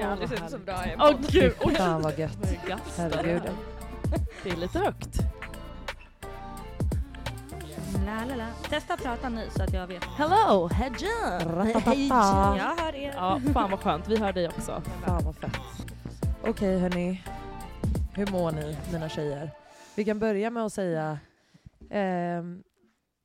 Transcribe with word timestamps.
Jag 0.00 0.06
har 0.06 0.12
aldrig 0.12 0.28
sett 0.38 0.50
så 0.50 0.58
bra 0.58 0.86
i 0.86 0.90
en 0.92 1.00
Åh 1.00 1.10
podd. 1.12 1.32
gud! 1.32 1.52
Oj. 1.60 1.74
Fan 1.74 2.02
vad 2.02 2.18
gött. 2.18 2.38
Vad. 2.68 2.80
Herregud. 2.96 3.42
Det 4.42 4.50
är 4.50 4.56
lite 4.56 4.78
högt. 4.78 5.18
La, 8.06 8.24
la, 8.28 8.34
la. 8.36 8.46
Testa 8.68 8.96
prata 8.96 9.28
nu 9.28 9.48
så 9.56 9.62
att 9.62 9.72
jag 9.72 9.86
vet. 9.86 10.04
Hello, 10.04 10.68
Hedja! 10.68 11.38
Ratatata. 11.46 12.56
Jag 12.58 12.84
hör 12.84 12.94
er. 12.94 13.12
Ja, 13.16 13.40
fan 13.54 13.70
vad 13.70 13.80
skönt. 13.80 14.08
Vi 14.08 14.16
hör 14.16 14.32
dig 14.32 14.48
också. 14.48 14.82
Fan 15.06 15.24
vad 15.24 15.36
fett. 15.36 15.56
Okej 16.46 16.78
hörni. 16.78 17.22
Hur 18.14 18.26
mår 18.32 18.52
ni 18.52 18.76
mina 18.92 19.08
tjejer? 19.08 19.50
Vi 19.94 20.04
kan 20.04 20.18
börja 20.18 20.50
med 20.50 20.64
att 20.64 20.72
säga 20.72 21.18
ehm, 21.90 22.62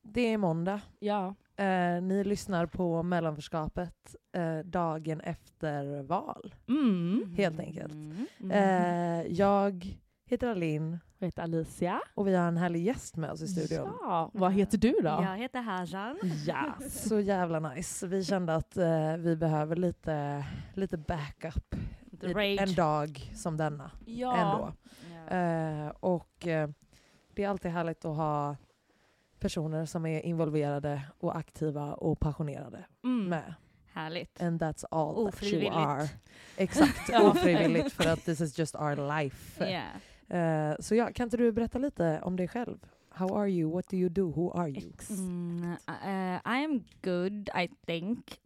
det 0.02 0.32
är 0.32 0.38
måndag. 0.38 0.80
Ja. 0.98 1.34
Eh, 1.56 2.02
ni 2.02 2.24
lyssnar 2.24 2.66
på 2.66 3.02
mellanförskapet 3.02 4.16
eh, 4.32 4.58
dagen 4.58 5.20
efter 5.20 6.02
val. 6.02 6.54
Mm. 6.68 7.34
Helt 7.36 7.60
enkelt. 7.60 7.92
Mm. 7.92 8.50
Eh, 8.50 9.32
jag 9.32 9.98
heter 10.26 10.48
Alin 10.48 10.98
Jag 11.18 11.26
heter 11.26 11.42
Alicia. 11.42 12.00
och 12.14 12.28
vi 12.28 12.34
har 12.34 12.48
en 12.48 12.56
härlig 12.56 12.82
gäst 12.82 13.16
med 13.16 13.30
oss 13.30 13.42
i 13.42 13.48
studion. 13.48 13.88
Ja, 14.00 14.30
vad 14.34 14.52
heter 14.52 14.78
du 14.78 14.92
då? 14.92 15.08
Jag 15.08 15.36
heter 15.36 15.60
Hazan. 15.60 16.18
Yes. 16.22 17.08
Så 17.08 17.20
jävla 17.20 17.60
nice. 17.60 18.06
Vi 18.06 18.24
kände 18.24 18.54
att 18.54 18.76
eh, 18.76 19.16
vi 19.16 19.36
behöver 19.36 19.76
lite, 19.76 20.44
lite 20.74 20.96
backup 20.96 21.74
en 22.58 22.74
dag 22.74 23.30
som 23.34 23.56
denna. 23.56 23.90
Ja. 24.06 24.36
Ändå. 24.36 24.72
Eh, 25.36 25.88
och 26.00 26.46
eh, 26.46 26.68
det 27.34 27.44
är 27.44 27.48
alltid 27.48 27.70
härligt 27.70 28.04
att 28.04 28.16
ha 28.16 28.56
personer 29.40 29.84
som 29.84 30.06
är 30.06 30.20
involverade 30.26 31.02
och 31.18 31.36
aktiva 31.36 31.94
och 31.94 32.20
passionerade 32.20 32.84
Mm. 33.04 33.28
med. 33.28 33.54
Härligt. 33.92 34.42
And 34.42 34.62
that's 34.62 34.84
all 34.90 35.14
that 35.14 35.18
you 35.18 35.28
Ofrivilligt. 35.28 35.74
are. 35.76 36.08
Exakt, 36.56 37.08
Ja. 37.12 37.30
ofrivilligt 37.30 37.92
för 37.92 38.08
att 38.12 38.24
this 38.24 38.40
is 38.40 38.58
just 38.58 38.74
our 38.74 39.18
life. 39.20 39.64
Yeah. 40.28 40.70
Eh, 40.70 40.76
så 40.80 40.94
ja, 40.94 41.10
kan 41.14 41.24
inte 41.24 41.36
du 41.36 41.52
berätta 41.52 41.78
lite 41.78 42.20
om 42.22 42.36
dig 42.36 42.48
själv? 42.48 42.78
How 43.08 43.36
are 43.38 43.50
you? 43.50 43.72
What 43.72 43.88
do 43.88 43.96
you 43.96 44.08
do? 44.08 44.30
Who 44.30 44.50
are 44.58 44.68
you? 44.70 44.92
Mm, 45.10 45.62
uh, 45.88 46.36
I 46.60 46.64
am 46.64 46.84
good, 47.02 47.48
I 47.62 47.68
think. 47.86 48.40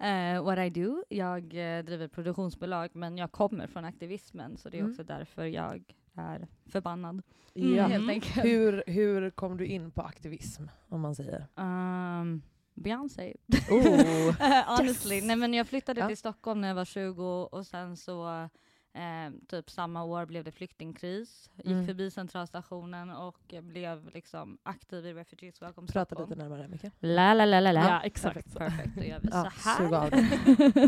uh, 0.00 0.42
what 0.44 0.58
I 0.58 0.70
do. 0.70 1.02
Jag 1.08 1.42
uh, 1.44 1.84
driver 1.84 2.08
produktionsbolag, 2.08 2.90
men 2.92 3.18
jag 3.18 3.32
kommer 3.32 3.66
från 3.66 3.84
aktivismen, 3.84 4.56
så 4.56 4.68
det 4.68 4.76
är 4.76 4.80
Mm. 4.80 4.90
också 4.92 5.04
därför 5.04 5.44
jag 5.44 5.94
är 6.16 6.48
förbannad. 6.66 7.22
Ja. 7.52 7.86
Helt 7.86 8.10
enkelt. 8.10 8.44
Hur, 8.44 8.84
hur 8.86 9.30
kom 9.30 9.56
du 9.56 9.66
in 9.66 9.90
på 9.90 10.02
aktivism, 10.02 10.62
om 10.88 11.00
man 11.00 11.14
säger? 11.14 11.46
Um, 11.56 12.42
Beyoncé. 12.74 13.34
Oh. 13.70 14.32
Honestly. 14.78 15.20
Nej, 15.22 15.36
men 15.36 15.54
jag 15.54 15.66
flyttade 15.66 16.00
Ja. 16.00 16.08
till 16.08 16.16
Stockholm 16.16 16.60
när 16.60 16.68
jag 16.68 16.74
var 16.74 16.84
20 16.84 17.24
och 17.52 17.66
sen 17.66 17.96
så 17.96 18.48
eh, 18.96 19.32
typ 19.48 19.70
samma 19.70 20.04
år 20.04 20.26
blev 20.26 20.44
det 20.44 20.52
flyktingkris. 20.52 21.50
Gick 21.56 21.66
Mm. 21.66 21.86
förbi 21.86 22.10
centralstationen 22.10 23.10
och 23.10 23.54
blev 23.62 24.10
liksom 24.14 24.58
aktiv 24.62 25.06
i 25.06 25.14
Refugees 25.14 25.62
Welcome 25.62 25.86
Prata 25.88 26.14
Stockholm. 26.14 26.30
lite 26.30 26.42
närmare 26.42 26.68
Mikael. 26.68 26.92
La 27.00 27.34
la 27.34 27.44
la 27.44 27.60
la 27.60 27.72
la. 27.72 27.80
Ja, 27.88 28.00
exakt. 28.02 28.54
Perfekt, 28.58 28.94
då 28.96 29.02
gör 29.04 29.20
vi 29.22 29.28
Ja, 29.32 29.50
så 29.50 29.94
här. 29.94 30.12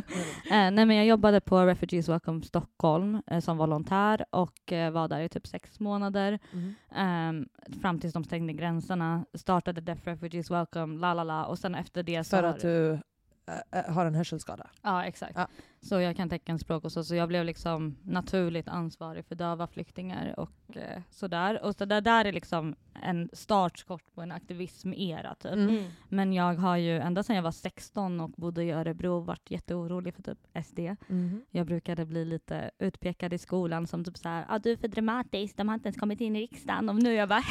eh, 0.51 0.71
nej 0.71 0.87
men 0.87 0.97
jag 0.97 1.07
jobbade 1.07 1.41
på 1.41 1.67
Refugees 1.67 2.09
Welcome 2.09 2.43
Stockholm 2.43 3.23
eh, 3.27 3.41
som 3.41 3.57
volontär 3.59 4.25
och 4.31 4.73
eh, 4.73 4.91
var 4.91 5.09
där 5.09 5.21
i 5.21 5.29
typ 5.29 5.47
sex 5.47 5.81
månader. 5.81 6.39
Mm. 6.53 6.75
ehm, 6.93 7.49
fram 7.81 7.99
tills 8.01 8.13
de 8.15 8.25
stängde 8.25 8.53
gränserna. 8.53 9.25
Startade 9.35 9.81
Deaf 9.81 10.07
Refugees 10.07 10.51
Welcome, 10.51 11.01
la 11.01 11.15
la 11.15 11.25
la. 11.25 11.45
Och 11.47 11.59
sen 11.59 11.75
efter 11.75 12.03
det 12.03 12.25
så 12.25 12.37
För 12.37 12.43
att 12.43 12.61
du 12.61 12.93
äh, 13.73 13.79
äh, 13.87 13.93
har 13.95 14.07
en 14.07 14.15
hörselskada? 14.15 14.67
Ja, 14.83 15.05
exakt. 15.05 15.33
Ja. 15.37 15.49
Så 15.81 16.01
jag 16.01 16.17
kan 16.17 16.29
teckenspråk 16.29 16.85
och 16.85 16.93
så, 16.93 17.05
så 17.05 17.15
jag 17.15 17.29
blev 17.29 17.45
liksom 17.45 17.97
naturligt 18.03 18.69
ansvarig 18.69 19.25
för 19.25 19.35
döva 19.35 19.67
flyktingar 19.67 20.35
och 20.41 20.77
eh, 20.77 21.03
sådär. 21.11 21.63
Och 21.65 21.75
så 21.75 21.85
det 21.85 22.01
där 22.01 22.25
är 22.25 22.33
liksom 22.33 22.75
en 23.03 23.29
startskott 23.33 24.15
på 24.15 24.21
en 24.21 24.33
aktivism-era 24.33 25.35
typ. 25.35 25.53
Mm. 25.53 25.85
Men 26.09 26.33
jag 26.33 26.55
har 26.55 26.77
ju 26.77 26.99
ända 26.99 27.23
sedan 27.23 27.37
jag 27.37 27.43
var 27.43 27.51
16 27.51 28.21
och 28.21 28.31
bodde 28.31 28.65
i 28.65 28.71
Örebro 28.71 29.21
varit 29.21 29.51
jätteorolig 29.51 30.15
för 30.15 30.23
typ 30.23 30.39
SD. 30.65 30.79
Mhm. 31.09 31.45
Jag 31.51 31.67
brukade 31.67 32.07
bli 32.07 32.25
lite 32.25 32.71
utpekad 32.79 33.33
i 33.33 33.39
skolan 33.39 33.87
som 33.87 34.05
typ 34.05 34.19
såhär, 34.19 34.45
ah, 34.49 34.59
du 34.59 34.73
är 34.73 34.77
för 34.77 34.89
dramatisk, 34.89 35.57
de 35.57 35.69
har 35.69 35.75
inte 35.75 35.89
ens 35.89 35.97
kommit 35.97 36.21
in 36.21 36.37
i 36.37 36.41
riksdagen. 36.41 36.89
Och 36.89 37.03
nu 37.03 37.13
är 37.13 37.17
jag 37.19 37.29
bara, 37.29 37.43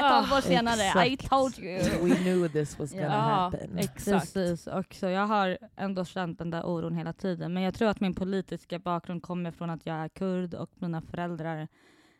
hehe, 0.00 0.20
12 0.22 0.32
år 0.32 0.40
senare, 0.40 1.06
I 1.06 1.12
Exakt. 1.12 1.30
told 1.30 1.58
you. 1.58 1.78
We 2.08 2.16
knew 2.16 2.48
this 2.48 2.78
was 2.78 2.92
gonna 2.92 3.04
Ja, 3.04 3.10
happen. 3.10 3.78
Exakt. 3.78 4.34
Precis, 4.34 4.66
och 4.66 4.94
så 4.94 5.06
jag 5.06 5.26
har 5.26 5.58
ändå 5.76 6.04
känt 6.04 6.38
den 6.38 6.50
där 6.50 6.66
oron 6.66 6.94
hela 6.94 7.12
tiden. 7.12 7.52
Men 7.54 7.62
jag 7.64 7.74
tror 7.74 7.88
att 7.88 8.00
min 8.00 8.14
politiska 8.14 8.78
bakgrund 8.78 9.22
kommer 9.22 9.50
från 9.50 9.70
att 9.70 9.86
jag 9.86 9.96
är 9.96 10.08
kurd 10.08 10.54
och 10.54 10.70
mina 10.78 11.00
föräldrar, 11.00 11.68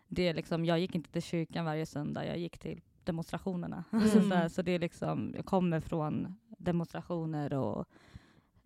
det 0.08 0.28
är 0.28 0.34
liksom, 0.34 0.64
jag 0.64 0.78
gick 0.80 0.94
inte 0.94 1.10
till 1.12 1.22
kyrkan 1.22 1.64
varje 1.64 1.86
söndag, 1.86 2.26
jag 2.26 2.38
gick 2.38 2.58
till 2.58 2.80
demonstrationerna. 3.04 3.84
Mm. 3.92 4.08
så, 4.08 4.34
här, 4.34 4.48
så 4.48 4.62
det 4.62 4.72
är 4.72 4.78
liksom, 4.78 5.32
jag 5.36 5.44
kommer 5.44 5.80
från 5.80 6.36
demonstrationer 6.58 7.52
och 7.54 7.88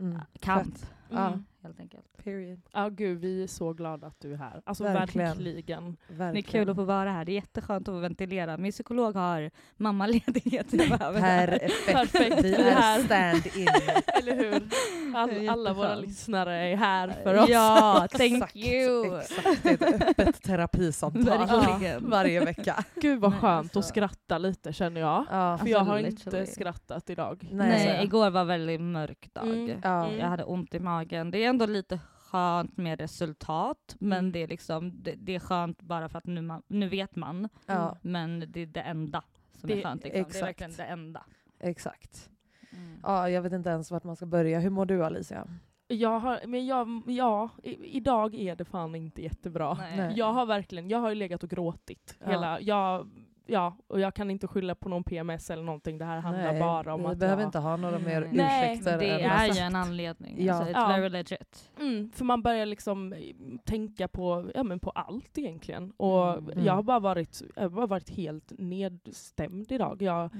Mm. 0.01 0.21
kamp. 0.41 0.79
Fett. 0.79 0.93
Ja. 1.10 1.26
Mm. 1.26 1.44
helt 1.62 1.81
enkelt. 1.81 2.05
Period. 2.25 2.60
Ja 2.72 2.88
gud, 2.88 3.19
vi 3.20 3.43
är 3.43 3.46
så 3.46 3.72
glada 3.72 4.06
att 4.06 4.20
du 4.20 4.32
är 4.32 4.37
här. 4.37 4.62
Alltså 4.66 4.84
Verkligen. 4.84 5.28
verkligen. 5.44 5.96
Det 6.08 6.25
är 6.38 6.43
kul 6.43 6.70
att 6.70 6.76
få 6.76 6.84
vara 6.84 7.10
här, 7.12 7.25
det 7.25 7.32
är 7.32 7.34
jätteskönt 7.34 7.88
att 7.88 7.94
få 7.94 7.99
ventilera. 7.99 8.56
Min 8.56 8.72
psykolog 8.72 9.14
har 9.14 9.50
mammaledighet. 9.76 10.70
Perfekt. 10.70 11.87
Perfekt. 11.93 12.44
Vi 12.44 12.55
är 12.55 12.99
stand-in. 13.05 13.69
Eller 14.06 14.37
hur? 14.37 14.69
All, 15.16 15.49
alla 15.49 15.72
våra 15.72 15.94
lyssnare 15.94 16.56
är 16.56 16.76
här 16.76 17.08
för 17.22 17.34
oss. 17.43 17.49
Ja, 17.49 18.06
thank 18.10 18.32
Exakt, 18.32 18.56
you! 18.56 19.19
Exakt, 19.20 19.62
det 19.62 19.69
är 19.82 19.94
ett 19.94 20.08
öppet 20.19 20.43
terapisamtal 20.43 21.25
Verkligen. 21.25 22.10
varje 22.10 22.44
vecka. 22.44 22.84
Gud 22.94 23.20
vad 23.20 23.34
skönt 23.34 23.64
alltså. 23.64 23.78
att 23.78 23.84
skratta 23.84 24.38
lite 24.38 24.72
känner 24.72 25.00
jag. 25.00 25.25
Ja. 25.31 25.58
För 25.58 25.66
jag 25.69 25.78
har 25.81 25.93
Alltså, 25.96 26.06
inte 26.10 26.25
literally. 26.25 26.46
skrattat 26.46 27.10
idag. 27.10 27.49
Nej. 27.52 27.69
Nej, 27.69 28.05
igår 28.05 28.31
var 28.31 28.44
väldigt 28.44 28.81
mörk 28.81 29.28
dag. 29.34 29.46
Mm. 29.49 29.81
Ja. 29.82 30.06
Mm. 30.06 30.19
Jag 30.19 30.26
hade 30.26 30.44
ont 30.44 30.75
i 30.75 30.78
magen. 30.81 30.98
Det 31.05 31.45
är 31.45 31.49
ändå 31.49 31.67
lite 31.67 32.00
skönt 32.19 32.77
med 32.77 33.00
resultat, 33.00 33.97
men 34.00 34.19
Mm. 34.19 34.33
det, 34.33 34.39
är 34.43 34.49
liksom, 34.49 35.03
det, 35.03 35.15
det 35.17 35.35
är 35.35 35.39
skönt 35.41 35.83
bara 35.83 36.09
för 36.09 36.19
att 36.19 36.27
nu, 36.27 36.41
man, 36.43 36.62
nu 36.67 36.89
vet 36.89 37.17
man. 37.17 37.49
ja, 37.67 37.99
Men 38.03 38.45
det 38.49 38.61
är 38.61 38.67
det 38.67 38.81
enda 38.81 39.23
som 39.55 39.69
Det- 39.69 39.79
är 39.79 39.83
skönt. 39.83 40.05
Liksom. 40.05 40.25
Det 40.33 40.39
är 40.39 40.43
verkligen 40.43 40.73
det 40.77 40.85
enda. 40.85 41.25
exakt. 41.61 42.31
Mm. 42.73 42.99
Ja, 43.03 43.31
jag 43.31 43.43
vet 43.43 43.53
inte 43.53 43.71
ens 43.71 43.91
vart 43.91 44.05
man 44.05 44.17
ska 44.17 44.27
börja. 44.27 44.61
Hur 44.61 44.71
mår 44.71 44.87
du 44.87 45.05
Alicia? 45.05 45.49
Jag 45.91 46.19
har, 46.19 46.41
men 46.47 46.67
jag, 46.67 47.03
ja, 47.06 47.49
i, 47.62 47.97
idag 47.97 48.35
är 48.35 48.56
det 48.56 48.65
fan 48.65 48.94
inte 48.94 49.23
jättebra. 49.23 49.75
Nej. 49.75 50.12
Jag 50.17 50.33
har 50.33 50.47
verkligen, 50.47 50.89
jag 50.91 50.99
har 50.99 51.09
ju 51.09 51.15
legat 51.15 51.43
och 51.43 51.51
gråtit. 51.51 52.17
Ja. 52.21 52.31
Hela, 52.31 52.61
jag, 52.61 53.11
ja, 53.49 53.77
och 53.87 54.00
jag 54.00 54.15
kan 54.15 54.31
inte 54.31 54.47
skylla 54.47 54.75
på 54.75 54.89
någon 54.89 55.05
PMS 55.05 55.50
eller 55.50 55.62
någonting. 55.62 55.99
Det 55.99 56.05
här 56.05 56.21
handlar 56.21 56.53
Nej, 56.53 56.61
bara 56.61 56.95
om 56.95 57.00
vi 57.00 57.06
att 57.06 57.19
behöver 57.19 57.43
jag... 57.43 57.49
inte 57.49 57.59
ha 57.59 57.77
några 57.77 57.99
mer 57.99 58.21
Nej. 58.21 58.31
Nej, 58.33 58.73
ursäkter. 58.73 58.99
Det 58.99 59.11
är 59.11 59.55
ju 59.55 59.61
en 59.61 59.75
anledning. 59.77 60.45
Ja. 60.45 60.55
Alltså, 60.55 60.73
it's 60.73 60.81
Ja. 60.81 60.89
very 60.97 61.09
legit. 61.09 61.71
Mm, 61.81 62.11
för 62.11 62.25
man 62.25 62.43
börjar 62.43 62.67
liksom 62.67 63.12
eh, 63.12 63.19
tänka 63.65 64.09
på, 64.09 64.50
ja, 64.55 64.62
men 64.62 64.81
på 64.81 64.91
allt 64.91 65.39
egentligen. 65.39 65.91
Och 65.97 66.39
Mm. 66.39 66.65
jag 66.65 66.75
har 66.75 66.83
bara 66.83 67.00
varit, 67.00 67.43
jag 67.55 67.62
har 67.62 67.69
bara 67.71 67.87
varit 67.87 68.11
helt 68.11 68.53
nedstämd 68.59 69.73
idag. 69.73 70.03
Jag 70.03 70.31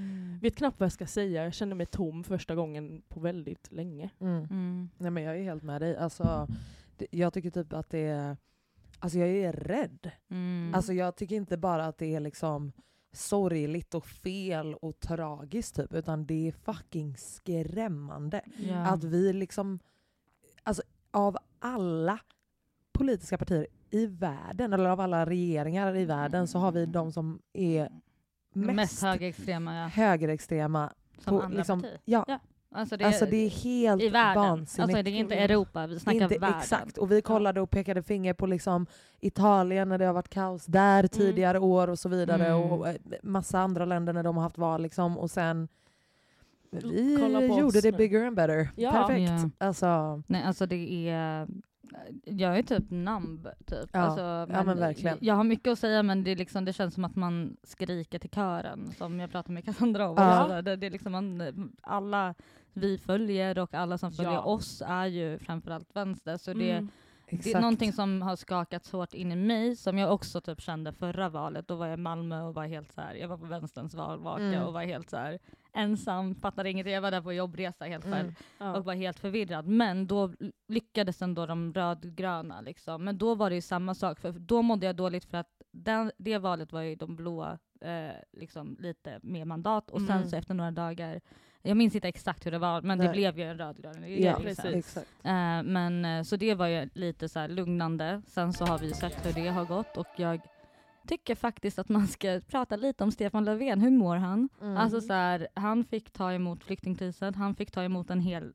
vet 0.43 0.57
knappt 0.57 0.81
vad 0.81 0.85
jag 0.85 0.93
ska 0.93 1.07
säga. 1.07 1.45
Jag 1.45 1.55
känner 1.55 1.75
mig 1.75 1.87
tom 1.87 2.25
första 2.25 2.55
gången 2.55 3.03
på 3.09 3.21
väldigt 3.21 3.73
länge. 3.73 4.11
Mm. 4.21 4.45
Mm. 4.45 4.89
Nej, 4.99 5.11
men 5.11 5.23
jag 5.23 5.37
är 5.39 5.43
helt 5.43 5.63
med 5.63 5.81
dig. 5.81 5.97
Alltså, 5.97 6.47
jag 7.11 7.33
tycker 7.33 7.51
typ 7.51 7.73
att 7.73 7.91
det 7.91 7.99
är... 8.07 8.37
Alltså 9.01 9.19
jag 9.19 9.29
är 9.29 9.53
rädd. 9.53 10.11
Mm. 10.31 10.73
Alltså 10.75 10.93
jag 10.93 11.17
tycker 11.17 11.37
inte 11.37 11.57
bara 11.57 11.87
att 11.87 11.99
det 11.99 12.15
är 12.15 12.21
liksom 12.21 12.73
sorgligt 13.13 13.95
och 13.95 14.07
fel 14.07 14.75
och 14.75 15.01
tragiskt 15.01 15.77
typ, 15.77 15.93
utan 15.93 16.27
det 16.27 16.49
är 16.49 16.53
fucking 16.53 17.17
skrämmande. 17.17 18.43
ja. 18.57 18.77
Att 18.77 19.05
vi 19.05 19.33
liksom, 19.33 19.79
alltså 20.63 20.83
av 21.11 21.37
alla 21.59 22.21
politiska 22.93 23.39
partier 23.39 23.67
i 23.91 24.07
världen, 24.07 24.73
eller 24.73 24.91
av 24.91 25.01
alla 25.01 25.27
regeringar 25.27 25.97
i 25.97 26.05
världen, 26.05 26.49
så 26.49 26.59
har 26.59 26.73
vi 26.73 26.87
de 26.87 27.13
som 27.13 27.43
är 27.53 27.89
mest, 28.53 28.77
mest, 28.77 29.03
högerextrema 29.03 29.77
ja. 29.77 29.87
högerextrema. 29.87 30.93
som 31.19 31.31
på 31.31 31.43
andra 31.43 31.59
liksom, 31.59 31.81
partier. 31.83 32.01
ja, 32.05 32.25
Ja. 32.29 32.39
Alltså 32.71 32.97
det, 32.97 33.05
alltså 33.05 33.27
det 33.27 33.37
är 33.37 33.49
helt 33.49 34.03
i 34.03 34.09
världen. 34.09 34.43
vansinnigt. 34.43 34.81
Alltså 34.81 35.03
det 35.03 35.11
är 35.11 35.15
inte 35.21 35.35
Europa, 35.35 35.87
vi 35.87 36.01
snackar 36.01 36.23
Inte 36.23 36.39
världen. 36.39 36.59
Exakt, 36.59 36.99
och 36.99 37.13
vi 37.13 37.23
kollade 37.23 37.61
och 37.61 37.71
pekade 37.71 38.03
finger 38.03 38.35
på 38.35 38.47
liksom 38.47 38.87
Italien 39.21 39.89
när 39.89 39.99
det 39.99 40.05
har 40.05 40.13
varit 40.13 40.29
kaos 40.29 40.67
där 40.67 41.07
tidigare 41.07 41.59
år 41.59 41.89
och 41.91 41.99
så 41.99 42.09
vidare 42.09 42.47
Mm. 42.47 42.71
och 42.71 42.89
eh, 42.89 42.95
massa 43.23 43.59
andra 43.61 43.85
länder 43.85 44.13
när 44.13 44.23
de 44.23 44.37
har 44.37 44.43
haft 44.43 44.59
val 44.59 44.83
liksom 44.83 45.19
och 45.19 45.31
sen 45.31 45.69
vi 46.71 47.57
gjorde 47.59 47.81
det 47.81 47.93
bigger 47.93 48.27
and 48.27 48.37
better. 48.37 48.71
Ja. 48.77 48.93
Perfekt. 48.93 49.31
Ja. 49.59 49.67
Alltså, 49.67 50.23
Nej 50.27 50.43
alltså 50.43 50.67
det 50.67 51.09
är, 51.09 51.47
jag 52.25 52.59
är 52.59 52.63
typ 52.63 52.85
numb 52.91 53.49
typ. 53.67 53.91
Ja. 53.93 54.01
Alltså, 54.01 54.21
Ja, 54.55 54.63
men 54.65 54.79
verkligen. 54.79 55.19
Jag 55.21 55.35
har 55.35 55.45
mycket 55.45 55.73
att 55.73 55.79
säga 55.79 56.03
men 56.03 56.25
det, 56.25 56.35
liksom, 56.35 56.65
det 56.65 56.73
känns 56.73 56.95
som 56.95 57.05
att 57.05 57.17
man 57.17 57.57
skriker 57.63 58.19
till 58.19 58.31
kören 58.31 58.93
som 58.99 59.21
jag 59.21 59.31
pratade 59.31 59.53
med 59.55 59.65
Cassandra 59.65 60.09
om. 60.09 60.15
Ja. 60.17 60.23
Alltså, 60.23 60.63
det, 60.63 60.77
det 60.77 60.87
är 60.87 60.91
liksom 60.91 61.13
man, 61.13 61.73
alla 61.83 62.35
vi 62.73 62.99
följer 62.99 63.59
och 63.59 63.75
alla 63.75 63.99
som 63.99 64.13
följer 64.13 64.33
Ja. 64.33 64.43
oss 64.43 64.83
är 64.87 65.07
ju 65.07 65.39
framförallt 65.39 65.97
vänster. 65.97 66.37
Så 66.37 66.53
det, 66.53 66.71
Mm. 66.71 66.89
det 67.45 67.53
är 67.55 67.61
någonting 67.61 67.93
som 67.93 68.23
har 68.23 68.37
skakats 68.37 68.93
hårt 68.93 69.15
in 69.15 69.33
i 69.33 69.37
mig, 69.37 69.77
som 69.77 69.99
jag 69.99 70.13
också 70.15 70.41
typ 70.41 70.61
kände 70.61 70.93
förra 70.93 71.29
valet. 71.29 71.69
Då 71.69 71.75
var 71.77 71.87
jag 71.87 71.99
i 71.99 72.03
Malmö 72.03 72.43
och 72.43 72.55
var 72.55 72.65
helt 72.67 72.93
så 72.93 73.01
här, 73.01 73.15
jag 73.15 73.29
var 73.29 73.39
på 73.39 73.47
vänsterns 73.47 73.95
valvaka 73.95 74.43
Mm. 74.43 74.63
och 74.63 74.73
var 74.73 74.83
helt 74.83 75.11
så 75.11 75.17
här 75.17 75.39
ensam, 75.79 76.35
fattade 76.35 76.71
ingenting. 76.71 76.95
Jag 76.95 77.01
var 77.01 77.11
där 77.11 77.21
på 77.23 77.33
jobbresa 77.33 77.85
helt 77.85 78.05
själv 78.05 78.15
Mm. 78.29 78.35
Ja. 78.59 78.77
och 78.77 78.85
var 78.85 78.95
helt 78.95 79.19
förvirrad. 79.19 79.67
Men 79.67 80.07
då 80.07 80.33
lyckades 80.69 81.23
ändå 81.23 81.47
de 81.47 81.73
rödgröna. 81.75 82.61
Liksom. 82.61 83.05
Men 83.05 83.19
då 83.19 83.35
var 83.35 83.51
det 83.51 83.57
ju 83.57 83.63
samma 83.63 83.95
sak, 83.95 84.21
för 84.21 84.33
då 84.33 84.63
mådde 84.63 84.87
jag 84.87 84.97
dåligt 84.97 85.25
för 85.25 85.39
att 85.39 85.63
den, 85.73 86.13
det 86.19 86.39
valet 86.39 86.73
var 86.73 86.81
ju 86.83 86.95
de 86.97 87.17
blåa 87.17 87.59
eh, 87.81 88.11
liksom 88.33 88.77
lite 88.81 89.21
mer 89.23 89.45
mandat 89.45 89.91
och 89.91 90.01
sen 90.01 90.17
Mm. 90.17 90.29
så 90.29 90.37
efter 90.37 90.55
några 90.55 90.71
dagar, 90.71 91.21
jag 91.63 91.77
minns 91.77 91.95
inte 91.95 92.09
exakt 92.09 92.47
hur 92.47 92.51
det 92.51 92.59
var, 92.59 92.83
men 92.83 92.99
Nej. 92.99 93.07
det 93.07 93.13
blev 93.13 93.39
ju 93.39 93.45
en 93.45 93.59
rödgrön 93.59 93.95
regering 94.01 94.25
Ja, 94.25 94.35
sen. 94.55 94.73
precis. 94.73 94.97
Eh, 94.97 95.63
men, 95.63 96.05
eh, 96.05 96.23
så 96.23 96.37
det 96.37 96.55
var 96.55 96.67
ju 96.67 96.89
lite 96.95 97.29
så 97.29 97.47
lugnande. 97.47 98.23
Sen 98.27 98.53
så 98.53 98.65
har 98.65 98.79
vi 98.79 98.95
sett 98.95 99.27
hur 99.27 99.33
det 99.43 99.49
har 99.49 99.65
gått 99.65 99.97
och 99.97 100.07
jag 100.17 100.41
tycker 101.09 101.35
faktiskt 101.35 101.79
att 101.79 101.89
man 101.89 102.09
ska 102.09 102.41
prata 102.47 102.77
lite 102.77 103.05
om 103.05 103.13
Stefan 103.13 103.45
Löfven. 103.45 103.81
Hur 103.81 103.91
mår 103.91 104.17
han? 104.17 104.49
Mm. 104.61 104.77
Alltså 104.77 105.01
så 105.01 105.13
här, 105.13 105.49
han 105.55 105.85
fick 105.85 106.11
ta 106.11 106.33
emot 106.33 106.65
flyktingkrisen, 106.65 107.35
han 107.35 107.55
fick 107.55 107.71
ta 107.71 107.83
emot 107.83 108.11
en 108.11 108.21
hel 108.21 108.53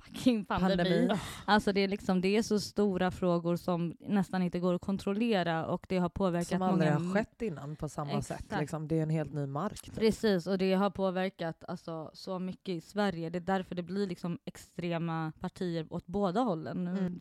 fucking 0.00 0.44
pandemi. 0.44 0.76
Pandemi. 0.76 1.20
Alltså 1.44 1.72
det 1.72 1.80
är, 1.80 1.88
liksom, 1.88 2.20
det 2.20 2.36
är 2.36 2.42
så 2.42 2.60
stora 2.60 3.10
frågor 3.10 3.56
som 3.56 3.96
nästan 4.00 4.42
inte 4.42 4.58
går 4.58 4.74
att 4.74 4.80
kontrollera 4.80 5.66
och 5.66 5.86
det 5.88 5.98
har 5.98 6.08
påverkat 6.08 6.48
Som 6.48 6.62
aldrig 6.62 6.92
många... 6.92 7.06
har 7.06 7.14
skett 7.14 7.42
innan 7.42 7.76
på 7.76 7.88
samma 7.88 8.22
sätt. 8.22 8.40
Exakt. 8.40 8.60
Liksom. 8.60 8.88
Det 8.88 8.98
är 8.98 9.02
en 9.02 9.10
helt 9.10 9.32
ny 9.32 9.46
mark. 9.46 9.82
typ. 9.82 9.94
Precis, 9.94 10.46
och 10.46 10.58
det 10.58 10.74
har 10.74 10.90
påverkat 10.90 11.64
alltså, 11.68 12.10
så 12.14 12.38
mycket 12.38 12.68
i 12.68 12.80
Sverige. 12.80 13.30
Det 13.30 13.38
är 13.38 13.40
därför 13.40 13.74
det 13.74 13.82
blir 13.82 14.06
liksom 14.06 14.38
extrema 14.44 15.32
partier 15.40 15.86
åt 15.90 16.06
båda 16.06 16.40
hållen. 16.40 16.86
Mm. 16.88 17.20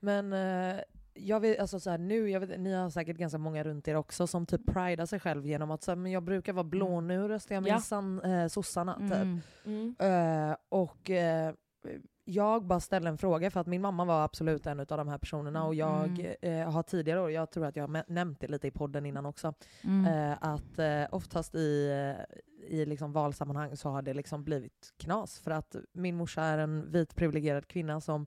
Men 0.00 0.32
eh, 0.32 0.80
jag 1.14 1.40
vet, 1.40 1.60
alltså 1.60 1.80
så 1.80 1.90
här, 1.90 1.98
nu, 1.98 2.30
jag 2.30 2.40
vet, 2.40 2.60
ni 2.60 2.72
har 2.74 2.90
säkert 2.90 3.16
ganska 3.16 3.38
många 3.38 3.64
runt 3.64 3.88
er 3.88 3.94
också 3.94 4.26
som 4.26 4.46
typ 4.46 4.66
pridar 4.66 5.06
sig 5.06 5.20
själv 5.20 5.46
genom 5.46 5.70
att 5.70 5.82
så 5.82 5.90
här, 5.90 5.96
men 5.96 6.12
jag 6.12 6.22
brukar 6.22 6.52
vara 6.52 6.64
blå, 6.64 7.00
nu 7.00 7.28
röstar 7.28 7.54
jag 7.54 7.68
Ja. 7.68 7.74
minsann 7.74 8.20
eh, 8.20 8.46
sossarna. 8.48 8.94
Typ. 8.98 9.12
Mm. 9.12 9.40
Mm. 9.64 9.94
Eh, 10.50 10.56
och 10.68 11.10
eh, 11.10 11.54
jag 12.24 12.64
bara 12.66 12.80
ställde 12.80 13.08
en 13.08 13.18
fråga 13.18 13.50
för 13.50 13.60
att 13.60 13.66
min 13.66 13.80
mamma 13.82 14.04
var 14.04 14.24
absolut 14.24 14.66
en 14.66 14.80
av 14.80 14.86
de 14.86 15.08
här 15.08 15.18
personerna 15.18 15.64
och 15.64 15.74
jag 15.74 16.36
eh, 16.42 16.70
har 16.70 16.82
tidigare 16.82 17.20
år, 17.20 17.30
jag 17.30 17.50
tror 17.50 17.66
att 17.66 17.76
jag 17.76 17.88
har 17.88 18.04
nämnt 18.12 18.40
det 18.40 18.48
lite 18.48 18.66
i 18.68 18.70
podden 18.70 19.06
innan 19.06 19.26
också, 19.26 19.54
Mm. 19.84 20.30
eh, 20.30 20.38
att 20.40 20.78
eh, 20.78 21.04
oftast 21.14 21.54
i, 21.54 21.90
eh, 21.90 22.70
i 22.70 22.86
liksom 22.86 23.12
valsammanhang 23.12 23.76
så 23.76 23.88
har 23.88 24.02
det 24.02 24.14
liksom 24.14 24.44
blivit 24.44 24.92
knas 24.96 25.38
för 25.38 25.50
att 25.50 25.76
min 25.92 26.16
morsa 26.16 26.42
är 26.42 26.58
en 26.58 26.90
vit 26.92 27.14
privilegierad 27.14 27.66
kvinna 27.68 28.00
som 28.00 28.26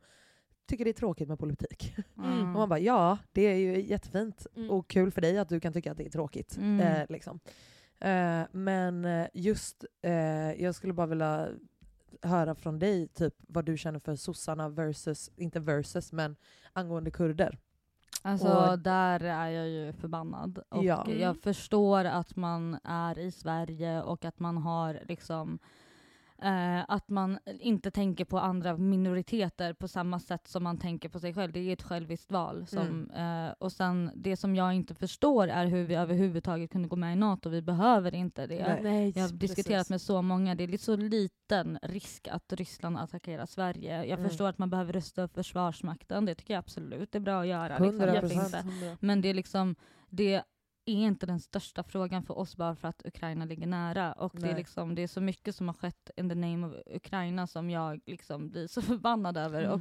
tycker 0.65 0.85
det 0.85 0.91
är 0.91 0.93
tråkigt 0.93 1.27
med 1.29 1.39
politik. 1.39 1.95
Mm. 2.17 2.39
Och 2.41 2.45
man 2.59 2.69
bara 2.69 2.79
ja, 2.79 3.17
det 3.31 3.41
är 3.41 3.55
ju 3.55 3.81
jättefint 3.81 4.47
Mm. 4.55 4.69
och 4.71 4.87
kul 4.87 5.11
för 5.11 5.21
dig 5.21 5.37
att 5.37 5.49
du 5.49 5.59
kan 5.59 5.73
tycka 5.73 5.91
att 5.91 5.97
det 5.97 6.05
är 6.05 6.09
tråkigt. 6.09 6.57
Mm. 6.57 6.79
Eh, 6.79 7.05
liksom. 7.09 7.39
eh, 7.99 8.41
men 8.51 9.05
eh, 9.05 9.27
just, 9.33 9.85
eh, 10.01 10.13
jag 10.63 10.75
skulle 10.75 10.93
bara 10.93 11.07
vilja 11.07 11.47
höra 12.21 12.55
från 12.55 12.79
dig 12.79 13.07
typ 13.07 13.33
vad 13.47 13.65
du 13.65 13.77
känner 13.77 13.99
för 13.99 14.15
sossarna 14.15 14.69
versus, 14.69 15.31
inte 15.35 15.59
versus, 15.59 16.11
men 16.11 16.35
angående 16.73 17.11
kurder. 17.11 17.59
Alltså 18.21 18.47
Och- 18.71 18.79
där 18.79 19.19
är 19.19 19.49
jag 19.49 19.69
ju 19.69 19.93
förbannad. 19.93 20.59
Och 20.69 20.83
Ja. 20.83 21.07
Jag 21.11 21.37
förstår 21.37 22.05
att 22.05 22.35
man 22.35 22.77
är 22.83 23.19
i 23.19 23.31
Sverige 23.31 24.01
och 24.01 24.25
att 24.25 24.39
man 24.39 24.57
har 24.57 24.99
liksom 25.07 25.59
eh, 26.43 26.85
att 26.87 27.09
man 27.09 27.39
inte 27.59 27.91
tänker 27.91 28.25
på 28.25 28.39
andra 28.39 28.77
minoriteter 28.77 29.73
på 29.73 29.87
samma 29.87 30.19
sätt 30.19 30.47
som 30.47 30.63
man 30.63 30.77
tänker 30.77 31.09
på 31.09 31.19
sig 31.19 31.33
själv. 31.33 31.51
Det 31.53 31.59
är 31.59 31.73
ett 31.73 31.83
själviskt 31.83 32.31
val. 32.31 32.65
Som, 32.67 32.79
Mm. 33.11 33.45
eh, 33.47 33.53
och 33.59 33.71
sen 33.71 34.11
det 34.15 34.37
som 34.37 34.55
jag 34.55 34.73
inte 34.73 34.95
förstår 34.95 35.47
är 35.47 35.65
hur 35.65 35.83
vi 35.85 35.95
överhuvudtaget 35.95 36.71
kunde 36.71 36.87
gå 36.87 36.95
med 36.95 37.13
i 37.13 37.15
NATO. 37.15 37.49
Vi 37.49 37.61
behöver 37.61 38.15
inte 38.15 38.47
det. 38.47 38.67
Nej. 38.67 38.79
Nej, 38.83 39.13
Jag 39.15 39.23
har 39.23 39.29
diskuterat 39.29 39.79
precis. 39.79 39.89
med 39.89 40.01
så 40.01 40.21
många, 40.21 40.55
det 40.55 40.63
är 40.63 40.67
lite 40.67 40.83
så 40.83 40.95
liten 40.95 41.79
risk 41.81 42.27
att 42.27 42.53
Ryssland 42.53 42.97
attackerar 42.97 43.45
Sverige. 43.45 43.97
Jag 44.05 44.19
Mm. 44.19 44.29
förstår 44.29 44.49
att 44.49 44.57
man 44.57 44.69
behöver 44.69 44.93
rusta 44.93 45.21
upp 45.23 45.33
Försvarsmakten, 45.35 46.25
det 46.25 46.35
tycker 46.35 46.53
jag 46.53 46.59
absolut 46.59 47.15
är 47.15 47.19
bra 47.19 47.41
att 47.41 47.47
göra. 47.47 47.77
100%. 47.77 48.23
Liksom, 48.23 48.37
varför 48.39 48.57
inte? 48.57 48.97
Men 48.99 49.21
det 49.21 49.29
är 49.29 49.33
liksom, 49.33 49.75
det 50.09 50.43
är 50.85 50.93
inte 51.07 51.25
den 51.25 51.39
största 51.39 51.83
frågan 51.83 52.23
för 52.23 52.37
oss 52.37 52.57
bara 52.57 52.75
för 52.75 52.87
att 52.87 53.01
Ukraina 53.05 53.45
ligger 53.45 53.67
nära. 53.67 54.13
Och 54.13 54.31
det 54.39 54.49
är, 54.49 54.55
liksom, 54.55 54.95
det 54.95 55.01
är 55.03 55.07
så 55.07 55.21
mycket 55.21 55.55
som 55.55 55.67
har 55.67 55.73
skett 55.73 56.09
in 56.17 56.29
the 56.29 56.35
name 56.35 56.67
of 56.67 56.73
Ukraina 56.95 57.47
som 57.47 57.69
jag 57.69 58.01
liksom 58.05 58.49
blir 58.49 58.67
så 58.67 58.81
förbannad 58.91 59.37
över. 59.37 59.69
Och 59.69 59.79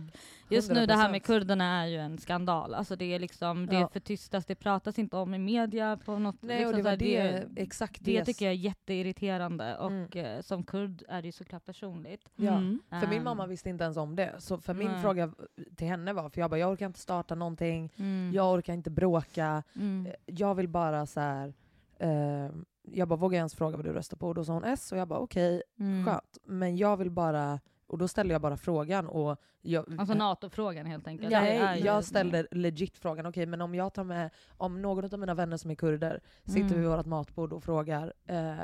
just 0.50 0.71
nu 0.73 0.87
det 0.87 0.94
här 0.94 1.11
med 1.11 1.21
100%. 1.21 1.25
kurderna 1.25 1.82
är 1.82 1.87
ju 1.87 1.97
en 1.99 2.18
skandal. 2.18 2.75
Alltså 2.75 2.97
det 2.97 3.04
är 3.14 3.18
liksom, 3.18 3.66
det 3.66 3.76
Ja. 3.76 3.88
förtystas, 3.92 4.47
det 4.47 4.54
pratas 4.54 4.99
inte 4.99 5.16
om 5.16 5.35
i 5.35 5.38
media 5.38 5.97
på 6.04 6.18
något 6.18 6.37
Nej, 6.42 6.59
liksom 6.59 6.82
det 6.82 6.90
här, 6.90 6.97
det, 6.97 7.47
exakt 7.56 8.04
det 8.04 8.18
det. 8.18 8.25
tycker 8.25 8.44
jag 8.44 8.52
är 8.54 8.59
jätteirriterande 8.59 9.76
och 9.76 9.90
Mm. 9.90 10.09
eh, 10.37 10.40
som 10.40 10.62
kurd 10.64 11.02
är 11.09 11.23
det 11.23 11.28
ju 11.28 11.32
såklart 11.32 11.64
personligt. 11.64 12.28
Ja. 12.37 12.52
Mm. 12.56 12.80
För 12.90 13.06
min 13.06 13.18
Ehm, 13.18 13.25
mamma 13.25 13.47
visste 13.47 13.68
inte 13.68 13.85
ens 13.85 13.97
om 13.97 14.16
det. 14.16 14.35
Så 14.38 14.59
för 14.59 14.75
min 14.75 14.88
Nej. 14.90 15.02
fråga 15.02 15.32
till 15.76 15.87
henne 15.87 16.12
var, 16.12 16.30
för 16.30 16.40
jag 16.40 16.50
bara 16.50 16.59
jag 16.59 16.73
orkar 16.73 16.87
inte 16.87 16.99
starta 17.00 17.35
någonting, 17.35 17.92
mm, 17.97 18.30
jag 18.35 18.52
orkar 18.54 18.73
inte 18.75 18.90
bråka, 18.90 19.62
mm, 19.76 20.06
Eh, 20.06 20.12
jag 20.26 20.54
vill 20.54 20.68
bara 20.68 20.91
så 21.06 21.20
här. 21.20 21.54
Eh, 21.99 22.50
jag 22.82 23.08
bara 23.08 23.16
vågar 23.16 23.37
jag 23.37 23.40
ens 23.40 23.54
fråga 23.54 23.76
vad 23.76 23.87
du 23.87 23.92
röstar 23.92 24.16
på? 24.16 24.28
Och 24.28 24.34
då 24.34 24.44
sa 24.44 24.52
hon 24.52 24.64
S 24.64 24.92
och 24.92 24.99
jag 24.99 25.08
bara 25.08 25.18
okej, 25.18 25.62
mm. 25.78 26.06
skönt. 26.06 26.38
Men 26.44 26.76
jag 26.76 26.96
vill 26.96 27.11
bara, 27.11 27.61
och 27.87 27.99
då 27.99 28.08
ställde 28.08 28.34
jag 28.34 28.40
bara 28.40 28.56
frågan 28.56 29.06
och 29.08 29.37
jag, 29.61 30.00
Alltså 30.00 30.14
NATO-frågan 30.14 30.87
helt 30.87 31.06
enkelt. 31.06 31.30
Nej, 31.30 31.82
jag 31.84 32.04
ställde 32.04 32.46
legit 32.50 32.99
frågan, 32.99 33.26
okej 33.26 33.46
men 33.46 33.61
om 33.61 33.75
jag 33.75 33.94
tar 33.94 34.04
med, 34.04 34.30
om 34.56 34.82
någon 34.82 35.04
av 35.14 35.18
mina 35.18 35.34
vänner 35.34 35.56
som 35.56 35.70
är 35.70 35.75
kurder 35.75 36.20
sitter 36.44 36.61
Mm. 36.61 36.80
vid 36.80 36.88
vårt 36.88 37.06
matbord 37.06 37.52
och 37.52 37.64
frågar 37.64 38.12
eh, 38.26 38.54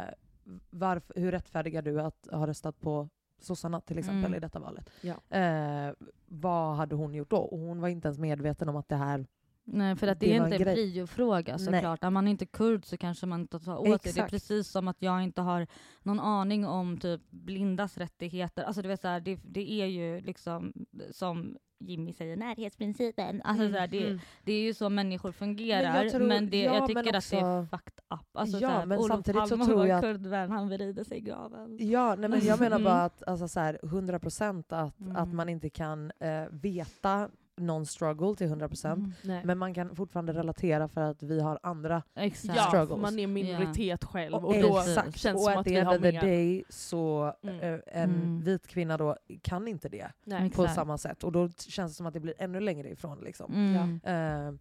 varf, 0.70 1.10
hur 1.14 1.30
rättfärdigar 1.32 1.82
du 1.82 2.00
att 2.00 2.28
ha 2.32 2.46
röstat 2.46 2.80
på 2.80 3.08
sossarna 3.40 3.80
till 3.80 3.98
exempel 3.98 4.24
Mm. 4.24 4.34
i 4.34 4.40
detta 4.40 4.58
valet? 4.58 4.90
Ja. 5.00 5.36
Eh, 5.38 5.92
vad 6.26 6.76
hade 6.76 6.94
hon 6.94 7.14
gjort 7.14 7.30
då? 7.30 7.38
Och 7.38 7.58
hon 7.58 7.80
var 7.80 7.88
inte 7.88 8.08
ens 8.08 8.18
medveten 8.18 8.68
om 8.68 8.76
att 8.76 8.88
det 8.88 8.96
här... 8.96 9.26
Nej, 9.72 9.96
för 9.96 10.06
att 10.06 10.20
det, 10.20 10.26
Det 10.26 10.36
är 10.36 10.44
inte 10.44 10.56
en 10.56 10.74
priofråga 10.74 11.58
såklart. 11.58 12.04
Är 12.04 12.10
man 12.10 12.28
inte 12.28 12.46
kurd 12.46 12.84
så 12.84 12.96
kanske 12.96 13.26
man 13.26 13.40
inte 13.40 13.58
tar 13.60 13.78
åt 13.78 14.02
sig. 14.02 14.12
Det 14.12 14.20
är 14.20 14.28
precis 14.28 14.68
som 14.68 14.88
att 14.88 14.96
jag 15.02 15.22
inte 15.22 15.40
har 15.42 15.66
någon 16.02 16.20
aning 16.20 16.66
om 16.66 16.98
typ 16.98 17.20
blindas 17.30 17.98
rättigheter. 17.98 18.62
Alltså 18.62 18.82
du 18.82 18.88
vet, 18.88 19.00
så 19.00 19.08
här, 19.08 19.20
det, 19.20 19.40
det 19.44 19.72
är 19.82 19.86
ju 19.86 20.20
liksom 20.20 20.72
som 21.10 21.56
Jimmy 21.80 22.12
säger, 22.12 22.36
närhetsprincipen. 22.36 23.42
Alltså, 23.44 23.62
Mm, 23.62 23.74
så 23.74 23.80
här, 23.80 23.88
det, 23.88 24.06
mm. 24.06 24.18
det 24.44 24.52
är 24.52 24.60
ju 24.60 24.74
så 24.74 24.88
människor 24.88 25.32
fungerar. 25.32 25.92
Men, 25.92 26.10
tror- 26.10 26.50
det, 26.50 26.62
ja, 26.62 26.74
jag 26.74 26.86
tycker 26.86 27.02
men 27.04 27.14
att 27.16 27.30
det 27.30 27.36
är 27.36 27.60
också- 27.62 27.76
fucked 27.76 27.98
up. 28.14 28.26
Alltså, 28.36 28.58
Ja, 28.58 28.68
så 28.68 28.74
här, 28.74 28.86
men 28.86 28.98
Olof 28.98 29.08
samtidigt 29.08 29.42
så 29.42 29.48
Palme 29.48 29.64
tror 29.64 29.76
var 29.76 29.86
jag 29.86 30.02
kurdvän, 30.02 30.50
han 30.50 30.68
vrider 30.68 31.04
sig 31.04 31.18
i 31.18 31.20
graven. 31.20 31.76
Ja, 31.80 32.14
nej, 32.18 32.30
men 32.30 32.44
jag 32.44 32.60
menar 32.60 32.76
Mm. 32.76 32.84
bara 32.84 33.02
att 33.04 33.22
alltså, 33.28 33.48
så 33.48 33.60
här, 33.60 33.78
100% 33.82 34.64
att, 34.72 35.00
Mm. 35.00 35.16
att 35.16 35.32
man 35.34 35.48
inte 35.48 35.70
kan 35.70 36.12
eh, 36.20 36.44
veta 36.50 37.28
någon 37.58 37.86
struggle 37.86 38.34
till 38.36 38.46
100% 38.46 38.86
Mm. 38.92 39.12
Nej. 39.22 39.40
men 39.44 39.58
man 39.58 39.74
kan 39.74 39.96
fortfarande 39.96 40.32
relatera 40.32 40.88
för 40.88 41.00
att 41.00 41.22
vi 41.22 41.40
har 41.40 41.58
andra 41.62 42.02
Exakt. 42.14 42.56
ja, 42.56 42.62
struggles. 42.68 43.00
man 43.02 43.18
är 43.18 43.26
minoritet 43.26 44.04
själv 44.04 44.34
och, 44.34 44.44
Och 44.44 44.62
då 44.62 44.78
exakt. 44.78 45.18
känns 45.18 45.22
det 45.22 45.32
och 45.34 45.40
som 45.40 45.52
at 45.52 45.58
att 45.58 45.66
vi 45.66 45.80
har 45.80 45.98
mer... 45.98 46.20
day 46.20 46.64
så 46.68 47.34
Mm. 47.42 47.60
eh, 47.60 47.80
en 47.86 48.10
Mm. 48.14 48.40
vit 48.40 48.66
kvinna 48.66 48.96
då 48.96 49.16
kan 49.42 49.68
inte 49.68 49.88
det 49.88 50.08
Nej. 50.24 50.40
på 50.40 50.46
Exakt. 50.62 50.74
samma 50.74 50.98
sätt. 50.98 51.24
Och 51.24 51.32
då 51.32 51.48
känns 51.48 51.92
det 51.92 51.96
som 51.96 52.06
att 52.06 52.14
det 52.14 52.20
blir 52.20 52.34
ännu 52.38 52.60
längre 52.60 52.88
ifrån. 52.90 53.18
Liksom. 53.24 53.52
Mm. 53.54 54.00
Eh, 54.04 54.54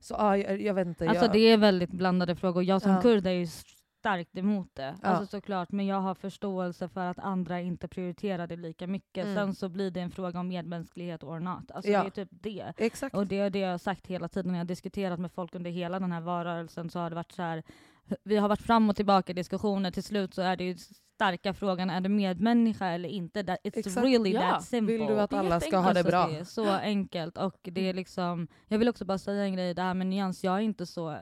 så 0.00 0.14
ja, 0.18 0.36
jag, 0.36 0.62
jag 0.62 0.74
vet 0.74 0.86
inte. 0.86 1.08
Alltså 1.08 1.24
jag, 1.24 1.32
det 1.32 1.38
är 1.38 1.56
väldigt 1.56 1.90
blandade 1.90 2.36
frågor. 2.36 2.62
Jag 2.64 2.82
som 2.82 2.90
Ja. 2.92 3.02
kurd 3.02 3.26
är 3.26 3.30
ju 3.30 3.46
starkt 4.02 4.38
emot 4.38 4.68
det. 4.74 4.94
Ja. 5.02 5.08
Alltså 5.08 5.26
såklart, 5.26 5.72
men 5.72 5.86
jag 5.86 6.00
har 6.00 6.14
förståelse 6.14 6.88
för 6.88 7.06
att 7.06 7.18
andra 7.18 7.60
inte 7.60 7.88
prioriterar 7.88 8.46
det 8.46 8.56
lika 8.56 8.86
mycket. 8.86 9.24
Mm. 9.24 9.36
Sen 9.36 9.54
så 9.54 9.68
blir 9.68 9.90
det 9.90 10.00
en 10.00 10.10
fråga 10.10 10.40
om 10.40 10.48
medmänsklighet 10.48 11.22
or 11.24 11.40
not. 11.40 11.70
Alltså 11.70 11.90
Ja. 11.90 12.02
det 12.02 12.06
är 12.06 12.24
typ 12.24 12.28
det. 12.30 12.72
Exakt. 12.76 13.16
Och 13.16 13.26
det 13.26 13.38
är 13.38 13.50
det 13.50 13.58
jag 13.58 13.70
har 13.70 13.78
sagt 13.78 14.06
hela 14.06 14.28
tiden 14.28 14.52
när 14.52 14.58
jag 14.58 14.64
har 14.64 14.68
diskuterat 14.68 15.20
med 15.20 15.32
folk 15.32 15.54
under 15.54 15.70
hela 15.70 16.00
den 16.00 16.12
här 16.12 16.20
valrörelsen 16.20 16.90
så 16.90 16.98
har 16.98 17.10
det 17.10 17.16
varit 17.16 17.32
så 17.32 17.42
här. 17.42 17.62
Vi 18.24 18.36
har 18.36 18.48
varit 18.48 18.62
fram 18.62 18.90
och 18.90 18.96
tillbaka 18.96 19.32
i 19.32 19.34
diskussioner, 19.34 19.90
till 19.90 20.02
slut 20.02 20.34
så 20.34 20.42
är 20.42 20.56
det 20.56 20.64
ju 20.64 20.76
starka 21.22 21.54
frågan, 21.54 21.90
är 21.90 22.00
du 22.00 22.08
medmänniska 22.08 22.86
eller 22.86 23.08
inte? 23.08 23.44
That, 23.44 23.58
it's 23.64 23.78
Exakt. 23.78 24.06
really 24.06 24.32
Ja. 24.32 24.40
that 24.40 24.64
simple. 24.64 24.96
Vill 24.98 25.06
du 25.06 25.20
att 25.20 25.32
alla 25.32 25.60
ska 25.60 25.76
ha 25.78 25.92
det 25.92 26.04
bra? 26.04 26.26
Det 26.26 26.38
är 26.38 26.44
så 26.44 26.70
enkelt 26.70 27.38
och 27.38 27.58
det 27.62 27.88
är 27.88 27.94
liksom, 27.94 28.48
jag 28.68 28.78
vill 28.78 28.88
också 28.88 29.04
bara 29.04 29.18
säga 29.18 29.44
en 29.44 29.54
grej, 29.54 29.74
det 29.74 29.82
här 29.82 29.94
med 29.94 30.06
nyans, 30.06 30.44
jag 30.44 30.54
är 30.56 30.60
inte 30.60 30.86
så, 30.86 31.10
eh, 31.10 31.18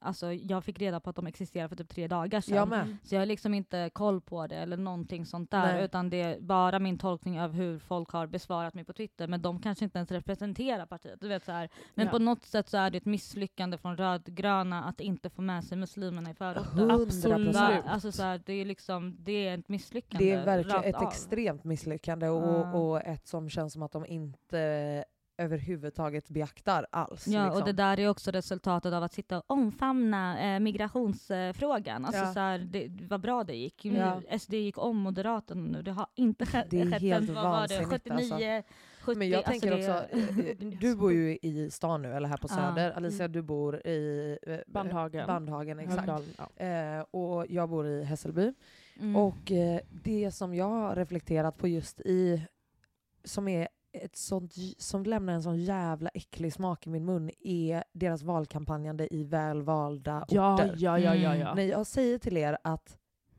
alltså 0.00 0.32
jag 0.32 0.64
fick 0.64 0.78
reda 0.80 1.00
på 1.00 1.10
att 1.10 1.16
de 1.16 1.26
existerar 1.26 1.68
för 1.68 1.76
typ 1.76 1.88
tre 1.88 2.08
dagar 2.08 2.40
sedan. 2.40 2.56
Jag 2.56 2.68
med. 2.68 2.96
Så 3.04 3.14
jag 3.14 3.20
har 3.20 3.26
liksom 3.26 3.54
inte 3.54 3.90
koll 3.92 4.20
på 4.20 4.46
det 4.46 4.56
eller 4.56 4.76
någonting 4.76 5.26
sånt 5.26 5.50
där, 5.50 5.72
Nej. 5.72 5.84
utan 5.84 6.10
det 6.10 6.20
är 6.22 6.40
bara 6.40 6.78
min 6.78 6.98
tolkning 6.98 7.40
av 7.40 7.52
hur 7.52 7.78
folk 7.78 8.10
har 8.10 8.26
besvarat 8.26 8.74
mig 8.74 8.84
på 8.84 8.92
Twitter, 8.92 9.26
men 9.28 9.42
de 9.42 9.60
kanske 9.62 9.84
inte 9.84 9.98
ens 9.98 10.10
representerar 10.10 10.86
partiet. 10.86 11.20
Du 11.20 11.28
vet, 11.28 11.44
så 11.44 11.52
här. 11.52 11.68
Men 11.94 12.06
Ja. 12.06 12.12
på 12.12 12.18
något 12.18 12.42
sätt 12.44 12.68
så 12.68 12.76
är 12.76 12.90
det 12.90 12.98
ett 12.98 13.04
misslyckande 13.06 13.78
från 13.78 13.96
rödgröna 13.96 14.84
att 14.84 15.00
inte 15.00 15.30
få 15.30 15.42
med 15.42 15.64
sig 15.64 15.78
muslimerna 15.78 16.30
i 16.30 16.34
förorten. 16.34 16.78
100 16.78 16.94
Absolut. 16.94 17.56
Alltså 17.86 18.12
så 18.12 18.22
här, 18.22 18.40
det, 18.46 18.52
är 18.52 18.64
liksom, 18.64 19.16
det 19.18 19.48
är 19.48 19.58
ett 19.58 19.68
misslyckande. 19.68 20.24
Det 20.24 20.32
är 20.32 20.44
verkligen 20.44 20.84
ett 20.84 20.94
av. 20.96 21.08
extremt 21.08 21.64
misslyckande 21.64 22.28
och, 22.28 22.42
Ja. 22.42 22.72
och 22.72 23.02
ett 23.04 23.26
som 23.26 23.50
känns 23.50 23.72
som 23.72 23.82
att 23.82 23.92
de 23.92 24.06
inte 24.06 25.04
överhuvudtaget 25.38 26.28
beaktar 26.28 26.86
alls. 26.90 27.26
Ja, 27.26 27.44
liksom. 27.44 27.60
och 27.62 27.66
det 27.66 27.72
där 27.72 28.00
är 28.00 28.08
också 28.08 28.30
resultatet 28.30 28.92
av 28.92 29.02
att 29.02 29.12
sitta 29.12 29.38
och 29.38 29.44
omfamna 29.46 30.54
eh, 30.54 30.60
migrationsfrågan. 30.60 32.04
Alltså 32.04 32.22
Ja. 32.22 32.32
så 32.32 32.40
här, 32.40 32.58
det, 32.58 32.88
vad 33.08 33.20
bra 33.20 33.44
det 33.44 33.54
gick. 33.56 33.84
Ja. 33.84 34.22
SD 34.38 34.54
gick 34.54 34.78
om 34.78 34.96
Moderaterna 34.96 35.62
nu. 35.62 35.82
Det 35.82 35.90
har 35.92 36.06
inte 36.14 36.46
skett, 36.46 36.66
Det 36.70 36.80
är 36.80 36.90
skett 36.90 37.02
helt 37.02 37.26
sen, 37.26 37.34
vad 37.34 37.44
var 37.44 37.68
det, 37.68 37.78
vansinnigt, 37.78 37.88
79, 38.04 38.62
70, 39.00 39.18
Men 39.18 39.28
jag 39.28 39.36
alltså 39.38 39.50
tänker 39.50 39.70
det, 39.70 39.76
också, 39.76 40.16
eh, 40.16 40.48
eh, 40.48 40.56
du 40.80 40.96
bor 40.96 41.12
ju 41.12 41.38
i 41.42 41.70
stan 41.70 42.02
nu, 42.02 42.12
eller 42.12 42.28
här 42.28 42.36
på 42.36 42.48
Ja. 42.50 42.54
Söder. 42.54 42.90
Alicia, 42.90 43.28
du 43.28 43.42
bor 43.42 43.86
i 43.86 44.38
eh, 44.42 44.56
Bandhagen. 44.66 45.26
Bandhagen 45.26 45.78
exakt. 45.78 46.08
Ja. 46.56 46.64
Eh, 46.66 47.00
och 47.10 47.46
jag 47.48 47.68
bor 47.68 47.86
i 47.86 48.04
Hässelby. 48.04 48.52
Mm. 48.98 49.16
Och 49.16 49.52
eh, 49.52 49.80
det 50.04 50.30
som 50.30 50.54
jag 50.54 50.68
har 50.68 50.96
reflekterat 50.96 51.56
på 51.58 51.68
just 51.68 52.00
i, 52.00 52.42
som 53.24 53.48
är 53.48 53.68
ett 53.92 54.16
sånt, 54.16 54.54
som 54.78 55.02
lämnar 55.02 55.32
en 55.32 55.42
sån 55.42 55.58
jävla 55.58 56.10
äcklig 56.14 56.52
smak 56.52 56.86
i 56.86 56.90
min 56.90 57.04
mun, 57.04 57.30
är 57.40 57.84
deras 57.92 58.22
valkampanjande 58.22 59.14
i 59.14 59.24
välvalda 59.24 60.24
Ja, 60.28 60.54
orter. 60.54 60.74
ja, 60.76 60.98
ja, 60.98 61.14
ja. 61.14 61.28
Mm. 61.30 61.40
ja. 61.40 61.54
När 61.54 61.62
jag 61.62 61.86
säger 61.86 62.18
till 62.18 62.36
er 62.36 62.58
att 62.64 62.98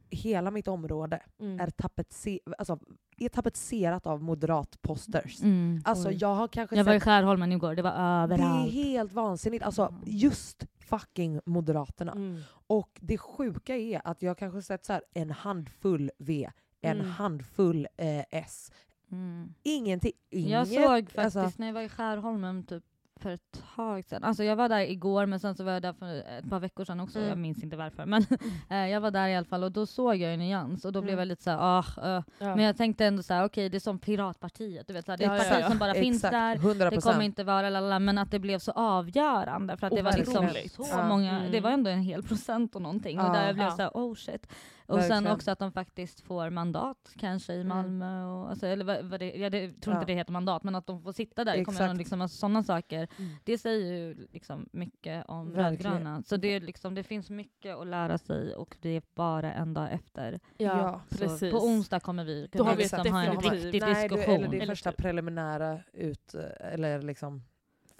hela 0.10 0.52
mitt 0.52 0.68
område 0.68 1.22
Mm. 1.40 1.60
är, 1.60 1.70
tapetse, 1.70 2.40
alltså, 2.58 2.80
är 3.18 3.30
tapetserat 3.30 4.08
av 4.08 4.24
moderatposters. 4.24 5.42
Mm. 5.42 5.82
Alltså 5.86 6.08
Oj. 6.10 6.18
jag 6.22 6.36
har 6.36 6.48
kanske 6.48 6.76
Jag 6.76 6.84
var 6.84 6.94
i. 6.94 7.00
Skärholmen 7.00 7.52
igår, 7.52 7.76
det 7.76 7.82
var 7.82 7.92
Det 7.92 7.98
är 7.98 8.24
överallt. 8.24 8.72
helt 8.74 9.14
vansinnigt. 9.14 9.64
Alltså 9.66 9.86
Mm. 9.86 10.02
just 10.06 10.66
fucking 10.90 11.40
Moderaterna. 11.46 12.12
Mm. 12.12 12.42
Och 12.68 12.98
det 13.02 13.18
sjuka 13.18 13.76
är 13.78 14.02
att 14.04 14.22
jag 14.22 14.38
kanske 14.38 14.62
sett 14.62 14.86
så 14.86 14.94
här 14.94 15.02
en 15.14 15.32
handfull 15.32 16.12
V, 16.20 16.50
en 16.82 16.98
Mm. 17.00 17.12
handfull 17.12 17.88
eh, 17.98 18.24
S. 18.32 18.72
Mm. 19.12 19.54
Ingenting. 19.64 20.12
Inget, 20.30 20.52
Jag 20.52 20.68
såg 20.68 21.12
faktiskt 21.12 21.36
alltså, 21.38 21.60
när 21.60 21.68
jag 21.68 21.74
var 21.74 21.82
i 21.82 21.90
Skärholmen 21.90 22.64
typ 22.64 22.84
för 23.20 23.30
ett 23.30 23.62
tag 23.76 24.06
sedan. 24.06 24.24
Alltså 24.24 24.44
jag 24.44 24.56
var 24.56 24.70
där 24.70 24.80
igår 24.80 25.26
men 25.26 25.40
sen 25.40 25.56
så 25.56 25.64
var 25.64 25.72
jag 25.72 25.82
där 25.82 25.94
för 25.94 26.16
ett 26.40 26.50
par 26.50 26.60
veckor 26.60 26.86
sedan 26.86 27.00
också. 27.00 27.18
Mm. 27.20 27.30
Jag 27.30 27.38
minns 27.38 27.64
inte 27.64 27.78
varför. 27.78 28.06
Men 28.06 28.26
eh, 28.70 28.88
jag 28.88 29.02
var 29.02 29.12
där 29.12 29.28
i 29.28 29.36
alla 29.36 29.46
fall 29.46 29.64
och 29.64 29.72
då 29.72 29.86
såg 29.86 30.16
jag 30.16 30.34
en 30.34 30.40
nyans 30.40 30.86
och 30.86 30.92
då 30.92 31.02
blev 31.02 31.14
Mm. 31.14 31.20
jag 31.20 31.28
lite 31.28 31.44
såhär 31.44 31.58
ah, 31.62 31.86
eh. 32.04 32.24
Ja. 32.40 32.56
Men 32.56 32.60
jag 32.66 32.78
tänkte 32.78 33.06
ändå 33.06 33.24
såhär 33.24 33.46
okej 33.46 33.70
det 33.70 33.78
är 33.78 33.80
som 33.80 34.00
Piratpartiet. 34.00 34.88
Du 34.88 34.94
vet, 34.94 35.06
såhär, 35.06 35.18
det 35.18 35.26
är 35.26 35.36
ett 35.36 35.44
Ja, 35.46 35.50
parti 35.50 35.62
ja. 35.64 35.70
som 35.70 35.78
bara 35.78 35.94
finns 35.94 36.18
exakt, 36.24 36.32
där. 36.34 36.56
100 36.56 36.90
Det 36.90 37.02
kommer 37.02 37.22
inte 37.22 37.44
vara 37.44 37.70
lalala, 37.70 38.00
men 38.00 38.18
att 38.18 38.32
det 38.32 38.40
blev 38.40 38.60
så 38.60 38.72
avgörande 38.72 39.78
för 39.78 39.88
att 39.88 39.96
det 39.96 40.02
var 40.02 40.18
liksom 40.18 40.46
Otroligt. 40.46 40.72
så 40.74 40.86
Ja. 40.92 41.08
många, 41.08 41.40
Mm. 41.40 41.52
det 41.52 41.60
var 41.60 41.70
ändå 41.72 41.90
en 41.90 42.02
hel 42.02 42.24
procent 42.24 42.76
och 42.76 42.82
någonting. 42.82 43.18
Ja. 43.18 43.28
och 43.28 43.34
där 43.34 43.46
jag 43.46 43.56
blev 43.56 43.68
Ja. 43.68 43.72
såhär 43.76 43.92
oh 43.94 44.16
shit. 44.16 44.48
Och 44.90 45.00
sen 45.02 45.10
Verkligen. 45.10 45.36
också 45.36 45.52
att 45.52 45.60
de 45.60 45.72
faktiskt 45.72 46.22
får 46.22 46.50
mandat 46.50 47.14
kanske 47.18 47.54
i 47.54 47.62
Mm. 47.62 47.68
Malmö. 47.68 48.26
Och, 48.26 48.50
alltså, 48.50 48.68
eller 48.68 48.86
vad, 48.86 49.06
vad 49.06 49.20
det, 49.20 49.32
jag 49.36 49.52
det, 49.52 49.82
tror 49.82 49.96
Ja. 49.96 50.00
inte 50.02 50.12
det 50.12 50.18
heter 50.18 50.32
mandat, 50.32 50.64
men 50.64 50.76
att 50.76 50.88
de 50.88 51.02
får 51.02 51.12
sitta 51.12 51.44
där 51.44 51.56
i 51.56 51.66
kommunen. 51.66 51.98
Liksom, 51.98 52.22
alltså, 52.22 52.38
sådana 52.38 52.64
saker. 52.64 53.08
Mm. 53.18 53.32
Det 53.44 53.58
säger 53.58 53.94
ju 53.94 54.28
liksom 54.32 54.70
mycket 54.74 55.26
om 55.28 55.52
Verkligen. 55.52 55.94
rödgröna. 55.94 56.24
Så 56.24 56.38
det, 56.38 56.48
är 56.48 56.60
liksom, 56.62 56.96
det 56.96 57.04
finns 57.04 57.30
mycket 57.30 57.76
att 57.76 57.88
lära 57.88 58.18
sig 58.18 58.56
och 58.56 58.78
det 58.82 58.90
är 58.90 59.02
bara 59.16 59.54
en 59.54 59.74
dag 59.74 59.92
efter. 59.94 60.40
Ja, 60.58 61.02
Så 61.12 61.18
precis. 61.18 61.52
på 61.52 61.58
onsdag 61.58 62.00
kommer 62.00 62.24
vi 62.24 62.48
Då 62.52 62.58
har 62.60 62.66
kunna 62.66 62.76
vi 62.76 62.84
liksom 62.84 63.08
ha 63.12 63.24
en 63.24 63.42
riktig 63.42 63.82
Nej, 63.82 64.08
du, 64.10 64.16
diskussion. 64.16 64.36
eller 64.36 64.48
det 64.50 64.62
är 64.62 64.66
första 64.68 64.92
typ. 64.92 64.98
preliminära 65.02 65.80
ut, 65.94 66.36
eller 66.60 67.02
liksom 67.02 67.44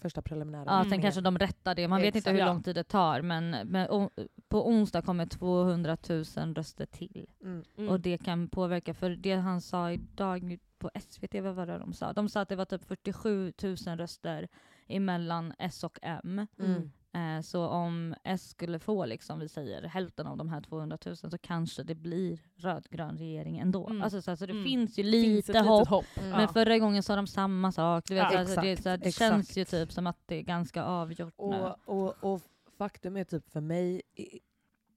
första 0.00 0.22
preliminära. 0.22 0.64
Ja, 0.66 0.80
sen 0.82 0.90
med- 0.90 1.02
kanske 1.02 1.20
de 1.20 1.38
rättar 1.38 1.74
det. 1.74 1.88
Man 1.88 2.00
vet 2.00 2.06
inte 2.06 2.18
Exakt. 2.18 2.34
hur 2.34 2.38
Ja. 2.40 2.46
lång 2.46 2.62
tid 2.62 2.74
det 2.74 2.84
tar, 2.84 3.22
men, 3.22 3.50
men 3.50 3.90
o- 3.90 4.10
på 4.48 4.68
onsdag 4.68 5.02
kommer 5.02 5.26
200 5.26 5.96
000 6.08 6.54
röster 6.54 6.86
till. 6.86 7.26
Mm. 7.42 7.62
Mm. 7.76 7.90
Och 7.90 8.00
det 8.00 8.18
kan 8.18 8.48
påverka, 8.48 8.94
för 8.94 9.10
det 9.10 9.34
han 9.34 9.60
sa 9.60 9.90
idag 9.92 10.58
på 10.78 10.90
SVT, 10.94 11.40
vad 11.40 11.54
var 11.54 11.66
det 11.66 11.78
de 11.78 11.92
sa? 11.92 12.12
De 12.12 12.28
sa 12.28 12.40
att 12.40 12.48
det 12.48 12.56
var 12.56 12.64
typ 12.64 12.84
47 12.84 13.52
000 13.62 13.76
röster 13.76 14.48
emellan 14.88 15.52
S 15.58 15.84
och 15.84 15.98
M. 16.02 16.46
Mm. 16.58 16.90
Eh, 17.14 17.40
så 17.42 17.66
om 17.66 18.14
S 18.24 18.50
skulle 18.50 18.78
få, 18.78 19.04
liksom, 19.06 19.38
vi 19.38 19.48
säger, 19.48 19.82
hälften 19.82 20.26
av 20.26 20.36
de 20.36 20.48
här 20.48 20.60
200 20.60 20.98
000 21.06 21.16
så 21.16 21.38
kanske 21.38 21.82
det 21.82 21.94
blir 21.94 22.38
rödgrön 22.56 23.18
regering 23.18 23.58
ändå. 23.58 23.86
Mm. 23.88 24.02
Alltså, 24.02 24.22
så, 24.22 24.36
så 24.36 24.46
det 24.46 24.52
Mm. 24.52 24.64
finns 24.64 24.98
ju 24.98 25.02
Finns 25.02 25.12
lite 25.12 25.52
litet 25.52 25.66
hopp. 25.66 25.88
hopp. 25.88 26.04
Mm. 26.16 26.30
Men 26.30 26.48
förra 26.48 26.78
gången 26.78 27.02
sa 27.02 27.16
de 27.16 27.26
samma 27.26 27.72
sak. 27.72 28.04
Du 28.08 28.14
vet, 28.14 28.22
Ja, 28.22 28.30
så 28.30 28.38
alltså, 28.38 28.60
det, 28.60 28.70
exakt, 28.72 28.86
här, 28.86 28.96
det 28.96 29.12
känns 29.12 29.56
ju 29.56 29.64
typ 29.64 29.92
som 29.92 30.06
att 30.06 30.18
det 30.26 30.34
är 30.36 30.42
ganska 30.42 30.84
avgjort 30.84 31.34
nu. 31.38 31.44
Och, 31.86 32.04
och, 32.04 32.14
och 32.34 32.40
faktum 32.78 33.16
är 33.16 33.24
typ 33.24 33.50
för 33.50 33.60
mig 33.60 34.02
i- 34.14 34.40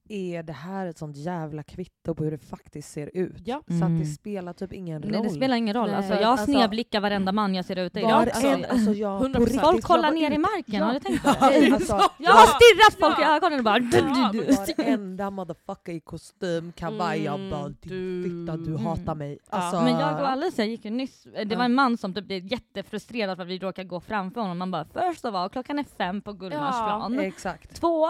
är 0.10 0.44
det 0.44 0.54
här 0.54 0.88
ett 0.88 0.98
sånt 0.98 1.18
jävla 1.18 1.64
kvitto 1.64 2.16
på 2.16 2.24
hur 2.24 2.32
det 2.32 2.38
faktiskt 2.38 2.92
ser 2.92 3.12
ut. 3.14 3.42
Ja. 3.46 3.62
Så 3.68 3.74
att 3.74 3.80
det 3.80 3.86
Mm. 3.86 4.06
spelar 4.06 4.54
typ 4.54 4.74
ingen 4.74 5.02
roll. 5.04 5.12
Nej, 5.12 5.22
det 5.24 5.30
spelar 5.30 5.56
ingen 5.58 5.74
roll. 5.76 5.90
Alltså, 5.90 6.14
jag 6.14 6.24
alltså- 6.24 6.46
snedblickar 6.46 7.02
varenda 7.02 7.32
man 7.32 7.56
jag 7.56 7.66
ser 7.66 7.76
ute 7.76 8.00
i. 8.00 8.04
Alltså, 8.04 8.48
en, 8.48 8.66
alltså 8.66 8.92
jag, 8.92 9.20
på 9.20 9.26
100%. 9.26 9.40
riktigt, 9.46 9.62
folk 9.62 9.84
kollar 9.84 10.12
ner 10.12 10.32
i 10.32 10.38
marken, 10.38 10.64
Ja. 10.76 10.86
har 10.86 10.94
du 10.94 11.00
tänkt 11.00 11.24
på 11.24 11.30
det? 11.30 11.72
Alltså, 11.74 11.94
Jag 12.18 12.32
har 12.32 12.48
stirrat 12.48 13.00
folk 13.00 13.20
i 13.20 13.22
Ja. 13.22 13.36
ögonen 13.36 13.60
och 13.60 13.66
bara... 13.66 13.80
Ja. 13.80 14.32
Varenda 14.78 15.30
motherfucker 15.30 15.92
i 15.94 16.00
kostym, 16.00 16.72
kavaj, 16.72 17.24
jag 17.24 17.36
Mm, 17.36 17.50
bara 17.50 17.70
din 17.70 17.78
du- 17.82 18.24
fitta 18.24 18.58
du 18.58 18.72
Mm. 18.72 18.86
hatar 18.86 19.16
mig. 19.16 19.40
Ja. 19.52 19.58
Alltså, 19.58 19.82
Men 19.84 20.00
jag 20.00 20.14
och 20.22 20.30
Alice 20.30 20.66
gick 20.66 20.86
ju 20.86 20.92
nyss, 20.92 21.24
det 21.24 21.48
Ja. 21.50 21.58
var 21.58 21.66
en 21.66 21.74
man 21.74 21.98
som 21.98 22.14
typ 22.14 22.26
blev 22.26 22.52
jättefrustrerad 22.52 23.38
för 23.38 23.44
att 23.44 23.50
vi 23.50 23.58
råkade 23.60 23.88
gå 23.88 24.00
framför 24.00 24.42
honom. 24.42 24.58
Man 24.58 24.72
bara, 24.72 24.86
först 24.94 25.26
av 25.26 25.36
all, 25.36 25.50
klockan 25.50 25.80
är 25.80 25.86
fem 25.98 26.22
på 26.22 26.34
Gullmarsplan. 26.34 27.20
Exakt. 27.20 27.76
Två, 27.82 28.08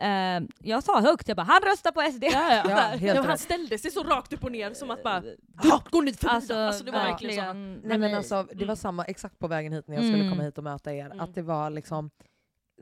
eh, 0.00 0.40
jag 0.60 0.82
sa 0.84 1.00
högt, 1.00 1.28
jag 1.28 1.36
bara, 1.36 1.42
han 1.42 1.60
röstar 1.62 1.92
på 1.92 2.12
SD. 2.12 2.24
Ja, 2.24 2.62
ja. 2.68 2.94
Ja, 3.14 3.22
han 3.26 3.38
ställde 3.38 3.78
sig 3.78 3.90
så 3.90 4.02
rakt 4.02 4.32
upp 4.32 4.44
och 4.44 4.52
ner 4.52 4.74
som 4.74 4.90
att 4.90 5.02
bara 5.02 5.22
Ja. 5.62 5.82
gå 5.90 6.00
nu 6.00 6.12
förbi 6.12 6.28
Alltså, 6.34 6.54
då." 6.54 6.60
alltså, 6.60 6.84
det 6.84 6.90
var 6.90 6.98
verkligen 6.98 7.34
så. 7.34 7.40
verkligen. 7.42 7.72
Nej 7.74 7.98
men 7.98 8.00
nej. 8.00 8.14
alltså 8.14 8.42
det 8.50 8.58
var 8.58 8.64
Mm. 8.64 8.76
samma 8.76 9.04
exakt 9.04 9.38
på 9.38 9.48
vägen 9.48 9.72
hit 9.72 9.88
när 9.88 9.94
jag 9.96 10.04
skulle 10.04 10.18
Mm. 10.18 10.30
komma 10.30 10.42
hit 10.42 10.58
och 10.58 10.64
möta 10.64 10.94
er. 10.94 11.04
Mm. 11.06 11.20
Att 11.20 11.34
det 11.34 11.42
var 11.42 11.70
liksom 11.70 12.10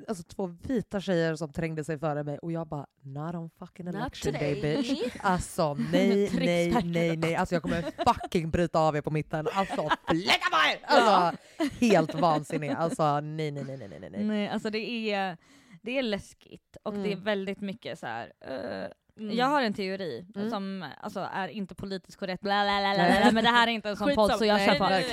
alltså, 0.08 0.24
två 0.24 0.46
vita 0.62 1.00
tjejer 1.00 1.36
som 1.36 1.52
trängde 1.52 1.84
sig 1.84 1.98
före 1.98 2.24
mig 2.24 2.38
och 2.38 2.52
jag 2.52 2.68
bara 2.68 2.86
not 3.02 3.34
on 3.34 3.50
fucking 3.58 3.86
election 3.86 4.32
day 4.32 4.60
bitch. 4.62 5.16
Alltså 5.20 5.74
nej, 5.74 6.30
nej, 6.38 6.82
nej, 6.84 7.16
nej. 7.16 7.34
Alltså 7.36 7.54
jag 7.54 7.62
kommer 7.62 7.82
fucking 8.12 8.50
bryta 8.50 8.78
av 8.78 8.96
er 8.96 9.00
på 9.00 9.10
mitten. 9.10 9.48
Alltså 9.52 9.82
fläcka 10.08 10.46
på 10.50 10.56
er! 10.70 10.80
Alltså 10.84 11.38
helt 11.80 12.14
vansinnig. 12.14 12.70
Alltså 12.70 13.20
nej, 13.20 13.50
nej, 13.50 13.64
nej, 13.64 13.76
nej, 13.78 13.88
nej, 14.00 14.10
nej. 14.10 14.24
Nej, 14.24 14.48
alltså 14.48 14.70
det 14.70 15.12
är, 15.12 15.36
det 15.82 15.98
är 15.98 16.02
läskigt 16.02 16.76
och 16.82 16.92
det 16.92 17.00
är 17.08 17.12
Mm. 17.12 17.24
väldigt 17.24 17.60
mycket 17.60 17.98
så 17.98 18.06
här. 18.06 18.32
eh, 18.46 18.90
Mm. 19.16 19.36
Jag 19.36 19.46
har 19.46 19.62
en 19.62 19.74
teori 19.74 20.26
Mm. 20.34 20.50
som 20.50 20.84
alltså, 21.00 21.28
är 21.32 21.48
inte 21.48 21.74
politiskt 21.74 22.18
korrekt, 22.18 22.42
bla, 22.42 22.64
bla, 22.64 22.94
bla, 22.94 23.20
bla, 23.20 23.30
men 23.32 23.44
det 23.44 23.50
här 23.50 23.66
är 23.66 23.70
inte 23.72 23.88
en 23.88 23.96
sån 23.96 24.14
podd 24.14 24.32
så 24.32 24.44
jag 24.44 24.60
kör 24.64 24.74
på. 24.78 24.88
nej, 24.88 25.04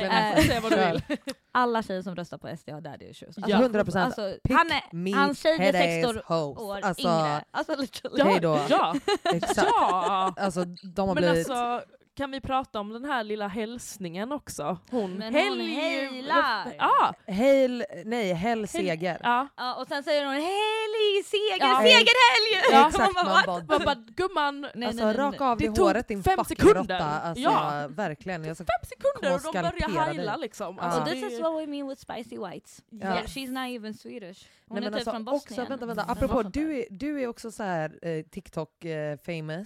nej, 0.69 0.91
vill. 1.07 1.17
Alla 1.51 1.83
tjejer 1.83 2.01
som 2.01 2.15
röstar 2.15 2.37
på 2.37 2.57
SD 2.57 2.69
har 2.69 2.81
daddy 2.81 3.05
issues. 3.05 3.35
Ja. 3.47 3.57
100%. 3.57 3.97
Alltså, 4.05 4.35
Pick 4.43 4.57
han 4.57 4.67
är, 4.71 4.95
me 4.95 5.11
hans 5.13 5.39
tjej 5.41 5.51
är 5.55 5.59
headass 5.59 5.81
16 5.81 6.15
hoes. 6.37 6.57
år 6.59 6.79
Alltså, 6.81 7.07
yngre. 7.07 7.43
Alltså 7.51 7.75
literally. 7.75 8.23
Hej 8.23 8.39
då. 8.39 8.59
Ja, 8.69 8.95
Exakt. 9.33 9.67
ja. 9.75 10.33
Alltså 10.37 10.65
de 10.65 11.07
har 11.07 11.15
Men 11.15 11.23
blivit... 11.23 11.49
alltså, 11.49 11.81
kan 12.19 12.31
vi 12.31 12.41
prata 12.41 12.79
om 12.79 12.89
den 12.93 13.05
här 13.05 13.23
lilla 13.23 13.47
hälsningen 13.47 14.31
också? 14.31 14.77
Hon, 14.91 15.13
Men 15.13 15.33
hon 15.33 15.59
hejlar. 15.59 16.73
Ja, 16.77 17.13
Hail, 17.27 17.85
nej, 18.05 18.33
hell 18.33 18.67
seger. 18.67 19.17
ja. 19.23 19.47
Ja, 19.57 19.75
och 19.75 19.87
sen 19.87 20.03
säger 20.03 20.25
hon 20.25 20.33
helg, 20.33 21.23
seger, 21.25 21.67
Ja. 21.67 21.77
segerhelg! 21.81 22.71
Ja. 22.71 22.87
Exakt, 22.87 23.13
Man 23.15 23.25
bara, 23.25 23.35
man 23.35 23.45
bara, 23.67 23.77
Man 23.77 23.85
bara, 23.85 23.95
gumman, 24.15 24.61
Nej, 24.75 24.87
alltså 24.87 25.05
nej, 25.05 25.15
nej, 25.17 25.25
raka 25.25 25.45
av 25.45 25.55
tog 25.57 25.77
håret 25.77 26.07
din 26.07 26.23
fem 26.23 26.37
fucking 26.37 26.57
sekunder. 26.57 26.79
råtta. 26.95 27.05
Alltså, 27.19 27.43
Ja. 27.43 27.87
verkligen. 27.89 28.43
Jag 28.43 28.57
fem 28.57 28.65
sekunder 28.89 29.35
och 29.35 29.41
de 29.41 29.51
börjar 29.61 30.05
heila 30.07 30.31
dig. 30.31 30.41
liksom. 30.41 30.79
Alltså, 30.79 31.05
this 31.05 31.23
is 31.23 31.39
what 31.41 31.61
we 31.61 31.67
mean 31.67 31.87
with 31.87 32.01
spicy 32.01 32.37
whites. 32.37 32.81
Ja. 32.89 32.97
Yeah, 33.07 33.23
she's 33.25 33.51
not 33.51 33.75
even 33.75 33.93
Swedish. 33.93 34.47
Hon 34.69 34.75
Nej, 34.79 34.87
är 34.87 34.91
men 34.91 34.99
typ 34.99 35.07
alltså, 35.07 35.11
från 35.11 35.27
också, 35.35 35.47
Bosnien. 35.49 35.69
vänta, 35.69 35.85
vänta. 35.85 36.03
Mm. 36.03 36.11
Apropå, 36.13 36.43
du 36.43 36.77
är, 36.77 36.85
du 36.89 37.21
är 37.21 37.27
också 37.27 37.51
så 37.51 37.63
här 37.63 37.99
eh, 38.01 38.23
TikTok 38.23 38.85
eh, 38.85 39.17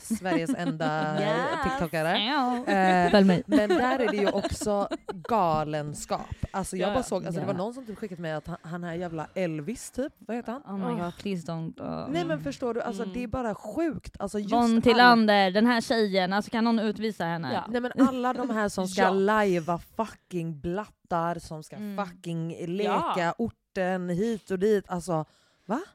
Sveriges 0.02 0.50
enda 0.58 1.16
Yes. 1.20 1.22
yes. 1.66 1.72
TikTokare. 1.72 2.18
Ja. 2.18 2.56
Eh, 2.58 3.26
men 3.26 3.44
där 3.80 4.00
är 4.00 4.12
det 4.12 4.18
ju 4.18 4.30
också 4.32 4.88
galenskap. 5.14 6.22
Alltså 6.52 6.78
jag 6.78 6.90
Ja. 6.90 6.94
bara 6.94 7.04
såg, 7.04 7.26
alltså 7.26 7.42
det 7.42 7.48
var 7.48 7.54
Ja. 7.54 7.58
någon 7.58 7.74
som 7.74 7.86
typ 7.86 7.98
skickat 8.00 8.20
mig 8.20 8.34
att 8.34 8.48
han, 8.48 8.58
han 8.62 8.84
är 8.84 8.94
jävla 8.94 9.28
Elvis 9.36 9.92
typ, 9.92 10.14
vad 10.20 10.36
heter 10.38 10.52
han? 10.52 10.62
Oh 10.62 10.88
my 10.88 10.94
Oh. 11.02 11.06
god, 11.06 11.18
please 11.18 11.52
don't. 11.52 11.82
Uh. 12.06 12.10
Nej 12.12 12.26
men 12.26 12.40
förstår 12.44 12.74
du, 12.74 12.82
alltså 12.82 13.04
Mm. 13.04 13.14
det 13.14 13.24
är 13.24 13.28
bara 13.28 13.56
sjukt. 13.56 14.16
Alltså, 14.20 14.40
just 14.40 14.54
Von 14.54 14.82
Tillander, 14.82 15.52
den 15.52 15.66
här 15.66 15.82
tjejen, 15.82 16.34
alltså 16.34 16.52
kan 16.52 16.64
någon 16.64 16.80
utvisa 16.80 17.26
henne? 17.26 17.54
Ja. 17.54 17.64
Nej 17.70 17.82
men 17.82 17.92
alla 18.00 18.34
de 18.34 18.50
här 18.50 18.70
som 18.70 18.88
ska 18.94 19.02
Ja. 19.02 19.10
lajva 19.10 19.78
fucking 19.98 20.60
blattar, 20.60 21.40
som 21.40 21.64
ska 21.64 21.76
Mm. 21.76 22.06
fucking 22.06 22.66
leka 22.68 23.14
Ja. 23.18 23.34
Orten 23.74 24.10
hit 24.10 24.51
och 24.51 24.60
dit. 24.60 24.86
Alltså, 24.88 25.25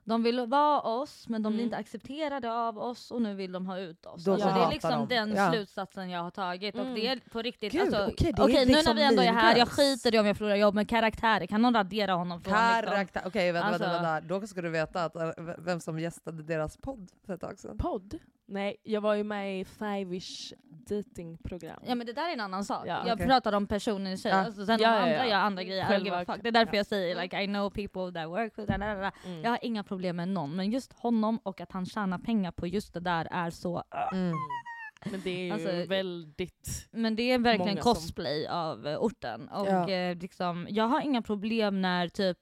De 0.05 0.23
vill 0.23 0.47
vara 0.47 0.81
oss, 0.81 1.29
men 1.29 1.43
de 1.43 1.49
blir 1.53 1.61
Mm. 1.61 1.65
inte 1.67 1.77
accepterade 1.77 2.53
av 2.53 2.79
oss 2.79 3.11
och 3.11 3.23
nu 3.23 3.35
vill 3.35 3.53
de 3.53 3.67
ha 3.67 3.79
ut 3.79 4.07
oss. 4.07 4.25
Då 4.25 4.33
Alltså, 4.33 4.49
så 4.49 4.55
det 4.55 4.61
är 4.65 4.71
liksom 4.71 4.91
de. 5.09 5.15
den 5.15 5.33
Ja. 5.35 5.53
slutsatsen 5.53 6.11
jag 6.11 6.23
har 6.23 6.31
tagit 6.31 6.75
och 6.75 6.81
Mm. 6.81 6.95
det 6.95 7.07
är 7.07 7.21
på 7.33 7.43
riktigt. 7.43 7.73
Gud, 7.73 7.81
alltså, 7.83 8.07
okej, 8.07 8.33
det 8.37 8.43
är 8.43 8.45
okej, 8.45 8.67
nu 8.67 8.73
liksom 8.73 8.95
när 8.97 9.03
vi 9.03 9.09
ändå 9.09 9.23
är 9.23 9.33
här, 9.33 9.57
jag 9.57 9.69
skiter 9.69 10.15
i 10.15 10.19
om 10.19 10.27
jag 10.27 10.37
förlorar 10.37 10.57
jobb, 10.57 10.75
men 10.75 10.87
karaktärer, 10.87 11.47
kan 11.47 11.63
någon 11.63 11.75
radera 11.75 12.13
honom 12.13 12.41
från 12.43 12.53
liksom? 12.53 12.83
karaktär. 12.91 13.23
Okej 13.27 13.53
vänta, 13.53 13.69
Alltså- 13.69 13.83
vänta, 13.85 14.03
vänta. 14.03 14.29
Då 14.41 14.47
ska 14.47 14.63
du 14.63 14.69
veta 14.71 15.05
att, 15.05 15.17
eh, 15.17 15.31
vem 15.59 15.81
som 15.81 15.99
gästade 15.99 16.43
deras 16.43 16.77
podd 16.77 17.11
för 17.27 17.35
ett 17.35 17.41
tag 17.41 17.59
sedan. 17.59 17.79
Podd? 17.79 18.19
Nej, 18.51 18.77
jag 18.83 19.01
var 19.01 19.15
ju 19.15 19.25
med 19.25 19.61
i 19.61 19.65
Five-ish 19.65 20.53
datingprogram. 20.89 21.83
Ja 21.87 21.95
men 21.95 22.07
det 22.07 22.13
där 22.13 22.29
är 22.29 22.33
en 22.33 22.41
annan 22.41 22.65
sak. 22.65 22.83
Ja, 22.87 23.03
jag 23.07 23.15
okej. 23.15 23.27
pratar 23.27 23.53
om 23.53 23.67
personen 23.67 24.07
i 24.13 24.17
sig. 24.19 24.31
Ja. 24.31 24.37
Alltså, 24.37 24.67
sen 24.67 24.79
Ja, 24.81 24.89
ja, 24.95 24.99
andra 25.01 25.17
ja. 25.17 25.27
gör 25.27 25.37
andra 25.39 25.63
grejer. 25.63 25.85
Själva- 25.87 26.25
fuck. 26.25 26.43
Det 26.43 26.49
är 26.49 26.53
därför 26.53 26.75
ja. 26.75 26.77
jag 26.77 26.87
säger 26.87 27.23
like 27.23 27.43
I 27.43 27.47
know 27.47 27.71
people 27.71 28.21
that 28.21 28.29
work 28.31 28.59
with 28.59 28.69
that. 28.73 28.81
Mm. 29.27 29.43
Jag 29.43 29.51
har 29.51 29.59
inga 29.63 29.85
problem 29.85 30.17
med 30.17 30.29
någon, 30.29 30.57
men 30.57 30.71
just 30.71 30.93
honom 30.93 31.39
och 31.43 31.61
att 31.61 31.73
han 31.73 31.87
tjänar 31.87 32.19
pengar 32.19 32.53
på 32.53 32.67
just 32.67 32.95
det 32.95 33.01
där 33.01 33.29
är 33.31 33.51
så... 33.51 33.83
Mm. 34.13 34.33
Men 35.11 35.21
det 35.25 35.31
är 35.31 35.45
ju 35.45 35.53
Alltså- 35.53 35.89
väldigt... 35.89 36.89
Men 36.91 37.17
det 37.17 37.23
är 37.33 37.39
verkligen 37.39 37.69
Många 37.69 37.83
som- 37.83 37.95
cosplay 37.95 38.47
av 38.47 38.87
eh, 38.87 38.99
orten. 38.99 39.49
Och 39.49 39.67
Ja. 39.69 39.91
eh, 39.91 40.17
liksom, 40.17 40.67
jag 40.71 40.85
har 40.85 41.01
inga 41.01 41.23
problem 41.23 41.81
när 41.83 42.09
typ 42.09 42.39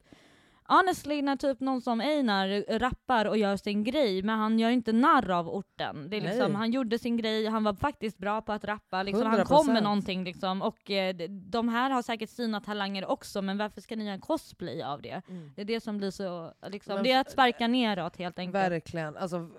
Honestly, 0.68 1.22
när 1.22 1.36
typ 1.36 1.60
någon 1.60 1.80
som 1.80 2.00
Einar 2.00 2.78
rappar 2.78 3.24
och 3.24 3.38
gör 3.38 3.56
sin 3.56 3.84
grej, 3.84 4.22
men 4.22 4.38
han 4.38 4.58
gör 4.58 4.70
inte 4.70 4.92
narr 4.92 5.30
av 5.30 5.48
orten. 5.48 6.10
Det 6.10 6.16
är 6.16 6.20
liksom, 6.20 6.52
Nej. 6.52 6.52
han 6.52 6.70
gjorde 6.70 6.98
sin 6.98 7.16
grej, 7.16 7.46
han 7.46 7.64
var 7.64 7.74
faktiskt 7.74 8.18
bra 8.18 8.42
på 8.42 8.52
att 8.52 8.64
rappa, 8.64 9.02
liksom, 9.02 9.26
han 9.26 9.40
100%. 9.40 9.44
kom 9.44 9.66
med 9.66 9.82
någonting. 9.82 10.24
Liksom, 10.24 10.62
och 10.62 10.90
eh, 10.90 11.16
de- 11.30 11.68
här 11.68 11.90
har 11.90 12.02
säkert 12.02 12.30
sina 12.30 12.60
talanger 12.60 13.06
också, 13.10 13.42
men 13.42 13.58
varför 13.58 13.80
ska 13.80 13.96
ni 13.96 14.04
göra 14.04 14.14
en 14.14 14.20
cosplay 14.20 14.82
av 14.82 15.02
det? 15.02 15.22
Mm. 15.28 15.52
Det 15.56 15.60
är 15.62 15.66
det 15.66 15.80
som 15.80 15.98
blir 15.98 16.10
så, 16.10 16.52
liksom, 16.68 16.94
Men 16.94 17.04
det 17.04 17.12
är 17.12 17.20
att 17.20 17.30
sparka 17.30 17.68
neråt 17.68 18.16
helt 18.16 18.38
enkelt. 18.38 18.54
Verkligen. 18.54 19.16
Alltså, 19.16 19.50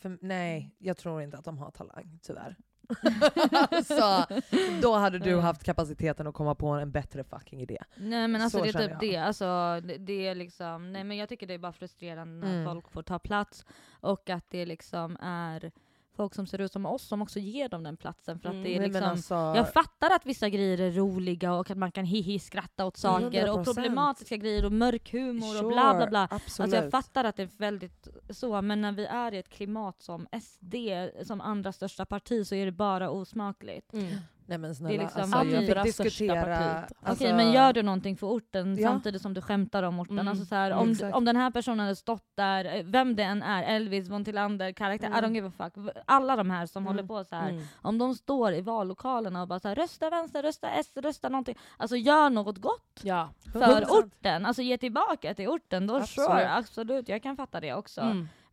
för, 0.00 0.18
nej, 0.20 0.74
jag 0.78 0.96
tror 0.96 1.22
inte 1.22 1.38
att 1.38 1.44
de 1.44 1.58
har 1.58 1.70
talang, 1.70 2.18
tyvärr. 2.22 2.56
så, 3.84 4.24
då 4.82 4.94
hade 4.94 5.18
du 5.18 5.40
haft 5.40 5.64
kapaciteten 5.64 6.26
att 6.26 6.34
komma 6.34 6.54
på 6.54 6.66
en 6.66 6.90
bättre 6.90 7.24
fucking 7.24 7.60
idé. 7.60 7.78
Nej 7.96 8.28
men 8.28 8.42
alltså 8.42 8.58
Så 8.58 8.64
det 8.64 8.70
är 8.70 8.72
typ 8.72 8.90
jag. 8.90 9.00
det, 9.00 9.16
alltså, 9.16 9.80
det, 9.84 9.96
det 9.98 10.26
är 10.26 10.34
liksom, 10.34 10.92
nej 10.92 11.04
men 11.04 11.16
jag 11.16 11.28
tycker 11.28 11.46
det 11.46 11.54
är 11.54 11.58
bara 11.58 11.72
frustrerande 11.72 12.46
när 12.46 12.52
Mm. 12.56 12.64
folk 12.74 12.90
får 12.90 13.02
ta 13.02 13.18
plats 13.18 13.64
och 14.00 14.30
att 14.30 14.44
det 14.50 14.66
liksom 14.66 15.16
är 15.22 15.72
folk 16.16 16.34
som 16.34 16.46
ser 16.46 16.60
ut 16.60 16.72
som 16.72 16.86
oss 16.86 17.02
som 17.08 17.22
också 17.22 17.38
ger 17.38 17.68
dem 17.68 17.82
den 17.82 17.96
platsen 17.96 18.38
för 18.38 18.48
att 18.48 18.54
Mm. 18.54 18.64
det 18.64 18.74
är 18.76 18.80
men 18.80 18.90
liksom 18.90 19.10
alltså, 19.10 19.34
jag 19.34 19.72
fattar 19.72 20.10
att 20.16 20.26
vissa 20.26 20.48
grejer 20.48 20.80
är 20.80 20.90
roliga 20.90 21.54
och 21.54 21.70
att 21.70 21.78
man 21.78 21.92
kan 21.92 22.04
hihi 22.04 22.38
skratta 22.38 22.84
åt 22.86 22.96
saker 22.96 23.50
och 23.50 23.58
100%. 23.58 23.64
problematiska 23.64 24.36
grejer 24.36 24.64
och 24.64 24.72
mörk 24.72 25.12
humor 25.12 25.62
och 25.64 25.68
bla 25.72 25.94
bla 25.94 26.06
bla. 26.06 26.28
Sure, 26.28 26.36
Absolut. 26.36 26.60
Alltså 26.60 26.76
jag 26.84 26.90
fattar 26.90 27.24
att 27.24 27.36
det 27.36 27.42
är 27.42 27.50
väldigt 27.58 28.08
så, 28.30 28.62
men 28.62 28.80
när 28.80 28.92
vi 28.92 29.04
är 29.06 29.34
i 29.34 29.38
ett 29.38 29.48
klimat 29.48 30.02
som 30.02 30.26
SD, 30.42 30.74
som 31.26 31.40
andra 31.40 31.72
största 31.72 32.06
parti, 32.06 32.46
så 32.46 32.54
är 32.54 32.66
det 32.66 32.72
bara 32.72 33.10
osmakligt. 33.10 33.92
Mm. 33.92 34.06
Nej 34.48 34.58
men 34.58 34.62
Det 34.70 34.72
är 34.72 34.74
snälla, 34.74 35.02
liksom 35.02 35.34
alltså, 35.34 35.56
jag 35.56 35.82
fick 35.84 35.94
största 35.94 36.02
diskutera... 36.04 36.44
partiet. 36.44 36.92
Alltså, 37.02 37.24
Okej 37.24 37.36
men 37.36 37.52
gör 37.52 37.72
du 37.72 37.82
någonting 37.82 38.16
för 38.16 38.26
orten 38.26 38.76
Ja. 38.76 38.88
samtidigt 38.88 39.22
som 39.22 39.34
du 39.34 39.40
skämtar 39.40 39.82
om 39.82 40.00
orten? 40.00 40.18
Mm. 40.18 40.28
Alltså 40.28 40.44
så 40.44 40.54
här, 40.54 40.70
om, 40.70 40.90
Exakt. 40.90 41.14
om 41.16 41.24
den 41.24 41.36
här 41.36 41.50
personen 41.50 41.80
hade 41.80 41.96
stått 41.96 42.24
där, 42.36 42.64
eh, 42.64 42.84
vem 42.84 43.16
det 43.16 43.22
än 43.22 43.42
är, 43.42 43.62
Elvis, 43.62 44.08
von 44.08 44.24
Tillander, 44.24 44.72
karaktär, 44.72 45.06
Mm. 45.06 45.18
I 45.18 45.26
don't 45.26 45.34
give 45.34 45.48
a 45.48 45.52
fuck. 45.70 45.94
Alla 46.06 46.36
de 46.36 46.50
här 46.50 46.66
som 46.66 46.82
Mm. 46.82 46.86
håller 46.96 47.08
på 47.08 47.24
så 47.24 47.36
här. 47.36 47.50
Mm. 47.50 47.62
om 47.82 47.98
de 47.98 48.14
står 48.14 48.52
i 48.52 48.60
vallokalerna 48.60 49.42
och 49.42 49.48
bara 49.48 49.60
så 49.60 49.68
här, 49.68 49.74
rösta 49.74 50.10
vänster, 50.10 50.42
rösta 50.42 50.70
S, 50.70 50.90
rösta 50.94 51.28
någonting. 51.28 51.58
Alltså 51.76 51.96
gör 51.96 52.30
något 52.30 52.58
gott 52.58 53.00
Ja. 53.02 53.28
för 53.52 53.60
100%. 53.60 53.90
orten. 53.90 54.46
Alltså 54.46 54.62
ge 54.62 54.78
tillbaka 54.78 55.34
till 55.34 55.48
orten. 55.48 55.86
Då 55.86 55.96
Absolut. 55.96 56.30
sure, 56.30 56.52
absolut, 56.54 57.08
jag 57.08 57.22
kan 57.22 57.36
fatta 57.36 57.60
det 57.60 57.74
också. 57.74 58.00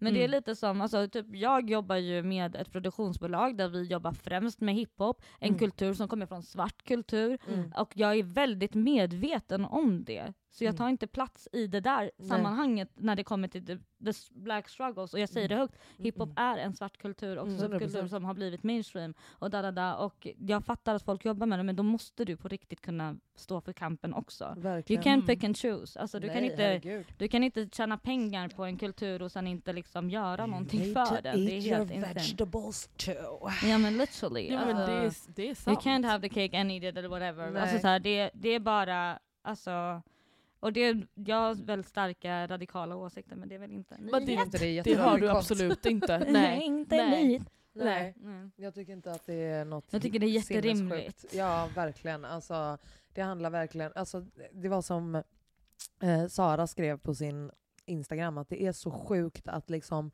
Mm. 0.03 0.13
Men 0.13 0.13
det 0.13 0.19
är 0.19 0.27
Mm. 0.27 0.37
lite 0.37 0.55
som, 0.55 0.81
alltså, 0.81 1.07
typ, 1.07 1.25
jag 1.35 1.69
jobbar 1.69 1.95
ju 1.95 2.23
med 2.23 2.55
ett 2.55 2.71
produktionsbolag 2.71 3.57
där 3.57 3.67
vi 3.69 3.83
jobbar 3.83 4.11
främst 4.11 4.61
med 4.61 4.75
hiphop, 4.75 5.21
en 5.39 5.47
Mm. 5.47 5.59
kultur 5.59 5.93
som 5.93 6.07
kommer 6.07 6.25
från 6.25 6.43
svart 6.43 6.83
kultur. 6.83 7.37
Mm. 7.47 7.71
Och 7.77 7.91
jag 7.95 8.15
är 8.19 8.23
väldigt 8.23 8.73
medveten 8.73 9.65
om 9.65 10.03
det. 10.03 10.33
Så 10.55 10.63
jag 10.63 10.69
Mm. 10.69 10.77
tar 10.77 10.89
inte 10.89 11.07
plats 11.07 11.47
i 11.51 11.67
det 11.67 11.79
där 11.79 12.11
sammanhanget 12.29 12.89
när 12.95 13.15
det 13.15 13.23
kommer 13.23 13.47
till 13.47 13.65
the, 13.65 13.77
the 13.77 14.11
black 14.31 14.69
struggles. 14.69 15.13
Och 15.13 15.19
jag 15.19 15.29
säger 15.29 15.49
det 15.49 15.55
högt, 15.55 15.75
hiphop 15.97 16.29
Mm. 16.29 16.43
är 16.53 16.57
en 16.57 16.73
svart 16.73 16.97
kultur 16.97 17.37
och 17.37 17.47
Mm. 17.47 17.59
subkultur 17.59 17.87
100%. 17.87 18.09
som 18.09 18.25
har 18.25 18.33
blivit 18.33 18.63
mainstream. 18.63 19.13
Och, 19.29 19.49
da, 19.49 19.61
da, 19.61 19.71
da. 19.71 19.95
och 19.95 20.27
jag 20.39 20.65
fattar 20.65 20.95
att 20.95 21.03
folk 21.03 21.25
jobbar 21.25 21.47
med 21.47 21.59
det, 21.59 21.63
men 21.63 21.75
då 21.75 21.83
måste 21.83 22.25
du 22.25 22.37
på 22.37 22.47
riktigt 22.47 22.81
kunna 22.81 23.15
stå 23.35 23.61
för 23.61 23.73
kampen 23.73 24.13
också. 24.13 24.43
You 24.45 24.61
Verkligen. 24.61 25.03
can't 25.03 25.13
Mm. 25.13 25.25
pick 25.25 25.43
and 25.43 25.57
choose. 25.57 25.99
Alltså, 25.99 26.19
du, 26.19 26.27
kan 26.27 26.35
Nej, 26.37 26.51
inte, 26.51 26.63
herregud. 26.63 27.05
du 27.17 27.27
kan 27.27 27.43
inte 27.43 27.69
tjäna 27.71 27.97
pengar 27.97 28.49
på 28.49 28.63
en 28.65 28.77
kultur 28.77 29.21
och 29.21 29.31
sen 29.31 29.47
inte 29.47 29.73
liksom 29.73 30.09
göra 30.09 30.45
någonting 30.45 30.81
You 30.81 30.93
för 30.93 31.21
den. 31.21 31.45
Det 31.45 31.51
är 31.57 31.61
helt 31.61 31.91
insane. 31.91 32.13
vegetables 32.13 32.89
too. 32.97 33.49
Ja 33.63 33.77
men 33.77 33.97
literally. 33.97 34.51
Ja, 34.51 34.65
men 34.65 34.77
alltså, 34.77 34.91
det, 34.91 35.05
är, 35.05 35.13
det 35.35 35.41
är 35.41 35.45
You 35.45 35.55
sant. 35.55 35.79
can't 35.79 36.05
have 36.05 36.29
the 36.29 36.33
cake 36.47 36.59
and 36.61 36.71
eat 36.71 36.83
it 36.83 36.97
eller 36.97 37.09
whatever. 37.09 37.55
Alltså, 37.61 37.79
så 37.79 37.87
här, 37.87 37.99
det, 37.99 38.31
det 38.33 38.49
är 38.49 38.59
bara, 38.59 39.19
alltså, 39.41 40.01
Och 40.63 40.73
det, 40.73 40.97
jag 41.13 41.35
har 41.35 41.55
väldigt 41.55 41.87
starka 41.87 42.47
radikala 42.47 42.95
åsikter 42.95 43.35
men 43.35 43.49
det 43.49 43.55
är 43.55 43.59
väl 43.59 43.71
inte 43.71 43.97
Men 43.99 44.25
det, 44.25 44.31
inte 44.31 44.57
det 44.57 44.65
är 44.79 44.83
det 44.83 44.93
har 44.93 45.17
du 45.17 45.29
absolut 45.29 45.85
inte. 45.85 46.17
Nej, 46.19 46.31
Nej. 46.31 46.63
inte 46.63 46.95
Nej. 46.95 47.09
Nej. 47.27 47.41
Nej. 47.73 48.13
Nej. 48.17 48.49
Jag 48.55 48.73
tycker 48.73 48.93
inte 48.93 49.11
att 49.11 49.25
det 49.25 49.33
är 49.33 49.65
något 49.65 49.85
Jag 49.89 50.01
tycker 50.01 50.19
det 50.19 50.25
är 50.25 50.29
jätterimligt. 50.29 51.25
Ja, 51.33 51.69
verkligen. 51.75 52.25
Alltså, 52.25 52.77
det 53.13 53.21
handlar 53.21 53.49
verkligen... 53.49 53.91
Alltså, 53.95 54.25
det 54.51 54.69
var 54.69 54.81
som 54.81 55.15
eh, 56.01 56.27
Sara 56.27 56.67
skrev 56.67 56.97
på 56.97 57.15
sin 57.15 57.51
Instagram, 57.85 58.37
att 58.37 58.49
det 58.49 58.63
är 58.63 58.71
så 58.71 58.91
sjukt 58.91 59.47
att 59.47 59.69
liksom 59.69 60.11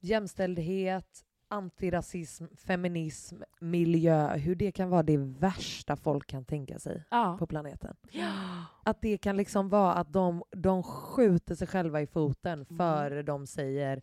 jämställdhet, 0.00 1.24
antirasism, 1.52 2.44
feminism, 2.56 3.36
miljö, 3.60 4.36
hur 4.36 4.54
det 4.54 4.72
kan 4.72 4.90
vara 4.90 5.02
det 5.02 5.16
värsta 5.16 5.96
folk 5.96 6.26
kan 6.26 6.44
tänka 6.44 6.78
sig 6.78 7.04
Ja. 7.10 7.36
på 7.38 7.46
planeten. 7.46 7.96
Ja. 8.10 8.32
Att 8.84 9.02
det 9.02 9.18
kan 9.18 9.36
liksom 9.36 9.68
vara 9.68 9.92
att 9.94 10.12
de, 10.12 10.42
de 10.50 10.82
skjuter 10.82 11.54
sig 11.54 11.66
själva 11.66 12.00
i 12.00 12.06
foten 12.06 12.52
Mm. 12.70 12.78
före 12.78 13.22
de 13.22 13.46
säger 13.46 14.02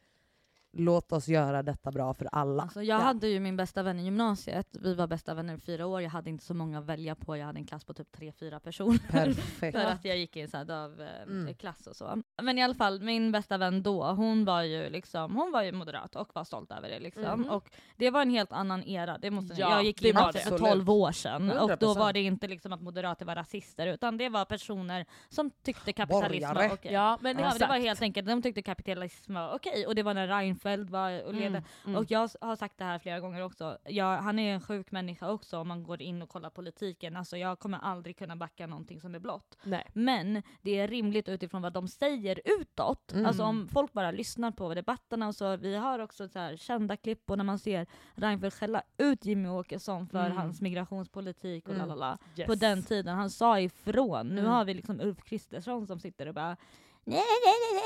låt 0.72 1.12
oss 1.12 1.28
göra 1.28 1.64
detta 1.64 1.92
bra 1.92 2.14
för 2.14 2.30
alla. 2.32 2.64
Alltså 2.64 2.84
jag 2.84 3.00
Ja. 3.00 3.04
hade 3.04 3.28
ju 3.28 3.40
min 3.40 3.58
bästa 3.58 3.84
vän 3.84 4.00
i 4.00 4.04
gymnasiet, 4.04 4.68
vi 4.82 4.94
var 4.94 5.08
bästa 5.08 5.34
vänner 5.34 5.54
i 5.56 5.58
fyra 5.58 5.86
år, 5.86 6.02
jag 6.02 6.10
hade 6.10 6.30
inte 6.30 6.46
så 6.46 6.54
många 6.54 6.80
att 6.80 6.86
välja 6.86 7.16
på, 7.16 7.38
jag 7.38 7.46
hade 7.46 7.60
en 7.60 7.66
klass 7.66 7.84
på 7.86 7.94
typ 7.94 8.12
tre, 8.12 8.32
fyra 8.32 8.60
personer. 8.60 8.98
Perfekt. 9.12 9.78
För 9.78 9.86
att 9.86 10.06
jag 10.06 10.18
gick 10.18 10.36
i 10.36 10.42
en 10.42 10.48
sån 10.50 10.72
av 10.72 11.02
eh, 11.02 11.08
Mm. 11.28 11.56
klass 11.56 11.88
och 11.88 11.96
så. 11.96 12.22
Men 12.42 12.58
i 12.58 12.64
alla 12.64 12.74
fall, 12.76 13.02
min 13.02 13.32
bästa 13.32 13.58
vän 13.58 13.84
då, 13.84 14.04
hon 14.04 14.46
var 14.46 14.62
ju 14.62 14.90
liksom, 14.90 15.36
hon 15.36 15.52
var 15.52 15.64
ju 15.64 15.72
moderat 15.72 16.16
och 16.16 16.30
var 16.36 16.44
stolt 16.44 16.72
över 16.72 16.90
det 16.90 17.00
liksom. 17.00 17.42
Mhm. 17.42 17.50
Och 17.50 17.70
det 17.96 18.10
var 18.10 18.22
en 18.22 18.30
helt 18.30 18.52
annan 18.52 18.84
era, 18.84 19.18
det 19.18 19.32
måste 19.32 19.54
Ja, 19.62 19.70
jag 19.72 19.84
gick 19.84 20.04
in 20.04 20.14
för 20.16 20.22
Absolut. 20.24 20.60
12 20.60 20.90
år 20.90 21.12
sedan. 21.12 21.52
Och 21.52 21.68
då 21.80 21.94
100%. 21.94 22.00
var 22.00 22.14
det 22.14 22.22
inte 22.22 22.48
liksom 22.48 22.74
att 22.74 22.82
moderater 22.82 23.26
var 23.26 23.36
rasister, 23.36 23.88
utan 23.88 24.18
det 24.18 24.30
var 24.30 24.46
personer 24.46 25.06
som 25.30 25.52
tyckte 25.64 25.94
kapitalism 25.94 26.54
var 26.54 26.74
okej. 26.74 26.94
Ja, 26.94 27.18
men 27.22 27.40
Ja, 27.40 27.54
det 27.60 27.66
var 27.68 27.78
helt 27.80 28.02
enkelt, 28.02 28.28
de 28.28 28.42
tyckte 28.42 28.62
kapitalism 28.62 29.34
var 29.34 29.56
okej, 29.56 29.86
och 29.88 29.96
det 29.96 30.04
var 30.04 30.14
när 30.14 30.28
Reinfeldt 30.28 30.59
var 30.66 31.24
och 31.26 31.34
ledde. 31.34 31.48
Mm, 31.48 31.64
mm. 31.86 31.96
Och 31.96 32.12
jag 32.12 32.30
har 32.42 32.56
sagt 32.56 32.78
det 32.78 32.84
här 32.84 33.00
flera 33.00 33.20
gånger 33.20 33.44
också, 33.44 33.78
jag, 33.86 34.18
han 34.18 34.40
är 34.40 34.54
en 34.54 34.62
sjuk 34.62 34.92
människa 34.92 35.32
också 35.32 35.58
om 35.58 35.68
man 35.68 35.84
går 35.84 36.02
in 36.02 36.22
och 36.22 36.30
kollar 36.30 36.50
politiken. 36.50 37.16
Alltså 37.18 37.38
jag 37.38 37.60
kommer 37.60 37.78
aldrig 37.78 38.18
kunna 38.18 38.36
backa 38.36 38.68
någonting 38.68 39.02
som 39.02 39.16
är 39.16 39.20
blått. 39.20 39.58
Nej. 39.64 39.88
Men 39.94 40.44
det 40.62 40.80
är 40.80 40.88
rimligt 40.88 41.30
utifrån 41.30 41.62
vad 41.62 41.74
de 41.74 41.88
säger 41.88 42.42
utåt. 42.60 43.12
Mm. 43.14 43.26
Alltså 43.26 43.44
om 43.44 43.68
folk 43.68 43.94
bara 43.94 44.12
lyssnar 44.12 44.52
på 44.52 44.74
debatterna 44.74 45.28
och 45.28 45.36
så. 45.36 45.56
Vi 45.58 45.76
har 45.76 46.00
också 46.00 46.28
så 46.28 46.40
här 46.40 46.58
kända 46.58 46.98
klipp 46.98 47.30
och 47.32 47.38
när 47.38 47.44
man 47.46 47.60
ser 47.60 47.88
Reinfeldt 48.16 48.56
skälla 48.60 48.82
ut 48.98 49.26
Jimmy 49.26 49.50
Åkesson 49.50 50.08
för 50.08 50.26
Mm. 50.26 50.38
hans 50.38 50.62
migrationspolitik 50.62 51.68
och 51.68 51.76
Mm. 51.76 51.88
lalala. 51.88 52.18
Yes. 52.38 52.48
På 52.48 52.56
den 52.56 52.84
tiden, 52.84 53.16
han 53.16 53.30
sa 53.30 53.60
ifrån. 53.60 54.28
Nu 54.28 54.40
Mm. 54.40 54.52
har 54.52 54.66
vi 54.66 54.74
liksom 54.74 55.00
Ulf 55.02 55.24
Kristersson 55.24 55.88
som 55.88 56.00
sitter 56.00 56.28
och 56.28 56.34
bara 56.34 56.58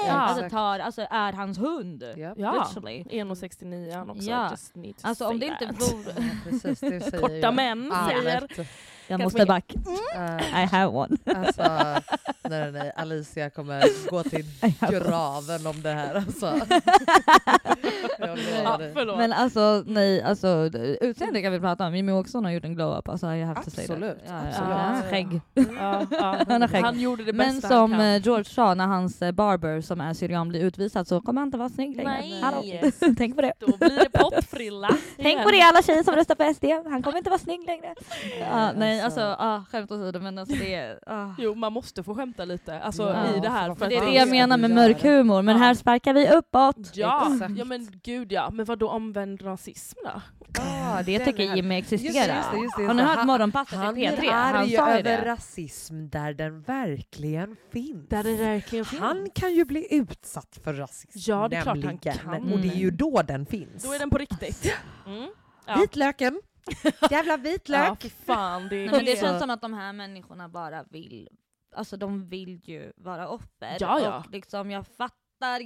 Ja. 0.07 0.12
Alltså, 0.13 0.49
tar, 0.49 0.79
alltså 0.79 1.07
är 1.09 1.33
hans 1.33 1.57
hund. 1.57 2.03
Japp. 2.17 2.38
Ja, 2.38 2.67
Literally. 2.75 3.03
1,69 3.03 3.91
är 3.91 3.97
han 3.97 4.09
också. 4.09 4.21
Ja. 4.23 4.51
Just 4.51 4.75
need 4.75 4.97
to 4.97 5.07
Alltså 5.07 5.27
om 5.27 5.39
det 5.39 5.47
say 5.59 5.67
inte 5.67 5.83
that. 5.83 7.12
vore... 7.12 7.21
Korta 7.21 7.51
män 7.51 7.93
säger... 8.07 8.47
Jag 9.07 9.19
Kanske 9.19 9.37
måste 9.39 9.45
back. 9.45 9.75
Eh, 10.15 10.63
I 10.63 10.65
have 10.65 10.85
one. 10.85 11.17
Alltså, 11.35 11.63
nej, 12.49 12.71
nej, 12.71 12.91
Alicia 12.95 13.49
kommer 13.49 14.09
gå 14.09 14.23
till 14.23 14.45
graven 14.89 15.67
om 15.67 15.81
det 15.81 15.89
här. 15.93 16.15
Alltså. 16.15 16.45
Jag 18.19 18.39
Ja. 18.63 18.79
Men 19.17 19.33
alltså 19.33 19.83
nej, 19.87 20.21
alltså 20.21 20.69
utseende 21.01 21.41
kan 21.41 21.51
vi 21.51 21.59
prata 21.59 21.87
om. 21.87 21.95
Jimmy 21.95 22.11
Åkesson 22.11 22.45
har 22.45 22.51
gjort 22.51 22.65
en 22.65 22.75
glow-up, 22.75 23.09
alltså 23.09 23.25
to 23.25 23.71
say 23.71 23.87
that. 23.87 23.93
Absolut, 23.95 24.17
Ja, 24.27 24.33
absolut. 24.47 24.69
ja, 24.69 24.75
han 24.75 24.95
har 24.95 25.01
skägg. 25.03 25.41
ja, 25.53 26.05
ja. 26.11 26.37
Han 26.47 26.61
har 26.61 26.67
skägg. 26.67 26.83
Han 26.83 26.99
gjorde 26.99 27.23
det 27.23 27.33
Men 27.33 27.55
bästa 27.55 27.67
som 27.67 27.91
han 27.91 27.99
kan. 27.99 28.07
eh, 28.15 28.21
George 28.21 28.45
sa 28.45 28.73
när 28.73 28.87
hans 28.87 29.21
eh, 29.21 29.31
barber 29.31 29.81
som 29.81 30.01
är 30.01 30.13
syrian 30.13 30.49
blir 30.49 30.61
utvisad 30.61 31.07
så 31.07 31.21
kommer 31.21 31.41
han 31.41 31.47
inte 31.47 31.57
vara 31.57 31.69
snygg 31.69 31.95
längre. 31.97 32.11
Nej. 32.11 32.41
Hallå. 32.41 32.63
Tänk 33.17 33.35
på 33.35 33.41
det. 33.41 33.53
Då 33.59 33.77
blir 33.77 33.99
det 33.99 34.09
pottfrilla. 34.19 34.89
Tänk 35.17 35.43
på 35.43 35.51
det 35.51 35.61
alla 35.61 35.81
tjejer 35.81 36.03
som 36.03 36.15
röstar 36.15 36.35
på 36.35 36.53
SD, 36.53 36.65
han 36.91 37.03
kommer 37.03 37.17
inte 37.17 37.29
vara 37.29 37.39
snygg 37.39 37.65
längre. 37.65 37.95
Ja, 38.39 38.71
nej 38.95 39.01
alltså. 39.06 39.21
alltså, 39.21 39.43
ah, 39.43 39.63
skämt 39.71 39.91
åsido 39.91 40.19
men 40.19 40.38
alltså 40.38 40.56
det 40.56 40.73
är... 40.75 40.99
Ah. 41.08 41.29
Jo, 41.38 41.56
man 41.56 41.73
måste 41.73 42.03
få 42.03 42.15
skämta 42.15 42.45
lite 42.45 42.79
alltså, 42.79 43.03
Ja, 43.03 43.36
i 43.36 43.39
det 43.39 43.49
här. 43.49 43.75
för 43.75 43.89
Det 43.89 43.95
är 43.95 44.06
det 44.06 44.12
jag 44.13 44.29
menar 44.29 44.58
med 44.58 44.71
mörk 44.71 45.03
humor, 45.03 45.41
men 45.41 45.56
Ja. 45.58 45.63
här 45.63 45.73
sparkar 45.73 46.13
vi 46.13 46.29
uppåt. 46.29 46.75
Ja, 46.93 47.29
Exakt. 47.34 47.58
ja 47.58 47.65
men 47.65 47.88
gud 48.03 48.32
ja. 48.32 48.49
Men 48.49 48.65
vad 48.65 48.79
då 48.79 48.89
omvänd 48.89 49.41
rasism 49.45 49.97
då? 50.03 50.21
Ah, 50.62 51.01
Det 51.03 51.17
den 51.17 51.27
tycker 51.27 51.56
Jimmy 51.56 51.75
existerar. 51.77 52.41
Har 52.88 52.93
ni 52.93 53.01
hört 53.01 53.17
Han- 53.17 53.27
morgonpasset 53.27 53.77
Han 53.79 53.97
i 53.97 54.03
är 54.06 54.12
P3? 54.17 54.32
Han 54.32 54.56
arg 54.56 54.69
sa 54.75 54.88
ju 54.88 54.99
över 54.99 55.03
det. 55.03 55.25
rasism 55.25 56.10
där 56.10 56.34
den 56.34 56.62
verkligen 56.62 57.56
finns. 57.71 58.10
Där 58.10 58.23
det 58.23 58.36
verkligen 58.36 58.86
finns. 58.86 59.01
Han 59.01 59.29
kan 59.36 59.53
ju 59.53 59.65
bli 59.65 59.88
utsatt 59.95 60.60
för 60.63 60.73
rasism. 60.73 61.32
Ja, 61.32 61.47
det 61.47 61.56
är 61.56 61.62
klart 61.62 61.67
han 61.67 61.79
nämligen. 61.79 61.97
kan. 62.17 62.53
Och 62.53 62.60
det 62.60 62.67
är 62.67 62.75
ju 62.75 62.91
då 62.91 63.21
den 63.21 63.45
finns. 63.45 63.84
Då 63.84 63.93
är 63.93 63.99
den 63.99 64.10
på 64.10 64.17
riktigt. 64.17 64.73
Mm. 65.08 65.29
Ja. 65.65 65.75
Vitlöken! 65.82 66.41
Jävla 67.12 67.38
vitlök! 67.38 68.06
Ja, 68.06 68.10
fan. 68.26 68.67
Det, 68.69 68.76
Nej, 68.76 68.89
men 68.91 69.06
det 69.06 69.19
känns 69.19 69.41
som 69.41 69.49
att 69.49 69.62
de 69.62 69.73
här 69.73 69.93
människorna 69.93 70.49
bara 70.49 70.84
vill, 70.84 71.30
alltså 71.76 71.97
de 71.97 72.28
vill 72.30 72.62
ju 72.63 72.91
vara 72.95 73.28
offer. 73.30 73.78
Ja, 73.80 73.99
ja. 73.99 74.17
Och 74.19 74.32
liksom 74.32 74.71
jag 74.71 74.88
fattar 74.88 75.13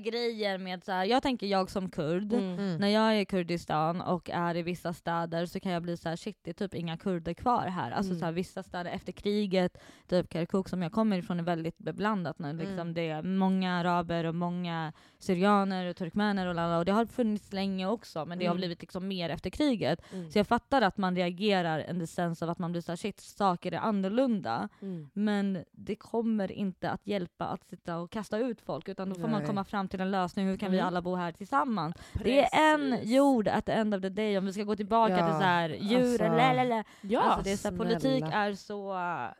grejer 0.03 0.57
med 0.57 0.83
så 0.83 0.91
här. 0.91 1.05
jag 1.05 1.23
tänker 1.23 1.47
jag 1.47 1.69
som 1.69 1.89
kurd, 1.89 2.33
Mm. 2.33 2.59
Mm. 2.59 2.77
när 2.77 2.87
jag 2.87 3.13
är 3.15 3.19
i 3.19 3.25
Kurdistan 3.25 4.01
och 4.01 4.29
är 4.29 4.55
i 4.57 4.61
vissa 4.61 4.93
städer 4.93 5.45
så 5.45 5.59
kan 5.59 5.71
jag 5.71 5.81
bli 5.83 5.97
så 5.97 6.09
här: 6.09 6.15
shit 6.15 6.37
det 6.41 6.49
är 6.49 6.53
typ 6.53 6.73
inga 6.73 6.97
kurder 6.97 7.33
kvar 7.33 7.65
här. 7.67 7.91
Alltså 7.91 8.11
Mm. 8.11 8.19
så 8.19 8.25
här, 8.25 8.31
vissa 8.31 8.63
städer 8.63 8.91
efter 8.91 9.11
kriget, 9.11 9.77
typ 10.07 10.33
Kirkuk 10.33 10.69
som 10.69 10.81
jag 10.81 10.91
kommer 10.91 11.17
ifrån 11.17 11.39
är 11.39 11.43
väldigt 11.43 11.77
beblandat 11.77 12.39
nu. 12.39 12.53
Liksom 12.53 12.79
Mm. 12.79 12.93
Det 12.93 13.09
är 13.09 13.21
många 13.21 13.73
araber 13.79 14.23
och 14.23 14.35
många 14.35 14.93
syrianer 15.19 15.89
och 15.89 15.95
turkmener 15.95 16.47
och 16.47 16.55
lala, 16.55 16.77
och 16.77 16.85
det 16.85 16.91
har 16.91 17.05
funnits 17.05 17.53
länge 17.53 17.87
också 17.87 18.25
men 18.25 18.39
det 18.39 18.45
har 18.45 18.51
Mm. 18.51 18.57
blivit 18.57 18.81
liksom 18.81 19.07
mer 19.07 19.29
efter 19.29 19.49
kriget. 19.49 20.01
Mm. 20.13 20.31
Så 20.31 20.39
jag 20.39 20.47
fattar 20.47 20.81
att 20.81 20.97
man 20.97 21.15
reagerar 21.15 21.99
the 21.99 22.07
sense 22.07 22.45
av 22.45 22.51
att 22.51 22.59
man 22.59 22.71
blir 22.71 22.81
såhär 22.81 22.95
shit, 22.97 23.19
saker 23.19 23.71
är 23.71 23.77
annorlunda. 23.77 24.69
Mm. 24.81 25.09
Men 25.13 25.63
det 25.71 25.95
kommer 25.95 26.51
inte 26.51 26.89
att 26.89 27.07
hjälpa 27.07 27.45
att 27.45 27.63
sitta 27.65 27.97
och 27.97 28.11
kasta 28.11 28.37
ut 28.37 28.61
folk 28.61 28.87
utan 28.89 29.09
då 29.09 29.15
får 29.15 29.21
man 29.27 29.31
Nej. 29.39 29.47
komma 29.47 29.63
fram 29.63 29.87
till 29.87 30.01
en 30.01 30.11
lösning, 30.11 30.47
hur 30.47 30.57
kan 30.57 30.71
vi 30.71 30.77
Mm. 30.77 30.87
alla 30.87 31.01
bo 31.01 31.15
här 31.15 31.31
tillsammans? 31.31 31.95
Det 32.23 32.39
är 32.43 32.73
en 32.73 32.91
Precis. 32.91 33.11
jord 33.11 33.47
at 33.47 33.65
the 33.65 33.71
end 33.71 33.95
of 33.95 34.01
the 34.01 34.09
day 34.09 34.37
om 34.37 34.45
vi 34.45 34.53
ska 34.53 34.63
gå 34.63 34.75
tillbaka 34.75 35.17
Ja, 35.17 35.25
till 35.27 35.33
såhär 35.35 35.69
djuren, 35.69 36.31
alltså, 36.31 36.47
lalala. 36.53 36.83
Ja, 37.01 37.21
alltså 37.21 37.43
det 37.43 37.51
är 37.51 37.57
så 37.57 37.69
här, 37.69 37.77
politik 37.77 38.23
är 38.33 38.53
så 38.53 38.93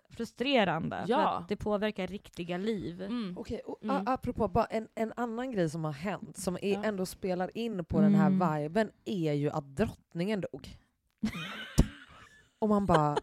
frustrerande 0.09 0.97
för 1.05 1.11
Ja. 1.11 1.29
att 1.37 1.49
det 1.49 1.55
påverkar 1.55 2.07
riktiga 2.07 2.57
liv. 2.57 3.01
mm. 3.01 3.37
Okej, 3.37 3.59
och 3.65 3.83
Mm. 3.83 4.03
apropå 4.07 4.47
bara 4.47 4.65
en, 4.65 4.87
en 4.95 5.13
annan 5.15 5.51
grej 5.51 5.66
som 5.69 5.83
har 5.83 5.91
hänt 5.91 6.37
som 6.37 6.57
är 6.61 6.73
Ja. 6.73 6.83
ändå 6.83 7.05
spelar 7.05 7.57
in 7.57 7.85
på 7.85 8.01
den 8.01 8.15
här 8.15 8.27
Mm. 8.27 8.61
viben 8.61 8.91
är 9.05 9.33
ju 9.33 9.49
att 9.49 9.75
drottningen 9.75 10.41
dog. 10.41 10.77
och 12.59 12.69
man 12.69 12.85
bara... 12.85 13.17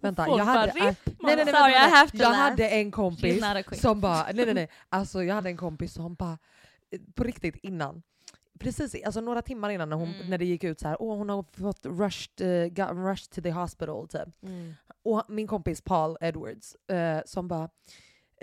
Vänta, 0.00 0.24
Folk 0.26 0.40
jag 0.40 0.46
bara, 0.46 0.58
hade... 0.58 0.72
"Rip, 0.72 0.80
nej, 0.80 0.94
nej, 1.22 1.36
nej, 1.36 1.46
Sorry, 1.46 1.72
vänta, 1.72 2.16
Jag 2.16 2.30
hade 2.32 2.68
en 2.68 2.90
kompis 2.90 3.42
som 3.80 4.00
bara... 4.00 4.22
Nej, 4.32 4.44
nej, 4.44 4.54
nej. 4.54 4.68
Alltså, 4.88 5.22
jag 5.24 5.34
hade 5.34 5.48
en 5.48 5.56
kompis 5.56 5.92
som 5.92 6.14
bara... 6.14 6.38
eh, 6.90 7.00
På 7.14 7.24
riktigt 7.24 7.56
innan. 7.56 8.02
Precis, 8.58 8.96
alltså 9.04 9.20
några 9.20 9.42
timmar 9.42 9.70
innan 9.70 9.88
när, 9.88 9.96
hon, 9.96 10.08
Mm. 10.14 10.30
när 10.30 10.38
det 10.38 10.44
gick 10.44 10.64
ut 10.64 10.80
så 10.80 10.88
här, 10.88 10.96
åh 11.02 11.16
hon 11.18 11.28
har 11.28 11.44
fått 11.60 11.86
rushed, 11.86 12.40
uh, 12.40 12.66
got 12.66 12.90
rushed 12.90 13.30
to 13.30 13.42
the 13.42 13.50
hospital 13.50 14.08
typ. 14.08 14.42
Mm. 14.42 14.74
Och 15.02 15.22
min 15.28 15.46
kompis 15.46 15.80
Paul 15.80 16.16
Edwards 16.20 16.74
eh, 16.74 17.20
som 17.26 17.48
bara 17.48 17.68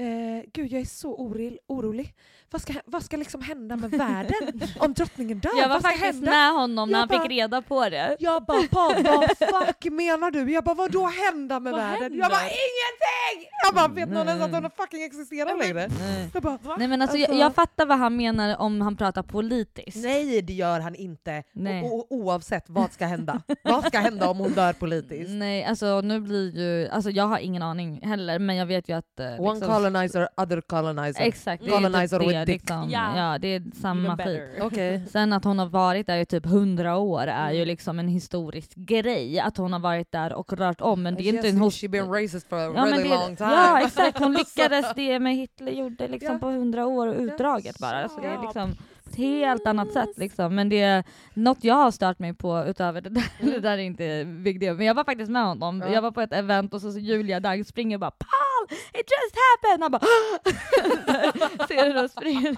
Eh, 0.02 0.44
Gud 0.54 0.72
jag 0.72 0.82
är 0.82 0.86
så 0.86 1.16
orolig. 1.16 1.58
orolig. 1.68 2.14
Vad, 2.54 2.62
ska, 2.62 2.74
vad 2.86 3.04
ska 3.04 3.18
liksom 3.18 3.42
hända 3.42 3.76
med 3.76 3.92
världen 3.92 4.62
om 4.80 4.94
drottningen 4.94 5.40
dör? 5.40 5.52
Jag 5.58 5.70
var 5.70 5.76
vad 5.76 5.82
ska 5.82 5.90
faktiskt 5.92 6.14
hända? 6.14 6.32
med 6.32 6.52
honom 6.54 6.90
när 6.90 6.94
Jag 6.96 7.00
han 7.00 7.08
bara- 7.08 7.22
fick 7.22 7.32
reda 7.32 7.62
på 7.62 7.90
det. 7.90 8.16
Jag 8.20 8.46
bara 8.46 8.62
Paul, 8.72 9.04
vad 9.04 9.38
fuck 9.68 9.86
menar 9.92 10.32
du? 10.32 10.52
Jag 10.52 10.64
bara 10.64 10.76
vadå 10.76 11.06
hända 11.08 11.60
med 11.60 11.72
Vad 11.72 11.82
världen? 11.82 12.02
händer? 12.02 12.20
Jag 12.20 12.30
bara 12.32 12.42
ingenting! 12.42 13.50
Jag 13.66 13.76
bara 13.76 13.88
vet 13.88 14.10
någon 14.10 14.28
ens 14.28 14.44
att 14.44 14.52
hon 14.64 14.70
fucking 14.78 15.04
existerar 15.04 15.58
längre? 15.58 15.88
Nej. 16.00 16.30
Jag 16.34 16.44
bara 16.44 16.58
Nej 16.78 16.88
men 16.88 17.02
alltså, 17.02 17.18
Jag, 17.18 17.30
Alltså- 17.30 17.42
jag 17.42 17.56
fattar 17.56 17.86
vad 17.86 17.98
han 17.98 18.16
menar 18.16 18.58
om 18.58 18.82
han 18.82 18.96
pratar 18.98 19.24
politiskt. 19.24 19.98
nej 19.98 20.42
det 20.42 20.54
gör 20.54 20.80
han 20.80 20.96
inte. 20.96 21.44
Nej. 21.54 21.84
O- 21.84 21.88
o- 22.00 22.08
oavsett 22.10 22.66
vad 22.68 22.92
ska 22.92 23.06
hända. 23.06 23.42
vad 23.64 23.86
ska 23.86 24.00
hända 24.00 24.30
om 24.30 24.38
hon 24.38 24.52
dör 24.52 24.74
politiskt? 24.74 25.30
Nej, 25.30 25.64
alltså 25.66 26.02
nu 26.02 26.20
blir 26.20 26.58
ju, 26.58 26.90
alltså 26.90 27.10
jag 27.10 27.24
har 27.28 27.38
ingen 27.40 27.62
aning 27.62 28.02
heller 28.08 28.40
men 28.40 28.56
jag 28.56 28.66
vet 28.66 28.90
ju 28.90 28.98
att... 28.98 29.20
eh, 29.20 29.26
One 29.26 29.54
liksom- 29.54 29.68
colonizer, 29.94 30.28
other 30.38 30.62
colonizer. 30.62 31.22
Exakt, 31.22 31.64
det 31.64 31.70
är 31.70 31.76
Colonizer 31.76 32.20
typ 32.20 32.28
with 32.30 32.40
det, 32.40 32.46
dick. 32.46 32.62
liksom, 32.62 32.90
Ja. 32.90 33.18
ja. 33.18 33.38
det 33.38 33.48
är 33.48 33.64
samma 33.82 34.18
skit. 34.18 34.42
Okej. 34.62 35.04
Sen 35.12 35.34
att 35.34 35.44
hon 35.44 35.60
har 35.60 35.66
varit 35.66 36.08
där 36.08 36.18
i 36.18 36.26
typ 36.26 36.46
hundra 36.46 36.98
år 36.98 37.22
är 37.28 37.42
Mm. 37.46 37.56
ju 37.58 37.66
liksom 37.66 38.00
en 38.00 38.08
historisk 38.08 38.76
grej, 38.76 39.40
att 39.40 39.58
hon 39.58 39.74
har 39.74 39.80
varit 39.80 40.12
där 40.12 40.34
och 40.34 40.54
rört 40.54 40.82
om 40.82 41.04
men 41.04 41.16
det 41.16 41.24
är 41.24 41.34
inte 41.34 41.48
en 41.48 41.54
Yes, 41.56 41.62
host... 41.64 41.82
She 41.82 41.88
been 41.88 42.14
racist 42.14 42.50
for 42.50 42.58
a 42.58 42.62
Ja, 42.64 42.72
men 42.86 42.86
really 42.94 43.04
det, 43.10 43.16
long 43.16 43.36
time. 43.36 43.52
ja 43.52 43.82
exakt, 43.86 44.20
hon 44.20 44.34
lyckades 44.38 44.86
det 44.96 45.20
med 45.20 45.36
Hitler 45.36 45.72
gjorde 45.72 46.08
liksom 46.08 46.34
Ja. 46.34 46.40
på 46.40 46.48
hundra 46.48 46.86
år 46.88 47.08
och 47.08 47.16
utdraget 47.16 47.80
bara. 47.80 48.10
Så 48.10 48.22
det 48.22 48.28
är 48.28 48.42
liksom 48.42 48.76
helt 49.16 49.68
annat 49.68 49.94
sätt 49.94 50.10
liksom. 50.18 50.56
Men 50.56 50.70
det 50.70 50.82
är 50.82 51.04
något 51.34 51.64
jag 51.64 51.76
har 51.76 51.92
stört 51.92 52.20
mig 52.20 52.34
på 52.34 52.64
utöver 52.68 53.02
det 53.02 53.10
där, 53.10 53.24
det 53.52 53.60
där 53.60 53.72
är 53.72 53.78
inte 53.78 54.26
big 54.26 54.60
deal. 54.60 54.78
Men 54.78 54.86
jag 54.86 54.94
var 54.94 55.04
faktiskt 55.04 55.32
med 55.32 55.46
honom, 55.46 55.80
Ja. 55.86 55.94
jag 55.94 56.02
var 56.02 56.12
på 56.12 56.22
ett 56.22 56.34
event 56.34 56.74
och 56.74 56.82
så, 56.82 56.92
så 56.92 57.00
Julia 57.00 57.40
Dagg 57.40 57.66
springer 57.66 57.96
och 57.96 58.00
bara 58.00 58.12
fall! 58.12 58.78
It 58.94 59.08
just 59.12 59.36
happened! 59.36 59.82
Han 59.84 59.92
bara 59.92 60.02
ser 61.68 61.94
du 61.94 62.04
och 62.04 62.12
springer. 62.12 62.56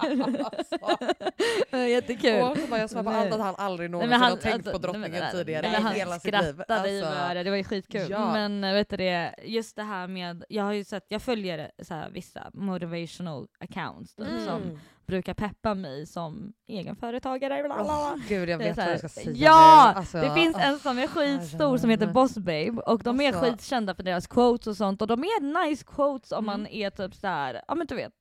Jättekul. 1.88 2.42
Och 2.42 2.58
så 2.58 2.66
bara, 2.66 2.80
jag 2.80 2.90
svär 2.90 3.02
på 3.02 3.10
allt 3.10 3.32
att 3.32 3.40
han 3.40 3.54
aldrig 3.58 3.90
någonsin 3.90 4.10
Nej, 4.10 4.18
men 4.18 4.30
har 4.30 4.36
tänkt 4.36 4.54
alltså, 4.54 4.72
på 4.72 4.78
drottningen 4.78 5.10
nej, 5.10 5.20
men, 5.20 5.32
tidigare 5.32 5.62
nej, 5.70 5.80
i 5.80 5.82
han 5.82 5.94
hela 5.94 6.18
sitt 6.18 6.32
liv. 6.32 6.52
skrattade 6.52 6.90
i 6.90 7.02
Alltså, 7.02 7.34
det, 7.44 7.50
var 7.50 7.56
ju 7.56 7.64
skitkul. 7.64 8.06
ja. 8.10 8.32
Men 8.32 8.60
vet 8.74 8.90
du 8.90 8.96
det, 8.96 9.34
just 9.44 9.76
det 9.76 9.82
här 9.82 10.06
med, 10.06 10.44
jag 10.48 10.64
har 10.64 10.72
ju 10.72 10.84
sett, 10.84 11.04
jag 11.08 11.22
följer 11.22 11.70
så 11.82 11.94
här, 11.94 12.10
vissa 12.10 12.50
motivational 12.54 13.46
accounts 13.60 14.14
som 14.14 14.62
mm. 14.62 14.78
Brukar 15.06 15.34
peppa 15.34 15.74
mig 15.74 16.06
som 16.06 16.52
egenföretagare. 16.68 17.62
Bla, 17.62 17.84
bla. 17.84 18.16
Gud 18.28 18.48
jag 18.48 18.58
vet 18.58 18.76
vad 18.76 18.86
jag 18.90 18.98
ska 18.98 19.08
säga 19.08 19.30
ja! 19.36 19.92
Alltså, 19.96 20.18
Det 20.20 20.34
finns 20.34 20.56
en 20.56 20.78
som 20.78 20.98
är 20.98 21.06
skitstor 21.06 21.76
som 21.78 21.90
heter 21.90 22.06
Boss 22.06 22.34
Babe 22.38 22.70
och 22.86 23.02
de 23.02 23.20
är 23.20 23.26
Alltså- 23.28 23.44
skitkända 23.44 23.94
för 23.94 24.02
deras 24.02 24.26
quotes 24.26 24.66
och 24.66 24.76
sånt 24.76 25.02
och 25.02 25.08
de 25.08 25.20
är 25.24 25.66
nice 25.68 25.84
quotes 25.84 26.32
om 26.32 26.38
Mm. 26.48 26.60
man 26.60 26.66
är 26.66 26.90
typ 26.90 27.14
såhär, 27.14 27.62
ja 27.68 27.74
men 27.74 27.86
du 27.86 27.94
vet, 27.94 28.12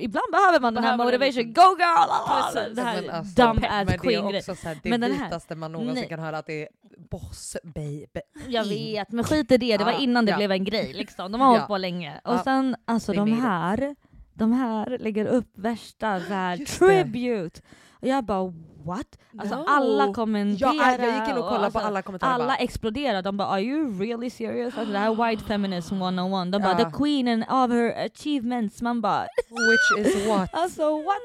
ibland 0.00 0.26
behöver 0.32 0.60
man 0.60 0.74
den 0.74 0.84
här 0.84 0.96
motivation, 0.96 1.52
go 1.52 1.76
girl! 1.78 2.10
Precis, 2.54 2.76
Det 2.76 2.82
här 2.82 3.08
alltså, 3.10 3.42
dumb 3.42 3.64
ass 3.64 3.86
det 3.88 3.94
är 3.94 3.98
queen 3.98 4.24
också 4.36 4.54
så 4.54 4.68
här, 4.68 4.78
det 4.82 4.90
Men 4.98 5.00
vitaste 5.12 5.54
man 5.54 5.72
någonsin 5.72 5.94
Nej. 5.94 6.08
kan 6.08 6.18
höra 6.18 6.38
att 6.38 6.46
det 6.46 6.62
är 6.62 6.68
boss 7.10 7.56
baby. 7.64 8.20
Jag 8.48 8.64
vet, 8.64 9.12
men 9.12 9.24
skit 9.24 9.52
i 9.52 9.56
det, 9.56 9.76
det 9.76 9.84
var 9.84 10.00
innan 10.00 10.24
det 10.26 10.32
blev 10.36 10.52
en 10.52 10.64
grej 10.64 10.92
liksom. 10.92 11.32
De 11.32 11.40
har 11.40 11.48
hållit 11.48 11.60
Ja. 11.62 11.66
på 11.66 11.76
länge. 11.76 12.20
Och 12.24 12.38
sen, 12.40 12.76
alltså 12.84 13.12
de 13.12 13.32
här, 13.32 13.96
de 14.34 14.52
här 14.52 14.98
lägger 15.00 15.26
upp 15.26 15.58
värsta 15.58 16.20
så 16.20 16.32
här, 16.32 16.56
tribute. 16.56 17.60
Och 18.00 18.08
jag 18.08 18.24
bara 18.24 18.52
what? 18.84 19.18
Alltså 19.38 19.56
No. 19.56 19.64
alla 19.66 20.14
kommenterar. 20.14 20.72
Ja, 20.74 20.96
jag 20.98 21.20
gick 21.20 21.28
in 21.28 21.36
och 21.42 21.48
kollade 21.48 21.64
alltså, 21.64 21.78
på 21.80 21.86
alla 21.86 22.02
kommentarer. 22.02 22.32
alla 22.32 22.46
bara, 22.46 22.56
exploderar, 22.56 23.22
de 23.22 23.36
bara 23.36 23.48
are 23.48 23.60
you 23.62 23.98
really 23.98 24.30
serious? 24.30 24.78
Alltså 24.78 24.92
det 24.92 24.98
här 24.98 25.10
är 25.12 25.14
white 25.30 25.44
feminism 25.44 25.94
101. 26.02 26.52
De 26.52 26.62
bara 26.62 26.78
Ja. 26.80 26.84
the 26.90 26.96
queen 26.96 27.28
and 27.28 27.42
of 27.42 27.70
her 27.70 28.06
achievements. 28.06 28.82
Man 28.82 29.00
bara 29.00 29.22
Which 29.50 30.06
is 30.06 30.26
what? 30.26 30.54
alltså 30.54 30.96
what? 30.96 31.22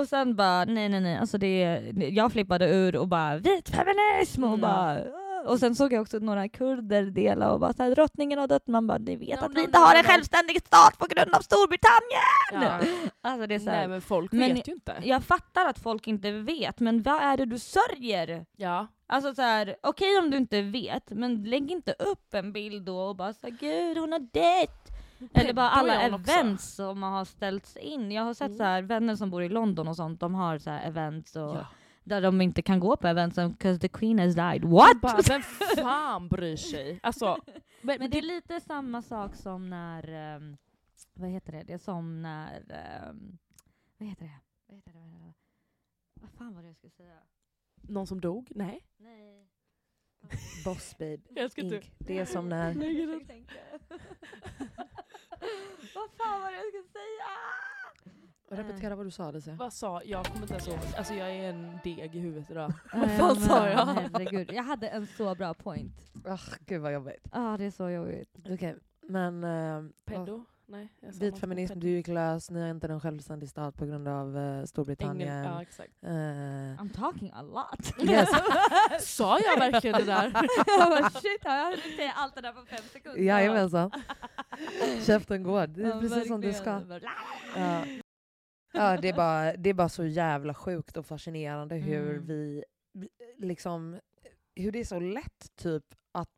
Och 0.00 0.06
sen 0.08 0.36
bara 0.36 0.64
nej 0.64 0.88
nej 0.88 1.00
nej, 1.00 1.16
alltså 1.18 1.38
det, 1.38 1.82
jag 1.96 2.32
flippade 2.32 2.68
ur 2.70 2.96
och 2.96 3.08
bara 3.08 3.36
vit 3.36 3.68
feminism 3.68 4.44
och 4.44 4.48
Mm. 4.48 4.60
bara 4.60 4.98
och 5.46 5.58
sen 5.58 5.74
såg 5.74 5.92
jag 5.92 6.02
också 6.02 6.18
några 6.18 6.48
kurder 6.48 7.02
dela 7.02 7.52
och 7.52 7.60
bara 7.60 7.72
såhär 7.72 7.90
drottningen 7.94 8.38
har 8.38 8.46
dött, 8.48 8.66
man 8.66 8.86
bara 8.86 8.98
ni 8.98 9.16
vet 9.16 9.40
No, 9.40 9.44
att 9.44 9.50
no, 9.50 9.54
vi 9.54 9.64
inte 9.64 9.78
no, 9.78 9.82
har 9.84 9.94
en 9.94 10.04
no. 10.04 10.08
självständig 10.08 10.58
stat 10.66 10.98
på 10.98 11.06
grund 11.06 11.34
av 11.34 11.40
Storbritannien! 11.40 12.80
Ja. 12.82 13.10
Alltså 13.22 13.46
det 13.46 13.54
är 13.54 13.58
så 13.58 13.70
här, 13.70 13.78
Nej 13.78 13.88
men 13.88 14.00
folk 14.00 14.32
Men- 14.32 14.54
vet 14.54 14.68
ju 14.68 14.72
inte. 14.72 14.96
jag 15.02 15.24
fattar 15.24 15.66
att 15.66 15.78
folk 15.78 16.06
inte 16.06 16.30
vet, 16.32 16.80
men 16.80 17.02
vad 17.02 17.22
är 17.22 17.36
det 17.36 17.44
du 17.44 17.58
sörjer? 17.58 18.46
Ja. 18.56 18.86
Alltså 19.06 19.34
så 19.34 19.42
här, 19.42 19.76
okej 19.82 20.18
om 20.18 20.30
du 20.30 20.36
inte 20.36 20.62
vet, 20.62 21.10
men 21.10 21.42
lägg 21.44 21.70
inte 21.70 21.92
upp 21.98 22.34
en 22.34 22.52
bild 22.52 22.84
då 22.84 22.98
och 22.98 23.16
bara 23.16 23.32
såhär 23.32 23.54
gud 23.60 23.98
hon 23.98 24.12
har 24.12 24.18
dött! 24.18 24.86
Eller 25.34 25.52
bara 25.52 25.70
alla 25.70 26.02
hon 26.02 26.14
också. 26.14 26.32
events 26.32 26.74
som 26.74 27.02
har 27.02 27.24
ställts 27.24 27.76
in. 27.76 28.12
Jag 28.12 28.22
har 28.22 28.34
sett 28.34 28.46
Mm. 28.46 28.58
så 28.58 28.64
här, 28.64 28.82
vänner 28.82 29.16
som 29.16 29.30
bor 29.30 29.42
i 29.42 29.48
London 29.48 29.88
och 29.88 29.96
sånt, 29.96 30.20
de 30.20 30.34
har 30.34 30.58
så 30.58 30.70
här 30.70 30.88
events 30.88 31.36
och 31.36 31.42
Ja. 31.56 31.66
Där 32.10 32.20
de 32.20 32.40
inte 32.40 32.62
kan 32.62 32.80
gå 32.80 32.96
på 32.96 33.08
eventsen 33.08 33.56
'cause 33.56 33.78
the 33.80 33.88
queen 33.88 34.18
has 34.18 34.34
died. 34.34 34.64
What? 34.64 35.00
Bara, 35.00 35.20
vem 35.28 35.42
fan 35.76 36.28
bryr 36.28 36.56
sig? 36.56 37.00
Alltså, 37.02 37.38
men, 37.80 37.98
Men 37.98 38.10
det 38.10 38.18
är 38.18 38.22
lite 38.22 38.60
samma 38.60 39.02
sak 39.02 39.34
som 39.36 39.70
när, 39.70 40.08
ehm, 40.08 40.56
vad 41.14 41.30
heter 41.30 41.52
det, 41.52 41.62
det 41.62 41.72
är 41.72 41.78
som 41.78 42.22
när, 42.22 42.72
ehm, 42.72 43.38
vad 43.98 44.08
heter 44.08 44.24
det? 44.24 44.40
Vad 44.66 44.76
heter 44.76 44.92
det? 44.92 44.98
Vad, 44.98 45.08
heter 45.08 45.28
det? 45.28 45.34
vad 46.14 46.30
fan 46.30 46.54
var 46.54 46.62
det 46.62 46.68
jag 46.68 46.76
skulle 46.76 46.90
säga? 46.90 47.16
någon 47.82 48.06
som 48.06 48.20
dog? 48.20 48.48
Nej. 48.50 48.86
Nej. 48.96 49.46
Boss 50.64 50.98
babe. 50.98 51.18
Jag 51.28 51.44
inte... 51.56 51.76
Ink. 51.76 51.92
Det 51.98 52.18
är 52.18 52.24
som 52.24 52.48
när... 52.48 52.74
Vad 55.94 56.10
fan 56.10 56.40
var 56.40 56.50
det 56.50 56.56
jag 56.56 56.66
skulle 56.66 56.88
säga? 56.92 57.26
Repetera 58.50 58.96
vad 58.96 59.06
du 59.06 59.10
sa 59.10 59.24
Alicia. 59.24 59.54
Vad 59.54 59.72
sa 59.72 60.02
jag? 60.04 60.26
kommer 60.26 60.42
inte 60.42 60.54
ens 60.54 60.68
ihåg. 60.68 60.78
Alltså 60.96 61.14
jag 61.14 61.30
är 61.30 61.50
en 61.50 61.78
deg 61.84 62.16
i 62.16 62.18
huvudet 62.18 62.50
idag. 62.50 62.72
Vad 62.92 63.10
fan 63.10 63.36
sa 63.36 63.68
jag? 63.68 63.86
Herregud, 63.86 64.50
jag 64.52 64.62
hade 64.62 64.88
en 64.88 65.06
så 65.06 65.34
bra 65.34 65.54
point. 65.54 65.92
Ah, 66.26 66.38
gud 66.66 66.80
vad 66.80 66.92
jobbigt. 66.92 67.28
Ja, 67.32 67.56
det 67.58 67.64
är 67.64 67.70
så 67.70 67.90
jobbigt. 67.90 68.28
Okej, 68.50 68.76
men... 69.08 69.44
Uh, 69.44 69.90
Pedo? 70.04 70.44
Nej. 70.66 70.88
jag 71.00 71.14
sa 71.14 71.20
Vit 71.20 71.32
något 71.32 71.40
feminism, 71.40 71.80
du 71.80 71.88
gick 71.88 72.08
lös, 72.08 72.50
ni 72.50 72.60
är 72.60 72.70
inte 72.70 72.86
en 72.86 73.00
självständig 73.00 73.48
stat 73.48 73.76
på 73.76 73.86
grund 73.86 74.08
av 74.08 74.36
eh, 74.36 74.42
Engel, 74.42 74.66
Storbritannien. 74.66 75.44
ja 75.44 75.62
exakt. 75.62 75.92
Eh, 76.02 76.08
I'm 76.10 76.94
talking 76.96 77.30
a 77.34 77.42
lot. 77.42 77.92
Yes. 78.10 78.28
Sa 79.16 79.38
jag 79.38 79.58
verkligen 79.58 79.96
det 79.98 80.04
där? 80.04 80.32
jag 80.66 80.90
bara 80.90 81.10
shit, 81.10 81.44
har 81.44 81.56
jag 81.56 81.64
hunnit 81.64 81.96
säga 81.96 82.12
allt 82.16 82.34
det 82.34 82.40
där 82.40 82.52
på 82.52 82.66
fem 82.66 82.84
sekunder? 82.92 83.20
Jajamensan. 83.22 83.90
Käften 85.02 85.42
går, 85.42 85.66
det 85.66 85.82
är 85.82 85.88
Ja, 85.88 86.00
precis 86.00 86.28
som 86.28 86.40
det 86.40 86.54
ska. 86.54 86.78
verkligen. 86.78 87.14
Ja. 87.56 87.82
Ja, 88.72 88.96
det, 88.96 89.08
är 89.08 89.12
bara, 89.16 89.52
det 89.56 89.70
är 89.70 89.74
bara 89.74 89.88
så 89.88 90.04
jävla 90.04 90.54
sjukt 90.54 90.96
och 90.96 91.06
fascinerande 91.06 91.74
hur 91.76 92.10
Mm. 92.10 92.26
vi 92.26 92.64
liksom 93.38 93.98
hur 94.56 94.72
det 94.72 94.80
är 94.80 94.84
så 94.84 95.00
lätt 95.00 95.56
typ 95.56 95.84
att 96.12 96.28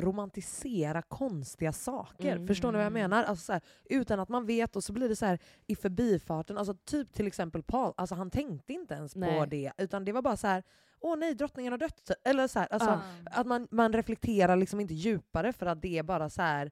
romantisera 0.00 1.02
konstiga 1.02 1.72
saker. 1.72 2.32
Mm. 2.36 2.46
Förstår 2.46 2.72
ni 2.72 2.76
vad 2.78 2.84
jag 2.86 2.92
menar? 2.92 3.24
Alltså, 3.24 3.44
så 3.44 3.52
här, 3.52 3.62
utan 3.84 4.20
att 4.20 4.28
man 4.28 4.46
vet 4.46 4.76
och 4.76 4.84
så 4.84 4.92
blir 4.92 5.08
det 5.08 5.16
så 5.16 5.26
här 5.26 5.38
i 5.66 5.76
förbifarten. 5.76 6.58
Alltså, 6.58 6.74
typ 6.74 7.12
till 7.12 7.26
exempel 7.26 7.62
Paul, 7.62 7.92
alltså, 7.96 8.14
han 8.14 8.30
tänkte 8.30 8.72
inte 8.72 8.94
ens 8.94 9.14
på 9.14 9.20
Nej. 9.20 9.46
det. 9.48 9.72
Utan 9.78 10.04
det 10.04 10.12
var 10.12 10.22
bara 10.22 10.36
så 10.36 10.46
här, 10.46 10.62
åh 11.00 11.16
nej 11.18 11.34
drottningen 11.34 11.72
har 11.72 11.78
dött. 11.78 12.10
Eller 12.24 12.48
så 12.48 12.58
här, 12.58 12.68
alltså, 12.70 12.88
Ja. 12.90 13.00
att 13.40 13.46
man, 13.46 13.68
man 13.70 13.92
reflekterar 13.92 14.56
liksom 14.56 14.80
inte 14.80 14.94
djupare 14.94 15.52
för 15.52 15.66
att 15.66 15.82
det 15.82 15.98
är 15.98 16.02
bara 16.02 16.30
så 16.30 16.42
här 16.42 16.70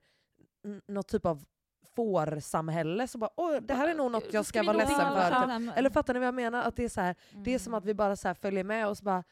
något 0.89 1.09
typ 1.09 1.27
av 1.27 1.45
fårsamhälle. 1.85 3.09
Så 3.09 3.19
bara, 3.19 3.31
åh, 3.37 3.57
det 3.61 3.75
här 3.75 3.89
är 3.89 3.95
nog 3.95 4.11
något 4.13 4.33
jag 4.33 4.47
ska 4.47 4.61
vi 4.61 4.67
vara 4.67 4.77
ledsen 4.77 4.97
för. 4.97 5.31
ja. 5.67 5.73
Eller 5.77 5.91
fattar 5.91 6.15
ni 6.15 6.21
vad 6.21 6.27
jag 6.27 6.35
menar? 6.35 6.63
Att 6.63 6.77
det 6.77 6.85
är 6.85 6.89
så 6.89 7.01
här, 7.01 7.15
det 7.45 7.55
är 7.55 7.59
som 7.59 7.71
Mm. 7.75 7.79
att 7.79 7.85
vi 7.85 7.95
bara 7.95 8.17
så 8.17 8.35
följer 8.35 8.65
med 8.65 8.89
och 8.89 8.99
så 8.99 9.05
bara 9.05 9.25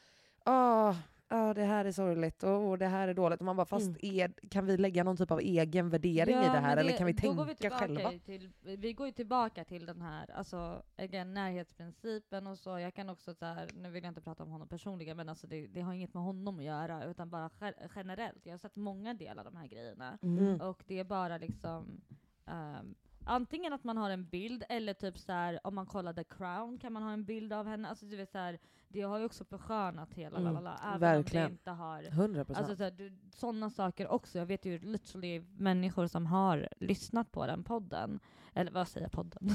åh, 0.45 0.95
åh, 1.31 1.53
det 1.53 1.63
här 1.63 1.85
är 1.85 1.91
sorgligt 1.91 2.43
och 2.43 2.49
åh, 2.61 2.77
det 2.77 2.87
här 2.87 3.07
är 3.07 3.13
dåligt. 3.13 3.39
Och 3.39 3.45
man 3.45 3.55
bara, 3.55 3.65
fast 3.65 3.85
Mm. 3.87 3.97
är, 4.01 4.49
kan 4.49 4.65
vi 4.65 4.77
lägga 4.77 5.03
någon 5.03 5.17
typ 5.17 5.31
av 5.31 5.39
egen 5.39 5.89
värdering 5.89 6.35
i 6.35 6.39
det 6.39 6.47
här? 6.49 6.61
men 6.61 6.77
eller 6.77 6.97
kan 6.97 7.07
vi 7.07 7.13
går 7.13 7.45
vi 7.45 7.55
tänka 7.55 7.55
tillbaka 7.55 7.79
själva? 8.03 8.19
Till, 8.25 8.49
vi 8.61 8.93
går 8.93 9.07
ju 9.07 9.13
tillbaka 9.13 9.63
till 9.65 9.85
den 9.85 10.01
här, 10.01 10.31
alltså 10.31 10.83
again, 10.97 11.33
närhetsprincipen 11.33 12.47
och 12.47 12.57
så. 12.57 12.79
Jag 12.79 12.93
kan 12.93 13.09
också 13.09 13.33
så 13.33 13.45
här, 13.45 13.69
nu 13.73 13.89
vill 13.89 14.03
jag 14.03 14.11
inte 14.11 14.21
prata 14.21 14.43
om 14.43 14.49
honom 14.49 14.67
personligen, 14.67 15.17
men 15.17 15.29
alltså 15.29 15.47
det, 15.47 15.67
det 15.67 15.81
har 15.81 15.93
inget 15.93 16.13
med 16.13 16.23
honom 16.23 16.57
att 16.59 16.63
göra, 16.63 17.05
utan 17.05 17.29
bara 17.29 17.49
ge- 17.61 17.73
generellt. 17.95 18.45
Jag 18.45 18.53
har 18.53 18.57
sett 18.57 18.75
många 18.75 19.13
delar 19.13 19.45
av 19.45 19.51
de 19.53 19.59
här 19.59 19.67
grejerna. 19.67 20.17
Mm. 20.21 20.61
Och 20.61 20.83
det 20.87 20.99
är 20.99 21.03
bara 21.03 21.37
liksom 21.37 22.01
ehm, 22.45 22.95
Antingen 23.25 23.73
att 23.73 23.83
man 23.83 23.97
har 23.97 24.09
en 24.09 24.25
bild, 24.29 24.63
eller 24.69 24.93
typ 24.93 25.17
så 25.17 25.31
här, 25.31 25.59
om 25.63 25.75
man 25.75 25.85
kollar 25.85 26.13
The 26.13 26.23
Crown 26.23 26.77
kan 26.77 26.93
man 26.93 27.03
ha 27.03 27.11
en 27.11 27.25
bild 27.25 27.53
av 27.53 27.67
henne. 27.67 27.87
Alltså 27.89 28.05
du 28.05 28.15
vet 28.15 28.31
så 28.31 28.37
här, 28.37 28.59
det 28.87 29.01
har 29.01 29.17
ju 29.19 29.25
också 29.25 29.43
förskönat 29.45 30.13
hela 30.13 30.37
Mm, 30.37 30.53
lalala, 30.53 30.79
även 30.87 30.99
verkligen. 30.99 31.45
om 31.45 31.49
det 31.51 31.53
inte 31.53 31.71
har 31.71 32.03
100 32.03 32.45
procent. 32.45 32.57
Alltså 32.57 32.75
så 32.75 32.83
här, 32.83 32.91
du, 32.91 33.13
sådana 33.35 33.69
saker 33.69 34.07
också. 34.07 34.37
Jag 34.37 34.45
vet 34.45 34.65
ju 34.65 34.79
literally 34.79 35.39
människor 35.57 36.07
som 36.07 36.25
har 36.25 36.69
lyssnat 36.79 37.31
på 37.31 37.45
den 37.47 37.63
podden. 37.63 38.19
Eller 38.55 38.71
vad 38.71 38.87
säger 38.87 39.05
jag 39.05 39.11
podden? 39.11 39.51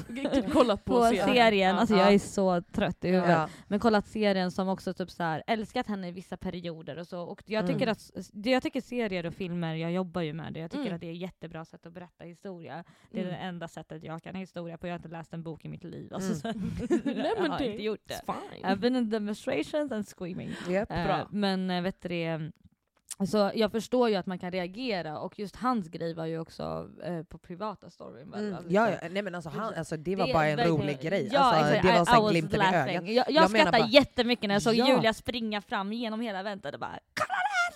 Kollat 0.53 0.85
på, 0.85 0.93
på 0.99 1.03
serien. 1.03 1.27
serien. 1.27 1.75
Alltså 1.77 1.95
jag 1.95 2.13
är 2.13 2.19
så 2.19 2.61
trött 2.61 3.03
i 3.05 3.07
huvudet. 3.07 3.29
ja. 3.29 3.49
Men 3.67 3.79
kollat 3.79 4.07
serien 4.07 4.51
som 4.51 4.69
också 4.69 4.93
typ 4.93 5.09
så 5.11 5.23
här, 5.23 5.43
älskat 5.47 5.87
henne 5.87 6.07
i 6.07 6.11
vissa 6.11 6.37
perioder 6.37 6.97
och 6.99 7.07
så. 7.07 7.21
Och 7.21 7.43
jag 7.45 7.67
tycker 7.67 7.79
Mm. 7.81 7.91
att 7.91 8.11
jag 8.45 8.63
tycker 8.63 8.81
serier 8.81 9.25
och 9.25 9.33
filmer, 9.33 9.75
jag 9.75 9.91
jobbar 9.91 10.21
ju 10.21 10.33
med 10.33 10.53
det, 10.53 10.59
jag 10.59 10.71
tycker 10.71 10.83
Mm. 10.83 10.95
att 10.95 11.01
det 11.01 11.07
är 11.07 11.11
ett 11.13 11.17
jättebra 11.21 11.65
sätt 11.65 11.85
att 11.85 11.93
berätta 11.93 12.23
historia. 12.23 12.83
Det 13.11 13.19
är 13.19 13.23
Mm. 13.23 13.33
det 13.35 13.39
enda 13.39 13.67
sättet 13.67 14.03
jag 14.03 14.23
kan 14.23 14.35
historia 14.35 14.77
på. 14.77 14.87
Jag 14.87 14.91
har 14.93 14.99
inte 14.99 15.09
läst 15.09 15.33
en 15.33 15.43
bok 15.43 15.65
i 15.65 15.69
mitt 15.69 15.83
liv. 15.83 16.13
Alltså, 16.13 16.47
Mm. 16.47 16.71
Nej, 17.03 17.33
jag 17.35 17.35
har 17.35 17.45
inte 17.65 17.83
gjort 17.83 17.99
det. 18.05 18.13
It's 18.13 18.33
fine. 18.51 18.65
I've 18.65 18.79
been 18.79 18.95
in 18.95 19.09
demonstrations 19.09 19.91
and 19.91 20.07
screaming. 20.07 20.49
Japp. 20.69 20.91
Eh, 20.91 21.05
Bra. 21.05 21.27
men 21.31 21.69
eh, 21.69 21.81
vet 21.81 22.01
du 22.01 22.09
det, 22.09 22.51
så 23.27 23.51
jag 23.55 23.71
förstår 23.71 24.09
ju 24.09 24.15
att 24.15 24.25
man 24.25 24.39
kan 24.39 24.51
reagera 24.51 25.19
och 25.19 25.39
just 25.39 25.55
hans 25.55 25.87
grej 25.87 26.13
var 26.13 26.25
ju 26.25 26.39
också 26.39 26.89
eh, 27.03 27.23
på 27.23 27.37
privata 27.37 27.89
storyn. 27.89 28.33
Mm. 28.33 28.53
Alltså, 28.55 28.71
Ja, 28.71 28.89
ja, 28.89 28.97
nej 29.11 29.21
men 29.23 29.35
alltså, 29.35 29.49
han, 29.49 29.73
alltså 29.73 29.97
det 29.97 30.15
var 30.15 30.27
Det 30.27 30.33
bara 30.33 30.47
en 30.47 30.57
verkligen- 30.57 30.81
rolig 30.81 31.01
grej. 31.01 31.29
Ja, 31.31 31.39
alltså, 31.39 31.75
exakt. 31.75 32.05
det 32.11 32.19
var 32.21 32.29
glimten 32.31 32.61
i 32.61 32.65
ögat. 32.75 32.93
Jag, 32.93 33.09
jag, 33.09 33.25
Jag 33.31 33.49
skrattade 33.49 33.77
bara- 33.79 33.87
jättemycket 33.87 34.47
när 34.47 34.55
jag 34.55 34.61
såg 34.61 34.75
Ja. 34.75 34.87
Julia 34.95 35.13
springa 35.13 35.61
fram 35.61 35.93
genom 35.93 36.21
hela 36.21 36.39
eventet 36.39 36.73
och 36.73 36.79
bara 36.79 36.99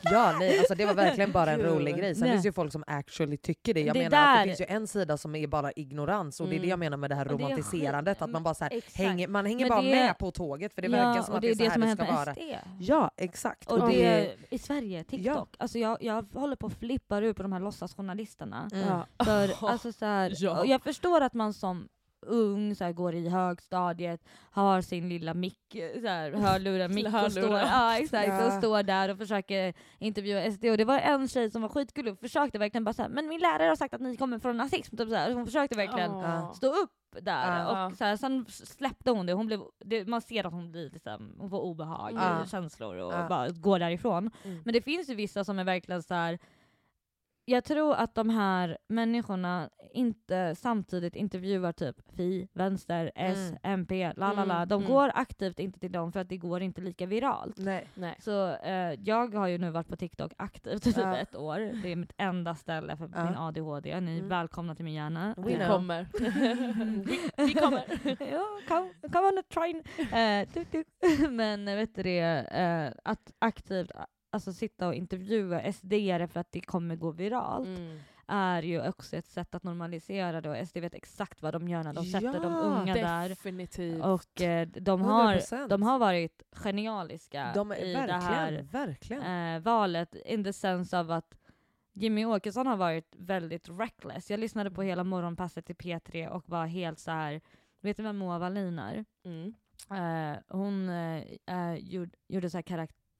Ja, 0.03 0.35
nej, 0.39 0.59
alltså 0.59 0.75
det 0.75 0.85
var 0.85 0.93
verkligen 0.93 1.31
bara 1.31 1.51
en 1.51 1.61
rolig 1.61 1.97
grej. 1.97 2.15
Sen 2.15 2.21
Nej. 2.21 2.31
finns 2.31 2.43
det 2.43 2.47
ju 2.49 2.53
folk 2.53 2.71
som 2.71 2.83
actually 2.87 3.37
tycker 3.37 3.73
det. 3.73 3.81
Jag 3.81 3.93
Det 3.95 3.99
menar 3.99 4.17
att 4.17 4.25
där- 4.37 4.39
det 4.39 4.47
finns 4.47 4.61
ju 4.61 4.65
en 4.75 4.87
sida 4.87 5.17
som 5.17 5.35
är 5.35 5.47
bara 5.47 5.71
ignorans 5.71 6.39
och 6.39 6.47
det 6.47 6.51
är 6.51 6.53
det 6.53 6.57
Mm. 6.57 6.69
jag 6.69 6.79
menar 6.79 6.97
med 6.97 7.09
det 7.11 7.15
här 7.15 7.31
Och 7.31 7.37
det 7.37 7.43
är 7.43 7.47
romantiserandet. 7.47 8.21
Att 8.21 8.29
man 8.29 8.43
bara 8.43 8.53
så 8.53 8.63
här, 8.63 8.81
hänger, 8.93 9.27
man 9.27 9.45
hänger 9.45 9.69
bara 9.69 9.81
det- 9.81 9.89
med 9.91 10.17
på 10.17 10.31
tåget 10.31 10.73
för 10.73 10.81
det 10.81 10.87
verkar 10.87 11.21
som 11.21 11.31
och 11.31 11.35
att 11.37 11.41
det 11.41 11.49
är 11.49 11.55
så 11.55 11.63
här 11.63 11.71
som 11.71 11.81
det 11.81 11.87
har 11.87 11.95
ska 11.95 12.05
vara. 12.15 12.33
SD. 12.35 12.41
Ja, 12.79 13.11
exakt. 13.17 13.71
Och 13.71 13.79
Ja. 13.79 13.85
det 13.87 14.35
i 14.49 14.57
Sverige, 14.57 15.03
TikTok. 15.03 15.27
Ja. 15.27 15.47
Alltså 15.59 15.79
jag, 15.79 15.97
jag 16.03 16.25
håller 16.33 16.55
på 16.55 16.67
att 16.67 16.73
flippa 16.79 17.17
ur 17.19 17.33
på 17.33 17.43
de 17.43 17.51
här 17.53 17.59
låtsasjournalisterna. 17.59 18.69
Mm. 18.73 18.87
Ja. 18.87 19.25
För, 19.25 19.67
alltså 19.69 19.91
så 19.91 20.05
här, 20.05 20.33
Ja. 20.37 20.59
och 20.59 20.65
jag 20.67 20.83
förstår 20.83 21.21
att 21.21 21.33
man 21.33 21.53
som 21.53 21.87
ung, 22.27 22.75
så 22.75 22.83
här, 22.83 22.91
går 22.93 23.15
i 23.15 23.29
högstadiet, 23.29 24.21
har 24.51 24.81
sin 24.81 25.09
lilla 25.09 25.33
mick, 25.33 25.59
så 26.01 26.07
här, 26.07 26.31
hörlurar, 26.31 26.87
mick 26.87 27.05
och 27.25 27.31
står, 27.31 27.57
ja, 27.59 27.97
exakt, 27.97 28.27
Ja. 28.27 28.45
och 28.47 28.53
står 28.53 28.83
där 28.83 29.09
och 29.09 29.17
försöker 29.17 29.73
intervjua 29.99 30.51
SD. 30.51 30.65
Och 30.65 30.77
det 30.77 30.85
var 30.85 30.99
en 30.99 31.27
tjej 31.27 31.51
som 31.51 31.61
var 31.61 31.69
skitgullig 31.69 32.13
och 32.13 32.19
försökte 32.19 32.59
verkligen 32.59 32.83
bara 32.83 32.93
såhär, 32.93 33.09
men 33.09 33.27
min 33.27 33.39
lärare 33.39 33.67
har 33.69 33.75
sagt 33.75 33.93
att 33.93 34.01
ni 34.01 34.17
kommer 34.17 34.39
från 34.39 34.57
nazism. 34.57 34.97
Typ 34.97 35.09
så 35.09 35.15
här. 35.15 35.33
Hon 35.33 35.45
försökte 35.45 35.77
verkligen 35.77 36.11
Ja. 36.11 36.53
stå 36.55 36.67
upp 36.67 36.91
där. 37.21 37.57
Ja. 37.59 37.85
Och 37.87 37.93
så 37.97 38.03
här, 38.03 38.17
sen 38.17 38.45
släppte 38.49 39.11
hon 39.11 39.25
det. 39.25 39.33
Hon 39.33 39.47
blev, 39.47 39.61
det 39.85 40.07
man 40.07 40.21
ser 40.21 40.45
att 40.45 40.53
hon 40.53 40.71
blir 40.71 40.89
liksom, 40.89 41.35
hon 41.39 41.49
får 41.49 41.59
obehag, 41.61 42.13
Ja. 42.13 42.45
känslor 42.45 42.95
och 42.97 43.13
Ja. 43.13 43.25
bara 43.29 43.49
går 43.49 43.79
därifrån. 43.79 44.31
Mm. 44.43 44.61
Men 44.65 44.73
det 44.73 44.81
finns 44.81 45.09
ju 45.09 45.15
vissa 45.15 45.43
som 45.43 45.59
är 45.59 45.63
verkligen 45.63 46.03
så 46.03 46.13
här. 46.13 46.39
Jag 47.45 47.63
tror 47.63 47.93
att 47.95 48.15
de 48.15 48.29
här 48.29 48.77
människorna 48.87 49.69
inte 49.93 50.55
samtidigt 50.55 51.15
intervjuar 51.15 51.71
typ 51.71 51.95
Fi, 52.15 52.47
Vänster, 52.53 53.11
S, 53.15 53.37
Mm. 53.49 53.59
MP, 53.63 54.13
la 54.15 54.33
la 54.33 54.45
la. 54.45 54.55
Mm, 54.55 54.67
De 54.67 54.81
mm. 54.81 54.93
går 54.93 55.11
aktivt 55.15 55.59
inte 55.59 55.79
till 55.79 55.91
dem 55.91 56.11
för 56.11 56.19
att 56.19 56.29
det 56.29 56.37
går 56.37 56.61
inte 56.61 56.81
lika 56.81 57.05
viralt. 57.05 57.57
Nej. 57.57 57.87
Nej. 57.95 58.15
Så 58.19 58.49
eh, 58.55 58.93
jag 59.03 59.33
har 59.35 59.47
ju 59.47 59.57
nu 59.57 59.69
varit 59.71 59.87
på 59.87 59.95
TikTok 59.95 60.31
aktivt 60.37 60.87
i 60.87 60.93
typ 60.93 60.97
Ja. 61.03 61.17
ett 61.17 61.35
år. 61.35 61.81
Det 61.83 61.91
är 61.91 61.95
mitt 61.95 62.13
enda 62.17 62.55
ställe 62.55 62.97
för 62.97 63.09
Ja. 63.15 63.23
min 63.25 63.35
ADHD. 63.37 63.99
Ni 64.01 64.11
är 64.13 64.17
Mm. 64.17 64.29
välkomna 64.29 64.75
till 64.75 64.85
min 64.85 64.93
hjärna. 64.93 65.33
We 65.37 65.57
Vi 65.57 65.65
kommer. 65.67 66.07
vi, 67.05 67.19
vi 67.37 67.53
kommer. 67.53 67.83
ja, 68.31 68.45
come, 68.67 68.89
come 69.11 69.27
on 69.27 69.37
a 69.37 69.43
train. 69.53 69.83
Eh, 70.13 70.49
tuk, 70.53 70.71
tuk. 70.71 70.87
Men 71.29 71.67
eh, 71.67 71.75
vet 71.75 71.95
du 71.95 72.03
det, 72.03 72.19
eh, 72.51 72.91
att 73.03 73.33
aktivt 73.39 73.91
alltså, 74.33 74.53
sitta 74.53 74.87
och 74.87 74.93
intervjua 74.95 75.61
SD-are 75.61 76.27
för 76.27 76.39
att 76.39 76.51
det 76.51 76.61
kommer 76.61 76.95
gå 76.95 77.11
viralt 77.11 77.67
Mm. 77.67 77.99
är 78.27 78.63
ju 78.63 78.87
också 78.87 79.15
ett 79.17 79.27
sätt 79.27 79.55
att 79.55 79.63
normalisera 79.63 80.41
det 80.41 80.49
och 80.49 80.67
SD 80.67 80.77
vet 80.77 80.93
exakt 80.93 81.41
vad 81.41 81.53
de 81.53 81.67
gör 81.67 81.83
när 81.83 81.93
de 81.93 82.05
sätter 82.05 82.33
de 82.39 82.51
Ja, 82.53 82.59
unga 82.59 82.93
där. 82.93 83.29
Definitivt. 83.29 84.03
Och 84.03 84.41
eh, 84.41 84.67
de, 84.67 85.01
har, 85.01 85.35
100%. 85.35 85.67
de 85.67 85.83
har 85.83 85.99
varit 85.99 86.43
genialiska 86.51 87.51
De 87.55 87.71
är 87.71 87.75
i 87.75 87.93
det 87.93 88.13
här 88.13 88.61
verkligen. 88.71 89.23
eh, 89.55 89.61
valet 89.61 90.15
in 90.15 90.43
the 90.43 90.53
sense 90.53 90.99
av 90.99 91.11
att 91.11 91.37
Jimmy 91.95 92.25
Åkesson 92.25 92.67
har 92.67 92.77
varit 92.77 93.15
väldigt 93.17 93.69
reckless. 93.69 94.31
Jag 94.31 94.39
lyssnade 94.39 94.71
på 94.71 94.81
hela 94.83 95.03
morgonpasset 95.03 95.69
i 95.69 95.73
P3 95.73 96.27
och 96.27 96.49
var 96.49 96.65
helt 96.65 96.99
så 96.99 97.11
här. 97.11 97.41
vet 97.81 97.97
du 97.97 98.03
vem 98.03 98.17
Moa 98.17 98.39
Wallin 98.39 98.79
är? 98.79 99.05
Mm. 99.25 99.53
Eh, 99.91 100.37
hon 100.47 100.89
eh, 100.89 101.75
gjorde, 101.75 102.11
gjorde 102.27 102.49
så 102.49 102.57
här 102.57 102.61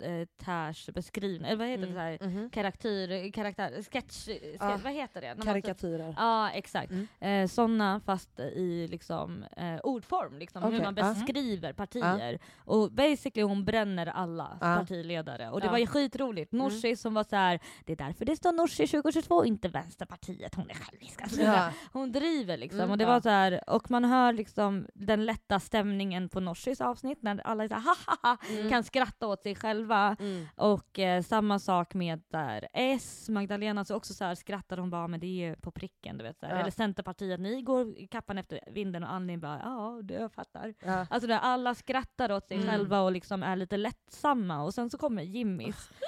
karaktärsbeskrivning, 0.04 1.48
eller 1.52 1.58
vad 1.58 1.68
heter 1.68 1.84
Mm. 1.84 1.96
det? 1.96 2.18
Så 2.20 2.26
här, 2.26 2.32
Mhm. 2.32 2.50
karaktär, 2.50 3.32
karaktär, 3.32 3.72
sketch, 3.92 4.26
sketch 4.26 4.58
Ja. 4.60 4.80
vad 4.84 4.94
heter 4.94 5.22
det? 5.22 5.28
När 5.28 5.36
typ- 5.36 5.44
Karikatyrer. 5.46 6.16
Ja, 6.18 6.50
exakt. 6.50 6.92
Mm. 6.92 7.08
Eh, 7.44 7.48
sådana 7.48 8.00
fast 8.00 8.40
i 8.40 8.88
liksom, 8.88 9.44
eh, 9.58 9.76
ordform, 9.84 10.38
liksom, 10.40 10.64
hur 10.64 10.70
Okej, 10.70 10.82
man 10.84 10.96
beskriver 10.96 11.74
partier. 11.74 12.40
Och 12.58 12.92
basically 12.92 13.44
hon 13.44 13.66
bränner 13.66 14.08
alla 14.08 14.58
Ja. 14.62 14.76
partiledare. 14.80 15.50
Och 15.50 15.62
det 15.62 15.68
var 15.70 15.78
ju 15.78 15.88
skitroligt. 15.88 16.52
Nooshi 16.52 16.96
som 16.96 17.14
var 17.14 17.24
så 17.24 17.36
här: 17.36 17.60
det 17.86 17.92
är 17.94 17.98
därför 17.98 18.26
det 18.26 18.36
står 18.36 18.52
Nooshi 18.52 18.88
2022 18.88 19.46
inte 19.46 19.68
Vänsterpartiet, 19.68 20.56
hon 20.56 20.70
är 20.70 20.74
självisk. 20.74 21.22
Alltså. 21.22 21.42
Hon 21.94 22.12
driver 22.12 22.58
liksom. 22.58 22.80
Mm, 22.80 22.92
och 22.92 22.98
det 22.98 23.06
var 23.06 23.22
så 23.22 23.30
här, 23.30 23.70
och 23.70 23.92
man 23.92 24.06
hör 24.06 24.34
liksom 24.34 24.88
den 24.94 25.26
lätta 25.26 25.60
stämningen 25.60 26.30
på 26.30 26.40
Norsis 26.40 26.82
avsnitt 26.82 27.22
när 27.22 27.42
alla 27.48 27.64
är 27.64 27.68
så 27.68 27.74
här, 27.74 27.82
ha, 27.82 27.96
ha, 28.08 28.18
ha, 28.30 28.38
Mm. 28.50 28.70
kan 28.70 28.84
skratta 28.84 29.28
åt 29.28 29.44
sig 29.44 29.56
själva. 29.56 29.93
Mm. 30.20 30.46
Och 30.56 31.00
eh, 31.00 31.22
samma 31.22 31.60
sak 31.60 31.94
med 31.94 32.22
där 32.30 32.68
S, 32.74 33.30
Magdalena, 33.30 33.86
så 33.86 33.96
också 33.96 34.14
så 34.14 34.24
här 34.26 34.36
skrattar 34.36 34.78
hon 34.78 34.90
bara 34.90 35.08
men 35.08 35.20
det 35.20 35.28
är 35.28 35.50
ju 35.50 35.56
på 35.56 35.72
pricken. 35.72 36.18
Du 36.18 36.24
vet, 36.24 36.40
så. 36.40 36.46
Ja. 36.46 36.50
Eller 36.52 36.72
Centerpartiet, 36.72 37.40
ni 37.40 37.62
går 37.62 38.08
kappan 38.08 38.38
efter 38.38 38.60
vinden 38.72 39.04
och 39.04 39.14
Annie 39.14 39.38
bara 39.38 39.60
ja, 39.64 40.00
det 40.04 40.14
jag 40.14 40.32
fattar. 40.34 40.74
Ja. 40.86 41.08
Alltså 41.10 41.28
där 41.28 41.40
alla 41.40 41.76
skrattar 41.76 42.32
åt 42.32 42.48
sig 42.48 42.58
Mm. 42.58 42.70
själva 42.70 43.02
och 43.02 43.12
liksom 43.12 43.44
är 43.44 43.56
lite 43.56 43.78
lättsamma 43.78 44.64
och 44.64 44.74
sen 44.74 44.90
så 44.90 44.98
kommer 44.98 45.24
Jimmys. 45.24 45.90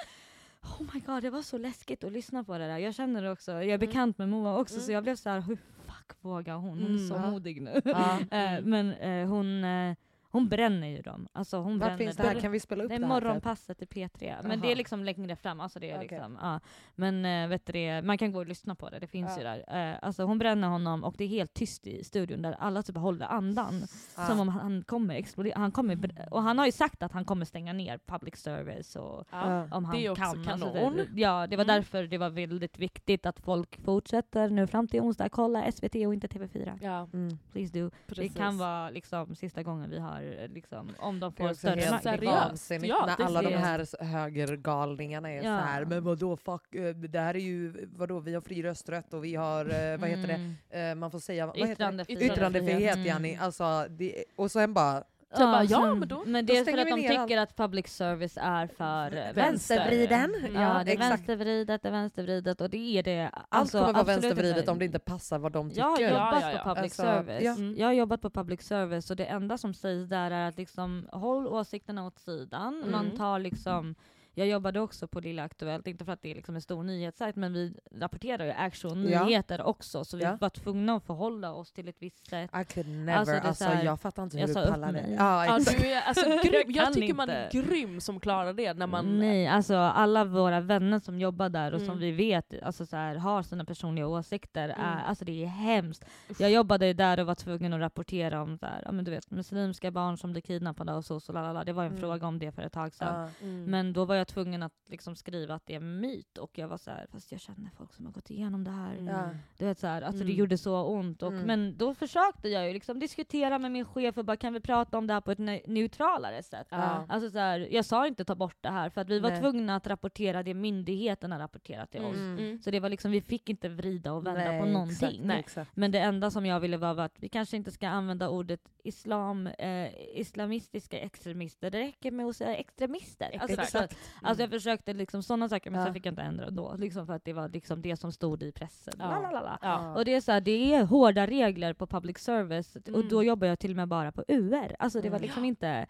Oh 0.80 0.86
my 0.94 1.00
god, 1.00 1.22
det 1.22 1.30
var 1.30 1.42
så 1.42 1.58
läskigt 1.58 2.04
att 2.04 2.12
lyssna 2.12 2.44
på 2.44 2.58
det 2.58 2.66
där. 2.66 2.78
Jag 2.78 2.94
känner 2.94 3.22
det 3.22 3.30
också, 3.30 3.52
jag 3.52 3.60
är 3.62 3.66
Mm. 3.68 3.80
bekant 3.80 4.18
med 4.18 4.28
Moa 4.28 4.58
också 4.58 4.74
Mm. 4.74 4.86
så 4.86 4.92
jag 4.92 5.02
blev 5.02 5.16
så 5.16 5.30
här, 5.30 5.40
hur 5.40 5.56
fuck 5.56 6.12
vågar 6.20 6.54
hon? 6.54 6.68
Hon 6.78 6.82
är 6.82 6.86
Mm. 6.86 7.08
så 7.08 7.14
Ja. 7.14 7.30
modig 7.30 7.62
nu. 7.62 7.82
Eh, 8.30 8.60
men 8.62 8.92
eh, 8.92 9.28
hon, 9.28 9.64
eh, 9.64 9.96
hon 10.36 10.48
bränner 10.48 10.86
ju 10.88 11.02
dem. 11.02 11.28
Alltså 11.32 11.56
hon 11.58 11.78
Vart 11.78 11.88
bränner 11.88 11.98
finns 11.98 12.16
det 12.16 12.22
här? 12.22 12.40
Kan 12.40 12.52
vi 12.52 12.60
spela 12.60 12.84
upp 12.84 12.88
det 12.88 12.94
är 12.94 12.98
det 12.98 13.06
här? 13.06 13.14
typ? 13.20 13.24
morgonpasset 13.24 13.82
i 13.82 13.84
P3, 13.84 14.36
men 14.42 14.60
det 14.60 14.66
Jaha. 14.66 14.72
är 14.72 14.76
liksom 14.76 15.04
längre 15.04 15.36
fram. 15.36 15.60
Alltså 15.60 15.78
det 15.80 15.90
är 15.90 15.96
Okej. 15.96 16.08
liksom, 16.08 16.38
ja. 16.42 16.60
Men 16.94 17.24
äh, 17.24 17.48
vet 17.48 17.66
du 17.66 17.72
det, 17.72 18.02
man 18.02 18.18
kan 18.18 18.32
gå 18.32 18.38
och 18.38 18.46
lyssna 18.46 18.74
på 18.74 18.90
det, 18.90 18.98
det 18.98 19.06
finns 19.06 19.30
Ja. 19.30 19.38
ju 19.38 19.44
där. 19.44 19.90
Eh, 19.92 19.98
alltså 20.02 20.22
hon 20.24 20.38
bränner 20.38 20.68
honom 20.68 21.04
och 21.04 21.14
det 21.18 21.24
är 21.24 21.28
helt 21.28 21.54
tyst 21.54 21.86
i 21.86 22.04
studion 22.04 22.42
där 22.42 22.52
alla 22.58 22.82
typ 22.82 22.96
håller 22.96 23.26
andan. 23.26 23.82
Ja. 24.16 24.26
Som 24.26 24.40
om 24.40 24.48
han 24.48 24.82
kommer 24.84 25.14
explodera. 25.14 25.58
Han 25.58 25.72
kommer, 25.72 26.26
och 26.30 26.42
han 26.42 26.58
har 26.58 26.66
ju 26.66 26.72
sagt 26.72 27.02
att 27.02 27.12
han 27.12 27.24
kommer 27.24 27.44
stänga 27.44 27.72
ner 27.72 27.98
public 28.06 28.36
service 28.36 28.96
och 28.96 29.24
Ja. 29.30 29.68
om 29.70 29.84
han 29.84 29.96
Det 29.96 30.06
är 30.06 30.10
också 30.10 30.22
kan. 30.22 30.48
Alltså 30.48 30.72
kanon. 30.72 30.96
det, 30.96 31.20
ja, 31.20 31.46
det 31.46 31.56
var 31.56 31.64
Mm. 31.64 31.76
därför 31.76 32.02
det 32.06 32.18
var 32.18 32.30
väldigt 32.30 32.78
viktigt 32.78 33.26
att 33.26 33.40
folk 33.40 33.80
fortsätter 33.84 34.50
nu 34.50 34.66
fram 34.66 34.88
till 34.88 35.00
onsdag. 35.00 35.28
Kolla 35.28 35.72
SVT 35.72 36.06
och 36.06 36.14
inte 36.14 36.26
TV4. 36.28 36.78
Ja, 36.82 37.08
Mm. 37.12 37.38
Please 37.52 37.78
do. 37.80 37.90
precis. 38.06 38.32
Det 38.32 38.38
kan 38.38 38.58
vara 38.58 38.90
liksom 38.90 39.34
sista 39.34 39.62
gången 39.62 39.90
vi 39.90 39.98
har, 39.98 40.20
eh, 40.26 40.48
liksom, 40.48 40.92
om 40.98 41.20
de 41.20 41.30
Det 41.30 41.36
får 41.36 41.54
större 41.54 41.90
makt. 41.90 42.02
seriöst. 42.02 42.70
Ja, 42.70 43.06
när 43.06 43.16
det 43.16 43.24
alla 43.24 43.42
de 43.42 43.54
här 43.56 44.04
högergalningarna 44.04 45.30
är 45.32 45.36
Ja. 45.36 45.42
så 45.42 45.48
här. 45.64 45.84
men 45.84 46.04
vadå 46.04 46.36
fuck, 46.36 46.74
eh, 46.74 46.94
det 46.94 47.18
här 47.20 47.34
är 47.34 47.40
ju, 47.40 47.88
vadå 47.96 48.20
vi 48.20 48.34
har 48.34 48.40
fri 48.40 48.62
rösträtt 48.62 49.14
och 49.14 49.24
vi 49.24 49.34
har, 49.34 49.64
eh, 49.64 49.98
vad 49.98 50.08
heter 50.10 50.26
det, 50.28 50.34
Mm. 50.70 50.90
Eh, 50.90 50.94
man 50.94 51.10
får 51.10 51.18
säga, 51.18 51.46
vad 51.46 51.56
heter 51.56 51.66
det? 51.68 51.72
Yttrandefrihet. 51.72 52.22
Yttrandefrihet 52.32 52.94
Mm. 52.94 53.06
Janni, 53.06 53.36
alltså, 53.40 53.86
det, 53.90 54.24
och 54.36 54.50
sen 54.50 54.74
bara 54.74 55.04
Så 55.34 55.42
jag 55.42 55.50
bara, 55.50 55.64
ja, 55.64 55.94
men 55.94 56.08
då- 56.08 56.22
men 56.26 56.46
då 56.46 56.52
det 56.52 56.58
är 56.58 56.64
för 56.64 56.78
att 56.78 56.88
de 56.88 57.08
tycker 57.08 57.38
att 57.38 57.56
public 57.56 57.86
service 57.88 58.38
är 58.40 58.66
för 58.66 59.16
eh, 59.16 59.32
Vänstervriden. 59.32 60.32
vänster. 60.32 60.50
Ja, 60.54 60.60
Ja, 60.78 60.84
det 60.84 60.90
är 60.90 60.94
exakt. 60.94 61.10
vänstervridet, 61.12 61.82
det 61.82 61.88
är 61.88 61.92
vänstervridet 61.92 62.60
och 62.60 62.70
det 62.70 62.98
är 62.98 63.02
det. 63.02 63.30
allt 63.34 63.44
Alltså, 63.48 63.78
kommer 63.80 63.92
vara 63.92 64.04
vänstervridet 64.04 64.68
om 64.68 64.78
det 64.78 64.84
inte 64.84 64.98
passar 64.98 65.38
vad 65.38 65.52
de 65.52 65.70
tycker. 65.70 65.82
Jag 65.82 65.88
har 65.90 66.00
jobbat 66.00 66.14
Ja, 66.14 66.40
ja, 66.40 66.52
ja. 66.52 66.58
på 66.58 66.68
public 66.74 66.82
Alltså, 66.84 67.02
service. 67.02 67.42
ja. 67.42 67.52
Mm. 67.52 67.74
Jag 67.78 67.86
har 67.86 67.92
jobbat 67.92 68.20
på 68.20 68.30
public 68.30 68.62
service 68.62 69.10
och 69.10 69.16
det 69.16 69.24
enda 69.24 69.58
som 69.58 69.74
sägs 69.74 70.08
där 70.08 70.30
är 70.30 70.48
att 70.48 70.56
liksom 70.58 71.08
håll 71.12 71.46
åsikterna 71.46 72.06
åt 72.06 72.18
sidan. 72.18 72.84
Man 72.90 73.04
Mm. 73.04 73.16
tar 73.16 73.38
liksom 73.38 73.94
jag 74.38 74.48
jobbade 74.48 74.80
också 74.80 75.08
på 75.08 75.20
Lilla 75.20 75.42
Aktuellt, 75.42 75.86
inte 75.86 76.04
för 76.04 76.12
att 76.12 76.22
det 76.22 76.30
är 76.30 76.34
liksom 76.34 76.54
en 76.54 76.60
stor 76.62 76.82
nyhetssajt, 76.82 77.36
men 77.36 77.52
vi 77.52 77.74
rapporterar 77.94 78.44
ju 78.44 78.50
actual 78.50 79.10
Ja. 79.10 79.64
också, 79.64 80.04
så 80.04 80.16
vi 80.16 80.22
Ja. 80.24 80.36
var 80.40 80.50
tvungna 80.50 80.94
att 80.96 81.04
förhålla 81.06 81.52
oss 81.52 81.72
till 81.72 81.88
ett 81.88 81.96
visst 81.98 82.26
sätt. 82.26 82.50
I 82.60 82.64
could 82.64 82.88
never, 82.88 83.18
Alltså, 83.18 83.34
alltså, 83.34 83.64
är 83.64 83.68
här- 83.68 83.84
jag 83.84 84.00
fattar 84.00 84.22
inte 84.22 84.38
hur 84.38 84.46
du 84.46 84.54
pallar 84.54 84.92
det. 84.92 85.04
Ja, 85.18 85.46
Ja, 85.46 85.58
du 85.58 85.86
är 85.86 86.02
alltså 86.02 86.24
grym. 86.44 86.62
Jag 86.70 86.92
tycker 86.92 87.14
man 87.14 87.30
är 87.30 87.50
grym 87.50 88.00
som 88.00 88.20
klarar 88.20 88.52
det 88.52 88.74
när 88.74 88.86
man... 88.86 89.18
Nej, 89.18 89.46
alltså 89.46 89.76
alla 89.76 90.24
våra 90.24 90.60
vänner 90.60 90.98
som 90.98 91.18
jobbar 91.20 91.48
där 91.48 91.72
och 91.74 91.80
som 91.80 91.88
Mm. 91.88 91.98
vi 92.00 92.12
vet 92.12 92.62
alltså, 92.62 92.86
så 92.86 92.96
här, 92.96 93.14
har 93.14 93.42
sina 93.42 93.64
personliga 93.64 94.06
åsikter, 94.06 94.68
är, 94.68 94.92
Mm. 94.92 95.04
alltså 95.06 95.24
det 95.24 95.42
är 95.42 95.46
hemskt. 95.46 96.04
Jag 96.38 96.50
jobbade 96.50 96.86
ju 96.86 96.92
där 96.92 97.20
och 97.20 97.26
var 97.26 97.34
tvungen 97.34 97.72
att 97.72 97.80
rapportera 97.80 98.42
om 98.42 98.58
så 98.58 98.66
här, 98.66 98.82
ja, 98.84 98.92
men 98.92 99.04
du 99.04 99.10
vet, 99.10 99.30
muslimska 99.30 99.90
barn 99.90 100.16
som 100.16 100.32
blir 100.32 100.42
kidnappade 100.42 100.92
och 100.92 101.04
så, 101.04 101.20
så 101.20 101.32
lalala. 101.32 101.64
Det 101.64 101.72
var 101.72 101.82
en 101.82 101.88
Mm. 101.88 102.00
fråga 102.00 102.26
om 102.26 102.38
det 102.38 102.52
för 102.52 102.62
ett 102.62 102.72
tag 102.72 102.94
sedan. 102.94 103.30
Mm. 103.42 103.64
Men 103.64 103.92
då 103.92 104.04
var 104.04 104.14
jag 104.14 104.25
tvungen 104.26 104.62
att 104.62 104.72
liksom 104.88 105.16
skriva 105.16 105.54
att 105.54 105.66
det 105.66 105.72
är 105.72 105.76
en 105.76 106.00
myt 106.00 106.38
och 106.38 106.58
jag 106.58 106.68
var 106.68 106.76
så 106.78 106.90
här, 106.90 107.06
fast 107.12 107.32
jag 107.32 107.40
känner 107.40 107.70
folk 107.78 107.92
som 107.92 108.06
har 108.06 108.12
gått 108.12 108.30
igenom 108.30 108.64
det 108.64 108.70
här. 108.70 108.96
Mm. 108.96 109.36
Du 109.58 109.64
vet, 109.64 109.78
så 109.78 109.86
här, 109.86 110.02
alltså 110.02 110.18
det 110.24 110.30
Mm. 110.30 110.36
gjorde 110.38 110.58
så 110.58 110.82
ont. 110.84 111.22
Och, 111.22 111.32
Mm. 111.32 111.44
Men 111.46 111.76
då 111.78 111.94
försökte 111.94 112.48
jag 112.48 112.66
ju 112.66 112.72
liksom 112.72 112.98
diskutera 112.98 113.58
med 113.58 113.72
min 113.72 113.84
chef 113.84 114.18
och 114.18 114.24
bara 114.24 114.36
kan 114.36 114.52
vi 114.52 114.60
prata 114.60 114.98
om 114.98 115.06
det 115.06 115.12
här 115.14 115.20
på 115.20 115.30
ett 115.30 115.38
ne- 115.38 115.62
neutralare 115.66 116.42
sätt? 116.42 116.66
Ja. 116.70 117.06
Alltså 117.08 117.30
så 117.30 117.38
här, 117.38 117.68
jag 117.70 117.84
sa 117.84 118.06
inte 118.06 118.24
ta 118.24 118.34
bort 118.34 118.56
det 118.60 118.70
här 118.70 118.90
för 118.90 119.00
att 119.00 119.08
vi 119.08 119.18
var 119.20 119.30
Nej. 119.30 119.40
tvungna 119.40 119.76
att 119.76 119.86
rapportera 119.86 120.42
det 120.42 120.54
myndigheterna 120.54 121.38
rapporterat 121.38 121.90
till 121.90 122.00
oss. 122.04 122.16
Mm. 122.16 122.38
Mm. 122.38 122.58
Så 122.62 122.70
det 122.70 122.80
var 122.80 122.88
liksom, 122.88 123.10
vi 123.10 123.20
fick 123.20 123.48
inte 123.48 123.68
vrida 123.68 124.12
och 124.12 124.26
vända 124.26 124.40
Nej, 124.40 124.60
på 124.60 124.66
någonting. 124.66 124.94
Exakt, 125.08 125.24
nej. 125.24 125.38
exakt. 125.40 125.76
Men 125.76 125.90
det 125.90 125.98
enda 125.98 126.30
som 126.30 126.46
jag 126.46 126.60
ville 126.60 126.76
var 126.76 126.98
att 127.00 127.14
vi 127.18 127.28
kanske 127.28 127.56
inte 127.56 127.70
ska 127.70 127.88
använda 127.88 128.28
ordet 128.28 128.60
islam, 128.84 129.46
eh, 129.46 130.18
islamistiska 130.20 130.98
extremister. 131.00 131.70
Det 131.70 131.78
räcker 131.78 132.10
med 132.10 132.26
att 132.26 132.36
säga 132.36 132.56
extremister. 132.56 133.38
Alltså, 133.40 133.60
Exakt. 133.60 133.96
Så, 134.20 134.26
alltså 134.26 134.42
jag 134.42 134.48
Mm. 134.48 134.58
försökte 134.60 134.92
liksom 134.92 135.22
sådana 135.22 135.48
saker 135.48 135.70
men 135.70 135.80
Ja. 135.80 135.86
sen 135.86 135.94
fick 135.94 136.06
jag 136.06 136.12
inte 136.12 136.22
ändra 136.22 136.50
då. 136.50 136.74
Liksom 136.78 137.06
för 137.06 137.12
att 137.14 137.24
det 137.24 137.32
var 137.32 137.48
liksom 137.48 137.82
det 137.82 137.96
som 137.96 138.12
stod 138.12 138.42
i 138.42 138.52
pressen. 138.52 138.94
Ja. 138.98 139.58
Ja. 139.62 139.94
Och 139.96 140.04
det 140.04 140.14
är, 140.14 140.20
så 140.20 140.32
här, 140.32 140.40
det 140.40 140.74
är 140.74 140.84
hårda 140.84 141.26
regler 141.26 141.72
på 141.74 141.86
public 141.86 142.18
service 142.18 142.76
och 142.76 142.88
Mm. 142.88 143.08
då 143.08 143.24
jobbar 143.24 143.46
jag 143.46 143.58
till 143.58 143.70
och 143.70 143.76
med 143.76 143.88
bara 143.88 144.12
på 144.12 144.24
UR. 144.28 144.76
Alltså 144.78 145.00
det 145.00 145.10
var 145.10 145.16
Mm. 145.16 145.26
liksom 145.26 145.44
inte 145.44 145.86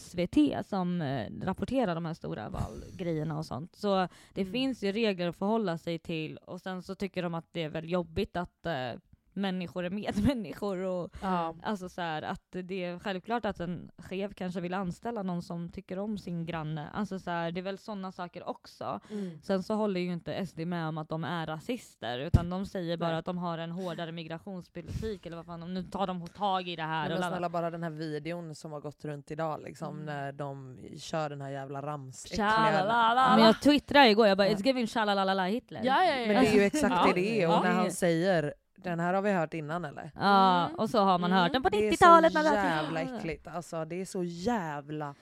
SVT 0.00 0.62
som 0.66 1.02
eh, 1.02 1.30
rapporterar 1.42 1.94
de 1.94 2.04
här 2.04 2.14
stora 2.14 2.48
valgrejerna 2.48 3.38
och 3.38 3.46
sånt. 3.46 3.76
Så 3.76 4.08
det 4.34 4.40
Mm. 4.40 4.52
finns 4.52 4.82
ju 4.82 4.92
regler 4.92 5.28
att 5.28 5.36
förhålla 5.36 5.78
sig 5.78 5.98
till 5.98 6.36
och 6.36 6.60
sen 6.60 6.82
så 6.82 6.94
tycker 6.94 7.22
de 7.22 7.34
att 7.34 7.46
det 7.52 7.62
är 7.62 7.68
väl 7.68 7.90
jobbigt 7.90 8.36
att 8.36 8.66
eh, 8.66 8.92
människor 9.36 9.84
är 9.84 9.90
medmänniskor 9.90 10.78
och 10.78 11.10
Ja. 11.22 11.54
Alltså 11.62 11.88
så 11.88 12.00
här, 12.00 12.22
att 12.22 12.42
det 12.50 12.84
är 12.84 12.98
självklart 12.98 13.44
att 13.44 13.60
en 13.60 13.90
chef 13.98 14.34
kanske 14.34 14.60
vill 14.60 14.74
anställa 14.74 15.22
någon 15.22 15.42
som 15.42 15.68
tycker 15.68 15.98
om 15.98 16.18
sin 16.18 16.46
granne. 16.46 16.88
Alltså 16.94 17.18
så 17.18 17.30
här, 17.30 17.52
det 17.52 17.60
är 17.60 17.62
väl 17.62 17.78
sådana 17.78 18.12
saker 18.12 18.48
också. 18.48 19.00
Mm. 19.10 19.40
Sen 19.42 19.62
så 19.62 19.74
håller 19.74 20.00
ju 20.00 20.12
inte 20.12 20.46
SD 20.46 20.58
med 20.60 20.88
om 20.88 20.98
att 20.98 21.08
de 21.08 21.24
är 21.24 21.46
rasister, 21.46 22.18
utan 22.18 22.50
de 22.50 22.66
säger 22.66 22.96
bara 22.96 23.10
Nej. 23.10 23.18
att 23.18 23.24
de 23.24 23.38
har 23.38 23.58
en 23.58 23.70
hårdare 23.70 24.12
migrationspolitik, 24.12 25.26
eller 25.26 25.36
vad 25.36 25.46
fan, 25.46 25.74
nu 25.74 25.82
tar 25.82 26.06
de 26.06 26.26
tag 26.26 26.68
i 26.68 26.76
det 26.76 26.82
här. 26.82 27.08
Men 27.08 27.18
och 27.18 27.24
snälla 27.24 27.48
bara 27.48 27.70
den 27.70 27.82
här 27.82 27.90
videon 27.90 28.54
som 28.54 28.72
har 28.72 28.80
gått 28.80 29.04
runt 29.04 29.30
idag 29.30 29.60
liksom, 29.62 29.94
Mm. 29.94 30.06
när 30.06 30.32
de 30.32 30.78
kör 30.98 31.30
den 31.30 31.40
här 31.40 31.50
jävla 31.50 31.82
rams. 31.82 32.26
Men 32.38 33.38
jag 33.44 33.60
twittrade 33.62 34.08
igår, 34.10 34.26
jag 34.26 34.38
bara. 34.38 34.48
“It's 34.48 34.66
giving 34.66 34.86
shalalala 34.86 35.46
Hitler”. 35.46 35.80
Ja, 35.84 36.04
ja, 36.04 36.16
ja. 36.16 36.26
Men 36.26 36.42
det 36.44 36.48
är 36.50 36.54
ju 36.54 36.62
exakt 36.62 37.06
det 37.06 37.12
det 37.12 37.42
är, 37.42 37.48
och 37.56 37.64
när 37.64 37.72
han 37.72 37.90
säger 37.90 38.54
den 38.76 39.00
här 39.00 39.14
har 39.14 39.22
vi 39.22 39.32
hört 39.32 39.54
innan 39.54 39.84
eller? 39.84 40.10
Ja, 40.14 40.64
Mm. 40.64 40.74
och 40.78 40.90
så 40.90 40.98
har 40.98 41.18
man 41.18 41.30
Mm. 41.32 41.42
hört 41.42 41.52
den 41.52 41.62
på 41.62 41.68
Det 41.68 41.76
är 41.88 41.90
90-talet. 41.90 42.32
så 42.32 42.38
jävla 42.42 43.00
äckligt. 43.00 43.46
Alltså 43.46 43.84
det 43.84 44.00
är 44.00 44.04
så 44.04 44.24
jävla... 44.24 45.14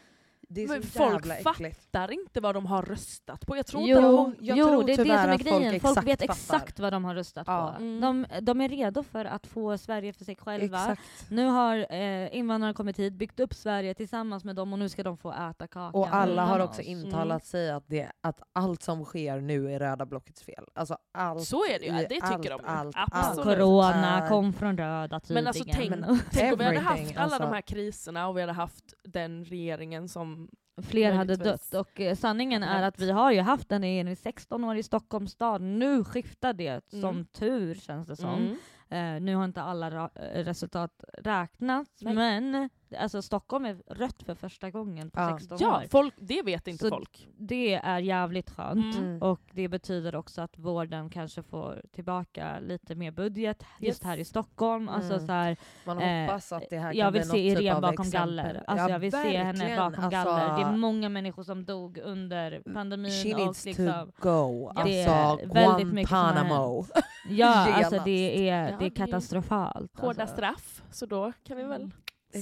Det 0.54 0.62
är 0.62 0.68
Men 0.68 0.82
så 0.82 0.88
folk 0.88 1.12
jävla 1.26 1.34
äckligt. 1.38 1.78
fattar 1.92 2.10
inte 2.12 2.40
vad 2.40 2.54
de 2.54 2.66
har 2.66 2.82
röstat 2.82 3.46
på. 3.46 3.56
Jag 3.56 3.66
tror 3.66 3.82
Jo, 3.88 3.96
inte 3.96 4.08
de... 4.40 4.46
jag 4.46 4.56
jo 4.58 4.66
tror 4.66 4.84
det 4.84 4.92
är 4.92 4.96
det 4.96 5.02
som 5.04 5.10
är 5.10 5.18
att 5.28 5.42
folk 5.42 5.42
grejen. 5.42 5.80
Folk, 5.80 5.92
exakt 5.96 6.06
vet 6.06 6.20
fattar. 6.20 6.32
exakt 6.34 6.80
vad 6.80 6.92
de 6.92 7.04
har 7.04 7.14
röstat 7.14 7.44
Ja. 7.46 7.74
på. 7.78 7.82
Mm. 7.82 8.00
De, 8.00 8.26
de 8.44 8.60
är 8.60 8.68
redo 8.68 9.02
för 9.02 9.24
att 9.24 9.46
få 9.46 9.78
Sverige 9.78 10.12
för 10.12 10.24
sig 10.24 10.36
själva. 10.36 10.78
Exakt. 10.78 11.30
Nu 11.30 11.46
har 11.46 11.86
eh, 11.94 12.36
invandrarna 12.36 12.74
kommit 12.74 12.98
hit, 12.98 13.12
byggt 13.12 13.40
upp 13.40 13.54
Sverige 13.54 13.94
tillsammans 13.94 14.44
med 14.44 14.56
dem 14.56 14.72
och 14.72 14.78
nu 14.78 14.88
ska 14.88 15.02
de 15.02 15.16
få 15.18 15.32
äta 15.32 15.66
kakan. 15.66 15.90
Och 16.00 16.14
alla 16.14 16.44
har 16.44 16.60
också 16.60 16.80
oss. 16.80 16.86
intalat 16.86 17.44
sig 17.44 17.70
att, 17.70 17.84
det, 17.86 18.12
att 18.20 18.42
allt 18.52 18.82
som 18.82 19.04
sker 19.04 19.40
nu 19.40 19.72
är 19.74 19.78
röda 19.78 20.06
blockets 20.06 20.42
fel. 20.42 20.64
Alltså 20.74 20.96
allt, 21.14 21.44
Så 21.44 21.64
är 21.64 21.78
det 21.78 21.86
ju, 21.86 21.92
det 21.92 22.08
tycker 22.08 22.50
allt, 22.52 22.62
de. 22.62 22.64
Allt, 22.64 22.96
Absolut. 22.98 23.46
allt 23.46 23.58
Corona 23.58 24.20
är- 24.24 24.28
kom 24.28 24.52
från 24.52 24.78
röda 24.78 25.20
tydligen. 25.20 25.44
Men 25.44 25.46
alltså 25.46 25.64
tänk, 25.72 26.22
tänk 26.32 26.52
om 26.52 26.58
vi 26.58 26.64
hade 26.64 26.78
haft 26.80 27.16
alla 27.16 27.22
alltså. 27.24 27.38
de 27.38 27.52
här 27.52 27.60
kriserna 27.60 28.28
och 28.28 28.36
vi 28.36 28.40
hade 28.40 28.52
haft 28.52 28.94
den 29.04 29.44
regeringen 29.44 30.08
som... 30.08 30.41
Fler 30.82 31.12
hade 31.12 31.36
dött 31.36 31.74
och 31.74 32.00
eh, 32.00 32.14
sanningen 32.16 32.62
är 32.62 32.82
att 32.82 33.00
vi 33.00 33.10
har 33.10 33.32
ju 33.32 33.40
haft 33.40 33.72
en 33.72 33.82
regering 33.82 34.12
i 34.12 34.16
16 34.16 34.64
år 34.64 34.76
i 34.76 34.82
Stockholms 34.82 35.32
stad. 35.32 35.62
Nu 35.62 36.04
skiftar 36.04 36.52
det 36.52 36.84
som 36.90 37.04
Mm. 37.04 37.26
tur 37.26 37.74
känns 37.74 38.06
det 38.06 38.16
som. 38.16 38.34
Mm. 38.34 38.56
Eh, 38.92 39.20
nu 39.20 39.34
har 39.36 39.44
inte 39.44 39.62
alla 39.62 39.90
ra- 39.90 40.10
eh, 40.34 40.44
resultat 40.44 41.04
räknats 41.18 41.90
Nej. 42.00 42.14
men 42.14 42.70
alltså, 42.98 43.22
Stockholm 43.22 43.64
är 43.64 43.76
rött 43.86 44.22
för 44.22 44.34
första 44.34 44.70
gången 44.70 45.10
på 45.10 45.20
Ja. 45.20 45.38
16 45.38 45.58
Ja, 45.60 45.76
år. 45.76 45.84
folk, 45.90 46.14
det 46.18 46.42
vet 46.42 46.68
inte 46.68 46.84
Så 46.84 46.90
folk. 46.90 47.28
Det 47.38 47.74
är 47.74 47.98
jävligt 47.98 48.50
skönt. 48.50 48.96
Mm. 48.98 49.22
Och 49.22 49.40
det 49.52 49.68
betyder 49.68 50.14
också 50.16 50.42
att 50.42 50.58
vården 50.58 51.10
kanske 51.10 51.42
får 51.42 51.82
tillbaka 51.92 52.58
lite 52.60 52.94
mer 52.94 53.10
budget 53.10 53.64
just 53.78 54.02
Yes. 54.02 54.06
här 54.08 54.16
i 54.18 54.24
Stockholm. 54.24 54.88
Alltså, 54.88 55.12
Mm. 55.14 55.26
så 55.26 55.32
här, 55.32 55.56
Man 55.86 55.98
Eh, 55.98 56.22
hoppas 56.26 56.52
att 56.52 56.62
det 56.70 56.78
här 56.78 56.94
jag 56.94 57.06
kan 57.06 57.12
vill 57.12 57.22
bli 57.22 57.30
se 57.30 57.48
något 57.50 57.56
typ 57.58 57.62
Irene 57.62 57.74
av 57.76 57.82
bakom 57.82 58.10
galler. 58.10 58.64
Alltså, 58.66 58.86
Ja, 58.86 58.90
jag 58.92 58.98
vill 58.98 59.12
se 59.12 59.18
henne 59.38 59.52
verkligen. 59.52 59.76
bakom 59.92 60.10
galler. 60.10 60.30
Alltså, 60.30 60.56
Det 60.64 60.72
är 60.72 60.76
många 60.76 61.08
människor 61.08 61.42
som 61.42 61.64
dog 61.64 61.98
under 61.98 62.62
pandemin. 62.74 63.10
She 63.24 63.34
och 63.34 63.40
needs 63.40 63.64
liksom, 63.64 63.86
to 63.86 64.28
go. 64.28 64.72
Ja, 64.76 64.82
det 64.84 65.04
Alltså 65.06 65.44
är 65.44 65.54
väldigt 65.54 65.94
mycket 65.94 66.10
Guantanamo. 66.10 66.84
Ja, 67.28 67.66
genast. 67.66 67.84
alltså 67.84 68.04
det 68.04 68.48
är, 68.48 68.70
Ja, 68.70 68.76
det 68.78 68.86
är 68.86 68.90
katastrofalt. 68.90 70.00
Hårda 70.00 70.22
alltså. 70.22 70.36
straff, 70.36 70.82
så 70.90 71.06
då 71.06 71.32
kan 71.44 71.56
vi 71.56 71.62
väl 71.62 71.90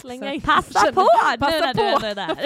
slänga 0.01 0.33
in... 0.35 0.41
Passa 0.41 0.93
på 0.93 1.07
nu 1.41 1.61
när 1.61 1.75
du 1.75 2.07
är 2.07 2.15
där! 2.15 2.37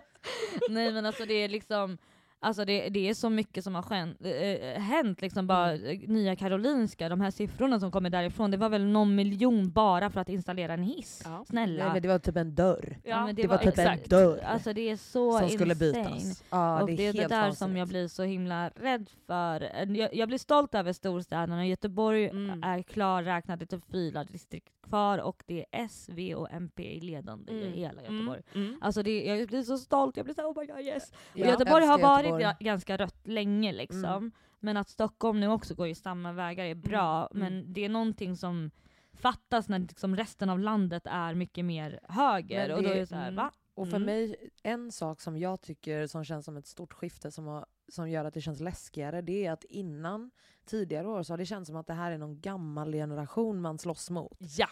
Nej 0.70 0.92
men 0.92 1.06
alltså 1.06 1.24
det 1.24 1.34
är 1.34 1.48
liksom 1.48 1.98
Alltså 2.40 2.64
det, 2.64 2.88
det 2.88 3.08
är 3.08 3.14
så 3.14 3.30
mycket 3.30 3.64
som 3.64 3.74
har 3.74 3.82
skän, 3.82 4.16
äh, 4.20 4.80
hänt, 4.80 5.20
liksom 5.22 5.46
bara 5.46 5.72
Mm. 5.72 5.90
eh, 6.02 6.08
Nya 6.08 6.36
Karolinska, 6.36 7.08
de 7.08 7.20
här 7.20 7.30
siffrorna 7.30 7.80
som 7.80 7.90
kommer 7.90 8.10
därifrån, 8.10 8.50
det 8.50 8.56
var 8.56 8.68
väl 8.68 8.84
någon 8.86 9.14
miljon 9.14 9.70
bara 9.70 10.10
för 10.10 10.20
att 10.20 10.28
installera 10.28 10.74
en 10.74 10.82
hiss. 10.82 11.22
Ja. 11.24 11.44
Snälla. 11.48 11.84
Nej 11.84 11.92
men 11.92 12.02
det 12.02 12.08
var 12.08 12.18
typ 12.18 12.36
en 12.36 12.54
dörr 12.54 12.96
Ja, 13.04 13.26
men 13.26 13.34
det 13.34 13.46
var 13.46 13.56
typ 13.58 13.66
en 13.78 13.86
exakt. 13.86 14.10
dörr 14.10 14.38
Alltså 14.44 14.72
det 14.72 14.90
är 14.90 14.96
så 14.96 15.38
som 15.38 15.48
skulle 15.48 15.72
insane. 15.74 15.92
bytas. 15.92 16.44
Ja, 16.50 16.80
och 16.82 16.88
det 16.88 16.96
det 16.96 17.06
är 17.06 17.08
är 17.08 17.12
det 17.12 17.18
där 17.28 17.28
vansinnigt. 17.28 17.58
som 17.58 17.76
jag 17.76 17.88
blir 17.88 18.08
så 18.08 18.22
himla 18.22 18.68
rädd 18.68 19.10
för. 19.26 19.60
Jag, 19.96 20.14
jag 20.14 20.28
blir 20.28 20.38
stolt 20.38 20.74
över 20.74 20.92
storstäderna. 20.92 21.66
Göteborg 21.66 22.28
Mm. 22.28 22.62
är 22.62 22.82
klarräknat, 22.82 23.58
det 23.58 23.64
är 23.72 23.76
typ 23.78 23.90
fyra 23.90 24.24
distrikt 24.24 24.72
kvar 24.88 25.18
och 25.18 25.42
det 25.46 25.58
är 25.60 25.66
S, 25.84 26.08
V 26.12 26.34
och 26.34 26.48
MP 26.52 26.82
i 26.96 27.00
ledande 27.00 27.52
i 27.52 27.62
Mm. 27.62 27.72
hela 27.72 28.02
Göteborg. 28.02 28.42
Mm. 28.54 28.66
Mm. 28.68 28.78
Alltså 28.82 29.02
det, 29.02 29.24
jag 29.24 29.48
blir 29.48 29.62
så 29.62 29.78
stolt, 29.78 30.16
jag 30.16 30.24
blir 30.26 30.34
så 30.34 30.42
oh 30.42 30.60
my 30.60 30.66
god 30.66 30.80
yes. 30.80 31.10
Och 31.10 31.38
Ja, 31.38 31.46
Göteborg 31.46 31.84
har 31.86 31.94
älskar 31.94 32.12
varit 32.30 32.58
ganska 32.58 32.96
rött 32.96 33.26
länge 33.26 33.72
liksom. 33.72 34.04
Mm. 34.04 34.32
Men 34.60 34.76
att 34.76 34.88
Stockholm 34.88 35.40
nu 35.40 35.48
också 35.48 35.74
går 35.74 35.88
i 35.88 35.94
samma 35.94 36.32
vägar 36.32 36.64
är 36.64 36.74
bra. 36.74 37.26
Mm. 37.34 37.38
Men 37.54 37.72
det 37.72 37.84
är 37.84 37.88
någonting 37.88 38.36
som 38.36 38.70
fattas 39.12 39.68
när 39.68 39.78
liksom 39.78 40.16
resten 40.16 40.50
av 40.50 40.58
landet 40.58 41.02
är 41.06 41.34
mycket 41.34 41.64
mer 41.64 42.00
höger. 42.08 42.68
Men 42.68 42.76
och 42.76 42.82
då 42.82 42.88
det- 42.88 42.94
är 42.94 43.00
det 43.00 43.06
så 43.06 43.14
här, 43.14 43.22
mm. 43.28 43.36
va? 43.36 43.50
Och 43.74 43.88
för 43.88 43.96
Mm. 43.96 44.06
mig, 44.06 44.36
en 44.62 44.92
sak 44.92 45.20
som 45.20 45.38
jag 45.38 45.60
tycker 45.60 46.06
som 46.06 46.24
känns 46.24 46.44
som 46.44 46.56
ett 46.56 46.66
stort 46.66 46.92
skifte 46.92 47.30
som, 47.30 47.46
har, 47.46 47.66
som 47.88 48.10
gör 48.10 48.24
att 48.24 48.34
det 48.34 48.40
känns 48.40 48.60
läskigare, 48.60 49.22
det 49.22 49.46
är 49.46 49.52
att 49.52 49.64
innan 49.64 50.30
tidigare 50.66 51.08
år 51.08 51.22
så 51.22 51.32
har 51.32 51.38
det 51.38 51.46
känts 51.46 51.66
som 51.68 51.76
att 51.76 51.86
det 51.86 51.94
här 51.94 52.10
är 52.12 52.18
någon 52.18 52.40
gammal 52.40 52.92
generation 52.92 53.60
man 53.60 53.78
slåss 53.78 54.10
mot. 54.10 54.36
Ja. 54.58 54.68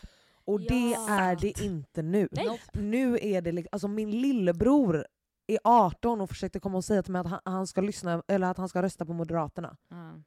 Och 0.46 0.61
det 0.61 0.90
Ja. 0.90 1.20
är 1.20 1.36
det 1.36 1.61
inte 1.61 2.02
nu. 2.02 2.28
Nej. 2.32 2.61
Nu 2.72 3.18
är 3.22 3.42
det 3.42 3.52
liksom, 3.52 3.68
alltså 3.72 3.88
min 3.88 4.11
lillebror 4.11 5.07
är 5.47 5.59
18 5.64 6.20
och 6.20 6.28
försökte 6.28 6.61
komma 6.61 6.76
och 6.76 6.84
säga 6.84 7.03
till 7.03 7.12
mig 7.12 7.20
att 7.20 7.26
han, 7.26 7.40
han 7.45 7.66
ska 7.66 7.80
lyssna 7.80 8.22
eller 8.28 8.51
att 8.51 8.59
han 8.59 8.68
ska 8.68 8.82
rösta 8.82 9.07
på 9.07 9.12
Moderaterna. 9.12 9.76
Mm. 9.90 10.24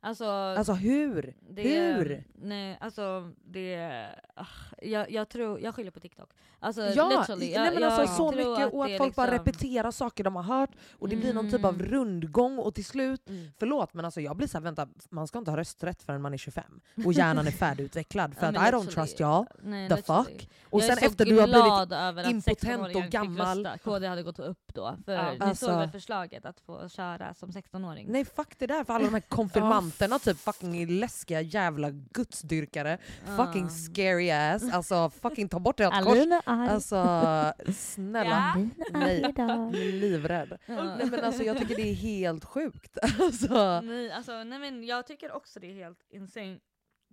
Alltså, 0.00 0.24
Alltså 0.26 0.72
hur? 0.72 1.34
det, 1.50 1.62
hur? 1.62 2.24
Nej, 2.34 2.78
alltså 2.80 3.30
det... 3.44 4.06
ah, 4.34 4.46
jag, 4.82 5.10
jag 5.10 5.28
tror, 5.28 5.60
jag 5.60 5.74
skyller 5.74 5.90
på 5.90 6.00
TikTok. 6.00 6.30
Alltså 6.60 6.82
Ja, 6.82 7.08
literally. 7.20 7.52
Jag, 7.52 7.62
nej 7.62 7.74
men 7.74 7.82
alltså 7.84 8.00
jag 8.00 8.10
så 8.10 8.32
tror 8.32 8.50
mycket 8.50 8.72
och 8.74 8.84
att 8.84 8.96
folk 8.98 9.14
bara 9.14 9.26
liksom- 9.30 9.44
repeterar 9.44 9.90
saker 9.90 10.24
de 10.24 10.36
har 10.36 10.42
hört 10.42 10.70
och 10.92 11.08
det 11.08 11.16
blir 11.16 11.34
någon 11.34 11.50
typ 11.50 11.64
av 11.64 11.74
Mm. 11.74 11.86
rundgång 11.86 12.58
och 12.58 12.74
till 12.74 12.84
slut 12.84 13.28
Mm. 13.28 13.50
Förlåt 13.58 13.94
men 13.94 14.04
alltså 14.04 14.20
jag 14.20 14.36
blir 14.36 14.46
såhär, 14.48 14.62
vänta, 14.62 14.88
man 15.10 15.26
ska 15.28 15.38
inte 15.38 15.50
ha 15.50 15.58
rösträtt 15.58 16.02
förrän 16.02 16.22
man 16.22 16.34
är 16.34 16.38
25 16.38 16.64
och 17.04 17.12
hjärnan 17.12 17.46
är 17.46 17.50
färdigutvecklad 17.58 18.34
för 18.34 18.46
att 18.46 18.54
I 18.54 18.58
don't 18.58 18.86
trust 18.90 19.20
y'all. 19.20 19.46
Nej, 19.62 19.88
The 19.88 19.96
literally. 19.96 20.24
fuck? 20.38 20.48
Och 20.70 20.80
jag 20.80 20.86
sen 20.88 20.96
så 20.96 21.06
efter 21.06 21.24
du 21.24 21.40
har 21.40 21.46
blivit 21.46 22.30
impotent 22.30 22.62
16-åringar 22.80 23.04
och 23.04 23.10
gammal. 23.10 23.66
Rösta. 23.66 23.78
KD 23.78 24.06
hade 24.06 24.22
gått 24.22 24.38
upp 24.38 24.74
då. 24.74 24.96
För 25.04 25.12
Ja. 25.12 25.32
ni 25.32 25.38
Alltså- 25.40 25.66
såg 25.66 25.78
väl 25.78 25.90
förslaget 25.90 26.44
att 26.46 26.60
få 26.60 26.88
köra 26.88 27.34
som 27.34 27.50
16-åring? 27.50 28.06
Nej 28.10 28.24
fuck 28.24 28.58
det 28.58 28.66
där 28.66 28.84
för 28.84 28.92
alla 28.94 29.04
de 29.04 29.14
här 29.14 29.20
konfirmanterna, 29.88 30.18
typ 30.18 30.38
fucking 30.38 30.86
läskiga 30.86 31.40
jävla 31.40 31.90
gudsdyrkare. 31.90 32.98
Fucking 33.36 33.70
scary 33.70 34.30
ass, 34.30 34.62
alltså 34.72 35.10
fucking 35.10 35.48
ta 35.48 35.58
bort 35.58 35.76
det 35.78 35.84
kors. 35.84 36.42
Alltså 36.46 36.96
snälla, 37.74 38.54
Alina 38.94 39.70
nej. 39.70 39.92
livrädd. 39.92 40.58
Ja. 40.66 40.96
Nej 40.96 41.06
men 41.10 41.24
alltså 41.24 41.42
jag 41.42 41.58
tycker 41.58 41.76
det 41.76 41.90
är 41.90 41.94
helt 41.94 42.44
sjukt. 42.44 42.98
Alltså, 43.20 43.80
Nej, 43.80 44.10
alltså, 44.12 44.44
nej 44.44 44.58
men 44.58 44.84
jag 44.84 45.06
tycker 45.06 45.32
också 45.32 45.60
det 45.60 45.66
är 45.66 45.74
helt 45.74 45.98
insane. 46.10 46.58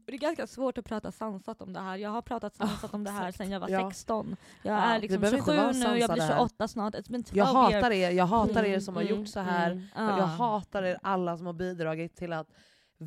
Det 0.05 0.13
är 0.13 0.17
ganska 0.17 0.47
svårt 0.47 0.77
att 0.77 0.85
prata 0.85 1.11
sansat 1.11 1.61
om 1.61 1.73
det 1.73 1.79
här. 1.79 1.97
Jag 1.97 2.09
har 2.09 2.21
pratat 2.21 2.55
sansat 2.55 2.93
om 2.93 3.03
det 3.03 3.11
här 3.11 3.31
sedan 3.31 3.51
jag 3.51 3.59
var 3.59 3.69
Ja. 3.69 3.89
16. 3.91 4.35
Jag 4.63 4.73
Ja, 4.77 4.81
är 4.81 4.99
liksom 4.99 5.21
behöver 5.21 5.37
inte 5.37 5.51
27 5.51 5.61
vara 5.63 5.71
nu, 5.71 5.79
jag 5.83 5.93
blir 5.93 6.07
sansade 6.07 6.21
här. 6.23 6.37
28 6.39 6.67
snart. 6.67 6.95
It's 6.95 7.11
been 7.11 7.23
12 7.23 7.37
jag 7.37 7.45
hatar 7.45 7.91
er, 7.91 8.11
jag 8.11 8.25
hatar 8.25 8.63
er 8.63 8.67
Mm, 8.67 8.81
som 8.81 8.95
har 8.95 9.01
mm, 9.03 9.15
gjort 9.15 9.27
så 9.27 9.39
här. 9.39 9.71
mm. 9.71 9.83
Ja. 9.95 10.17
Jag 10.17 10.25
hatar 10.25 10.83
er 10.83 10.97
alla 11.01 11.37
som 11.37 11.45
har 11.45 11.53
bidragit 11.53 12.15
till 12.15 12.33
att 12.33 12.47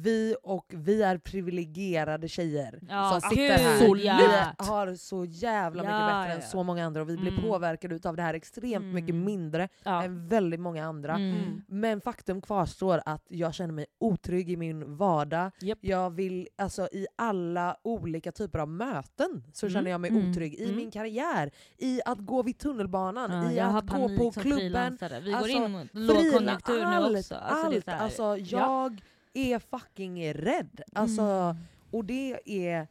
vi 0.02 0.36
och 0.42 0.66
vi 0.74 1.02
är 1.02 1.18
privilegierade 1.18 2.28
tjejer 2.28 2.80
Ja, 2.88 3.10
som 3.10 3.30
sitter 3.30 3.42
gud, 3.42 3.50
här. 3.50 3.96
ja. 4.04 4.52
Vi 4.58 4.64
har 4.66 4.94
så 4.94 5.24
jävla 5.24 5.82
mycket 5.82 5.96
Ja, 5.96 6.06
bättre 6.22 6.32
än 6.32 6.42
så 6.42 6.62
många 6.62 6.84
andra 6.86 7.00
och 7.02 7.08
vi 7.08 7.16
blir 7.16 7.32
Mm. 7.32 7.44
påverkade 7.44 8.08
av 8.08 8.16
det 8.16 8.22
här 8.22 8.34
extremt 8.34 8.82
Mm. 8.82 8.94
mycket 8.94 9.14
mindre 9.14 9.68
Ja. 9.84 10.02
än 10.04 10.28
väldigt 10.28 10.60
många 10.60 10.84
andra. 10.86 11.14
Mm. 11.14 11.62
Men 11.68 12.00
faktum 12.00 12.40
kvarstår 12.40 13.00
att 13.04 13.24
jag 13.28 13.54
känner 13.54 13.74
mig 13.74 13.86
otrygg 13.98 14.50
i 14.50 14.56
min 14.56 14.96
vardag. 14.96 15.50
Japp. 15.60 15.78
Jag 15.80 16.10
vill, 16.10 16.48
alltså 16.58 16.88
i 16.92 17.06
alla 17.16 17.76
olika 17.82 18.32
typer 18.32 18.58
av 18.58 18.68
möten 18.68 19.42
så 19.52 19.66
Mm. 19.66 19.74
känner 19.74 19.90
jag 19.90 20.00
mig 20.00 20.10
Mm. 20.10 20.30
otrygg. 20.30 20.54
I 20.54 20.64
Mm. 20.64 20.76
min 20.76 20.90
karriär, 20.90 21.50
i 21.78 22.00
att 22.04 22.18
gå 22.18 22.42
vid 22.42 22.58
tunnelbanan, 22.58 23.30
Ja, 23.44 23.52
i 23.52 23.60
att 23.60 23.86
gå 23.90 24.08
på 24.16 24.30
klubben. 24.40 24.98
Vi 25.22 25.34
Alltså, 25.34 25.38
går 25.40 25.64
in 25.66 25.72
mot 25.72 25.88
lågkonjunktur 25.92 26.86
nu 26.86 27.18
också. 27.18 27.34
Alltså, 27.34 27.70
det 27.70 27.76
är 27.76 27.76
allt. 27.76 27.84
så 27.84 27.90
här, 27.90 27.98
Alltså, 27.98 28.56
jag 28.56 29.00
är 29.38 29.58
fucking 29.58 30.32
rädd. 30.34 30.80
Alltså, 30.92 31.22
Mm. 31.22 31.56
Och 31.90 32.04
det 32.04 32.40
är 32.44 32.88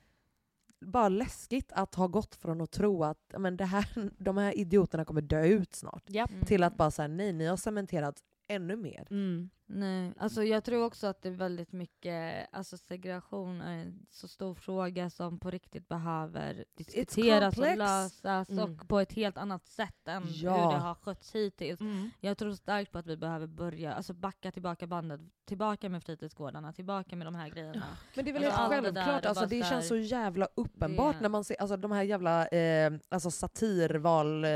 bara 0.80 1.10
läskigt 1.10 1.72
att 1.72 1.96
ha 1.96 2.08
gått 2.08 2.36
från 2.36 2.62
att 2.62 2.72
tro 2.72 3.04
att 3.04 3.34
men 3.38 3.58
det 3.58 3.66
här, 3.66 3.88
de 4.18 4.38
här 4.38 4.58
idioterna 4.58 5.06
kommer 5.06 5.22
dö 5.22 5.46
ut 5.46 5.76
snart. 5.76 6.04
Mm. 6.30 6.46
till 6.46 6.64
att 6.64 6.78
bara 6.78 6.92
säga 6.92 7.08
nej, 7.08 7.34
ni 7.34 7.46
har 7.46 7.58
cementerat 7.58 8.24
ännu 8.48 8.76
mer. 8.76 9.08
Mm. 9.10 9.50
Nej, 9.70 10.14
alltså 10.18 10.44
jag 10.44 10.64
tror 10.64 10.86
också 10.86 11.08
att 11.08 11.22
det 11.22 11.30
är 11.30 11.34
väldigt 11.34 11.72
mycket, 11.72 12.48
alltså 12.52 12.78
segregation 12.78 13.62
är 13.62 13.78
en 13.82 14.06
så 14.12 14.28
stor 14.28 14.54
fråga 14.56 15.10
som 15.10 15.40
på 15.40 15.50
riktigt 15.52 15.88
behöver 15.88 16.66
diskuteras 16.78 17.58
och 17.58 17.78
lösas 17.78 18.50
Mm. 18.50 18.64
och 18.64 18.88
på 18.88 19.00
ett 19.00 19.14
helt 19.14 19.38
annat 19.38 19.66
sätt 19.68 20.08
än 20.08 20.24
Ja. 20.28 20.52
hur 20.52 20.72
det 20.72 20.78
har 20.78 20.96
skötts 20.96 21.36
hittills. 21.36 21.82
Mm. 21.82 22.10
Jag 22.20 22.38
tror 22.38 22.54
starkt 22.54 22.92
på 22.92 22.98
att 23.00 23.08
vi 23.08 23.18
behöver 23.18 23.48
börja, 23.48 23.94
alltså 23.94 24.14
backa 24.14 24.52
tillbaka 24.52 24.88
bandet, 24.88 25.22
tillbaka 25.46 25.90
med 25.90 26.04
fritidsgårdarna, 26.04 26.74
tillbaka 26.74 27.16
med 27.16 27.28
de 27.28 27.36
här 27.36 27.50
grejerna. 27.50 27.84
Men 28.16 28.26
det 28.26 28.32
är 28.32 28.34
väl 28.34 28.44
Alltså, 28.46 28.62
helt 28.62 28.74
allt 28.74 28.84
det 28.84 28.92
där 28.92 29.06
självklart, 29.06 29.26
alltså, 29.26 29.46
det 29.46 29.66
känns 29.66 29.88
så 29.88 29.96
jävla 29.96 30.48
uppenbart 30.56 31.16
Det- 31.16 31.22
när 31.22 31.30
man 31.30 31.44
ser 31.44 31.62
alltså, 31.62 31.78
de 31.78 31.92
här 31.92 32.04
jävla 32.04 32.48
eh, 32.48 32.92
alltså, 33.10 33.32
satirval, 33.32 34.44
eh, 34.44 34.52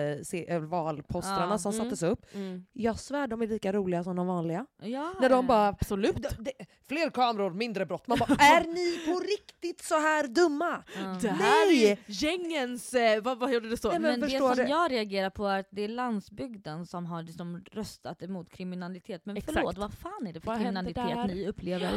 eh, 0.47 0.59
valpostrarna 0.59 1.53
Ja. 1.53 1.57
som 1.57 1.73
Mm. 1.73 1.85
sattes 1.85 2.03
upp. 2.03 2.25
Mm. 2.35 2.65
Jag 2.73 2.99
svär 2.99 3.27
de 3.27 3.41
är 3.41 3.47
lika 3.47 3.73
roliga 3.73 4.03
som 4.03 4.15
de 4.15 4.27
vanliga. 4.27 4.65
Ja. 4.81 5.00
När 5.19 5.29
de 5.29 5.47
bara 5.47 5.67
Absolut. 5.67 6.15
"D- 6.15 6.29
d- 6.39 6.51
fler 6.87 7.09
kameror, 7.09 7.51
mindre 7.51 7.85
brott. 7.85 8.07
Man 8.07 8.17
bara, 8.17 8.35
är 8.39 8.63
ni 8.67 9.13
på 9.13 9.19
riktigt 9.19 9.83
så 9.83 9.95
här 9.99 10.27
dumma? 10.27 10.83
Ja. 10.95 11.17
Det 11.21 11.27
här 11.29 11.67
Nej! 11.67 11.85
är 11.91 11.97
gängens... 12.07 12.93
Eh, 12.93 13.21
vad, 13.23 13.39
vad 13.39 13.53
gjorde 13.53 13.69
det 13.69 13.77
så? 13.77 13.89
Nej, 13.89 13.99
Men, 13.99 14.19
men 14.19 14.29
det 14.29 14.37
som 14.37 14.55
du- 14.55 14.63
jag 14.63 14.91
reagerar 14.91 15.29
på 15.29 15.45
är 15.47 15.59
att 15.59 15.67
det 15.71 15.81
är 15.81 15.87
landsbygden 15.87 16.85
som 16.85 17.05
har 17.05 17.23
liksom 17.23 17.63
röstat 17.71 18.23
emot 18.23 18.49
kriminalitet. 18.49 19.25
Men 19.25 19.37
Exakt. 19.37 19.57
förlåt, 19.57 19.77
vad 19.77 19.93
fan 19.93 20.27
är 20.27 20.33
det 20.33 20.39
för 20.39 20.47
Vad 20.47 20.57
kriminalitet 20.57 21.27
ni 21.27 21.47
upplever? 21.47 21.89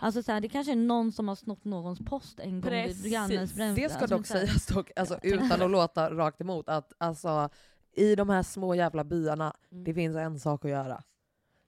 Alltså 0.00 0.22
så 0.22 0.32
här, 0.32 0.40
det 0.40 0.48
kanske 0.48 0.72
är 0.72 0.76
någon 0.76 1.12
som 1.12 1.28
har 1.28 1.34
snott 1.34 1.64
någons 1.64 1.98
post 1.98 2.40
en 2.40 2.60
gång 2.60 2.72
vid 2.72 2.84
Precis. 2.86 3.12
grannens 3.12 3.54
bränsle. 3.54 3.82
Det 3.84 3.88
ska 3.90 4.00
alltså, 4.00 4.16
dock 4.16 4.26
sägas 4.26 4.66
dock, 4.66 4.90
alltså, 4.96 5.18
utan 5.22 5.62
att 5.62 5.70
låta 5.70 6.10
rakt 6.10 6.40
emot, 6.40 6.68
att 6.68 6.92
alltså, 6.98 7.48
i 7.96 8.14
de 8.14 8.28
här 8.30 8.42
små 8.42 8.74
jävla 8.74 9.04
byarna, 9.04 9.54
Mm. 9.72 9.84
det 9.84 9.94
finns 9.94 10.16
en 10.16 10.40
sak 10.40 10.64
att 10.64 10.70
göra. 10.70 11.02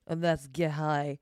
And 0.09 0.21
that's 0.21 0.47
get 0.47 0.71
high 0.71 1.19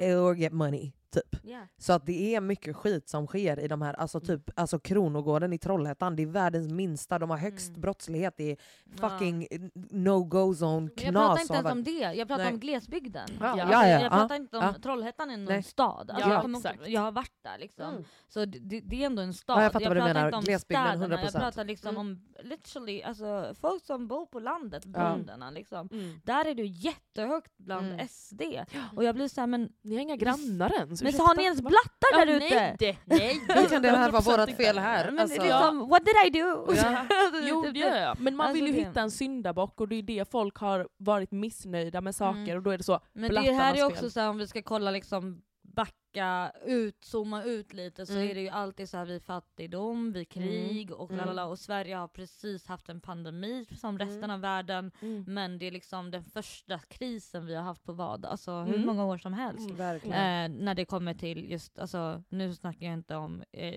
or 0.00 0.34
get 0.34 0.52
money. 0.52 0.94
Typ. 1.16 1.40
Ja. 1.42 1.58
Så 1.78 1.92
att 1.92 2.06
det 2.06 2.34
är 2.34 2.40
mycket 2.40 2.76
skit 2.76 3.08
som 3.08 3.26
sker 3.26 3.60
i 3.60 3.68
de 3.68 3.82
här, 3.82 3.94
alltså 3.94 4.20
typ 4.20 4.50
alltså 4.56 4.78
Kronogården 4.78 5.52
i 5.52 5.58
Trollhättan, 5.58 6.16
det 6.16 6.22
är 6.22 6.26
världens 6.26 6.68
minsta, 6.72 7.18
de 7.18 7.30
har 7.30 7.36
högst 7.36 7.68
Mm. 7.68 7.80
brottslighet, 7.80 8.34
det 8.36 8.50
är 8.50 8.56
Ja. 9.00 9.08
fucking 9.10 9.46
no-go 9.90 10.52
zone, 10.54 10.80
Men 10.80 10.90
jag 10.96 11.12
knas. 11.12 11.26
pratar 11.26 11.40
inte 11.42 11.54
ens 11.54 11.72
om 11.72 11.84
det, 11.84 11.90
jag 12.18 12.28
pratar 12.28 12.44
Nej. 12.44 12.52
om 12.52 12.60
glesbygden. 12.60 13.28
Ja. 13.40 13.46
Alltså, 13.46 13.66
Ja, 13.72 13.86
ja, 13.88 14.00
jag 14.00 14.10
pratar 14.12 14.34
ja, 14.34 14.36
inte 14.40 14.56
om 14.58 14.62
ja. 14.64 14.74
Trollhättan 14.82 15.30
är 15.30 15.36
någon 15.36 15.44
Nej. 15.46 15.62
stad. 15.62 16.10
Alltså, 16.10 16.28
Ja, 16.28 16.32
jag, 16.34 16.42
kommer, 16.42 16.58
exakt. 16.58 16.88
jag 16.88 17.00
har 17.00 17.12
varit 17.12 17.42
där 17.42 17.58
liksom. 17.58 17.88
Mm. 17.90 18.04
Så 18.28 18.44
det, 18.44 18.58
det, 18.58 18.80
det 18.80 19.02
är 19.02 19.06
ändå 19.06 19.22
en 19.22 19.34
stad. 19.34 19.58
Ja, 19.58 19.62
jag 19.62 19.72
fattar 19.72 19.86
vad 19.88 19.96
du 19.96 20.00
pratar 20.00 20.14
menar. 20.14 20.26
inte 20.28 20.36
om 20.38 20.44
Glesbygden, 20.44 20.86
städerna, 20.86 21.16
100%. 21.16 21.24
Jag 21.24 21.42
pratar 21.42 21.64
liksom 21.64 21.88
Mm. 21.88 22.00
om 22.00 22.20
literally, 22.42 23.02
alltså, 23.02 23.54
folk 23.60 23.84
som 23.84 24.08
bor 24.08 24.26
på 24.26 24.40
landet, 24.40 24.82
Ja. 24.86 24.90
bönderna 24.92 25.50
liksom. 25.50 25.88
Mm. 25.92 26.20
Där 26.24 26.44
är 26.44 26.54
du 26.54 26.66
jättehögt 26.66 27.52
bland 27.58 27.86
Mm. 27.86 28.08
SD. 28.08 28.42
Och 28.96 29.04
jag 29.04 29.14
blir 29.14 29.28
såhär, 29.28 29.46
men, 29.46 29.72
Ni 29.82 29.94
har 29.94 30.02
inga 30.02 30.16
grannar 30.16 30.72
ens. 30.78 31.02
Men 31.06 31.12
så 31.12 31.22
har 31.22 31.34
ni 31.34 31.42
ens 31.42 31.60
blattar 31.60 32.08
Ja, 32.12 32.24
där 32.24 32.36
ute? 32.36 32.96
Nej. 33.04 33.40
Hur 33.48 33.68
kan 33.68 33.82
det 33.82 33.88
här 33.90 34.10
vara 34.10 34.22
100% 34.22 34.46
vårt 34.46 34.56
fel 34.56 34.78
här? 34.78 35.04
Men 35.10 35.18
Alltså, 35.18 35.40
det 35.42 35.48
är 35.48 35.60
liksom, 35.60 35.88
what 35.88 36.02
did 36.04 36.14
I 36.26 36.30
do? 36.40 36.46
Ja. 36.76 36.96
Alltså, 36.98 37.40
Jo 37.48 37.62
typ 37.64 37.74
det 37.74 37.80
gör 37.80 37.96
jag. 37.96 38.20
Men 38.20 38.36
man 38.36 38.46
Alltså 38.46 38.64
vill 38.64 38.74
ju 38.74 38.80
det- 38.82 38.88
hitta 38.88 39.00
en 39.00 39.10
syndabock 39.10 39.80
och 39.80 39.88
det 39.88 39.96
är 39.96 40.02
det 40.02 40.30
folk 40.30 40.56
har 40.56 40.88
varit 40.96 41.30
missnöjda 41.30 42.00
med 42.00 42.14
saker 42.14 42.38
Mm. 42.40 42.56
och 42.56 42.62
då 42.62 42.70
är 42.70 42.78
det 42.78 42.84
så, 42.84 43.00
Men 43.12 43.34
det 43.34 43.52
här 43.52 43.74
är 43.74 43.84
också 43.84 44.00
fel. 44.00 44.10
så 44.12 44.20
här, 44.20 44.28
om 44.28 44.38
vi 44.38 44.46
ska 44.46 44.62
kolla 44.62 44.90
liksom 44.90 45.42
backa 46.16 46.52
ut, 46.66 47.04
zooma 47.04 47.44
ut 47.44 47.72
lite 47.72 48.06
så 48.06 48.12
Mm. 48.12 48.30
är 48.30 48.34
det 48.34 48.40
ju 48.40 48.48
alltid 48.48 48.88
så 48.88 48.96
här 48.96 49.04
vid 49.06 49.22
fattigdom, 49.22 50.12
vid 50.12 50.28
krig 50.28 50.90
och 50.92 51.10
Mm. 51.10 51.18
lalala. 51.26 51.46
Och 51.46 51.58
Sverige 51.58 51.96
har 51.96 52.08
precis 52.08 52.66
haft 52.66 52.88
en 52.88 53.00
pandemi 53.00 53.66
som 53.76 53.98
resten 53.98 54.24
Mm. 54.24 54.30
av 54.30 54.40
världen. 54.40 54.90
Mm. 55.00 55.24
Men 55.28 55.58
det 55.58 55.66
är 55.66 55.70
liksom 55.70 56.10
den 56.10 56.22
första 56.24 56.78
krisen 56.78 57.46
vi 57.46 57.54
har 57.54 57.62
haft 57.62 57.84
på 57.84 57.92
vad? 57.92 58.24
Alltså 58.24 58.52
hur 58.62 58.74
Mm. 58.74 58.86
många 58.86 59.04
år 59.04 59.18
som 59.18 59.32
helst. 59.32 59.70
Mm. 59.70 60.00
Eh, 60.04 60.64
när 60.64 60.74
det 60.74 60.84
kommer 60.84 61.14
till 61.14 61.50
just, 61.50 61.78
alltså, 61.78 62.22
nu 62.28 62.54
snackar 62.54 62.86
jag 62.86 62.94
inte 62.94 63.16
om, 63.16 63.42
eh, 63.52 63.74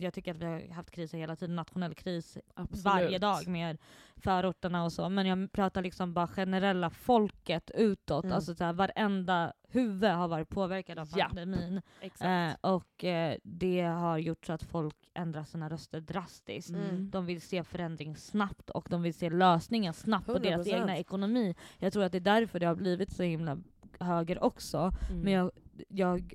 jag 0.00 0.14
tycker 0.14 0.30
att 0.30 0.36
vi 0.38 0.44
har 0.44 0.74
haft 0.74 0.90
kriser 0.90 1.18
hela 1.18 1.36
tiden, 1.36 1.56
nationell 1.56 1.94
kris 1.94 2.38
Absolut. 2.54 2.84
varje 2.84 3.18
dag 3.18 3.46
med 3.48 3.78
förorterna 4.16 4.84
och 4.84 4.92
så. 4.92 5.08
Men 5.08 5.26
jag 5.26 5.52
pratar 5.52 5.82
liksom 5.82 6.14
bara 6.14 6.26
generella 6.26 6.90
folket 6.90 7.70
utåt. 7.74 8.24
Mm. 8.24 8.34
Alltså 8.36 8.54
så 8.54 8.64
här, 8.64 8.72
varenda 8.72 9.52
huvud 9.68 10.10
har 10.10 10.28
varit 10.28 10.48
påverkad 10.48 10.98
av 10.98 11.08
Ja. 11.16 11.28
Pandemin. 11.52 11.82
Exakt. 12.00 12.62
Eh, 12.64 12.70
och 12.72 13.04
eh, 13.04 13.36
det 13.42 13.82
har 13.82 14.18
gjort 14.18 14.46
så 14.46 14.52
att 14.52 14.62
folk 14.62 14.96
ändrar 15.14 15.44
sina 15.44 15.68
röster 15.68 16.00
drastiskt. 16.00 16.70
Mm. 16.70 17.10
De 17.10 17.26
vill 17.26 17.40
se 17.40 17.64
förändring 17.64 18.16
snabbt 18.16 18.70
och 18.70 18.86
de 18.90 19.02
vill 19.02 19.14
se 19.14 19.30
lösningar 19.30 19.92
snabbt 19.92 20.26
på 20.26 20.38
deras 20.38 20.66
100%. 20.66 20.74
egna 20.74 20.98
ekonomi. 20.98 21.54
Jag 21.78 21.92
tror 21.92 22.04
att 22.04 22.12
det 22.12 22.18
är 22.18 22.20
därför 22.20 22.60
det 22.60 22.66
har 22.66 22.74
blivit 22.74 23.12
så 23.12 23.22
himla 23.22 23.58
höger 24.00 24.44
också. 24.44 24.92
Mm. 25.10 25.20
Men 25.22 25.32
jag, 25.32 25.50
jag, 25.88 26.34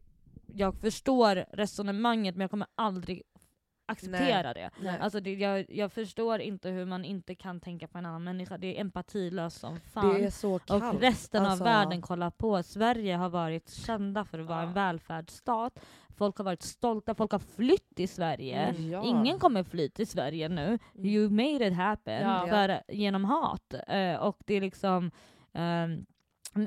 jag 0.53 0.75
förstår 0.75 1.45
resonemanget 1.51 2.35
men 2.35 2.41
jag 2.41 2.51
kommer 2.51 2.67
aldrig 2.75 3.21
acceptera 3.85 4.53
det. 4.53 4.69
Nej. 4.81 4.97
Alltså 4.99 5.19
det, 5.19 5.33
jag, 5.33 5.65
jag 5.69 5.91
förstår 5.91 6.39
inte 6.39 6.69
hur 6.69 6.85
man 6.85 7.05
inte 7.05 7.35
kan 7.35 7.59
tänka 7.59 7.87
på 7.87 7.97
en 7.97 8.05
annan 8.05 8.23
människa. 8.23 8.57
Det 8.57 8.77
är 8.77 8.81
empatilöst 8.81 9.59
som 9.59 9.79
fan. 9.79 10.13
det 10.13 10.25
är 10.25 10.29
så 10.29 10.59
kallt. 10.59 10.95
och 10.95 11.01
resten 11.01 11.45
Alltså- 11.45 11.63
av 11.63 11.69
världen 11.69 12.01
kollar 12.01 12.29
på. 12.31 12.63
Sverige 12.63 13.15
har 13.15 13.29
varit 13.29 13.69
kända 13.69 14.25
för 14.25 14.39
att 14.39 14.45
vara 14.47 14.61
Ja. 14.61 14.67
en 14.67 14.73
välfärdsstat. 14.73 15.79
Folk 16.17 16.37
har 16.37 16.45
varit 16.45 16.61
stolta, 16.63 17.15
folk 17.15 17.31
har 17.31 17.39
flytt 17.39 17.99
i 17.99 18.07
Sverige. 18.07 18.57
Mm. 18.65 18.89
Ja. 18.91 19.03
Ingen 19.03 19.39
kommer 19.39 19.63
fly 19.63 19.89
till 19.89 20.07
Sverige 20.07 20.49
nu. 20.49 20.79
You 20.95 21.29
made 21.29 21.67
it 21.67 21.73
happen 21.73 22.21
Ja. 22.21 22.47
för, 22.49 22.81
genom 22.95 23.25
hat. 23.25 23.73
Eh, 23.87 24.15
och 24.15 24.37
det 24.45 24.53
är 24.53 24.61
liksom 24.61 25.11
ehm, 25.53 26.05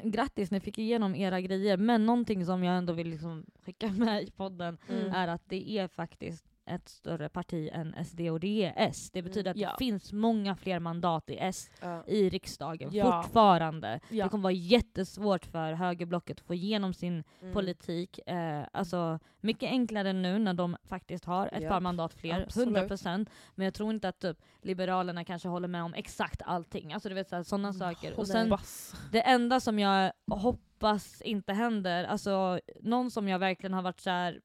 Grattis, 0.04 0.50
ni 0.50 0.60
fick 0.60 0.78
igenom 0.78 1.14
era 1.14 1.40
grejer. 1.40 1.76
Men 1.76 2.06
någonting 2.06 2.46
som 2.46 2.64
jag 2.64 2.76
ändå 2.78 2.92
vill 2.92 3.08
liksom 3.08 3.46
skicka 3.64 3.88
med 3.88 4.22
i 4.22 4.30
podden 4.30 4.78
Mm. 4.88 5.12
är 5.14 5.28
att 5.28 5.42
det 5.48 5.70
är 5.78 5.88
faktiskt 5.88 6.44
ett 6.66 6.88
större 6.88 7.28
parti 7.28 7.68
än 7.72 8.04
SD 8.04 8.20
och 8.20 8.40
det 8.40 8.64
är 8.64 8.72
S. 8.76 9.10
Det 9.12 9.22
betyder 9.22 9.50
att 9.50 9.56
Ja. 9.56 9.70
det 9.70 9.76
finns 9.84 10.12
många 10.12 10.56
fler 10.56 10.78
mandat 10.80 11.30
i 11.30 11.36
S 11.38 11.70
Ja. 11.80 12.04
i 12.06 12.28
riksdagen 12.28 12.90
Ja. 12.92 13.22
fortfarande. 13.22 14.00
Ja. 14.08 14.24
Det 14.24 14.30
kommer 14.30 14.42
vara 14.42 14.52
jättesvårt 14.52 15.46
för 15.46 15.72
högerblocket 15.72 16.40
att 16.40 16.46
få 16.46 16.54
igenom 16.54 16.94
sin 16.94 17.24
Mm. 17.40 17.54
politik. 17.54 18.18
Eh, 18.28 18.62
alltså, 18.72 19.18
mycket 19.40 19.70
enklare 19.70 20.12
nu 20.12 20.38
när 20.38 20.54
de 20.54 20.76
faktiskt 20.84 21.24
har 21.24 21.46
ett 21.52 21.68
par 21.68 21.80
mandat 21.80 22.14
fler, 22.14 22.42
absolut. 22.42 22.68
100%. 22.68 23.30
Men 23.54 23.64
jag 23.64 23.74
tror 23.74 23.90
inte 23.90 24.08
att 24.08 24.18
typ, 24.20 24.36
Liberalerna 24.62 25.24
kanske 25.24 25.48
håller 25.48 25.68
med 25.68 25.82
om 25.82 25.94
exakt 25.94 26.42
allting. 26.44 26.92
Alltså 26.92 27.08
du 27.08 27.14
vet 27.14 27.46
sådana 27.46 27.72
saker. 27.72 28.18
Och 28.18 28.26
sen 28.26 28.56
det 29.12 29.20
enda 29.20 29.60
som 29.60 29.78
jag 29.78 30.12
hoppas 30.30 31.22
inte 31.22 31.52
händer, 31.52 32.04
alltså 32.04 32.60
någon 32.80 33.10
som 33.10 33.28
jag 33.28 33.38
verkligen 33.38 33.74
har 33.74 33.82
varit 33.82 34.00
så 34.00 34.10
här, 34.10 34.40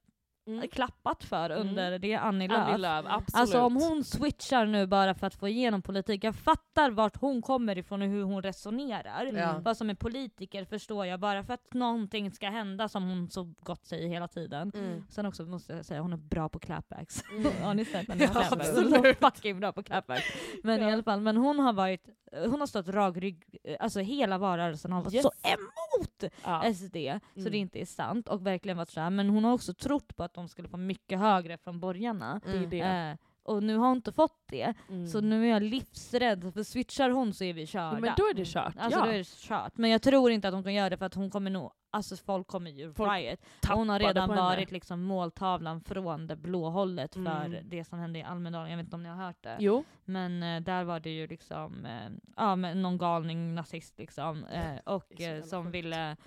Mm. 0.47 0.67
klappat 0.67 1.23
för 1.23 1.49
Mm. 1.49 1.67
under, 1.67 1.99
det 1.99 2.13
är 2.13 2.19
Annie 2.19 2.47
Lööf. 2.47 2.59
Annie 2.67 2.77
Lööf. 2.77 3.05
Alltså 3.33 3.61
om 3.61 3.75
hon 3.75 4.03
switchar 4.03 4.65
nu 4.65 4.87
bara 4.87 5.13
för 5.15 5.27
att 5.27 5.35
få 5.35 5.47
igenom 5.47 5.81
politik, 5.81 6.23
jag 6.23 6.35
fattar 6.35 6.91
vart 6.91 7.17
hon 7.17 7.41
kommer 7.41 7.77
ifrån 7.77 8.01
och 8.01 8.07
hur 8.07 8.23
hon 8.23 8.41
resonerar. 8.43 9.25
Ja. 9.33 9.59
Vad 9.63 9.77
som 9.77 9.89
är 9.89 9.93
politiker 9.95 10.65
förstår 10.65 11.05
jag, 11.05 11.19
bara 11.19 11.43
för 11.43 11.53
att 11.53 11.73
någonting 11.73 12.31
ska 12.31 12.49
hända 12.49 12.89
som 12.89 13.03
hon 13.09 13.29
så 13.29 13.53
gott 13.59 13.85
säger 13.85 14.07
hela 14.07 14.27
tiden. 14.27 14.71
Mm. 14.75 15.03
Sen 15.09 15.25
också 15.25 15.43
måste 15.45 15.73
jag 15.73 15.85
säga, 15.85 16.01
hon 16.01 16.13
är 16.13 16.17
bra 16.17 16.49
på 16.49 16.59
clapbacks. 16.59 17.23
Mm. 17.31 17.51
har 17.63 17.73
ni 17.73 17.85
sett 17.85 18.07
henne 18.09 18.29
Ja, 18.33 18.47
absolut. 18.51 19.17
fucking 19.19 19.59
bra 19.59 19.71
på 19.71 19.83
clapbacks. 19.83 20.25
Men 20.63 20.79
i 20.79 20.83
Ja. 20.83 20.93
alla 20.93 21.03
fall, 21.03 21.21
men 21.21 21.37
hon 21.37 21.59
har 21.59 21.73
varit, 21.73 22.09
hon 22.45 22.59
har 22.59 22.67
stått 22.67 22.87
rak 22.87 23.17
rygg, 23.17 23.43
alltså 23.79 23.99
hela 23.99 24.37
valrörelsen 24.37 24.91
har 24.91 25.01
varit 25.01 25.13
Yes. 25.13 25.23
så 25.23 25.31
emot 25.43 26.33
ja. 26.43 26.73
SD, 26.73 26.95
så 27.33 27.39
Mm. 27.39 27.51
det 27.51 27.57
inte 27.57 27.81
är 27.81 27.85
sant. 27.85 28.27
Och 28.29 28.45
verkligen 28.47 28.77
varit 28.77 28.89
såhär, 28.89 29.09
men 29.09 29.29
hon 29.29 29.43
har 29.43 29.53
också 29.53 29.73
trott 29.73 30.15
på 30.17 30.23
att 30.23 30.30
de 30.33 30.47
skulle 30.47 30.67
få 30.67 30.77
mycket 30.77 31.19
högre 31.19 31.57
från 31.57 31.79
borgarna. 31.79 32.41
det 32.45 32.51
är 32.57 32.67
det. 32.67 32.79
Eh, 33.11 33.17
och 33.43 33.63
nu 33.63 33.77
har 33.77 33.87
hon 33.87 33.97
inte 33.97 34.11
fått 34.11 34.43
det. 34.47 34.73
Mm. 34.89 35.07
Så 35.07 35.21
nu 35.21 35.45
är 35.45 35.49
jag 35.49 35.63
livsrädd, 35.63 36.53
för 36.53 36.63
switchar 36.63 37.09
hon 37.09 37.33
så 37.33 37.43
är 37.43 37.53
vi 37.53 37.67
körda. 37.67 37.95
Ja, 37.95 37.99
men 37.99 38.13
då 38.17 38.23
är 38.23 38.33
det 38.33 38.45
kört. 38.45 38.75
Alltså 38.77 38.99
ja. 38.99 39.05
då 39.05 39.11
är 39.11 39.17
det 39.17 39.27
kört. 39.27 39.77
Men 39.77 39.89
jag 39.89 40.01
tror 40.01 40.31
inte 40.31 40.47
att 40.47 40.53
hon 40.53 40.63
kan 40.63 40.73
göra 40.73 40.89
det 40.89 40.97
för 40.97 41.05
att 41.05 41.13
hon 41.13 41.29
kommer 41.29 41.51
nog, 41.51 41.71
alltså 41.91 42.15
folk 42.17 42.47
kommer 42.47 42.71
ju 42.71 42.93
Folk 42.93 43.11
riot. 43.11 43.39
Hon 43.69 43.89
har 43.89 43.99
redan 43.99 44.29
varit 44.29 44.71
liksom 44.71 45.01
måltavlan 45.03 45.81
från 45.81 46.27
det 46.27 46.35
blå 46.35 46.69
hållet 46.69 47.13
för 47.13 47.45
Mm. 47.45 47.69
det 47.69 47.83
som 47.85 47.99
hände 47.99 48.19
i 48.19 48.23
Almedalen, 48.23 48.69
jag 48.71 48.77
vet 48.77 48.83
inte 48.85 48.95
om 48.95 49.03
ni 49.03 49.09
har 49.09 49.25
hört 49.25 49.43
det. 49.43 49.55
Jo. 49.59 49.83
Men 50.05 50.43
eh, 50.43 50.61
där 50.61 50.83
var 50.83 50.99
det 50.99 51.09
ju 51.09 51.27
liksom, 51.27 51.85
eh, 51.85 52.09
ja 52.35 52.55
men 52.55 52.81
någon 52.81 52.97
galning 52.97 53.55
nazist 53.55 53.97
liksom. 53.99 54.45
Eh, 54.45 54.75
och 54.93 55.21
eh, 55.21 55.43
som 55.43 55.71
ville, 55.71 56.17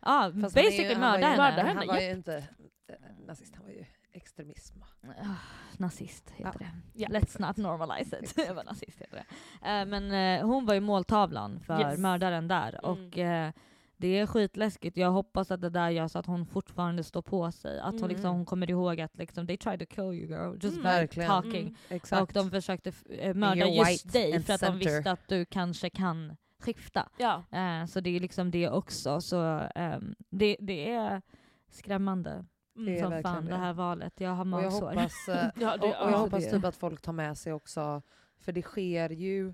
ja 0.00 0.26
ju- 0.26 0.32
basically 0.42 0.94
han 0.94 1.00
var 1.00 1.18
mörda 1.36 1.62
henne. 1.62 1.78
Han 1.78 1.86
var 1.86 2.00
ju 2.00 2.10
inte 2.10 2.44
eh, 2.92 3.26
nazist, 3.26 3.56
han 3.56 3.64
var 3.64 3.72
ju 3.72 3.84
extremism. 4.12 4.78
Ah, 5.02 5.34
nazist 5.78 6.30
heter 6.30 6.58
det. 6.58 6.70
Ja. 6.94 7.08
Let's 7.08 7.46
not 7.46 7.56
normalize 7.56 8.18
it. 8.22 8.34
Jag 8.46 8.54
var 8.54 8.64
nazist 8.64 8.98
heter 9.00 9.16
det. 9.16 9.70
Eh, 9.70 9.86
men 9.86 10.12
eh, 10.40 10.46
hon 10.46 10.66
var 10.66 10.74
ju 10.74 10.80
måltavlan 10.80 11.60
för 11.60 11.80
Yes. 11.80 11.98
mördaren 11.98 12.48
där. 12.48 12.68
Mm. 12.84 12.90
Och 12.90 13.18
eh, 13.18 13.52
det 13.96 14.18
är 14.18 14.26
skitläskigt. 14.26 14.96
Jag 14.96 15.10
hoppas 15.10 15.50
att 15.50 15.60
det 15.60 15.70
där 15.70 15.90
gör 15.90 16.08
så 16.08 16.18
att 16.18 16.26
hon 16.26 16.46
fortfarande 16.46 17.04
står 17.04 17.22
på 17.22 17.52
sig. 17.52 17.80
Att 17.80 17.86
hon, 17.90 17.98
Mm. 17.98 18.08
liksom, 18.08 18.30
hon 18.36 18.46
kommer 18.46 18.70
ihåg 18.70 19.00
att 19.00 19.16
liksom, 19.18 19.46
they 19.46 19.56
tried 19.56 19.80
to 19.80 19.86
kill 19.94 20.04
you 20.04 20.26
girl, 20.28 20.52
just 20.54 20.64
Mm. 20.64 20.76
by 20.76 20.82
Verkligen. 20.82 21.28
talking. 21.28 21.76
Mm. 21.88 22.22
Och 22.22 22.30
de 22.32 22.50
försökte 22.50 22.92
mörda 23.34 23.66
just 23.66 24.12
dig 24.12 24.42
för 24.42 24.52
att 24.52 24.60
de 24.60 24.78
visste 24.78 25.10
att 25.12 25.28
du 25.28 25.44
kanske 25.44 25.90
kan 25.90 26.36
skifta. 26.58 27.08
Ja. 27.18 27.44
Så 27.88 28.00
det 28.00 28.16
är 28.16 28.20
liksom 28.20 28.50
det 28.50 28.68
också. 28.70 29.20
Så 29.20 29.68
ehm, 29.74 30.14
det, 30.30 30.56
det 30.60 30.90
är 30.90 31.22
skrämmande 31.70 32.44
Mm. 32.76 32.86
Det 32.86 32.98
är 33.00 33.02
som 33.10 33.22
fan 33.22 33.44
det. 33.44 33.50
det 33.50 33.56
här 33.56 33.72
valet. 33.72 34.20
Jag 34.20 34.30
har 34.30 34.40
Och 34.44 34.62
jag 34.62 34.62
magsår. 34.72 34.88
hoppas, 34.88 35.28
eh, 35.28 35.34
Ja, 35.60 35.76
det, 35.76 35.82
och, 35.82 35.88
och 35.88 35.94
jag 36.06 36.12
ja, 36.12 36.16
hoppas 36.16 36.50
typ 36.50 36.64
att 36.64 36.76
folk 36.76 37.00
tar 37.02 37.12
med 37.12 37.38
sig 37.38 37.52
också, 37.52 38.02
för 38.38 38.52
det 38.52 38.62
sker 38.62 39.10
ju 39.10 39.48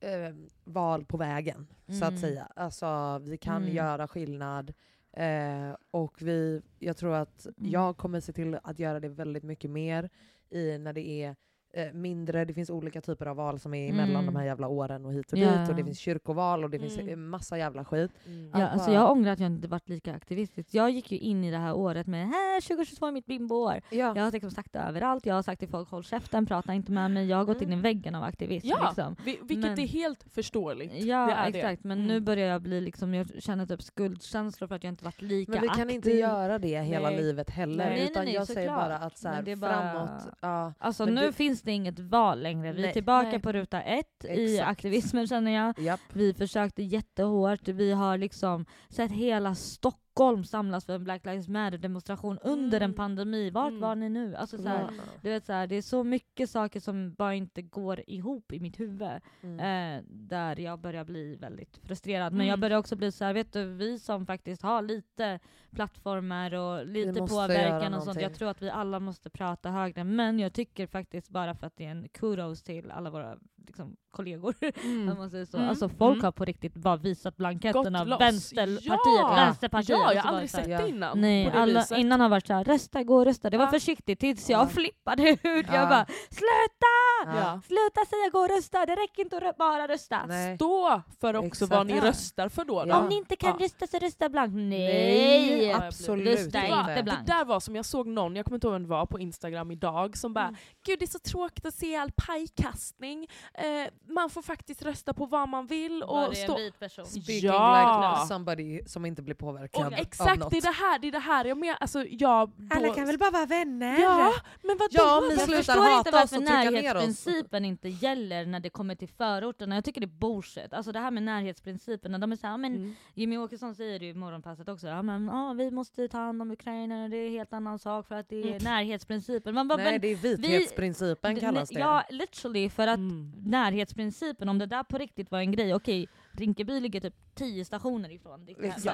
eh, 0.00 0.34
val 0.64 1.04
på 1.04 1.16
vägen, 1.16 1.66
så 1.86 2.04
att 2.04 2.10
Mm. 2.10 2.16
säga. 2.20 2.48
Alltså 2.56 3.18
vi 3.22 3.38
kan 3.38 3.62
Mm. 3.62 3.74
göra 3.74 4.08
skillnad. 4.08 4.72
Eh, 5.12 5.76
och 5.90 6.22
vi, 6.22 6.62
jag 6.78 6.96
tror 6.96 7.14
att 7.14 7.46
Mm. 7.46 7.70
jag 7.70 7.96
kommer 7.96 8.20
se 8.20 8.32
till 8.32 8.58
att 8.62 8.78
göra 8.78 9.00
det 9.00 9.08
väldigt 9.08 9.42
mycket 9.44 9.70
mer 9.70 10.10
i 10.50 10.78
när 10.78 10.92
det 10.92 11.08
är 11.08 11.36
eh, 11.72 11.92
mindre, 11.92 12.44
det 12.44 12.54
finns 12.54 12.70
olika 12.70 13.00
typer 13.00 13.26
av 13.26 13.36
val 13.36 13.58
som 13.58 13.74
är 13.74 13.88
Mm. 13.90 14.26
de 14.26 14.36
här 14.36 14.44
jävla 14.44 14.68
åren 14.68 15.04
och 15.06 15.12
hit 15.12 15.32
och 15.32 15.38
Ja. 15.38 15.56
dit 15.56 15.68
och 15.68 15.74
det 15.74 15.84
finns 15.84 15.98
kyrkoval 15.98 16.64
och 16.64 16.70
det 16.70 16.78
finns 16.78 16.98
Mm. 16.98 17.08
eh, 17.08 17.16
massa 17.16 17.58
jävla 17.58 17.84
skit. 17.84 18.10
Mm. 18.26 18.50
Ja, 18.60 18.68
alltså 18.68 18.90
jag 18.92 19.10
ångrar 19.10 19.32
att 19.32 19.40
jag 19.40 19.46
inte 19.46 19.68
varit 19.68 19.88
lika 19.88 20.14
aktivistisk. 20.14 20.68
Jag 20.74 20.90
gick 20.90 21.12
ju 21.12 21.18
in 21.18 21.44
i 21.44 21.50
det 21.50 21.56
här 21.58 21.74
året 21.74 22.06
med 22.06 22.26
här 22.28 22.60
2022 22.60 23.06
är 23.06 23.12
mitt 23.12 23.26
bimboår. 23.26 23.80
Ja. 23.90 24.12
Jag 24.16 24.22
har 24.24 24.32
liksom 24.32 24.50
sagt 24.50 24.72
det 24.72 24.78
överallt, 24.78 25.26
jag 25.26 25.34
har 25.34 25.42
sagt 25.42 25.58
till 25.58 25.68
folk 25.68 25.90
håll 25.90 26.04
käften, 26.04 26.46
prata 26.46 26.74
inte 26.74 26.92
med 26.92 27.10
mig. 27.10 27.26
Jag 27.26 27.36
har 27.36 27.44
gått 27.44 27.62
in 27.62 27.68
i 27.68 27.72
Mm. 27.72 27.82
väggen 27.82 28.14
av 28.14 28.22
aktivism. 28.24 28.66
Ja, 28.68 28.86
Liksom. 28.86 29.16
vi, 29.24 29.38
vilket 29.42 29.70
Men- 29.70 29.80
är 29.80 29.86
helt 29.86 30.22
förståeligt. 30.30 30.94
Ja 31.04 31.26
det 31.26 31.32
är 31.32 31.50
det. 31.52 31.58
exakt, 31.58 31.84
men 31.84 31.98
Mm. 31.98 32.08
nu 32.08 32.20
börjar 32.20 32.48
jag 32.48 32.62
bli 32.62 32.80
liksom, 32.80 33.14
jag 33.14 33.42
känner 33.42 33.66
typ 33.66 33.82
skuldkänslor 33.82 34.68
för 34.68 34.74
att 34.74 34.84
jag 34.84 34.92
inte 34.92 35.04
varit 35.04 35.22
lika 35.22 35.52
Men 35.52 35.60
vi 35.60 35.68
kan 35.68 35.80
aktiv. 35.80 35.90
inte 35.94 36.10
göra 36.10 36.58
det 36.58 36.80
hela 36.82 37.08
Nej. 37.10 37.16
livet 37.22 37.50
heller. 37.50 37.76
Nej, 37.84 37.98
nej, 38.00 38.10
utan 38.10 38.24
nej, 38.24 38.34
jag 38.34 38.46
säger 38.46 38.68
såklart. 38.68 38.88
bara 38.88 38.96
att 38.98 39.18
så 39.18 39.28
här, 39.28 39.42
det 39.42 39.50
är 39.52 39.56
bara- 39.56 39.92
framåt, 39.92 40.28
ja, 40.40 40.72
Alltså 40.78 41.04
Men 41.04 41.14
nu 41.14 41.26
du- 41.26 41.32
finns 41.32 41.59
det 41.62 41.72
inget 41.72 41.98
val 41.98 42.42
längre. 42.42 42.72
Vi 42.72 42.78
är 42.78 42.82
Nej. 42.82 42.92
tillbaka 42.92 43.28
Nej. 43.28 43.40
på 43.40 43.52
ruta 43.52 43.82
ett 43.82 44.24
i 44.24 44.54
Exakt. 44.54 44.68
aktivismen 44.70 45.26
känner 45.26 45.50
jag. 45.52 45.78
japp. 45.78 46.00
Vi 46.12 46.34
försökte 46.34 46.82
jättehårt. 46.82 47.68
Vi 47.68 47.92
har 47.92 48.18
liksom 48.18 48.66
sett 48.88 49.12
hela 49.12 49.54
Stockholm 49.54 50.00
samlas 50.44 50.84
för 50.86 50.92
en 50.94 51.04
Black 51.04 51.26
Lives 51.26 51.48
Matter 51.48 51.78
demonstration 51.78 52.38
under 52.42 52.76
en 52.80 52.84
Mm. 52.84 52.94
pandemi. 52.96 53.50
Vart 53.50 53.68
Mm. 53.68 53.80
var 53.80 53.94
ni 53.94 54.08
nu? 54.08 54.36
Alltså, 54.36 54.58
så 54.58 54.68
här, 54.68 54.80
Ja. 54.80 55.02
du 55.22 55.28
vet, 55.30 55.46
så 55.46 55.52
här, 55.52 55.66
det 55.66 55.74
är 55.76 55.82
så 55.82 56.04
mycket 56.04 56.50
saker 56.50 56.80
som 56.80 57.14
bara 57.14 57.34
inte 57.34 57.62
går 57.62 58.00
ihop 58.06 58.52
i 58.52 58.60
mitt 58.60 58.80
huvud. 58.80 59.08
Mm. 59.42 59.60
Eh, 59.98 60.04
där 60.08 60.60
jag 60.60 60.78
börjar 60.80 61.04
bli 61.04 61.36
väldigt 61.36 61.78
frustrerad. 61.82 62.32
Men 62.32 62.40
Mm. 62.40 62.48
jag 62.48 62.60
börjar 62.60 62.78
också 62.78 62.96
bli 62.96 63.12
så 63.12 63.24
här, 63.24 63.32
vet 63.34 63.52
du, 63.52 63.64
vi 63.64 63.98
som 63.98 64.26
faktiskt 64.26 64.62
har 64.62 64.82
lite 64.82 65.40
plattformar 65.70 66.54
och 66.54 66.86
lite 66.86 67.20
påverkan 67.20 67.94
och 67.94 68.02
sånt. 68.02 68.20
Jag 68.20 68.34
tror 68.34 68.48
att 68.48 68.62
vi 68.62 68.70
alla 68.70 69.00
måste 69.00 69.30
prata 69.30 69.70
högre. 69.70 70.04
Men 70.04 70.38
jag 70.38 70.52
tycker 70.52 70.86
faktiskt 70.86 71.28
bara 71.28 71.54
för 71.54 71.66
att 71.66 71.76
det 71.76 71.84
är 71.86 71.90
en 71.90 72.08
kudos 72.08 72.62
till 72.62 72.90
alla 72.90 73.10
våra 73.10 73.36
liksom, 73.66 73.96
kollegor. 74.10 74.54
Mm. 74.84 75.18
man 75.18 75.30
säger 75.30 75.44
så. 75.44 75.56
Mm. 75.56 75.68
Alltså 75.68 75.88
folk 75.88 76.14
Mm. 76.16 76.24
har 76.24 76.32
på 76.32 76.44
riktigt 76.44 76.74
bara 76.74 76.96
visat 76.96 77.36
blanketterna. 77.36 78.04
Vänsterpartiet, 78.18 78.84
Ja! 78.84 79.32
Vänsterpartiet. 79.36 79.98
Ja, 80.04 80.12
jag 80.14 80.22
har 80.22 80.30
det 80.30 80.36
aldrig 80.36 80.50
sett 80.50 80.64
det 80.64 80.88
innan. 80.88 81.20
Nej, 81.20 81.44
det 81.44 81.52
alla, 81.52 81.80
viset. 81.80 81.98
innan 81.98 82.20
har 82.20 82.28
varit 82.28 82.46
såhär, 82.46 82.64
rösta, 82.64 83.02
gå 83.02 83.16
och 83.16 83.24
rösta. 83.24 83.50
Det 83.50 83.58
var 83.58 83.64
Ja. 83.64 83.70
försiktigt 83.70 84.20
tills 84.20 84.50
jag 84.50 84.60
Ja. 84.62 84.66
flippade 84.66 85.22
ut. 85.30 85.38
Ja. 85.68 85.74
Jag 85.74 85.88
bara, 85.88 86.06
sluta! 86.30 87.36
Ja. 87.40 87.60
Sluta 87.66 88.00
säga 88.10 88.30
gå 88.32 88.38
och 88.38 88.48
rösta, 88.48 88.86
det 88.86 88.92
räcker 88.96 89.22
inte 89.22 89.36
att 89.48 89.56
bara 89.56 89.88
rösta. 89.88 90.26
Nej. 90.26 90.56
Stå 90.56 91.02
för 91.20 91.36
också 91.36 91.46
Exakt. 91.64 91.70
vad 91.70 91.86
ni 91.86 91.96
Ja. 91.96 92.04
röstar 92.04 92.48
för 92.48 92.64
då. 92.64 92.84
Ja. 92.86 92.98
Om 92.98 93.08
ni 93.08 93.14
inte 93.16 93.36
kan 93.36 93.56
Ja. 93.58 93.64
rösta 93.64 93.86
så 93.86 93.98
rösta 93.98 94.28
blankt. 94.28 94.54
Nej! 94.54 95.56
Nej, 95.58 95.72
absolut 95.72 96.26
Rösta 96.38 96.60
Det, 96.60 96.66
inte 96.66 96.94
det 96.94 97.02
blankt. 97.02 97.26
där 97.26 97.44
var 97.44 97.60
som 97.60 97.76
jag 97.76 97.84
såg 97.84 98.06
någon, 98.06 98.36
jag 98.36 98.44
kommer 98.46 98.56
inte 98.56 98.66
ihåg 98.66 98.72
vem 98.72 98.82
det 98.82 98.88
var, 98.88 99.06
på 99.06 99.18
Instagram 99.20 99.70
idag 99.70 100.16
som 100.16 100.34
bara 100.34 100.44
Mm. 100.44 100.56
Gud 100.86 100.98
det 100.98 101.04
är 101.04 101.06
så 101.06 101.18
tråkigt 101.18 101.66
att 101.66 101.74
se 101.74 101.96
all 101.96 102.10
pajkastning. 102.26 103.26
Eh, 103.54 103.64
man 104.08 104.30
får 104.30 104.42
faktiskt 104.42 104.82
rösta 104.82 105.14
på 105.14 105.26
vad 105.26 105.48
man 105.48 105.66
vill 105.66 106.04
Var 106.06 106.26
och 106.28 106.34
det 106.34 106.42
en 106.42 106.54
vit 106.56 106.78
person? 106.78 107.06
Speaking 107.06 107.40
Ja. 107.50 108.14
like 108.16 108.28
somebody 108.28 108.80
som 108.86 109.06
inte 109.06 109.22
blir 109.22 109.34
påverkad 109.34 109.86
Och 109.86 109.89
av 109.94 110.00
exakt, 110.00 110.40
något. 110.40 110.50
det 110.50 110.56
är 110.56 110.62
det 110.62 110.68
här, 110.68 110.98
det 110.98 111.08
är 111.08 111.12
det 111.12 111.18
här 111.18 111.44
jag 111.44 111.58
menar. 111.58 111.76
Alltså, 111.80 112.04
jag, 112.10 112.50
då, 112.56 113.16
bara 113.18 113.30
vara 113.30 113.46
vänner. 113.46 113.98
Ja, 114.00 114.32
men 114.62 114.76
vadå? 114.78 114.88
Ja, 114.90 115.22
Jag 115.30 115.40
förstår 115.40 115.88
inte 115.98 116.10
varför 116.10 116.40
närhetsprincipen 116.40 117.64
inte 117.64 117.88
gäller 117.88 118.46
när 118.46 118.60
det 118.60 118.70
kommer 118.70 118.94
till 118.94 119.08
förorterna. 119.08 119.74
Jag 119.74 119.84
tycker 119.84 120.00
det 120.00 120.04
är 120.04 120.18
bullshit. 120.18 120.72
Alltså 120.72 120.92
det 120.92 120.98
här 120.98 121.10
med 121.10 121.22
närhetsprincipen, 121.22 122.12
när 122.12 122.18
de 122.18 122.32
är 122.32 122.36
såhär, 122.36 122.56
men 122.58 122.70
Mm. 122.74 122.94
Jimmy 123.14 123.36
Åkesson 123.38 123.74
säger 123.74 123.98
det 123.98 124.04
ju 124.04 124.10
i 124.10 124.14
morgonpasset 124.14 124.68
också, 124.68 124.86
ja 124.86 125.02
men 125.02 125.26
ja, 125.26 125.52
vi 125.58 125.70
måste 125.70 126.08
ta 126.08 126.18
hand 126.18 126.42
om 126.42 126.50
Ukraina, 126.50 127.08
det 127.08 127.16
är 127.16 127.26
en 127.26 127.32
helt 127.32 127.52
annan 127.52 127.78
sak 127.78 128.08
för 128.08 128.14
att 128.14 128.28
det 128.28 128.36
är 128.36 128.46
Mm. 128.46 128.58
närhetsprincipen. 128.64 129.54
Man 129.54 129.68
bara, 129.68 129.76
Nej, 129.76 129.92
men, 129.92 130.00
det 130.00 130.08
är 130.12 130.16
vithetsprincipen 130.16 131.34
d- 131.34 131.40
kallas 131.40 131.68
det. 131.68 131.80
Ja, 131.80 132.02
literally, 132.10 132.70
för 132.70 132.86
att 132.86 132.96
Mm. 132.98 133.32
närhetsprincipen, 133.36 134.48
om 134.48 134.58
det 134.58 134.66
där 134.66 134.82
på 134.82 134.98
riktigt 134.98 135.30
var 135.30 135.38
en 135.38 135.52
grej, 135.52 135.74
okej, 135.74 136.08
Rinkeby 136.32 136.80
ligger 136.80 137.00
typ 137.00 137.14
10 137.34 137.64
stationer 137.64 138.10
ifrån 138.10 138.48
Exakt. 138.48 138.84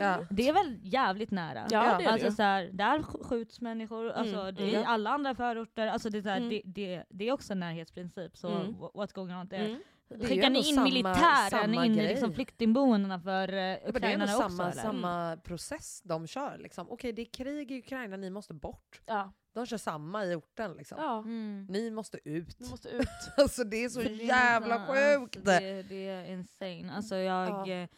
ja. 0.00 0.24
Det 0.30 0.48
är 0.48 0.52
väl 0.52 0.78
jävligt 0.82 1.30
nära? 1.30 1.66
Ja, 1.70 1.98
det 1.98 2.04
är 2.04 2.08
alltså 2.08 2.28
det. 2.28 2.32
så 2.34 2.42
här, 2.42 2.70
där 2.72 2.98
sk- 2.98 3.24
skjuts 3.24 3.60
människor, 3.60 4.10
alltså, 4.10 4.40
Mm, 4.40 4.54
det 4.54 4.62
mm. 4.68 4.74
är 4.82 4.84
alla 4.84 5.10
andra 5.10 5.34
förorter, 5.34 5.86
alltså 5.86 6.10
det, 6.10 6.18
är 6.18 6.22
så 6.22 6.28
här, 6.28 6.36
Mm. 6.36 6.48
det, 6.48 6.62
det, 6.64 7.04
det 7.08 7.28
är 7.28 7.32
också 7.32 7.52
en 7.52 7.60
närhetsprincip. 7.60 8.36
Så 8.36 8.48
Mm. 8.48 8.74
wha- 8.74 8.92
what's 8.94 9.14
going 9.14 9.34
on 9.36 9.48
there? 9.48 9.66
Mm. 9.66 9.80
Det 10.08 10.26
Skickar 10.26 10.50
ni 10.50 10.58
in 10.58 10.74
samma- 10.74 10.84
militären 10.84 11.50
samma 11.50 11.86
in 11.86 11.98
i 11.98 12.08
liksom 12.08 12.32
flyktingboendena 12.34 13.20
för 13.20 13.52
uh, 13.52 13.58
Ja, 13.58 13.62
men 13.62 13.78
det 13.82 13.86
är 13.86 13.88
ukrainarna 13.96 14.36
också? 14.36 14.48
samma, 14.56 14.70
eller? 14.70 14.82
samma 14.82 15.36
process 15.36 16.02
de 16.04 16.26
kör. 16.26 16.58
Liksom. 16.58 16.86
Okej, 16.90 17.12
det 17.12 17.22
är 17.22 17.26
krig 17.26 17.70
i 17.72 17.78
Ukraina, 17.78 18.16
ni 18.16 18.30
måste 18.30 18.54
bort. 18.54 19.00
Ja. 19.06 19.32
De 19.54 19.66
kör 19.66 19.76
samma 19.78 20.24
i 20.26 20.34
orten. 20.34 20.72
Liksom. 20.76 20.98
ja, 21.00 21.18
Mm. 21.18 21.66
Ni 21.70 21.90
måste 21.90 22.18
ut. 22.28 22.58
du 22.58 22.66
måste 22.70 22.88
ut. 22.88 23.08
Alltså 23.36 23.64
det 23.64 23.84
är 23.84 23.88
så 23.88 24.00
det 24.02 24.06
är 24.08 24.10
jävla 24.26 24.76
liksom- 24.78 24.94
sjukt! 24.94 25.36
Alltså, 25.36 25.50
det, 25.60 25.82
det 25.82 26.08
är 26.08 26.24
insane. 26.32 26.92
Alltså 26.96 27.16
jag, 27.16 27.68
Ja. 27.68 27.72
eh, 27.74 27.88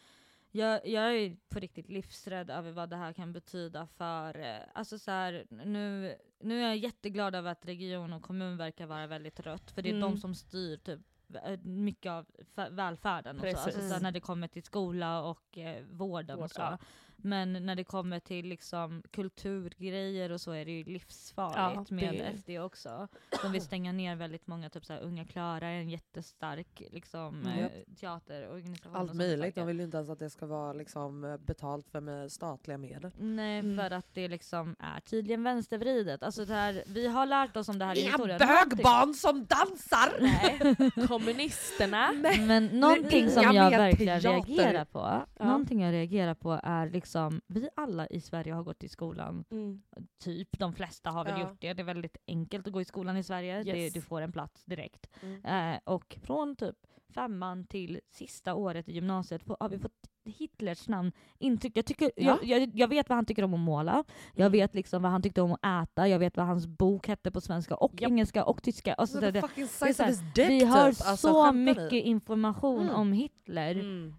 jag, 0.51 0.87
jag 0.87 1.15
är 1.17 1.37
på 1.49 1.59
riktigt 1.59 1.89
livsrädd 1.89 2.49
över 2.49 2.71
vad 2.71 2.89
det 2.89 2.95
här 2.95 3.13
kan 3.13 3.33
betyda 3.33 3.87
för... 3.87 4.39
eh, 4.39 4.55
Alltså 4.73 4.99
så 4.99 5.11
här, 5.11 5.45
nu, 5.49 6.15
nu 6.39 6.59
är 6.63 6.67
jag 6.67 6.77
jätteglad 6.77 7.35
över 7.35 7.51
att 7.51 7.65
region 7.65 8.13
och 8.13 8.21
kommun 8.23 8.57
verkar 8.57 8.85
vara 8.85 9.07
väldigt 9.07 9.39
rött, 9.39 9.71
för 9.71 9.81
det 9.81 9.89
är 9.89 9.93
Mm. 9.93 10.01
de 10.11 10.17
som 10.17 10.35
styr 10.35 10.77
typ 10.77 10.99
eh, 11.45 11.59
mycket 11.59 12.09
av 12.11 12.25
välfärden 12.71 13.35
och 13.35 13.41
så. 13.41 13.57
Alltså 13.57 13.71
så 13.71 13.93
här, 13.93 13.99
när 13.99 14.11
det 14.11 14.19
kommer 14.19 14.47
till 14.47 14.63
skola 14.63 15.21
och 15.23 15.57
eh, 15.57 15.83
vården 15.91 16.37
Vård, 16.37 16.45
och 16.45 16.51
så. 16.51 16.61
ja. 16.61 16.77
Men 17.19 17.53
när 17.53 17.75
det 17.75 17.83
kommer 17.83 18.19
till 18.19 18.45
liksom 18.45 19.03
kulturgrejer 19.11 20.31
och 20.31 20.41
så 20.41 20.51
är 20.51 20.65
det 20.65 20.71
ju 20.71 20.83
livsfarligt 20.83 21.89
Ja, 21.91 21.95
med 21.95 22.13
det- 22.13 22.37
SD 22.37 22.49
också. 22.65 23.07
De 23.41 23.51
vill 23.51 23.61
stänga 23.61 23.91
ner 23.91 24.15
väldigt 24.15 24.47
många, 24.47 24.69
typ 24.69 24.85
så 24.85 24.93
här, 24.93 25.01
Unga 25.01 25.25
Klara 25.25 25.67
är 25.67 25.79
en 25.79 25.89
jättestark 25.89 26.81
liksom, 26.91 27.41
Mm. 27.41 27.59
eh, 27.59 27.69
teaterorganisation. 27.99 28.93
och 28.93 28.99
Allt 28.99 29.13
möjligt. 29.13 29.45
saker. 29.55 29.61
De 29.61 29.67
vill 29.67 29.77
ju 29.77 29.83
inte 29.83 29.97
ens 29.97 30.09
att 30.09 30.19
det 30.19 30.29
ska 30.29 30.45
vara 30.45 30.73
liksom, 30.73 31.37
betalt 31.45 31.89
för 31.89 32.01
med 32.01 32.31
statliga 32.31 32.77
medel. 32.77 33.11
Nej, 33.19 33.59
Mm. 33.59 33.77
för 33.77 33.91
att 33.91 34.13
det 34.13 34.27
liksom 34.27 34.75
är 34.79 34.99
tydligen 34.99 35.43
vänstervridet. 35.43 36.23
Alltså 36.23 36.45
det 36.45 36.53
här, 36.53 36.83
vi 36.87 37.07
har 37.07 37.25
lärt 37.25 37.57
oss 37.57 37.69
om 37.69 37.79
det 37.79 37.85
här 37.85 37.95
i 37.97 38.01
Inga 38.01 38.09
historien. 38.09 38.39
bögbarn 38.39 39.13
som 39.13 39.45
dansar! 39.45 40.21
Nej. 40.21 41.07
Kommunisterna. 41.07 42.11
Men 42.47 42.65
någonting 42.65 43.29
som 43.29 43.43
inga 43.43 43.53
jag 43.53 43.69
verkligen 43.71 44.21
teater. 44.21 44.53
reagerar 44.55 44.85
på, 44.85 44.99
Ja. 45.39 45.45
någonting 45.45 45.81
jag 45.81 45.91
reagerar 45.93 46.33
på 46.33 46.59
är 46.63 46.89
liksom, 46.89 47.06
vi 47.47 47.69
alla 47.75 48.07
i 48.07 48.21
Sverige 48.21 48.53
har 48.53 48.63
gått 48.63 48.83
i 48.83 48.87
skolan 48.89 49.45
Mm. 49.51 49.81
Typ, 50.23 50.59
de 50.59 50.73
flesta 50.73 51.09
har 51.09 51.25
väl 51.25 51.39
Ja. 51.39 51.49
gjort 51.49 51.61
det. 51.61 51.73
Det 51.73 51.81
är 51.81 51.85
väldigt 51.85 52.17
enkelt 52.27 52.67
att 52.67 52.73
gå 52.73 52.81
i 52.81 52.85
skolan 52.85 53.17
i 53.17 53.23
Sverige. 53.23 53.63
Det, 53.63 53.69
Yes. 53.83 53.93
du 53.93 54.01
får 54.01 54.21
en 54.21 54.31
plats 54.31 54.65
direkt. 54.65 55.07
Mm. 55.21 55.45
Eh, 55.73 55.79
och 55.83 56.17
från 56.23 56.55
typ 56.55 56.75
femman 57.09 57.63
till 57.63 57.99
sista 58.09 58.53
året 58.55 58.89
i 58.89 58.93
gymnasiet 58.93 59.41
har 59.59 59.69
vi 59.69 59.79
fått 59.79 59.91
Hitlers 60.25 60.87
namn 60.87 61.11
intryckt. 61.39 61.75
Jag, 61.75 61.85
tycker, 61.85 62.11
Ja. 62.15 62.39
jag, 62.43 62.59
jag, 62.61 62.71
jag 62.75 62.87
vet 62.87 63.09
vad 63.09 63.15
han 63.15 63.25
tycker 63.25 63.43
om 63.43 63.53
att 63.53 63.59
måla, 63.59 64.03
jag 64.35 64.45
Mm. 64.45 64.51
vet 64.51 64.75
liksom 64.75 65.01
vad 65.01 65.11
han 65.11 65.21
tyckte 65.21 65.41
om 65.41 65.51
att 65.61 65.83
äta, 65.89 66.07
jag 66.07 66.19
vet 66.19 66.37
vad 66.37 66.45
hans 66.45 66.67
bok 66.67 67.07
hette 67.07 67.31
på 67.31 67.41
svenska 67.41 67.75
och 67.75 68.01
Japp. 68.01 68.11
engelska 68.11 68.43
och 68.45 68.63
tyska. 68.63 68.93
Alltså, 68.93 69.17
Alltså, 69.17 69.31
det, 69.31 69.31
det, 69.31 69.41
fucking 69.41 69.63
är 69.63 69.67
size 69.67 69.93
så 69.93 70.03
of 70.03 70.05
här, 70.05 70.07
his 70.07 70.19
dick 70.35 70.49
vi 70.49 70.65
har 70.65 70.91
typ. 70.91 71.07
Alltså, 71.07 71.15
så 71.27 71.43
skämtar 71.43 71.53
ni? 71.53 71.63
mycket 71.65 72.05
information 72.05 72.81
Mm. 72.83 72.95
om 72.95 73.11
Hitler 73.13 73.71
Mm. 73.75 74.15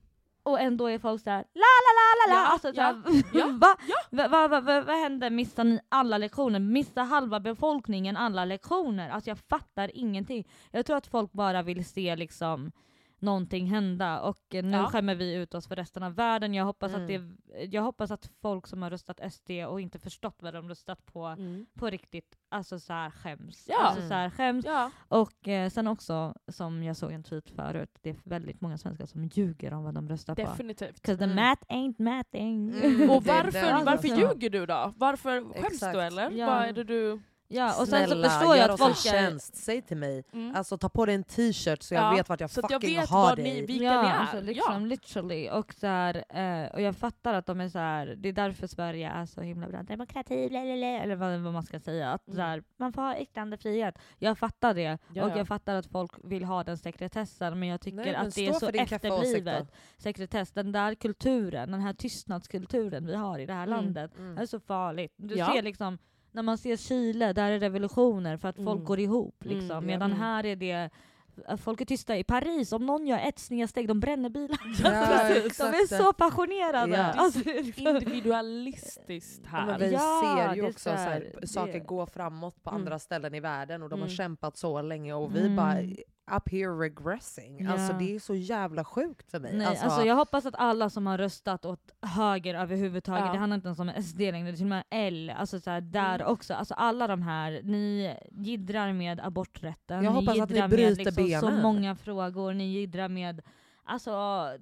Och 0.51 0.61
ändå 0.61 0.87
är 0.87 0.99
folk 0.99 1.23
såhär 1.23 1.45
la 1.55 1.61
la 1.85 1.93
la 1.99 2.35
la 2.35 2.35
la. 2.35 2.43
Ja, 2.43 2.53
alltså, 2.53 2.73
så 2.73 2.81
här, 2.81 3.03
ja, 3.33 3.47
va? 3.61 3.77
ja. 3.89 3.97
Va, 4.11 4.29
va, 4.29 4.49
va, 4.49 4.61
va, 4.61 4.81
vad 4.81 4.97
händer? 4.97 5.31
Missar 5.31 5.65
ni 5.65 5.81
alla 5.89 6.19
lektioner? 6.19 6.59
Missar 6.61 7.05
halva 7.05 7.41
befolkningen 7.41 8.17
alla 8.17 8.45
lektioner? 8.45 9.11
Alltså 9.11 9.31
jag 9.31 9.39
fattar 9.39 9.91
ingenting. 9.95 10.49
Jag 10.71 10.87
tror 10.87 10.97
att 10.97 11.07
folk 11.07 11.33
bara 11.33 11.63
vill 11.63 11.85
se 11.85 12.17
liksom 12.17 12.73
någonting 13.21 13.67
hända 13.67 14.21
och 14.21 14.39
nu 14.51 14.71
Ja. 14.77 14.87
skämmer 14.87 15.15
vi 15.15 15.35
ut 15.35 15.55
oss 15.55 15.67
för 15.69 15.77
resten 15.77 16.03
av 16.03 16.15
världen. 16.15 16.55
Jag 16.55 16.65
hoppas, 16.65 16.95
att 16.95 17.01
Mm. 17.11 17.37
det, 17.47 17.65
jag 17.65 17.83
hoppas 17.83 18.11
att 18.11 18.31
folk 18.41 18.67
som 18.67 18.83
har 18.83 18.91
röstat 18.91 19.21
SD 19.33 19.51
och 19.69 19.81
inte 19.81 19.99
förstått 19.99 20.37
vad 20.43 20.55
de 20.55 20.69
röstat 20.69 21.07
på 21.07 21.27
Mm. 21.27 21.67
på 21.75 21.91
riktigt 21.91 22.37
alltså 22.49 22.79
så 22.79 22.93
här 22.93 23.11
skäms. 23.11 23.67
Ja. 23.69 23.79
Alltså 23.79 23.99
Mm. 24.01 24.09
så 24.09 24.15
här 24.15 24.31
skäms. 24.31 24.65
Ja. 24.65 24.91
Och 25.09 25.49
eh, 25.49 25.71
sen 25.71 25.87
också, 25.89 26.35
som 26.49 26.83
jag 26.83 26.97
såg 26.97 27.13
en 27.13 27.23
tweet 27.23 27.51
förut, 27.51 27.99
det 28.03 28.11
är 28.11 28.17
väldigt 28.25 28.61
många 28.61 28.79
svenskar 28.79 29.07
som 29.07 29.25
ljuger 29.25 29.73
om 29.73 29.85
vad 29.85 29.95
de 29.95 30.09
röstar 30.09 30.35
på. 30.35 30.43
Definitivt. 30.43 31.03
'Cause 31.03 31.19
the 31.19 31.25
Mm. 31.25 31.37
math 31.37 31.63
ain't 31.69 32.03
mathing. 32.03 32.71
Mm. 32.71 33.11
Och 33.11 33.23
varför, 33.25 33.73
varför 33.85 33.91
alltså. 33.91 34.07
ljuger 34.09 34.51
du 34.51 34.67
då? 34.67 34.93
Varför 34.97 35.41
skäms 35.55 35.73
Exakt. 35.73 35.95
du 35.95 36.01
eller? 36.03 36.31
Ja. 36.31 36.47
Vad 36.47 36.65
är 36.65 36.73
det 36.73 36.85
du... 36.85 37.21
Ja, 37.51 37.81
och 37.81 37.89
sen 37.89 38.09
så 38.09 38.23
förstår 38.23 38.57
jag 38.57 38.71
att 38.71 38.79
folk 38.79 38.91
är... 39.07 39.11
tjänst, 39.11 39.57
säg 39.57 39.83
till 39.83 39.97
mig. 39.97 40.25
Mm. 40.33 40.55
Alltså 40.57 40.79
ta 40.79 40.89
på 40.89 41.07
dig 41.07 41.15
en 41.15 41.25
t-shirt 41.25 41.83
så 41.83 41.95
jag 41.95 42.03
Ja, 42.05 42.11
vet 42.17 42.29
vart 42.29 42.41
jag 42.41 42.51
så 42.51 42.61
att 42.61 42.71
jag 42.71 42.81
fucking 42.83 43.01
vet 43.01 43.09
har 43.11 43.27
vad 43.29 43.37
dig. 43.37 43.45
ni- 43.45 43.67
vilka 43.67 43.85
ja, 43.85 44.03
ni 44.03 44.09
är. 44.09 44.13
Alltså, 44.15 44.41
liksom, 44.41 44.73
Ja. 44.83 44.87
literally. 44.87 45.51
Och, 45.51 45.75
så 45.75 45.87
här, 45.87 46.25
eh, 46.29 46.73
och 46.75 46.81
jag 46.83 46.97
fattar 46.97 47.35
att 47.35 47.47
de 47.47 47.61
är 47.61 47.69
så 47.69 47.79
här, 47.79 48.07
det 48.07 48.29
är 48.29 48.33
därför 48.33 48.67
Sverige 48.67 49.09
är 49.11 49.27
så 49.27 49.41
himla 49.41 49.69
bra. 49.69 49.83
Demokrati, 49.83 50.49
bla, 50.49 50.61
bla, 50.63 50.77
bla, 50.77 50.87
eller 50.87 51.15
vad, 51.17 51.41
vad 51.41 51.53
man 51.53 51.63
ska 51.63 51.81
säga. 51.81 52.13
Att, 52.13 52.25
så 52.35 52.41
här, 52.41 52.63
man 52.77 52.93
får 52.93 53.03
ha 53.03 53.19
yttrandefrihet. 53.19 53.99
Jag 54.19 54.39
fattar 54.39 54.75
det. 54.75 54.85
Mm. 54.85 54.99
Ja, 55.15 55.25
och 55.25 55.31
ja. 55.31 55.37
jag 55.37 55.47
fattar 55.49 55.75
att 55.75 55.87
folk 55.87 56.11
vill 56.25 56.45
ha 56.45 56.65
den 56.65 56.79
sekretessen, 56.79 57.59
men 57.59 57.69
jag 57.69 57.81
tycker 57.81 57.97
Nej, 57.97 58.13
men 58.13 58.27
att 58.27 58.35
det 58.35 58.47
är 58.47 58.53
så 58.53 58.69
efterblivet. 58.69 59.73
Sekretess, 59.99 60.53
den 60.53 60.73
där 60.73 60.95
kulturen, 60.95 61.71
den 61.71 61.81
här 61.81 61.93
tystnadskulturen 61.93 63.07
vi 63.07 63.15
har 63.15 63.39
i 63.39 63.47
det 63.47 63.53
här 63.53 63.67
Mm, 63.67 63.77
landet, 63.77 64.19
mm. 64.19 64.35
det 64.35 64.43
är 64.43 64.47
så 64.47 64.61
farligt. 64.61 65.13
Du 65.17 65.35
Ja. 65.35 65.53
ser 65.53 65.63
liksom, 65.63 65.99
när 66.39 66.43
man 66.43 66.59
ser 66.59 66.77
Chile, 66.77 67.33
där 67.33 67.51
är 67.51 67.59
revolutioner 67.61 68.37
för 68.37 68.49
att 68.49 68.57
folk 68.57 68.69
Mm. 68.77 68.85
går 68.85 68.99
ihop. 69.01 69.45
Mm, 69.45 69.57
Liksom. 69.59 69.75
ja. 69.75 69.81
Medan 69.81 70.11
Mm. 70.11 70.23
här 70.23 70.47
är 70.47 70.57
det 70.57 70.91
folk 71.61 71.81
är 71.81 71.85
tysta. 71.85 72.17
I 72.17 72.25
Paris, 72.25 72.73
om 72.73 72.87
någon 72.87 73.07
gör 73.07 73.19
ett 73.19 73.39
snedsteg, 73.39 73.89
de 73.89 74.01
bränner 74.01 74.29
bilar. 74.31 74.59
Ja, 74.85 75.29
de 75.35 75.47
exakt. 75.47 75.75
är 75.93 75.97
så 75.99 76.13
passionerade. 76.13 76.97
Ja. 76.97 77.05
Alltså, 77.05 77.39
det 77.45 77.59
är 77.59 77.63
liksom- 77.65 77.87
Individualistiskt 77.87 79.47
här. 79.47 79.79
vi 79.79 79.93
Ja, 79.93 80.23
ser 80.49 80.55
ju 80.57 80.63
också 80.63 80.79
så 80.79 80.83
så 80.91 80.91
här, 80.97 81.09
här, 81.11 81.35
det- 81.41 81.47
saker 81.47 81.79
gå 81.79 82.07
framåt 82.07 82.63
på 82.63 82.71
Mm. 82.71 82.81
andra 82.83 82.99
ställen 82.99 83.35
i 83.35 83.41
världen 83.41 83.83
och 83.83 83.89
de 83.89 83.95
har 84.01 84.07
Mm. 84.07 84.17
kämpat 84.17 84.57
så 84.57 84.83
länge 84.83 85.15
och 85.15 85.37
vi 85.37 85.41
Mm. 85.41 85.57
bara 85.57 85.75
up 86.37 86.49
here 86.53 86.71
regressing. 86.85 87.67
Alltså 87.67 87.93
Ja. 87.93 87.99
det 87.99 88.15
är 88.15 88.19
så 88.19 88.35
jävla 88.35 88.85
sjukt 88.85 89.31
för 89.31 89.41
mig. 89.41 89.57
Nej, 89.57 89.67
alltså, 89.67 89.85
alltså, 89.85 90.03
jag 90.05 90.17
hoppas 90.17 90.47
att 90.47 90.55
alla 90.59 90.91
som 90.91 91.07
har 91.07 91.19
röstat 91.19 91.65
åt 91.65 91.91
höger 92.03 92.55
överhuvudtaget, 92.55 93.27
Ja. 93.27 93.33
det 93.33 93.39
handlar 93.39 93.55
inte 93.55 93.69
ens 93.69 93.79
om 93.79 93.91
SD 94.03 94.21
längre, 94.21 94.47
det 94.51 94.55
är 94.55 94.57
till 94.57 94.65
och 94.65 94.69
med 94.69 94.85
L, 94.91 95.33
alltså 95.39 95.61
så 95.61 95.71
här, 95.71 95.81
där 95.81 96.15
Mm. 96.15 96.27
också. 96.33 96.55
Alltså 96.55 96.75
alla 96.75 97.07
de 97.07 97.23
här, 97.23 97.61
ni 97.65 98.15
jiddrar 98.33 98.93
med 98.93 99.21
aborträtten, 99.21 100.05
Jag 100.05 100.15
ni 100.15 100.21
hoppas 100.21 100.41
att 100.41 100.51
ni 100.51 100.69
bryter 100.69 101.05
med 101.05 101.17
liksom 101.17 101.41
så 101.41 101.51
många 101.51 101.97
frågor, 101.97 102.53
ni 102.55 102.65
jiddrar 102.65 103.09
med 103.09 103.43
alltså, 103.85 104.13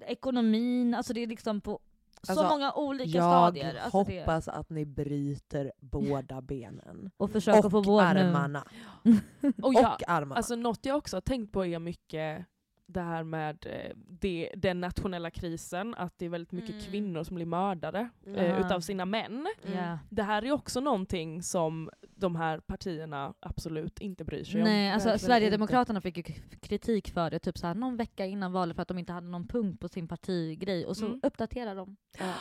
ekonomin, 0.06 0.94
alltså 0.94 1.12
det 1.12 1.22
är 1.22 1.26
liksom 1.26 1.60
på 1.60 1.78
så 2.26 2.32
Alltså, 2.32 2.48
många 2.48 2.72
olika 2.72 3.18
jag 3.18 3.24
stadier. 3.24 3.74
Alltså 3.82 4.04
det, 4.04 4.20
hoppas 4.20 4.48
att 4.48 4.70
ni 4.70 4.86
bryter 4.86 5.72
båda 5.80 6.40
benen. 6.42 7.10
och 7.16 7.30
försöker 7.30 7.70
få 7.70 7.78
Och 7.78 7.84
vård 7.84 8.02
nu. 8.02 8.20
armarna. 8.20 8.64
Och 9.62 9.74
jag, 9.74 9.92
Och 9.92 10.08
armarna. 10.08 10.34
Alltså 10.34 10.56
något 10.56 10.86
jag 10.86 10.96
också 10.96 11.16
har 11.16 11.20
tänkt 11.20 11.52
på 11.52 11.66
är 11.66 11.78
mycket 11.78 12.46
det 12.88 13.00
här 13.00 13.22
med 13.24 13.66
eh, 13.66 13.96
det, 13.96 14.50
den 14.56 14.80
nationella 14.80 15.30
krisen, 15.30 15.94
att 15.94 16.18
det 16.18 16.24
är 16.24 16.28
väldigt 16.28 16.52
mycket 16.52 16.70
Mm. 16.70 16.82
kvinnor 16.82 17.22
som 17.24 17.34
blir 17.36 17.46
mördade 17.46 18.08
Mm. 18.26 18.38
eh, 18.38 18.60
utav 18.60 18.80
sina 18.80 19.04
män. 19.04 19.46
Ja. 19.74 19.98
Det 20.10 20.22
här 20.22 20.44
är 20.44 20.52
också 20.52 20.80
någonting 20.80 21.42
som 21.42 21.90
de 22.14 22.36
här 22.36 22.60
partierna 22.60 23.34
absolut 23.40 23.98
inte 24.00 24.24
bryr 24.24 24.44
sig 24.44 24.60
om. 24.60 24.64
Nej, 24.64 24.90
alltså 24.92 25.08
Verkligen 25.08 25.26
Sverigedemokraterna 25.26 26.00
fick 26.00 26.16
ju 26.16 26.22
kritik 26.62 27.10
för 27.10 27.30
det 27.30 27.38
typ 27.38 27.58
så 27.58 27.66
här, 27.66 27.74
någon 27.74 27.96
vecka 27.96 28.26
innan 28.26 28.52
valet 28.52 28.74
för 28.76 28.82
att 28.82 28.88
de 28.88 28.98
inte 28.98 29.12
hade 29.12 29.28
någon 29.28 29.48
punkt 29.48 29.80
på 29.80 29.88
sin 29.88 30.08
partigrej 30.08 30.86
och 30.86 30.96
så 30.96 31.06
Mm. 31.06 31.20
uppdaterar 31.22 31.74
de. 31.74 31.96
Ja. 32.18 32.32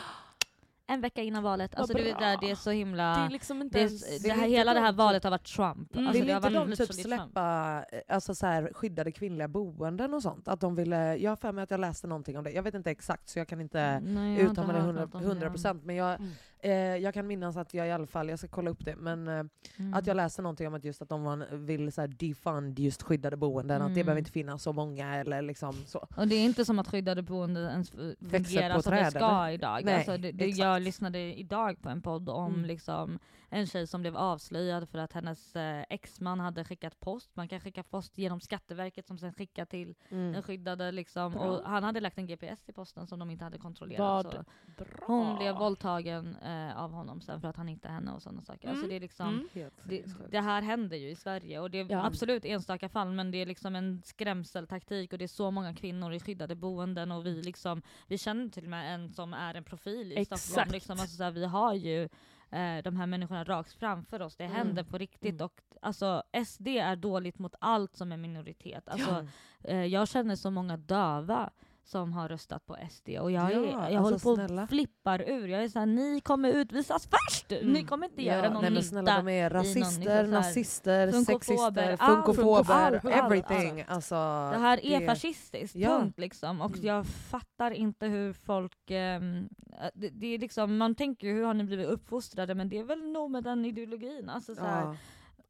En 0.88 1.00
vecka 1.00 1.22
innan 1.22 1.42
valet. 1.42 1.74
Alltså 1.74 1.94
det, 1.96 2.10
är 2.10 2.14
bra. 2.14 2.20
där, 2.26 2.38
det 2.40 2.50
är 2.50 2.54
så 2.54 2.70
himla... 2.70 3.14
Det 3.16 3.20
är 3.26 3.30
liksom 3.30 3.62
inte 3.62 3.78
det 3.78 3.82
är, 3.84 3.86
ens... 3.86 4.22
det 4.22 4.28
här, 4.30 4.36
inte 4.36 4.48
hela 4.50 4.74
det 4.74 4.80
här 4.80 4.92
de 4.92 4.96
valet 4.96 5.24
har 5.24 5.30
varit 5.30 5.44
Trump. 5.56 5.94
Mm. 5.94 6.06
Alltså 6.06 6.18
Vill 6.20 6.26
det 6.26 6.32
har 6.34 6.40
inte 6.48 6.58
varit 6.60 6.78
de 6.78 6.86
typ 6.86 6.94
släppa 6.94 7.84
eh, 7.92 8.00
alltså 8.08 8.34
så 8.34 8.46
här, 8.46 8.70
skyddade 8.74 9.12
kvinnliga 9.12 9.48
boenden 9.48 10.14
och 10.14 10.22
sånt? 10.22 10.48
Att 10.48 10.60
de 10.60 10.74
ville, 10.74 11.16
jag 11.16 11.30
har 11.30 11.36
för 11.36 11.52
mig 11.52 11.64
att 11.64 11.70
jag 11.70 11.80
läste 11.80 12.06
någonting 12.06 12.38
om 12.38 12.44
det. 12.44 12.50
Jag 12.50 12.62
vet 12.62 12.74
inte 12.74 12.90
exakt 12.90 13.28
så 13.28 13.38
jag 13.38 13.48
kan 13.48 13.60
inte 13.60 14.00
Nej, 14.00 14.14
jag 14.14 14.44
har 14.44 14.50
inte 14.50 14.52
uttala 14.52 14.66
mig 14.72 14.76
hört 14.76 14.86
hundra- 14.86 15.04
något 15.04 15.14
om 15.14 15.20
det. 15.20 15.26
100 15.26 15.50
procent. 15.50 15.84
Men 15.84 15.96
jag, 15.96 16.14
Mm. 16.20 16.30
Eh, 16.66 16.72
jag 16.96 17.14
kan 17.14 17.26
minnas 17.26 17.56
att 17.56 17.74
jag 17.74 17.86
i 17.88 17.90
alla 17.90 18.06
fall, 18.06 18.28
jag 18.28 18.38
ska 18.38 18.48
kolla 18.48 18.70
upp 18.70 18.84
det, 18.84 18.96
men 18.96 19.28
eh, 19.28 19.44
Mm. 19.78 19.94
att 19.94 20.06
jag 20.06 20.16
läste 20.16 20.42
någonting 20.42 20.66
om 20.66 20.74
att 20.74 20.84
just 20.84 21.02
att 21.02 21.08
de 21.08 21.22
var, 21.24 21.56
vill 21.56 21.92
så 21.92 22.00
här, 22.00 22.08
defund 22.08 22.78
just 22.78 23.02
skyddade 23.02 23.36
boenden. 23.36 23.82
Att 23.82 23.88
det 23.88 24.00
Mm. 24.00 24.06
behöver 24.06 24.18
inte 24.18 24.30
finnas 24.30 24.62
så 24.62 24.72
många 24.72 25.14
eller 25.16 25.42
liksom 25.42 25.72
så. 25.86 26.06
Och 26.16 26.28
det 26.28 26.34
är 26.34 26.44
inte 26.44 26.64
som 26.64 26.78
att 26.78 26.88
skyddade 26.88 27.22
boenden 27.22 27.70
ens 27.70 27.90
fungerar 27.90 28.80
som 28.80 28.92
det 28.94 29.10
ska 29.10 29.18
eller? 29.18 29.50
idag. 29.50 29.84
Nej, 29.84 29.94
alltså 29.94 30.16
det, 30.16 30.32
det, 30.32 30.46
jag 30.46 30.82
lyssnade 30.82 31.18
idag 31.18 31.82
på 31.82 31.88
en 31.88 32.02
podd 32.02 32.28
om 32.28 32.54
Mm. 32.54 32.64
liksom, 32.64 33.18
en 33.50 33.66
tjej 33.66 33.86
som 33.86 34.00
blev 34.00 34.16
avslöjad 34.16 34.88
för 34.88 34.98
att 34.98 35.12
hennes 35.12 35.56
eh, 35.56 35.84
exman 35.90 36.40
hade 36.40 36.64
skickat 36.64 37.00
post. 37.00 37.30
Man 37.36 37.48
kan 37.48 37.60
skicka 37.60 37.82
post 37.82 38.18
genom 38.18 38.40
Skatteverket 38.40 39.06
som 39.06 39.18
sen 39.18 39.32
skickar 39.32 39.64
till 39.64 39.94
Mm. 40.10 40.32
den 40.32 40.42
skyddade. 40.42 40.92
Liksom, 40.92 41.32
Bra. 41.32 41.42
och 41.42 41.70
han 41.70 41.84
hade 41.84 42.00
lagt 42.00 42.18
en 42.18 42.26
GPS 42.26 42.68
i 42.68 42.72
posten 42.72 43.06
som 43.06 43.18
de 43.18 43.30
inte 43.30 43.44
hade 43.44 43.58
kontrollerat. 43.58 44.24
Vad 44.24 44.32
Så. 44.32 44.42
bra. 44.84 44.86
Hon 45.06 45.36
blev 45.38 45.54
våldtagen 45.54 46.36
eh, 46.36 46.78
av 46.82 46.90
honom 46.92 47.20
sen 47.20 47.40
för 47.40 47.48
att 47.48 47.56
han 47.56 47.68
hittade 47.68 47.94
henne 47.94 48.12
och 48.12 48.22
sådana 48.22 48.42
saker. 48.42 48.68
Alltså 48.68 48.84
Mm. 48.84 48.88
det, 48.90 48.96
är 48.96 49.00
liksom, 49.00 49.28
Mm. 49.28 49.70
Det, 49.84 50.04
det 50.30 50.40
här 50.40 50.62
händer 50.62 50.96
ju 50.96 51.10
i 51.10 51.16
Sverige 51.16 51.60
och 51.60 51.70
det 51.70 51.78
är 51.80 51.90
Ja. 51.92 52.06
absolut 52.06 52.44
enstaka 52.44 52.88
fall 52.88 53.12
men 53.12 53.30
det 53.30 53.38
är 53.38 53.46
liksom 53.46 53.76
en 53.76 54.02
skrämseltaktik 54.04 55.12
och 55.12 55.18
det 55.18 55.24
är 55.24 55.28
så 55.28 55.50
många 55.50 55.74
kvinnor 55.74 56.12
i 56.12 56.20
skyddade 56.20 56.54
boenden 56.54 57.12
och 57.12 57.26
vi 57.26 57.42
liksom, 57.42 57.82
vi 58.06 58.18
känner 58.18 58.48
till 58.48 58.64
och 58.64 58.70
med 58.70 58.94
en 58.94 59.12
som 59.12 59.34
är 59.34 59.54
en 59.54 59.64
profil 59.64 60.12
i 60.12 60.16
Exakt. 60.16 60.42
Stockholm. 60.42 60.72
Liksom, 60.72 61.00
alltså 61.00 61.16
så 61.16 61.22
här, 61.24 61.30
vi 61.30 61.44
har 61.46 61.74
ju 61.74 62.08
eh, 62.50 62.82
de 62.84 62.96
här 62.96 63.06
människorna 63.06 63.44
rakt 63.44 63.72
framför 63.72 64.22
oss, 64.22 64.36
det 64.36 64.44
Mm. 64.44 64.56
händer 64.56 64.84
på 64.84 64.98
riktigt 64.98 65.34
Mm. 65.34 65.44
och 65.44 65.60
alltså 65.82 66.22
SD 66.46 66.68
är 66.68 66.96
dåligt 66.96 67.38
mot 67.38 67.54
allt 67.60 67.96
som 67.96 68.12
är 68.12 68.16
minoritet. 68.16 68.88
Alltså, 68.88 69.26
eh, 69.64 69.84
jag 69.84 70.08
känner 70.08 70.36
så 70.36 70.50
många 70.50 70.76
döva 70.76 71.50
som 71.86 72.12
har 72.12 72.28
röstat 72.28 72.66
på 72.66 72.76
SD 72.90 73.08
och 73.20 73.30
jag, 73.30 73.52
är, 73.52 73.56
Ja, 73.56 73.60
jag 73.64 73.80
alltså 73.82 73.98
håller 73.98 74.18
på 74.18 74.34
snälla. 74.34 74.62
och 74.62 74.68
flippar 74.68 75.22
ur. 75.30 75.48
Jag 75.48 75.64
är 75.64 75.68
såhär, 75.68 75.86
ni 75.86 76.20
kommer 76.20 76.48
utvisas 76.52 77.08
först! 77.08 77.50
Ni 77.50 77.56
Mm. 77.60 77.86
kommer 77.86 78.06
inte 78.06 78.22
Ja, 78.22 78.34
göra 78.36 78.42
någon 78.52 78.52
nej, 78.62 78.62
men 78.62 78.72
nytta. 78.72 78.84
snälla, 78.86 79.16
de 79.16 79.28
är 79.28 79.50
någon 79.50 79.62
liksom 79.62 79.82
rasister, 79.82 80.10
här 80.14 80.26
nazister, 80.26 81.12
sexister, 81.12 81.96
funkofober, 81.96 83.00
everything. 83.12 83.84
Alltså, 83.88 84.14
Det 84.14 84.58
här 84.58 84.86
är 84.86 85.00
det- 85.00 85.06
fascistiskt, 85.06 85.76
Ja. 85.76 85.88
punkt 85.98 86.18
liksom. 86.18 86.60
Och 86.60 86.74
Mm. 86.74 86.86
jag 86.86 87.06
fattar 87.06 87.70
inte 87.70 88.06
hur 88.06 88.32
folk... 88.32 88.90
ehm, 88.90 89.48
det, 89.94 90.08
det 90.08 90.26
är 90.34 90.38
liksom, 90.38 90.76
man 90.76 90.94
tänker 90.94 91.26
ju 91.26 91.32
hur 91.34 91.44
har 91.44 91.54
ni 91.54 91.64
blivit 91.64 91.86
uppfostrade 91.88 92.54
men 92.54 92.68
det 92.68 92.78
är 92.78 92.84
väl 92.84 93.02
nog 93.12 93.30
med 93.30 93.44
den 93.44 93.64
ideologin. 93.64 94.28
Alltså, 94.28 94.54
så 94.54 94.60
här, 94.64 94.82
Ja. 94.82 94.96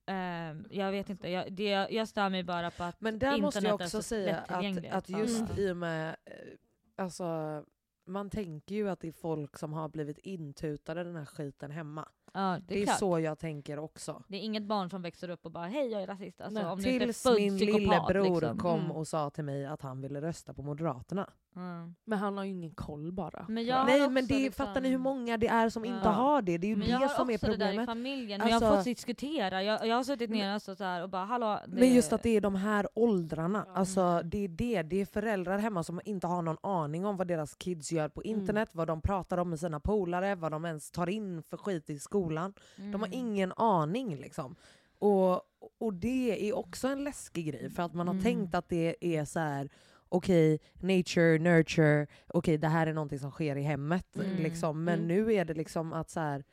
Ehm, 0.06 0.66
jag 0.70 0.90
vet 0.90 1.10
inte, 1.10 1.28
jag, 1.30 1.52
det, 1.52 1.70
jag 1.90 2.08
stör 2.08 2.28
mig 2.30 2.42
bara 2.44 2.70
på 2.70 2.82
att 2.84 3.00
Men 3.00 3.18
där 3.18 3.38
måste 3.40 3.58
jag 3.60 3.68
är 3.68 3.74
också 3.74 3.88
så 3.88 4.02
säga 4.02 4.36
att, 4.38 4.92
att 4.92 5.08
just 5.08 5.40
Mm. 5.50 5.58
i 5.58 5.70
och 5.72 5.76
med, 5.76 6.08
eh, 6.24 6.32
alltså 7.04 7.24
man 8.08 8.30
tänker 8.30 8.74
ju 8.74 8.88
att 8.90 9.00
det 9.00 9.08
är 9.08 9.12
folk 9.12 9.58
som 9.58 9.72
har 9.72 9.88
blivit 9.88 10.18
intutade 10.18 11.04
den 11.04 11.16
här 11.16 11.24
skiten 11.24 11.70
hemma. 11.70 12.08
ja, 12.34 12.40
det 12.60 12.64
Det 12.66 12.78
är, 12.78 12.82
är 12.82 12.84
klart. 12.86 12.98
så 12.98 13.18
jag 13.20 13.38
tänker 13.38 13.78
också. 13.78 14.22
Det 14.28 14.36
är 14.36 14.40
inget 14.40 14.62
barn 14.62 14.90
som 14.90 15.02
växer 15.02 15.28
upp 15.30 15.44
och 15.46 15.50
bara 15.52 15.66
hej 15.66 15.88
jag 15.88 16.02
är 16.02 16.06
rasist. 16.06 16.40
Alltså, 16.40 16.62
Nej. 16.62 16.70
om 16.72 16.78
inte 16.78 16.90
är 16.90 17.00
Tills 17.00 17.22
född 17.22 17.34
min 17.34 17.56
lillebror 17.56 18.40
liksom. 18.40 18.58
kom 18.58 18.80
Mm. 18.80 18.90
och 18.92 19.08
sa 19.08 19.30
till 19.30 19.44
mig 19.44 19.66
att 19.66 19.82
han 19.82 20.00
ville 20.00 20.20
rösta 20.20 20.54
på 20.54 20.62
Moderaterna. 20.62 21.30
Mm. 21.56 21.94
Men 22.04 22.18
han 22.18 22.36
har 22.36 22.44
ju 22.44 22.50
ingen 22.50 22.70
koll 22.74 23.12
bara. 23.12 23.44
Men 23.48 23.64
jag 23.64 23.76
har 23.76 23.84
Nej 23.86 24.08
men 24.10 24.26
det, 24.26 24.34
liksom- 24.38 24.66
fattar 24.66 24.80
ni 24.80 24.88
hur 24.88 24.98
många 24.98 25.36
det 25.36 25.46
är 25.48 25.68
som 25.68 25.84
Ja. 25.84 25.96
inte 25.96 26.08
har 26.08 26.42
det? 26.42 26.58
Det 26.58 26.66
är 26.66 26.68
ju 26.68 26.76
Men 26.76 26.88
jag 26.88 27.00
det 27.00 27.06
har 27.06 27.14
som 27.14 27.30
är 27.30 27.34
också 27.34 27.46
det 27.46 27.56
där 27.56 27.66
i 27.66 27.68
problemet. 27.68 27.86
familjen, 27.86 28.38
men 28.40 28.48
jag 28.48 28.60
har 28.60 28.66
Alltså- 28.66 28.76
fått 28.76 28.84
diskutera. 28.84 29.62
Jag, 29.62 29.86
jag 29.86 29.96
har 29.96 30.04
suttit 30.04 30.30
ner 30.30 30.50
alltså 30.50 30.76
så 30.76 30.84
här 30.84 31.02
och 31.02 31.10
bara 31.10 31.24
hallå. 31.24 31.60
Det, 31.66 31.80
Men 31.80 31.94
just 31.94 32.12
att 32.12 32.22
det 32.22 32.36
är 32.36 32.40
de 32.40 32.54
här 32.54 32.88
åldrarna, 32.94 33.64
Ja. 33.68 33.72
alltså 33.74 34.20
det 34.24 34.44
är 34.44 34.48
det. 34.48 34.82
Det 34.82 35.00
är 35.00 35.06
föräldrar 35.06 35.58
hemma 35.58 35.82
som 35.82 36.00
inte 36.04 36.26
har 36.26 36.42
någon 36.42 36.58
aning 36.62 37.06
om 37.06 37.16
vad 37.16 37.26
deras 37.28 37.54
kids 37.54 37.92
gör 37.92 38.08
på 38.08 38.22
Mm. 38.24 38.40
internet, 38.40 38.68
vad 38.72 38.86
de 38.86 39.00
pratar 39.00 39.38
om 39.38 39.50
med 39.50 39.60
sina 39.60 39.80
polare, 39.80 40.34
vad 40.34 40.52
de 40.52 40.64
ens 40.64 40.90
tar 40.90 41.08
in 41.08 41.42
för 41.42 41.56
skit 41.56 41.90
i 41.90 41.98
skolan. 41.98 42.52
De 42.76 42.82
har 42.94 43.06
Mm. 43.06 43.12
ingen 43.12 43.52
aning 43.56 44.16
liksom. 44.16 44.56
Och, 44.98 45.34
och 45.78 45.94
det 45.94 46.48
är 46.48 46.56
också 46.56 46.88
en 46.88 47.04
läskig 47.04 47.46
grej 47.46 47.70
för 47.70 47.82
att 47.82 47.94
man 47.94 48.06
har 48.06 48.14
Mm. 48.14 48.24
tänkt 48.24 48.54
att 48.54 48.68
det 48.68 48.96
är 49.16 49.24
så 49.24 49.38
här. 49.40 49.68
Okej, 50.08 50.58
nature, 50.74 51.38
nurture, 51.38 52.06
okej 52.26 52.58
det 52.58 52.68
här 52.68 52.86
är 52.86 52.92
någonting 52.92 53.18
som 53.18 53.30
sker 53.30 53.56
i 53.56 53.62
hemmet. 53.62 54.16
Mm. 54.16 54.36
Liksom. 54.42 54.84
Men 54.84 54.94
Mm. 54.94 55.06
nu 55.08 55.34
är 55.34 55.44
det 55.44 55.54
liksom 55.54 55.92
att 55.92 56.10
så 56.10 56.20
här. 56.20 56.44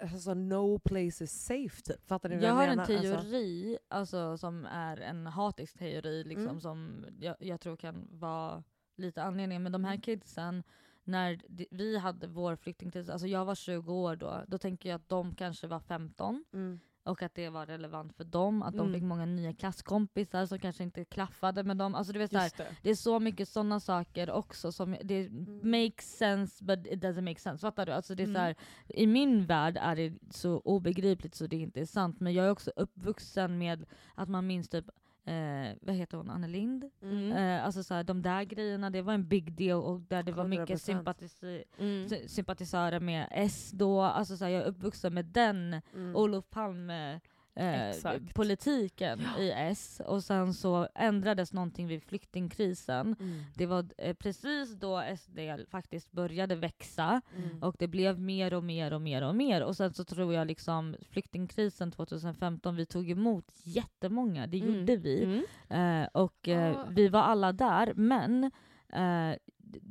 Alltså 0.00 0.34
no 0.34 0.78
place 0.78 1.24
is 1.24 1.44
safe 1.44 1.82
typ. 1.82 2.06
Fattar 2.06 2.28
ni 2.28 2.34
vad 2.34 2.44
Jag 2.44 2.50
jag, 2.50 2.54
har 2.54 2.66
menar? 2.66 2.72
en 2.90 2.96
Alltså, 2.98 3.14
teori 3.22 3.78
alltså, 3.88 4.38
som 4.38 4.66
är 4.66 4.96
en 5.00 5.26
hatisk 5.26 5.78
teori 5.78 6.24
liksom, 6.24 6.46
Mm. 6.48 6.60
som 6.60 7.06
jag, 7.20 7.36
jag 7.38 7.60
tror 7.60 7.76
kan 7.76 8.08
vara 8.10 8.64
lite 8.96 9.22
anledningen. 9.22 9.62
Men 9.62 9.72
de 9.72 9.80
Mm. 9.80 9.90
här 9.90 9.96
kidsen, 10.00 10.62
när 11.04 11.40
vi 11.70 11.98
hade 11.98 12.26
vår 12.26 12.56
flyktingtid, 12.56 13.10
alltså 13.10 13.26
jag 13.26 13.44
var 13.44 13.54
20 13.54 13.92
år 13.94 14.16
då, 14.16 14.44
då 14.46 14.58
tänker 14.58 14.88
jag 14.88 14.96
att 14.96 15.08
de 15.08 15.34
kanske 15.34 15.66
var 15.66 15.80
15 15.80 16.44
mm. 16.52 16.80
Och 17.08 17.22
att 17.22 17.34
det 17.34 17.48
var 17.48 17.66
relevant 17.66 18.12
för 18.16 18.24
dem. 18.24 18.62
Att 18.62 18.74
de 18.76 18.80
Mm. 18.80 18.92
fick 18.92 19.02
många 19.02 19.26
nya 19.26 19.52
klasskompisar 19.52 20.46
som 20.46 20.58
kanske 20.58 20.82
inte 20.82 21.04
klaffade 21.04 21.62
med 21.64 21.76
dem. 21.76 21.94
Alltså, 21.94 22.12
du 22.12 22.18
vet, 22.18 22.30
så 22.30 22.38
här, 22.38 22.52
det. 22.56 22.66
det 22.82 22.90
är 22.90 22.94
så 22.94 23.20
mycket 23.20 23.48
sådana 23.48 23.80
saker 23.80 24.30
också 24.30 24.72
som 24.72 24.96
det 25.04 25.26
Mm. 25.26 25.70
makes 25.70 26.16
sense 26.18 26.64
but 26.64 26.86
it 26.86 27.02
doesn't 27.02 27.20
make 27.22 27.40
sense. 27.40 27.60
Fattar 27.60 27.86
du? 27.86 27.92
Alltså 27.92 28.14
det 28.14 28.22
är 28.22 28.24
Mm. 28.24 28.34
så 28.34 28.40
här, 28.40 28.54
I 28.88 29.06
min 29.06 29.46
värld 29.46 29.78
är 29.80 29.96
det 29.96 30.12
så 30.30 30.58
obegripligt 30.64 31.34
så 31.34 31.46
det 31.46 31.56
inte 31.56 31.80
är 31.80 31.86
sant. 31.86 32.20
Men 32.20 32.32
jag 32.34 32.46
är 32.46 32.50
också 32.50 32.70
uppvuxen 32.76 33.58
med 33.58 33.84
att 34.14 34.28
man 34.28 34.46
minns 34.46 34.68
typ 34.68 34.84
eh, 35.28 35.76
vad 35.80 35.94
heter 35.94 36.16
hon, 36.16 36.30
Anna 36.30 36.46
Lind? 36.46 36.84
Mm. 37.02 37.32
Eh, 37.32 37.64
alltså 37.64 37.82
så 37.82 37.94
här, 37.94 38.04
de 38.04 38.22
där 38.22 38.42
grejerna, 38.42 38.90
det 38.90 39.02
var 39.02 39.12
en 39.14 39.28
big 39.28 39.52
deal 39.52 39.82
och 39.82 40.00
där 40.00 40.22
det 40.22 40.32
var 40.32 40.44
mycket 40.44 40.68
100%. 40.68 40.78
sympatisi 40.78 41.64
Mm. 41.78 42.08
sy- 42.08 42.28
sympatisörer 42.28 43.00
med 43.00 43.28
S 43.30 43.70
då, 43.74 44.00
alltså 44.02 44.36
så 44.36 44.44
här, 44.44 44.52
jag 44.52 44.62
är 44.62 44.66
uppvuxen 44.66 45.14
med 45.14 45.24
den 45.24 45.80
Mm. 45.94 46.16
Olof 46.16 46.50
Palme 46.50 47.20
eh, 47.58 47.92
politiken 48.34 49.20
i 49.38 49.50
S 49.56 50.00
och 50.06 50.24
sen 50.24 50.54
så 50.54 50.88
ändrades 50.94 51.52
någonting 51.52 51.86
vid 51.86 52.02
flyktingkrisen. 52.02 53.16
Mm. 53.20 53.42
Det 53.56 53.66
var 53.66 53.86
eh, 53.98 54.14
precis 54.14 54.72
då 54.74 55.02
SD 55.18 55.38
faktiskt 55.70 56.12
började 56.12 56.54
växa 56.56 57.20
Mm. 57.36 57.62
och 57.62 57.76
det 57.78 57.88
blev 57.88 58.20
mer 58.20 58.54
och 58.54 58.64
mer 58.64 58.92
och 58.92 59.00
mer 59.02 59.22
och 59.22 59.34
mer. 59.34 59.62
Och 59.62 59.76
sen 59.76 59.92
så 59.94 60.04
tror 60.04 60.34
jag 60.34 60.46
liksom 60.46 60.96
flyktingkrisen 61.10 61.90
2015, 61.90 62.76
vi 62.76 62.86
tog 62.86 63.10
emot 63.10 63.52
jättemånga, 63.62 64.46
det 64.46 64.60
Mm. 64.60 64.74
gjorde 64.74 64.96
vi. 64.96 65.24
Mm. 65.68 66.02
Eh, 66.02 66.08
och 66.12 66.48
eh, 66.48 66.72
Ja. 66.72 66.86
vi 66.90 67.08
var 67.08 67.22
alla 67.22 67.52
där, 67.52 67.92
men 67.94 68.44
eh, 68.92 69.36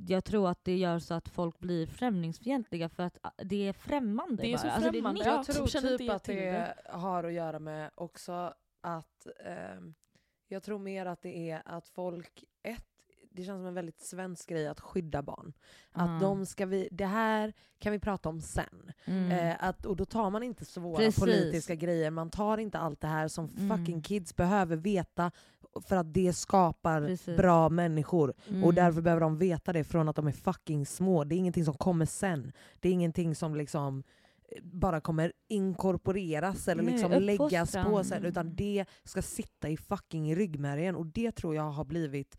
jag 0.07 0.23
tror 0.23 0.49
att 0.49 0.63
det 0.63 0.77
gör 0.77 0.99
så 0.99 1.13
att 1.13 1.29
folk 1.29 1.59
blir 1.59 1.87
främlingsfientliga 1.87 2.89
för 2.89 3.03
att 3.03 3.17
ah, 3.21 3.31
det 3.37 3.67
är 3.67 3.73
främmande 3.73 4.43
Det 4.43 4.53
är 4.53 4.57
så 4.57 4.63
bara. 4.67 4.73
Alltså, 4.73 4.91
främmande. 4.91 5.25
Jag 5.25 5.45
tror 5.45 5.97
typ 5.97 6.09
att 6.09 6.23
det 6.23 6.73
har 6.89 7.23
att 7.23 7.33
göra 7.33 7.59
med 7.59 7.91
också 7.95 8.53
att 8.81 9.27
ehm, 9.45 9.93
jag 10.47 10.63
tror 10.63 10.79
mer 10.79 11.05
att 11.05 11.21
det 11.21 11.49
är 11.51 11.61
att 11.65 11.87
folk, 11.87 12.43
ett, 12.63 12.85
det 13.31 13.43
känns 13.43 13.59
som 13.59 13.65
en 13.65 13.73
väldigt 13.73 14.01
svensk 14.01 14.49
grej 14.49 14.67
att 14.67 14.79
skydda 14.79 15.21
barn. 15.21 15.53
Att 15.91 16.07
Mm. 16.07 16.19
de 16.19 16.45
ska 16.45 16.65
vi, 16.65 16.87
det 16.91 17.05
här 17.05 17.53
kan 17.79 17.91
vi 17.91 17.99
prata 17.99 18.29
om 18.29 18.41
sen. 18.41 18.91
Mm. 19.05 19.31
Eh, 19.31 19.55
att, 19.59 19.85
och 19.85 19.95
då 19.95 20.05
tar 20.05 20.29
man 20.29 20.43
inte 20.43 20.65
svåra 20.65 20.97
Precis. 20.97 21.19
politiska 21.19 21.75
grejer, 21.75 22.11
man 22.11 22.29
tar 22.29 22.57
inte 22.57 22.79
allt 22.79 23.01
det 23.01 23.07
här 23.07 23.27
som 23.27 23.49
Mm. 23.57 23.77
fucking 23.77 24.01
kids 24.01 24.35
behöver 24.35 24.75
veta 24.75 25.31
för 25.81 25.95
att 25.95 26.13
det 26.13 26.33
skapar 26.33 27.01
Precis. 27.01 27.37
bra 27.37 27.69
människor. 27.69 28.33
Mm. 28.49 28.63
Och 28.63 28.73
därför 28.73 29.01
behöver 29.01 29.21
de 29.21 29.37
veta 29.37 29.73
det 29.73 29.83
från 29.83 30.09
att 30.09 30.15
de 30.15 30.27
är 30.27 30.31
fucking 30.31 30.85
små. 30.85 31.23
Det 31.23 31.35
är 31.35 31.37
ingenting 31.37 31.65
som 31.65 31.73
kommer 31.73 32.05
sen. 32.05 32.51
Det 32.79 32.89
är 32.89 32.93
ingenting 32.93 33.35
som 33.35 33.55
liksom 33.55 34.03
eh, 34.51 34.63
bara 34.63 35.01
kommer 35.01 35.31
inkorporeras 35.47 36.67
eller 36.67 36.83
Nej, 36.83 36.93
liksom 36.93 37.11
läggas 37.11 37.75
på 37.85 38.03
sen. 38.03 38.25
Utan 38.25 38.55
det 38.55 38.85
ska 39.03 39.21
sitta 39.21 39.69
i 39.69 39.77
fucking 39.77 40.35
ryggmärgen. 40.35 40.95
Och 40.95 41.05
det 41.05 41.31
tror 41.31 41.55
jag 41.55 41.71
har 41.71 41.85
blivit 41.85 42.37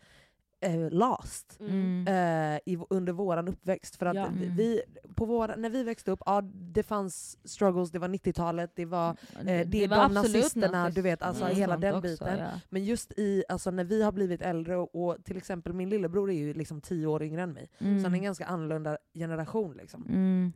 eh, 0.60 0.90
last. 0.90 1.56
Mm. 1.60 2.06
Eh, 2.08 2.60
i, 2.66 2.78
under 2.90 3.12
våran 3.12 3.48
uppväxt. 3.48 3.96
För 3.96 4.06
att 4.06 4.16
Ja. 4.16 4.26
Mm. 4.26 4.56
vi, 4.56 4.82
på 5.14 5.24
våra, 5.24 5.56
när 5.56 5.70
vi 5.70 5.82
växte 5.82 6.10
upp, 6.10 6.22
ja, 6.26 6.40
det 6.54 6.82
fanns 6.82 7.38
struggles, 7.44 7.90
det 7.90 7.98
var 7.98 8.08
90-talet, 8.08 8.72
det 8.74 8.84
var 8.84 9.16
det 9.64 9.84
är 9.84 9.88
de 9.88 10.14
nazisterna, 10.14 10.90
du 10.90 11.02
vet, 11.02 11.22
alltså 11.22 11.44
Mm. 11.44 11.56
hela 11.56 11.72
Sånt 11.74 11.82
den 11.82 11.94
också, 11.94 12.08
biten. 12.08 12.38
ja. 12.38 12.60
Men 12.68 12.84
just 12.84 13.12
i, 13.18 13.44
alltså 13.48 13.70
när 13.70 13.84
vi 13.84 14.02
har 14.02 14.12
blivit 14.12 14.42
äldre, 14.42 14.76
och, 14.76 14.94
och 15.08 15.24
till 15.24 15.36
exempel 15.36 15.72
min 15.72 15.88
lillebror 15.90 16.30
är 16.30 16.34
ju 16.34 16.54
liksom 16.54 16.80
tio 16.80 17.06
år 17.06 17.22
yngre 17.22 17.42
än 17.42 17.52
mig, 17.52 17.70
Mm. 17.78 17.98
så 17.98 18.04
han 18.06 18.14
är 18.14 18.18
en 18.18 18.24
ganska 18.24 18.46
annorlunda 18.46 18.98
generation. 19.14 19.76
Liksom. 19.76 20.52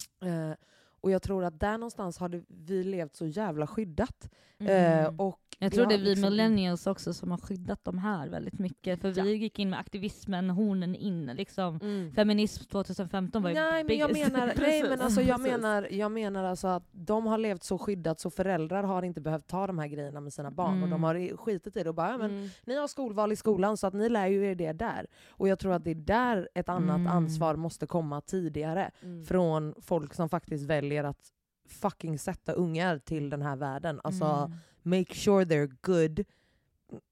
Mm. 1.02 1.04
Eh, 1.04 1.04
och 1.04 1.10
jag 1.10 1.22
tror 1.22 1.44
att 1.44 1.60
där 1.60 1.78
någonstans 1.78 2.18
har 2.18 2.42
vi 2.48 2.84
levt 2.84 3.16
så 3.16 3.26
jävla 3.26 3.66
skyddat. 3.66 4.30
Mm. 4.58 5.04
Eh, 5.04 5.12
och 5.20 5.38
Jag 5.58 5.72
tror 5.72 5.86
det 5.86 5.94
är 5.94 5.98
har 5.98 6.04
vi 6.04 6.10
liksom- 6.10 6.30
millennials 6.30 6.86
också 6.86 7.14
som 7.14 7.30
har 7.30 7.38
skyddat 7.38 7.84
de 7.84 7.98
här 7.98 8.28
väldigt 8.28 8.58
mycket. 8.58 9.00
För 9.00 9.18
Ja. 9.18 9.24
vi 9.24 9.34
gick 9.34 9.58
in 9.58 9.70
med 9.70 9.78
aktivismen, 9.78 10.50
hornen 10.50 10.94
in. 10.94 11.26
Liksom. 11.26 11.78
Mm. 11.82 12.12
Feminism 12.14 12.64
2015 12.64 13.42
var 13.42 13.50
ju 13.50 13.54
Nej 13.54 13.84
men, 13.84 13.98
jag 13.98 14.12
menar, 14.12 14.52
nej, 14.60 14.82
men 14.88 15.00
alltså, 15.00 15.20
jag, 15.22 15.40
menar, 15.40 15.88
jag 15.90 16.12
menar 16.12 16.44
alltså 16.44 16.68
att 16.68 16.84
de 16.92 17.26
har 17.26 17.38
levt 17.38 17.62
så 17.62 17.78
skyddat 17.78 18.20
så 18.20 18.30
föräldrar 18.30 18.82
har 18.82 19.02
inte 19.02 19.20
behövt 19.20 19.46
ta 19.46 19.66
de 19.66 19.78
här 19.78 19.86
grejerna 19.88 20.20
med 20.20 20.32
sina 20.32 20.50
barn. 20.50 20.70
Och 20.70 20.76
Mm. 20.76 20.90
de 20.90 21.02
har 21.04 21.14
i- 21.14 21.36
skitit 21.36 21.76
i 21.76 21.82
det 21.82 21.88
och 21.88 21.94
bara, 21.94 22.18
men 22.18 22.30
Mm. 22.30 22.48
ni 22.64 22.76
har 22.76 22.86
skolval 22.88 23.32
i 23.32 23.36
skolan 23.36 23.76
så 23.76 23.86
att 23.86 23.94
ni 23.94 24.08
lär 24.08 24.26
ju 24.26 24.46
er 24.50 24.54
det 24.54 24.72
där. 24.72 25.06
Och 25.28 25.48
jag 25.48 25.58
tror 25.58 25.72
att 25.72 25.84
det 25.84 25.90
är 25.90 25.94
där 25.94 26.48
ett 26.54 26.68
annat 26.68 26.96
Mm. 26.96 27.06
ansvar 27.12 27.56
måste 27.56 27.86
komma 27.86 28.20
tidigare. 28.20 28.90
Mm. 29.02 29.24
Från 29.24 29.74
folk 29.80 30.14
som 30.14 30.28
faktiskt 30.28 30.64
väljer 30.64 30.91
att 31.04 31.32
fucking 31.68 32.18
sätta 32.18 32.52
ungar 32.52 32.98
till 32.98 33.30
den 33.30 33.42
här 33.42 33.56
världen. 33.56 34.00
Alltså 34.04 34.24
Mm. 34.24 34.52
make 34.82 35.14
sure 35.14 35.44
they're 35.44 35.76
good. 35.80 36.24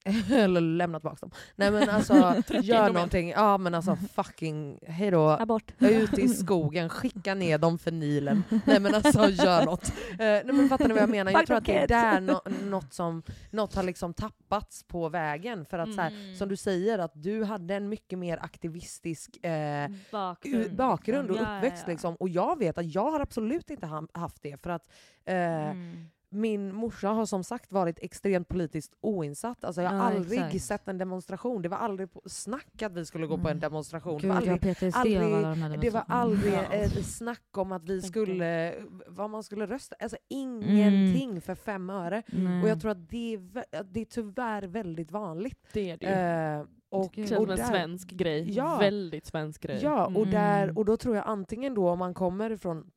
Eller 0.33 0.61
lämna 0.61 1.01
tillbaka 1.01 1.17
dem. 1.21 1.31
Nej 1.57 1.71
men 1.71 1.89
alltså, 1.91 2.15
gör 2.63 2.91
någonting. 2.93 3.29
Ja 3.31 3.59
men 3.59 3.75
alltså 3.75 3.97
fucking, 4.15 4.79
hejdå. 4.87 5.29
Abort. 5.31 5.73
Ute 5.79 6.21
i 6.21 6.29
skogen, 6.29 6.89
skicka 6.89 7.35
ner 7.35 7.59
dem 7.59 7.79
för 7.79 7.91
Nilen. 7.91 8.45
Nej 8.65 8.81
men 8.81 8.95
alltså 8.95 9.29
gör 9.29 9.65
något. 9.65 9.89
Eh, 10.11 10.17
nej, 10.19 10.45
men 10.53 10.69
fattar 10.69 10.89
ni 10.89 10.95
vad 10.95 11.03
jag 11.03 11.11
menar? 11.11 11.33
Jag 11.33 11.47
tror 11.47 11.57
att 11.57 11.65
det 11.65 11.77
är 11.79 11.89
där 11.89 12.21
no- 12.21 12.65
något, 12.65 12.95
som, 12.95 13.23
något 13.51 13.75
har 13.75 13.83
liksom 13.83 14.15
tappats 14.15 14.83
på 14.85 15.09
vägen. 15.09 15.65
För 15.67 15.79
att 15.79 15.95
så 15.95 16.01
här, 16.01 16.11
Mm. 16.11 16.37
som 16.37 16.49
du 16.49 16.57
säger, 16.57 16.99
att 16.99 17.13
du 17.15 17.45
hade 17.45 17.75
en 17.75 17.89
mycket 17.89 18.19
mer 18.19 18.39
aktivistisk 18.43 19.45
eh, 19.45 19.91
bakgrund, 20.13 20.77
bakgrund 20.77 21.31
och 21.31 21.37
liksom. 21.37 21.57
Uppväxt. 21.57 21.87
Liksom. 21.89 22.15
Och 22.15 22.29
jag 22.29 22.59
vet 22.59 22.79
att 22.79 22.95
jag 22.95 23.11
har 23.11 23.21
absolut 23.21 23.71
inte 23.71 23.87
ha- 23.87 24.07
haft 24.15 24.43
det. 24.43 24.63
För 24.63 24.71
att 24.71 24.89
eh, 25.25 25.35
Mm. 25.71 26.07
Min 26.33 26.75
morsa 26.75 27.09
har 27.09 27.27
som 27.27 27.45
sagt 27.45 27.73
varit 27.73 27.99
extremt 28.03 28.49
politiskt 28.49 28.95
oinsatt. 29.01 29.65
Alltså 29.65 29.83
jag 29.83 29.91
har 29.91 29.97
Ja, 29.97 30.03
aldrig 30.03 30.41
exakt. 30.41 30.65
sett 30.65 30.89
en 30.89 30.99
demonstration. 30.99 31.63
Det 31.63 31.69
var 31.69 31.77
aldrig 31.77 32.13
på 32.13 32.23
snack 32.27 32.83
att 32.83 32.93
vi 32.93 33.07
skulle 33.07 33.27
gå 33.27 33.35
på 33.37 33.41
en 33.41 33.47
Mm. 33.47 33.61
demonstration. 33.61 34.21
det 34.21 34.27
Gud, 34.27 34.29
var 34.29 34.41
jag 34.43 34.53
har 34.53 34.59
aldrig, 34.61 35.65
aldrig- 35.65 35.81
det 35.81 35.91
var 35.91 36.05
aldrig 36.09 36.55
Ja. 36.55 36.63
ett 36.73 37.07
snack 37.07 37.57
om 37.59 37.73
att 37.73 37.85
vi 37.89 38.03
skulle, 38.03 38.75
vad 39.07 39.31
man 39.31 39.43
skulle 39.43 39.67
rösta. 39.67 39.97
Alltså 40.01 40.17
ingenting 40.29 41.41
för 41.41 41.55
fem 41.55 41.91
öre. 41.91 42.23
Nej. 42.27 42.63
Och 42.63 42.69
jag 42.69 42.81
tror 42.81 42.91
att 42.91 43.11
det 43.11 43.35
är, 43.35 43.65
det 43.85 44.01
är 44.01 44.05
tyvärr 44.05 44.63
väldigt 44.63 45.11
vanligt. 45.13 45.59
Det 45.73 45.91
är 45.91 45.97
det 45.97 46.07
ju. 46.07 46.61
Eh, 46.61 46.67
och, 47.01 47.13
Gud. 47.13 47.29
Känns 47.29 47.41
som 47.43 47.51
en 47.51 47.57
där- 47.57 47.65
svensk 47.65 48.09
grej. 48.11 48.53
Ja. 48.53 48.79
Väldigt 48.79 49.27
svensk 49.27 49.63
grej. 49.63 49.81
Ja, 49.83 50.07
och, 50.07 50.17
Mm. 50.17 50.31
där, 50.31 50.79
och 50.79 50.85
då 50.85 50.97
tror 50.97 51.17
jag 51.17 51.25
antingen 51.27 51.75
då 51.75 51.91
om 51.91 51.99
man 51.99 52.15
kommer 52.15 52.57
från 52.57 52.91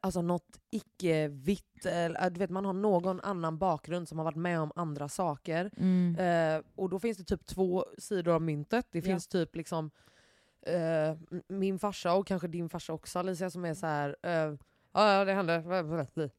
alltså 0.00 0.22
något 0.22 0.60
icke-vitt, 0.70 1.86
eller, 1.86 2.30
du 2.30 2.38
vet 2.38 2.50
man 2.50 2.64
har 2.64 2.72
någon 2.72 3.20
annan 3.20 3.58
bakgrund 3.58 4.08
som 4.08 4.18
har 4.18 4.24
varit 4.24 4.36
med 4.36 4.60
om 4.60 4.72
andra 4.76 5.08
saker. 5.08 5.70
Mm. 5.76 6.16
Eh, 6.18 6.62
och 6.74 6.90
då 6.90 6.98
finns 6.98 7.18
det 7.18 7.24
typ 7.24 7.46
två 7.46 7.84
sidor 7.98 8.34
av 8.34 8.42
myntet. 8.42 8.86
Det 8.90 8.98
Ja. 8.98 9.04
finns 9.04 9.28
typ 9.28 9.56
liksom 9.56 9.90
eh, 10.66 11.16
min 11.48 11.78
farsa 11.78 12.14
och 12.14 12.26
kanske 12.26 12.48
din 12.48 12.68
farsa 12.68 12.92
också 12.92 13.18
Alicia 13.18 13.50
som 13.50 13.64
är 13.64 13.74
så 13.74 13.86
här. 13.86 14.16
eh, 14.22 14.54
Ja, 14.96 15.12
ja, 15.12 15.24
det 15.24 15.32
hände. 15.32 15.62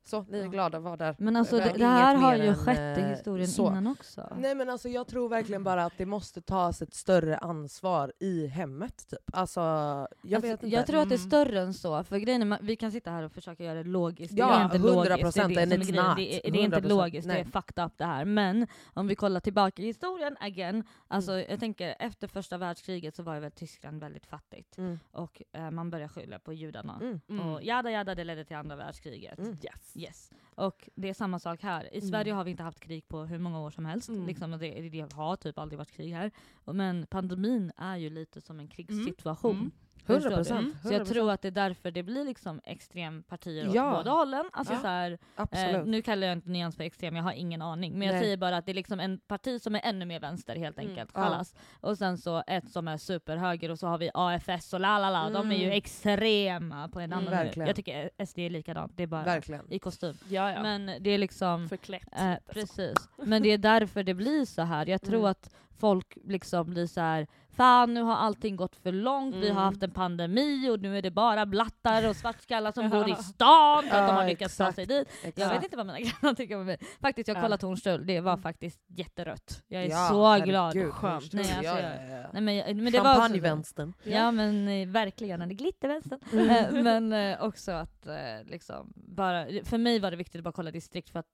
Så, 0.03 0.21
ni 0.29 0.39
är 0.39 0.47
glada, 0.47 0.79
var 0.79 0.97
där. 0.97 1.15
Men 1.19 1.35
alltså 1.35 1.57
det, 1.57 1.73
det 1.77 1.85
här 1.85 2.15
har 2.15 2.35
ju 2.35 2.45
än, 2.47 2.55
skett 2.55 2.97
i 2.97 3.01
eh, 3.01 3.07
historien 3.07 3.47
så. 3.47 3.67
innan 3.67 3.87
också. 3.87 4.29
Nej 4.37 4.55
men 4.55 4.69
alltså 4.69 4.89
jag 4.89 5.07
tror 5.07 5.29
verkligen 5.29 5.63
bara 5.63 5.85
att 5.85 5.93
det 5.97 6.05
måste 6.05 6.41
tas 6.41 6.81
ett 6.81 6.93
större 6.93 7.37
ansvar 7.37 8.13
i 8.19 8.47
hemmet. 8.47 9.07
Typ. 9.09 9.19
Alltså, 9.33 9.59
jag 9.59 10.07
Alltså, 10.33 10.51
vet 10.51 10.63
inte. 10.63 10.75
jag 10.75 10.87
tror 10.87 11.01
att 11.01 11.09
det 11.09 11.15
är 11.15 11.19
Mm. 11.19 11.29
större 11.29 11.59
än 11.61 11.73
så, 11.73 12.03
för 12.03 12.17
grejen 12.17 12.51
är, 12.53 12.59
vi 12.61 12.75
kan 12.75 12.91
sitta 12.91 13.11
här 13.11 13.23
och 13.23 13.31
försöka 13.31 13.63
göra 13.63 13.83
det 13.83 13.89
logiskt, 13.89 14.33
Ja, 14.37 14.47
det 14.47 14.53
är 14.53 14.63
inte 14.63 14.77
100% 14.77 14.83
logiskt, 14.95 15.35
det 15.35 15.61
är 15.61 15.65
det 15.65 15.77
not. 16.07 16.17
Det 16.17 16.47
är, 16.47 16.51
det 16.51 16.59
är 16.59 16.63
inte 16.63 16.77
100%, 16.79 16.87
logiskt, 16.89 17.27
det 17.27 17.33
är 17.33 17.43
nej. 17.43 17.51
fucked 17.51 17.85
up 17.85 17.91
det 17.97 18.05
här. 18.05 18.25
Men 18.25 18.67
om 18.93 19.07
vi 19.07 19.15
kollar 19.15 19.39
tillbaka 19.39 19.81
i 19.81 19.85
historien 19.85 20.37
again, 20.39 20.83
alltså 21.07 21.31
Mm. 21.31 21.45
jag 21.49 21.59
tänker 21.59 21.95
efter 21.99 22.27
första 22.27 22.57
världskriget 22.57 23.15
så 23.15 23.23
var 23.23 23.33
ju 23.35 23.39
väl 23.39 23.51
Tyskland 23.51 23.99
väldigt 24.01 24.25
fattigt, 24.25 24.77
Mm. 24.77 24.99
och 25.11 25.41
eh, 25.53 25.71
man 25.71 25.89
började 25.89 26.09
skylla 26.09 26.39
på 26.39 26.53
judarna. 26.53 26.99
Mm. 27.01 27.21
Mm. 27.29 27.47
Och 27.49 27.63
jada 27.63 27.91
jada, 27.91 28.15
det 28.15 28.23
ledde 28.23 28.44
till 28.45 28.55
andra 28.55 28.75
världskriget. 28.75 29.39
Mm. 29.39 29.51
Yes. 29.63 29.91
Yes. 29.95 30.31
Och 30.55 30.89
det 30.95 31.09
är 31.09 31.13
samma 31.13 31.39
sak 31.39 31.61
här. 31.63 31.93
I 31.93 31.97
Mm. 31.97 32.09
Sverige 32.09 32.33
har 32.33 32.43
vi 32.43 32.51
inte 32.51 32.63
haft 32.63 32.79
krig 32.79 33.07
på 33.07 33.23
hur 33.25 33.39
många 33.39 33.59
år 33.59 33.71
som 33.71 33.85
helst. 33.85 34.09
Mm. 34.09 34.25
Liksom, 34.27 34.51
det, 34.51 34.89
det 34.89 35.13
har 35.13 35.35
typ 35.35 35.57
aldrig 35.59 35.77
varit 35.77 35.91
krig 35.91 36.13
här. 36.13 36.31
Och- 36.65 36.75
Men 36.75 37.07
pandemin 37.07 37.71
är 37.77 37.97
ju 37.97 38.09
lite 38.09 38.41
som 38.41 38.59
en 38.59 38.67
krigssituation. 38.67 39.71
Mm. 40.09 40.21
Förstår 40.21 40.29
100 40.29 40.29
du? 40.29 40.35
procent. 40.35 40.75
Så 40.83 40.93
jag 40.93 41.07
tror 41.07 41.31
att 41.31 41.41
det 41.41 41.47
är 41.47 41.51
därför 41.51 41.91
det 41.91 42.03
blir 42.03 42.23
liksom 42.25 42.61
extrempartier 42.63 43.69
åt 43.69 43.75
Ja. 43.75 43.93
båda 43.97 44.11
hållen. 44.11 44.49
Alltså 44.53 44.73
Ja. 44.73 44.79
så 44.79 44.87
här, 44.87 45.17
eh, 45.51 45.83
nu 45.85 46.01
kallar 46.01 46.27
jag 46.27 46.33
inte 46.37 46.49
nyans 46.49 46.75
för 46.75 46.83
extrem, 46.83 47.15
jag 47.15 47.23
har 47.23 47.31
ingen 47.31 47.61
aning. 47.61 47.93
Men 47.99 48.07
jag 48.07 48.13
Nej. 48.13 48.23
säger 48.23 48.37
bara 48.37 48.57
att 48.57 48.65
det 48.65 48.71
är 48.71 48.73
liksom 48.73 48.99
en 48.99 49.19
parti 49.19 49.61
som 49.61 49.75
är 49.75 49.81
ännu 49.83 50.05
mer 50.05 50.19
vänster 50.19 50.55
helt 50.55 50.77
Mm. 50.79 50.89
enkelt. 50.91 51.11
Ja. 51.13 51.23
Kallas. 51.23 51.55
Och 51.81 51.97
sen 51.97 52.17
så 52.17 52.43
ett 52.47 52.69
som 52.71 52.87
är 52.87 52.97
superhöger 52.97 53.71
och 53.71 53.79
så 53.79 53.87
har 53.87 53.97
vi 53.97 54.09
AFS 54.13 54.73
och 54.73 54.79
la 54.79 54.99
la 54.99 55.09
la. 55.09 55.29
De 55.29 55.51
är 55.51 55.55
ju 55.55 55.63
Mm. 55.65 55.77
extrema 55.77 56.89
på 56.89 56.99
en 56.99 57.05
Mm, 57.13 57.19
annan 57.19 57.31
verkligen. 57.33 57.67
Jag 57.67 57.75
tycker 57.75 58.09
SD 58.17 58.39
är 58.45 58.49
likadant, 58.49 58.91
det 58.95 59.03
är 59.03 59.07
bara 59.07 59.23
Verkligen. 59.23 59.71
i 59.73 59.79
kostym. 59.79 60.17
Ja, 60.29 60.51
ja. 60.51 60.61
Men 60.61 60.91
det 60.99 61.09
är 61.09 61.17
liksom 61.17 61.69
Förklätt. 61.69 62.07
Eh, 62.19 62.33
precis. 62.53 62.95
Men 63.17 63.43
det 63.43 63.49
är 63.51 63.57
därför 63.57 64.03
det 64.03 64.13
blir 64.13 64.45
så 64.45 64.61
här. 64.61 64.89
Jag 64.89 65.01
tror 65.01 65.19
Mm. 65.19 65.31
att 65.31 65.53
folk 65.77 66.17
liksom 66.23 66.69
blir 66.69 66.87
så 66.87 67.01
här. 67.01 67.27
Fan 67.57 67.93
nu 67.93 68.01
har 68.01 68.15
allting 68.15 68.55
gått 68.55 68.75
för 68.75 68.91
långt, 68.91 69.35
vi 69.35 69.39
har 69.41 69.51
Mm. 69.51 69.63
haft 69.63 69.83
en 69.83 69.91
pandemi 69.91 70.69
och 70.69 70.79
nu 70.79 70.97
är 70.97 71.01
det 71.01 71.11
bara 71.11 71.45
blattar 71.45 72.09
och 72.09 72.15
svartskallar 72.15 72.71
som 72.71 72.83
Ja. 72.83 72.89
bor 72.89 73.09
i 73.09 73.15
stan 73.23 73.83
för 73.83 73.97
att 73.97 74.07
de 74.07 74.15
har 74.15 74.21
Ja, 74.23 74.29
lyckats 74.29 74.57
ta 74.57 74.63
exakt. 74.63 74.75
sig 74.75 74.85
dit. 74.85 75.07
Jag 75.23 75.29
Exakt. 75.29 75.55
vet 75.57 75.63
inte 75.63 75.77
vad 75.77 75.85
mina 75.85 75.99
grannar 76.21 76.33
tycker 76.35 76.59
om 76.59 76.65
mig. 76.65 76.77
Faktiskt 77.01 77.27
jag 77.27 77.37
Ja. 77.37 77.41
kollade 77.41 77.61
Tornstull, 77.61 78.05
det 78.07 78.19
var 78.21 78.31
Mm. 78.31 78.41
faktiskt 78.43 78.79
jätterött. 78.87 79.63
Jag 79.67 79.83
är 79.83 79.89
Ja, 79.89 80.07
så 80.09 80.45
glad. 80.45 80.73
herregud, 80.75 80.93
Skönt. 80.93 81.33
Nej, 81.33 81.41
alltså, 81.41 81.63
ja, 81.63 81.79
jag- 81.79 82.09
ja, 82.09 82.15
ja. 82.17 82.27
Nej, 82.33 82.41
men, 82.41 82.55
jag- 82.55 82.75
men 82.75 82.85
det 82.93 82.99
Champagnevänstern. 82.99 83.93
Ja 84.03 84.31
men 84.31 84.67
eh, 84.67 84.87
verkligen, 84.87 85.41
är 85.41 85.45
glittervänstern. 85.47 86.19
Mm. 86.33 86.49
Eh, 86.49 86.83
men 86.83 87.13
eh, 87.13 87.43
också 87.43 87.71
att 87.71 88.07
liksom, 88.45 88.93
bara, 88.95 89.45
för 89.63 89.77
mig 89.77 89.99
var 89.99 90.11
det 90.11 90.17
viktigt 90.17 90.39
att 90.39 90.43
bara 90.43 90.51
kolla 90.51 90.71
distrikt 90.71 91.09
för 91.09 91.19
att 91.19 91.25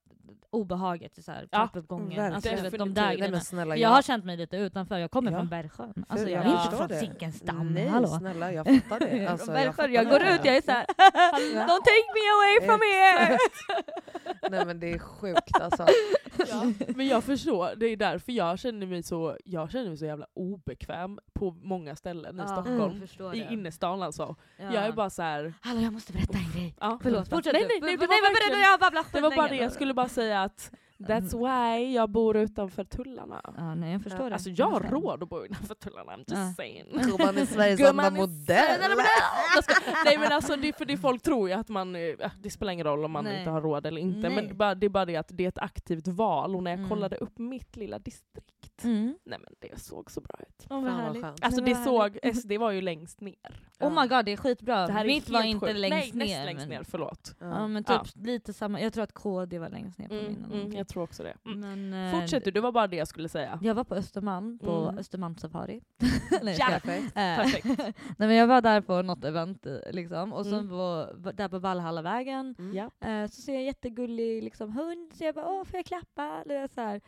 obehaget 0.50 1.18
i 1.18 1.22
Ja, 1.52 1.58
trappuppgången, 1.58 2.08
verkligen. 2.08 2.34
alltså, 2.34 2.50
vet, 2.50 2.80
de 2.80 2.94
där 2.94 3.02
Nej, 3.02 3.10
Nej 3.10 3.18
grejerna. 3.18 3.32
men 3.38 3.42
snälla, 3.42 3.78
Jag 3.78 3.90
har 3.90 4.02
känt 4.02 4.26
mig 4.26 4.38
lite 4.38 4.58
utanför, 4.58 4.98
jag 4.98 5.12
kommer 5.12 5.32
Ja. 5.32 5.38
från 5.38 5.48
Bergsjön. 5.50 6.06
Alltså, 6.12 6.26
För- 6.26 6.32
jag 6.34 6.46
är 6.46 6.50
jag 6.50 6.64
inte 6.66 6.78
från 6.78 6.88
det. 6.88 7.00
Zinkensdamm, 7.00 7.74
Nej 7.74 7.88
hallå. 7.88 8.08
snälla, 8.08 8.52
jag 8.54 8.66
fattar 8.68 9.00
det. 9.00 9.28
Alltså, 9.32 9.52
Bergsjön, 9.52 9.74
fattar 9.74 9.90
jag 9.90 10.10
går 10.10 10.20
det. 10.20 10.36
ut, 10.36 10.46
jag 10.46 10.56
är 10.58 10.62
såhär. 10.62 10.86
Don't 11.54 11.84
take 11.90 12.08
me 12.16 12.24
away 12.36 12.68
from 12.68 12.80
here! 12.94 13.38
Nej 14.50 14.66
men 14.66 14.80
det 14.80 14.92
är 14.94 15.00
sjukt 15.00 15.62
alltså. 15.62 15.88
Ja, 16.50 16.64
men 16.96 17.08
jag 17.08 17.24
förstår, 17.24 17.76
det 17.76 17.86
är 17.86 17.98
därför 17.98 18.32
jag 18.32 18.60
känner 18.60 18.88
mig 18.88 19.04
så, 19.04 19.38
jag 19.46 19.72
känner 19.72 19.88
mig 19.90 19.98
så 19.98 20.06
jävla 20.06 20.26
obekväm 20.36 21.20
på 21.40 21.52
många 21.52 21.96
ställen 21.96 22.36
i 22.36 22.42
Ja, 22.42 22.48
Stockholm. 22.48 22.80
jag 22.80 23.00
förstår 23.10 23.36
I 23.36 23.48
innerstan 23.50 24.04
alltså. 24.04 24.36
Ja. 24.58 24.64
Jag 24.74 24.86
är 24.86 24.92
bara 24.92 25.10
så 25.10 25.22
här. 25.22 25.54
Hallå 25.62 25.82
jag 25.82 25.94
måste 25.94 26.14
berätta 26.14 26.38
en 26.38 26.52
grej. 26.62 26.76
Ja, 26.80 27.00
Förlåt, 27.04 27.30
fortsätt 27.30 27.54
nej, 27.54 27.62
du. 27.62 27.68
nej, 27.68 27.80
nej, 27.82 27.98
det 27.98 27.98
nej, 27.98 28.08
var 28.08 28.08
men 28.08 28.34
verkligen- 28.34 28.52
berätta, 28.52 28.72
jag 28.72 28.80
babblar 28.80 29.06
Det 29.12 29.22
var 29.22 29.30
bara 29.30 29.36
det, 29.36 29.42
skitlänge. 29.44 29.64
jag 29.64 29.72
skulle 29.72 29.94
bara 29.94 30.10
säga 30.10 30.42
att 30.44 30.72
that's 31.08 31.38
why 31.78 31.94
jag 31.94 32.10
bor 32.10 32.38
utanför 32.38 32.84
tullarna. 32.84 33.42
Ja, 33.58 33.76
nej 33.76 33.92
jag 33.92 34.04
förstår 34.04 34.30
det. 34.30 34.34
Alltså 34.36 34.50
jag 34.50 34.70
har 34.70 34.80
råd 34.80 35.24
att 35.24 35.30
bo 35.30 35.44
utanför 35.46 35.76
tullarna, 35.76 36.12
I'm 36.12 36.18
just 36.20 36.30
Ja. 36.32 36.54
saying. 36.58 36.86
Gumman 36.94 37.38
är 37.38 37.46
Sveriges 37.46 37.80
enda 37.80 38.10
modell. 38.10 38.82
Nej 40.06 40.18
men 40.18 40.32
alltså 40.32 40.56
det, 40.56 40.78
för 40.78 40.86
det 40.86 40.98
folk 40.98 41.22
tror 41.24 41.50
ju 41.50 41.56
att 41.56 41.70
man, 41.70 41.96
eh, 41.96 42.02
det 42.42 42.50
spelar 42.50 42.74
ingen 42.74 42.86
roll 42.86 43.06
om 43.06 43.12
man 43.12 43.24
Nej. 43.24 43.40
inte 43.40 43.50
har 43.52 43.62
råd 43.62 43.86
eller 43.86 44.02
inte, 44.02 44.20
Nej. 44.30 44.36
men 44.36 44.44
det 44.46 44.52
är, 44.52 44.56
bara, 44.56 44.76
det 44.76 44.86
är 44.86 44.90
bara 44.90 45.06
det 45.06 45.16
att 45.16 45.30
det 45.32 45.44
är 45.44 45.48
ett 45.50 45.58
aktivt 45.58 46.08
val 46.08 46.56
och 46.56 46.64
när 46.64 46.72
jag 46.72 46.78
Mm. 46.78 46.90
kollade 46.90 47.16
upp 47.16 47.38
mitt 47.40 47.76
lilla 47.76 48.00
distrikt, 48.00 48.61
Mm. 48.86 49.16
nej 49.24 49.40
men 49.44 49.54
det 49.60 49.80
såg 49.82 50.12
så 50.12 50.22
bra 50.22 50.36
ut. 50.40 50.68
Åh, 50.70 50.84
vad 50.84 50.92
härligt. 50.94 51.22
skönt. 51.24 51.44
Alltså 51.44 51.62
Nej, 51.62 51.74
det 51.74 51.84
såg. 51.84 52.20
SD 52.36 52.52
var 52.52 52.72
ju 52.72 52.82
längst 52.82 53.22
ner. 53.22 53.68
Oh 53.80 54.02
my 54.02 54.08
god 54.08 54.26
det 54.26 54.32
är 54.32 54.38
skitbra. 54.38 54.88
Det 54.88 54.94
här 54.94 55.04
är 55.06 55.08
Mitt 55.08 55.30
var 55.30 55.44
inte 55.44 55.66
sjukt. 55.68 55.80
längst 55.80 56.14
Nej, 56.14 56.28
ner. 56.28 56.36
näst 56.36 56.46
längst 56.46 56.68
ner, 56.68 56.84
förlåt. 56.84 57.36
Ja 57.40 57.68
men 57.68 57.84
typ 57.84 58.02
lite 58.16 58.54
samma, 58.54 58.82
jag 58.82 58.94
tror 58.94 59.04
att 59.04 59.14
KD 59.14 59.60
var 59.60 59.70
längst 59.70 60.00
ner 60.00 60.08
på 60.08 60.14
Mm, 60.14 60.26
min. 60.52 60.62
mm, 60.62 60.74
jag 60.78 60.88
tror 60.88 61.04
också 61.04 61.24
det. 61.24 61.34
Mm. 61.46 61.60
Men, 61.90 62.14
eh, 62.14 62.20
Fortsätt 62.22 62.46
du, 62.46 62.52
det 62.52 62.60
var 62.62 62.72
bara 62.72 62.88
det 62.88 62.96
jag 62.96 63.08
skulle 63.08 63.30
säga. 63.30 63.60
Jag 63.62 63.76
var 63.76 63.84
på 63.84 63.96
Östermalm, 63.96 64.60
på 64.60 64.72
Mm. 64.72 64.98
Östermalmssafari. 64.98 65.82
Nej, 66.42 66.56
Ja. 66.60 66.66
Perfekt. 66.66 67.04
Eh, 67.06 67.12
Perfekt. 67.14 67.66
Nej 68.18 68.28
men 68.28 68.36
jag 68.36 68.48
var 68.48 68.62
där 68.62 68.82
på 68.82 69.02
något 69.02 69.24
event 69.24 69.66
eh, 69.66 69.74
liksom, 69.92 70.34
och 70.34 70.46
sen 70.46 70.54
Mm. 70.54 70.70
var, 70.70 71.32
där 71.34 71.50
på 71.50 71.60
Valhallavägen 71.60 72.56
Mm. 72.60 72.76
Ja. 72.76 72.90
så 73.28 73.42
ser 73.42 73.52
jag 73.54 73.60
en 73.60 73.66
jättegullig 73.66 74.44
liksom, 74.44 74.72
hund, 74.72 75.14
så 75.14 75.24
jag 75.24 75.36
bara 75.36 75.48
åh 75.50 75.64
får 75.64 75.76
jag 75.78 75.86
klappa? 75.86 76.42
Eller 76.46 76.68
så 76.68 76.82
här. 76.82 77.02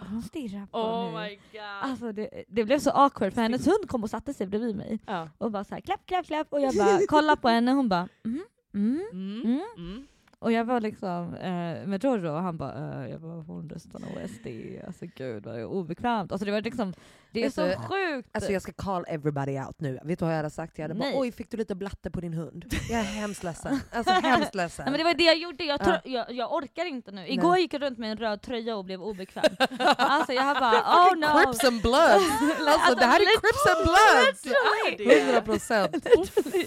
Och 0.00 0.06
hon 0.06 0.22
stirrar 0.22 0.66
på 0.66 0.78
Oh 0.78 1.12
mig. 1.12 1.30
my 1.30 1.58
god. 1.58 1.90
Alltså 1.90 2.12
det, 2.12 2.44
det 2.48 2.64
blev 2.64 2.78
så 2.78 2.90
awkward 2.90 3.32
för 3.32 3.42
hennes 3.42 3.66
hund 3.66 3.88
kom 3.88 4.02
och 4.02 4.10
satte 4.10 4.34
sig 4.34 4.46
bredvid 4.46 4.76
mig 4.76 4.98
Ja. 5.06 5.28
och 5.38 5.50
bara 5.50 5.64
så 5.64 5.74
här, 5.74 5.80
klapp 5.80 6.06
klapp 6.06 6.26
klapp 6.26 6.46
och 6.50 6.60
jag 6.60 6.74
bara 6.76 6.98
kollade 7.08 7.40
på 7.40 7.48
henne 7.48 7.70
och 7.70 7.76
hon 7.76 7.88
bara 7.88 8.08
mm, 8.24 8.40
mm, 8.74 9.00
Mm. 9.12 9.40
mm. 9.44 9.60
Mm. 9.76 10.06
Och 10.38 10.52
jag 10.52 10.64
var 10.64 10.80
liksom 10.80 11.34
eh, 11.34 11.86
med 11.86 12.04
Giorgio 12.04 12.28
och 12.30 12.42
han 12.42 12.56
bara, 12.56 13.02
eh, 13.04 13.10
jag 13.10 13.20
bara 13.20 13.42
hon 13.42 13.68
röstar 13.70 13.98
nog 14.00 14.30
SD, 14.30 14.46
alltså 14.86 15.06
gud 15.16 15.44
vad 15.44 15.64
obekvämt. 15.64 16.32
Alltså 16.32 16.44
det 16.44 16.52
var 16.52 16.60
liksom, 16.62 16.94
det 17.32 17.44
är 17.44 17.50
så 17.50 17.66
du, 17.66 17.76
sjukt. 17.76 18.28
Alltså 18.32 18.52
jag 18.52 18.62
ska 18.62 18.72
call 18.72 19.04
everybody 19.08 19.58
out 19.58 19.80
nu. 19.80 19.98
Vet 20.04 20.18
du 20.18 20.24
vad 20.24 20.32
jag 20.34 20.36
hade 20.38 20.50
sagt? 20.50 20.78
Jag 20.78 20.84
hade 20.84 20.94
bara 20.94 21.08
Nej. 21.08 21.18
oj 21.18 21.32
fick 21.32 21.50
du 21.50 21.56
lite 21.56 21.74
blatte 21.74 22.10
på 22.10 22.20
din 22.20 22.32
hund? 22.34 22.64
Jag 22.90 23.00
är 23.00 23.04
hemskt 23.04 23.42
ledsen. 23.44 23.80
Alltså 23.92 24.12
hemskt 24.12 24.54
ledsen. 24.54 24.84
Nej, 24.84 24.92
men 24.92 24.98
det 24.98 25.04
var 25.04 25.14
det 25.14 25.24
jag 25.24 25.36
gjorde, 25.36 25.64
jag, 25.64 25.80
Ja. 25.84 26.00
jag, 26.04 26.32
jag 26.32 26.52
orkar 26.52 26.84
inte 26.84 27.10
nu. 27.12 27.28
Igår 27.28 27.50
Nej. 27.50 27.60
gick 27.62 27.74
jag 27.74 27.82
runt 27.82 27.98
med 27.98 28.10
en 28.10 28.16
röd 28.16 28.42
tröja 28.42 28.76
och 28.76 28.84
blev 28.84 29.02
obekväm. 29.02 29.44
alltså 29.96 30.32
jag 30.32 30.56
bara 30.60 30.80
oh 30.80 31.16
no. 31.16 31.26
Crips 31.44 31.64
and 31.64 31.82
Bloods! 31.82 32.24
Alltså 32.68 32.94
det 32.94 33.06
här 33.06 33.20
är 33.20 33.40
Crips 33.40 33.66
and 33.76 33.84
Bloods! 33.84 34.42
Det 34.98 35.04
är 35.04 35.08
det. 35.08 35.20
100 35.22 35.40
procent. 35.40 36.06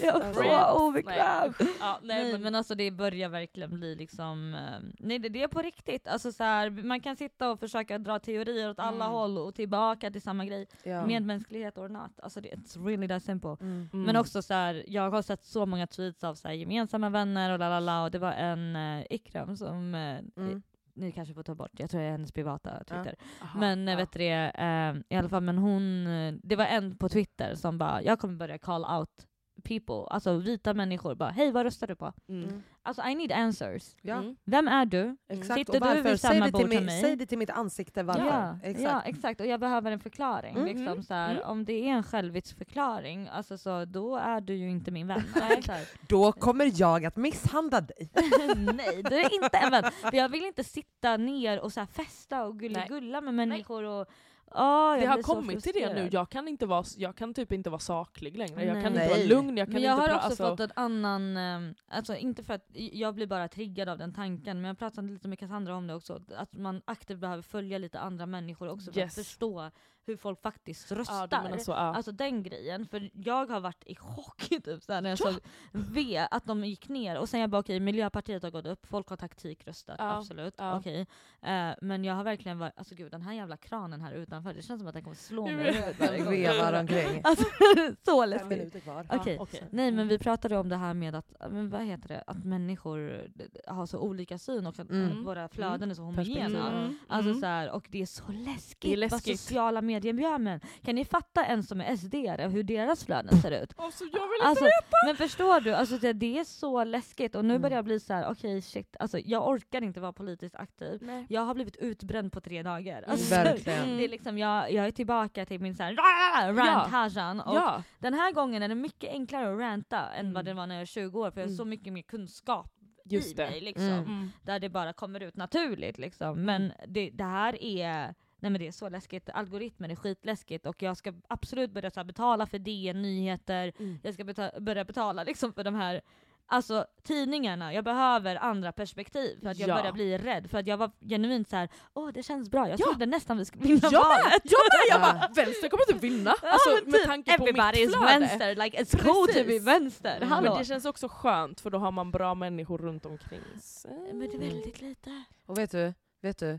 jag 0.02 0.12
var 0.12 0.32
Friends. 0.32 0.74
obekväm. 0.74 1.54
Ja, 1.80 1.98
nej, 2.02 2.22
Nej, 2.22 2.32
men, 2.32 2.42
men 2.42 2.54
alltså 2.54 2.74
det 2.74 2.90
börjar 2.90 3.28
verkligen 3.28 3.70
bli 3.74 3.94
liksom, 3.94 4.54
eh, 4.54 4.60
nej 4.98 5.18
det, 5.18 5.28
det 5.28 5.42
är 5.42 5.48
på 5.48 5.62
riktigt. 5.62 6.08
Alltså 6.08 6.32
så 6.32 6.44
här, 6.44 6.70
man 6.70 7.00
kan 7.00 7.16
sitta 7.16 7.50
och 7.50 7.60
försöka 7.60 7.98
dra 7.98 8.18
teorier 8.18 8.70
åt 8.70 8.78
alla 8.78 9.04
Mm. 9.06 9.08
håll 9.14 9.38
och 9.38 9.54
tillbaka 9.54 10.10
till 10.10 10.22
samma 10.22 10.44
grej. 10.44 10.55
Ja. 10.82 11.06
Medmänsklighet 11.06 11.78
or 11.78 11.88
not, 11.88 12.20
alltså 12.20 12.40
det, 12.40 12.48
it's 12.48 12.84
really 12.86 13.08
that 13.08 13.22
simple. 13.22 13.56
Mm. 13.60 13.88
Mm. 13.92 14.04
Men 14.06 14.16
också 14.16 14.42
så 14.42 14.54
här, 14.54 14.84
jag 14.88 15.10
har 15.10 15.22
sett 15.22 15.44
så 15.44 15.66
många 15.66 15.86
tweets 15.86 16.24
av 16.24 16.34
så 16.34 16.48
här, 16.48 16.54
gemensamma 16.54 17.10
vänner 17.10 17.52
och 17.52 17.58
lalala 17.58 18.02
och 18.04 18.10
det 18.10 18.18
var 18.18 18.32
en 18.32 18.76
uh, 18.76 19.04
Ikram 19.10 19.56
som, 19.56 19.94
eh, 19.94 20.18
Mm. 20.36 20.62
ni 20.94 21.12
kanske 21.12 21.34
får 21.34 21.42
ta 21.42 21.54
bort, 21.54 21.70
jag 21.78 21.90
tror 21.90 22.00
det 22.00 22.06
är 22.06 22.10
hennes 22.10 22.32
privata 22.32 22.78
Twitter. 22.84 23.14
Aha, 23.42 23.58
Men 23.60 23.86
ja. 23.86 23.92
ja. 23.92 23.96
vet 23.96 24.12
du 24.12 24.18
det, 24.18 24.52
eh, 24.54 25.16
i 25.16 25.18
alla 25.18 25.28
fall 25.28 25.42
men 25.42 25.58
hon, 25.58 26.06
eh, 26.06 26.34
det 26.42 26.56
var 26.56 26.64
en 26.64 26.96
på 26.96 27.08
Twitter 27.08 27.54
som 27.54 27.78
bara, 27.78 28.02
jag 28.02 28.18
kommer 28.18 28.34
börja 28.34 28.58
call 28.58 28.84
out 28.98 29.26
people, 29.68 30.14
alltså 30.14 30.36
vita 30.36 30.74
människor, 30.74 31.14
bara 31.14 31.30
hej 31.30 31.52
vad 31.52 31.62
röstar 31.62 31.86
du 31.86 31.96
på? 31.96 32.12
Mm. 32.28 32.62
Alltså 32.82 33.02
I 33.02 33.14
need 33.14 33.32
answers. 33.32 33.96
Ja, 34.02 34.14
Mm. 34.16 34.36
Vem 34.44 34.68
är 34.68 34.86
du? 34.86 35.16
exakt. 35.28 35.58
Sitter 35.58 35.80
du 35.94 36.02
vid 36.02 36.20
säg, 36.20 36.30
samma 36.30 36.46
det 36.46 36.52
till 36.52 36.66
bord 36.66 36.74
som 36.74 36.84
mig, 36.84 37.00
säg 37.00 37.16
det 37.16 37.26
till 37.26 37.38
mitt 37.38 37.50
ansikte 37.50 38.02
varför. 38.02 38.26
Ja, 38.26 38.58
Exakt. 38.62 38.82
ja, 38.90 39.02
exakt. 39.02 39.40
Och 39.40 39.46
jag 39.46 39.60
behöver 39.60 39.90
en 39.92 40.00
förklaring. 40.00 40.56
Mm. 40.56 40.66
Liksom, 40.76 41.02
så 41.02 41.14
här, 41.14 41.30
Mm. 41.30 41.42
Om 41.48 41.64
det 41.64 41.72
är 41.72 41.92
en 41.92 42.02
självitsförklaring, 42.02 43.28
alltså, 43.32 43.58
så, 43.58 43.84
då 43.84 44.16
är 44.16 44.40
du 44.40 44.54
ju 44.54 44.70
inte 44.70 44.90
min 44.90 45.06
vän. 45.06 45.22
Nej. 45.34 45.62
Då 46.08 46.32
kommer 46.32 46.72
jag 46.80 47.04
att 47.06 47.16
misshandla 47.16 47.80
dig. 47.80 48.10
Nej, 48.56 49.02
du 49.10 49.16
är 49.20 49.34
inte 49.42 49.56
en 49.56 49.70
vän. 49.70 49.84
För 50.00 50.16
jag 50.16 50.28
vill 50.28 50.44
inte 50.44 50.64
sitta 50.64 51.16
ner 51.16 51.60
och 51.60 51.72
så 51.72 51.80
här 51.80 51.86
festa 51.86 52.44
och 52.44 52.58
gulla 52.88 53.20
med 53.20 53.34
människor. 53.34 53.82
Och, 53.84 54.06
Jag 54.54 55.00
Det 55.00 55.06
har 55.06 55.22
kommit 55.22 55.64
till 55.64 55.72
det 55.74 55.94
nu, 55.94 56.08
jag 56.12 56.30
kan, 56.30 56.48
inte 56.48 56.66
vara, 56.66 56.84
jag 56.96 57.16
kan 57.16 57.34
typ 57.34 57.52
inte 57.52 57.70
vara 57.70 57.78
saklig 57.78 58.36
längre. 58.38 58.64
Jag 58.64 58.82
kan 58.82 58.92
Nej. 58.92 59.02
inte 59.02 59.08
vara 59.08 59.18
Nej. 59.18 59.28
lugn, 59.28 59.56
jag 59.56 59.66
kan 59.66 59.72
men 59.72 59.82
jag 59.82 59.92
inte 59.98 60.10
har 60.10 60.16
också 60.16 60.26
alltså, 60.26 60.50
fått 60.50 60.60
en 60.60 60.72
annan, 60.76 61.36
eh, 61.36 61.74
alltså 61.88 62.16
inte 62.16 62.42
för 62.42 62.54
att 62.54 62.66
jag 62.72 63.14
blir 63.14 63.26
bara 63.26 63.48
triggad 63.48 63.88
av 63.88 63.98
den 63.98 64.12
tanken, 64.14 64.60
men 64.60 64.68
jag 64.68 64.78
pratade 64.78 65.08
lite 65.08 65.28
med 65.28 65.38
Cassandra 65.38 65.76
om 65.76 65.86
det 65.86 65.94
också, 65.94 66.20
att 66.36 66.52
man 66.52 66.82
aktivt 66.84 67.18
behöver 67.18 67.42
följa 67.42 67.78
lite 67.78 68.00
andra 68.00 68.26
människor 68.26 68.68
också 68.68 68.92
för 68.92 69.00
Yes. 69.00 69.18
att 69.18 69.24
förstå 69.24 69.70
hur 70.06 70.16
folk 70.16 70.42
faktiskt 70.42 70.92
röstar. 70.92 71.28
Ja, 71.30 71.42
menar 71.42 71.58
så, 71.58 71.70
ja. 71.70 71.76
Alltså 71.76 72.12
den 72.12 72.42
grejen, 72.42 72.86
för 72.86 73.10
jag 73.14 73.46
har 73.50 73.60
varit 73.60 73.82
i 73.86 73.94
chock 73.96 74.48
typ, 74.64 74.82
såhär, 74.82 75.00
när 75.00 75.08
jag 75.10 75.18
såg 75.18 75.34
V, 75.72 76.26
att 76.30 76.44
de 76.44 76.64
gick 76.64 76.88
ner. 76.88 77.18
Och 77.18 77.28
sen 77.28 77.40
jag 77.40 77.50
bara 77.50 77.58
okej, 77.60 77.80
Miljöpartiet 77.80 78.42
har 78.42 78.50
gått 78.50 78.66
upp, 78.66 78.86
folk 78.86 79.08
har 79.08 79.16
taktikröstat, 79.16 79.96
Ja, 79.98 80.16
absolut. 80.18 80.54
ja. 80.58 80.78
Okej. 80.78 81.06
Eh, 81.42 81.70
men 81.82 82.04
jag 82.04 82.14
har 82.14 82.24
verkligen 82.24 82.58
varit, 82.58 82.72
alltså 82.76 82.94
gud 82.94 83.10
den 83.10 83.22
här 83.22 83.32
jävla 83.32 83.56
kranen 83.56 84.00
här 84.00 84.12
utanför, 84.12 84.54
det 84.54 84.62
känns 84.62 84.80
som 84.80 84.88
att 84.88 84.94
den 84.94 85.02
kommer 85.02 85.16
slå 85.16 85.46
mig 85.46 85.54
i 85.68 85.72
huvudet. 85.72 86.26
Vevar 86.30 86.72
omkring. 86.80 87.20
Alltså 87.24 87.44
så 88.04 88.24
läskigt. 88.26 88.74
Okej, 88.86 89.34
Ja, 89.34 89.42
okej. 89.42 89.62
nej 89.70 89.90
men 89.92 90.08
vi 90.08 90.18
pratade 90.18 90.56
om 90.58 90.68
det 90.68 90.76
här 90.76 90.94
med 90.94 91.14
att, 91.14 91.32
men 91.50 91.70
vad 91.70 91.82
heter 91.84 92.08
det, 92.08 92.24
att 92.26 92.44
människor 92.44 93.26
har 93.66 93.86
så 93.86 93.98
olika 93.98 94.38
syn 94.38 94.66
och 94.66 94.78
att 94.78 94.90
Mm. 94.90 95.24
våra 95.24 95.48
flöden 95.48 95.90
är 95.90 95.94
så 95.94 96.02
homogena. 96.02 96.72
Mm. 96.78 96.98
Alltså 97.08 97.30
Mm. 97.30 97.40
så 97.40 97.46
här, 97.46 97.70
och 97.70 97.86
det 97.90 98.02
är 98.02 98.06
så 98.06 98.22
läskigt, 98.32 98.80
Det 98.80 98.88
är 98.92 98.96
vad 98.96 98.98
läskigt. 99.12 99.40
sociala 99.40 99.82
medier 99.82 99.95
gör 100.04 100.38
med 100.38 100.54
en. 100.54 100.60
Kan 100.84 100.94
ni 100.94 101.04
fatta 101.04 101.44
en 101.44 101.62
som 101.62 101.80
är 101.80 101.96
SD 101.96 102.14
hur 102.54 102.62
deras 102.62 103.04
flöden 103.04 103.36
ser 103.42 103.62
ut? 103.62 103.72
Alltså, 103.76 104.04
jag 104.04 104.20
vill 104.20 104.40
Alltså, 104.44 104.64
men 105.06 105.16
förstår 105.16 105.60
du, 105.60 105.74
alltså 105.74 105.98
det, 105.98 106.12
det 106.12 106.38
är 106.38 106.44
så 106.44 106.84
läskigt 106.84 107.34
och 107.34 107.44
nu 107.44 107.50
Mm. 107.54 107.62
börjar 107.62 107.76
jag 107.76 107.84
bli 107.84 108.00
så 108.00 108.12
här: 108.14 108.30
okej 108.30 108.62
shit, 108.62 108.96
alltså, 109.00 109.18
jag 109.18 109.48
orkar 109.48 109.82
inte 109.82 110.00
vara 110.00 110.12
politiskt 110.12 110.54
aktiv. 110.56 110.98
Nej. 111.02 111.26
Jag 111.28 111.42
har 111.42 111.54
blivit 111.54 111.76
utbränd 111.76 112.32
på 112.32 112.40
tre 112.40 112.62
dagar. 112.62 112.98
Mm. 112.98 113.10
Alltså, 113.10 113.34
Verkligen. 113.34 113.96
Det 113.96 114.04
är 114.04 114.08
liksom, 114.08 114.38
jag, 114.38 114.72
jag 114.72 114.86
är 114.86 114.90
tillbaka 114.90 115.46
till 115.46 115.60
min 115.60 115.74
så 115.74 115.82
här, 115.82 116.52
rant 116.52 116.90
Hajan 116.92 117.40
och 117.40 117.56
Ja. 117.56 117.82
den 117.98 118.14
här 118.14 118.32
gången 118.32 118.62
är 118.62 118.68
det 118.68 118.74
mycket 118.74 119.10
enklare 119.10 119.52
att 119.54 119.58
ranta 119.60 120.08
än 120.12 120.20
Mm. 120.20 120.32
vad 120.34 120.44
det 120.44 120.54
var 120.54 120.66
när 120.66 120.74
jag 120.74 120.80
var 120.80 120.86
20 120.86 121.20
år 121.20 121.30
för 121.30 121.40
jag 121.40 121.44
har 121.46 121.48
Mm. 121.50 121.56
så 121.56 121.64
mycket 121.64 121.92
mer 121.92 122.02
kunskap 122.02 122.72
i 123.04 123.14
Just 123.14 123.36
det. 123.36 123.50
mig. 123.50 123.60
Liksom, 123.60 123.84
Mm. 123.88 124.04
Mm. 124.04 124.30
Där 124.42 124.58
det 124.60 124.68
bara 124.68 124.92
kommer 124.92 125.20
ut 125.22 125.36
naturligt. 125.36 125.98
Liksom. 125.98 126.42
Men 126.44 126.72
det, 126.86 127.10
det 127.10 127.24
här 127.24 127.62
är 127.62 128.14
Nej 128.40 128.50
men 128.50 128.60
det 128.60 128.66
är 128.66 128.72
så 128.72 128.88
läskigt, 128.88 129.30
algoritmen 129.30 129.90
är 129.90 129.96
skitläskigt 129.96 130.66
och 130.66 130.82
jag 130.82 130.96
ska 130.96 131.12
absolut 131.28 131.70
börja 131.70 131.90
så 131.90 132.00
här, 132.00 132.04
betala 132.04 132.46
för 132.46 132.58
DN 132.58 133.02
nyheter, 133.02 133.72
Mm. 133.78 133.98
jag 134.02 134.14
ska 134.14 134.24
beta- 134.24 134.60
börja 134.60 134.84
betala 134.84 135.24
liksom 135.24 135.52
för 135.52 135.64
de 135.64 135.74
här 135.74 136.00
Alltså 136.48 136.86
tidningarna, 137.02 137.72
jag 137.74 137.84
behöver 137.84 138.36
andra 138.36 138.72
perspektiv 138.72 139.40
för 139.42 139.48
att 139.48 139.58
jag 139.58 139.68
Ja. 139.68 139.76
börjar 139.76 139.92
bli 139.92 140.18
rädd. 140.18 140.50
För 140.50 140.58
att 140.58 140.66
jag 140.66 140.76
var 140.76 140.90
genuint 141.00 141.48
så 141.48 141.56
här: 141.56 141.68
åh 141.94 142.08
det 142.12 142.22
känns 142.22 142.50
bra, 142.50 142.68
jag 142.68 142.80
Ja. 142.80 142.86
trodde 142.86 143.06
nästan 143.06 143.38
vi 143.38 143.44
skulle 143.44 143.64
vinna 143.64 143.78
Jag 143.82 143.92
med! 143.92 144.18
valet. 144.24 144.42
Jag 144.44 144.60
med! 144.60 144.86
Jag 144.90 145.00
Ja. 145.00 145.12
bara, 145.12 145.44
vänster 145.44 145.68
kommer 145.68 145.92
inte 145.92 146.06
vinna! 146.06 146.34
Ja, 146.42 146.48
Alltså, 146.50 146.68
men 146.74 146.84
med 146.90 147.00
typ, 147.00 147.06
tanke 147.06 147.38
på 147.38 147.44
mitt 147.44 147.56
Everybody's 147.56 147.88
flöde. 147.90 148.06
vänster, 148.18 148.54
like 148.54 148.82
it's 148.82 149.02
cool 149.04 149.26
to 149.26 149.32
be 149.34 149.44
Precis. 149.44 149.66
vänster. 149.66 150.16
Mm. 150.22 150.44
Men 150.44 150.58
det 150.58 150.64
känns 150.64 150.84
också 150.84 151.08
skönt 151.08 151.60
för 151.60 151.70
då 151.70 151.78
har 151.78 151.90
man 151.92 152.10
bra 152.10 152.34
människor 152.34 152.78
runt 152.78 153.06
omkring 153.06 153.40
sig. 153.60 153.90
Men 154.12 154.18
det 154.18 154.34
är 154.34 154.38
väldigt 154.38 154.80
lite. 154.80 155.24
Och 155.46 155.58
vet 155.58 155.70
du, 155.70 155.94
vet 156.22 156.38
du? 156.38 156.58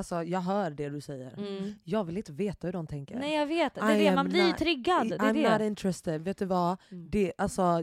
Alltså, 0.00 0.22
jag 0.22 0.40
hör 0.40 0.70
det 0.70 0.88
du 0.88 1.00
säger. 1.00 1.34
Mm. 1.38 1.74
Jag 1.84 2.04
vill 2.04 2.16
inte 2.16 2.32
veta 2.32 2.66
hur 2.66 2.72
de 2.72 2.86
tänker. 2.86 3.16
Nej 3.18 3.34
jag 3.34 3.46
vet, 3.46 3.74
det 3.74 3.80
är 3.80 3.96
I 3.96 4.04
det, 4.04 4.14
man 4.14 4.28
blir 4.28 4.40
ju 4.42 4.48
not- 4.52 4.58
triggad. 4.58 5.08
Det 5.08 5.14
är 5.14 5.18
I'm 5.18 5.32
det. 5.42 5.50
not 5.52 5.60
interested. 5.60 6.22
Vet 6.24 6.38
du 6.38 6.44
vad? 6.44 6.76
Mm. 6.90 7.08
Det, 7.10 7.32
alltså, 7.38 7.82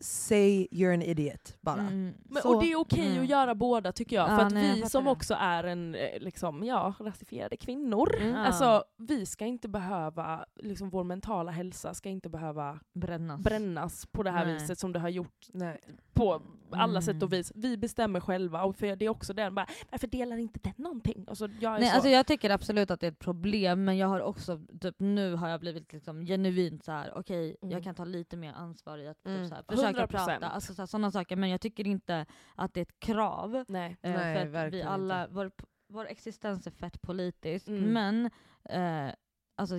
say 0.00 0.66
you're 0.70 0.94
an 0.94 1.02
idiot 1.02 1.56
bara. 1.60 1.80
Mm. 1.80 2.14
Men, 2.24 2.42
och 2.44 2.62
det 2.62 2.72
är 2.72 2.76
okej 2.80 3.06
Mm. 3.10 3.22
att 3.22 3.28
göra 3.28 3.54
båda 3.54 3.92
tycker 3.92 4.16
jag. 4.16 4.30
Ja, 4.30 4.36
för 4.38 4.46
att 4.46 4.52
nej, 4.52 4.74
vi 4.82 4.88
som 4.88 5.04
det. 5.04 5.10
också 5.10 5.34
är 5.40 5.64
en, 5.64 5.94
eh, 5.94 6.18
liksom, 6.20 6.64
ja, 6.64 6.94
rasifierade 7.00 7.56
kvinnor, 7.56 8.16
Mm. 8.20 8.34
alltså 8.34 8.84
vi 8.96 9.26
ska 9.26 9.44
inte 9.46 9.68
behöva, 9.68 10.44
liksom 10.56 10.90
vår 10.90 11.04
mentala 11.04 11.50
hälsa 11.52 11.94
ska 11.94 12.08
inte 12.08 12.28
behöva 12.28 12.80
Brännas. 12.94 13.40
brännas 13.40 14.06
på 14.06 14.22
det 14.22 14.30
här 14.30 14.44
Nej. 14.44 14.54
viset 14.54 14.78
som 14.78 14.92
det 14.92 14.98
har 14.98 15.08
gjort 15.08 15.46
Nej. 15.52 15.80
på 16.14 16.42
alla 16.70 16.90
Mm. 16.90 17.02
sätt 17.02 17.22
och 17.22 17.32
vis. 17.32 17.52
Vi 17.54 17.76
bestämmer 17.76 18.20
själva 18.20 18.62
och 18.64 18.76
för 18.76 18.96
det 18.96 19.04
är 19.04 19.08
också 19.08 19.32
den 19.32 19.54
bara, 19.54 19.66
varför 19.90 20.06
delar 20.06 20.36
inte 20.36 20.60
den 20.62 20.72
någonting? 20.76 21.24
Alltså, 21.28 21.48
jag 21.60 21.74
är 21.74 21.78
Nej, 21.80 21.88
så, 21.88 21.94
alltså 21.94 22.08
jag 22.08 22.26
tycker 22.26 22.50
absolut 22.50 22.90
att 22.90 23.00
det 23.00 23.06
är 23.06 23.10
ett 23.10 23.18
problem, 23.18 23.84
men 23.84 23.96
jag 23.96 24.08
har 24.08 24.20
också, 24.20 24.60
typ, 24.80 24.94
nu 24.98 25.34
har 25.34 25.48
jag 25.48 25.60
blivit 25.60 25.92
liksom 25.92 26.26
genuint 26.26 26.84
så 26.84 26.92
här: 26.92 27.12
okej 27.16 27.56
Mm. 27.62 27.72
jag 27.72 27.84
kan 27.84 27.94
ta 27.94 28.04
lite 28.04 28.36
mer 28.36 28.52
ansvar 28.52 28.98
i 28.98 29.08
att 29.08 29.26
Mm. 29.26 29.40
typ, 29.40 29.48
så 29.48 29.54
här, 29.54 29.62
100%. 29.96 30.06
prata, 30.06 30.48
alltså, 30.48 30.74
så 30.74 30.86
sådana 30.86 31.10
saker, 31.10 31.36
men 31.36 31.50
jag 31.50 31.60
tycker 31.60 31.86
inte 31.86 32.26
att 32.54 32.74
det 32.74 32.80
är 32.80 32.82
ett 32.82 33.00
krav. 33.00 33.64
Nej. 33.68 33.96
Eh, 34.02 34.10
Nej, 34.12 34.34
för 34.34 34.40
att 34.40 34.46
vi 34.46 34.50
verkligen 34.50 34.88
alla, 34.88 35.22
inte. 35.22 35.34
vår, 35.34 35.50
vår 35.88 36.06
existens 36.08 36.66
är 36.66 36.70
fett 36.70 37.00
politisk, 37.02 37.68
Mm. 37.68 37.92
men 37.92 38.30
eh, 38.64 39.14
alltså, 39.56 39.74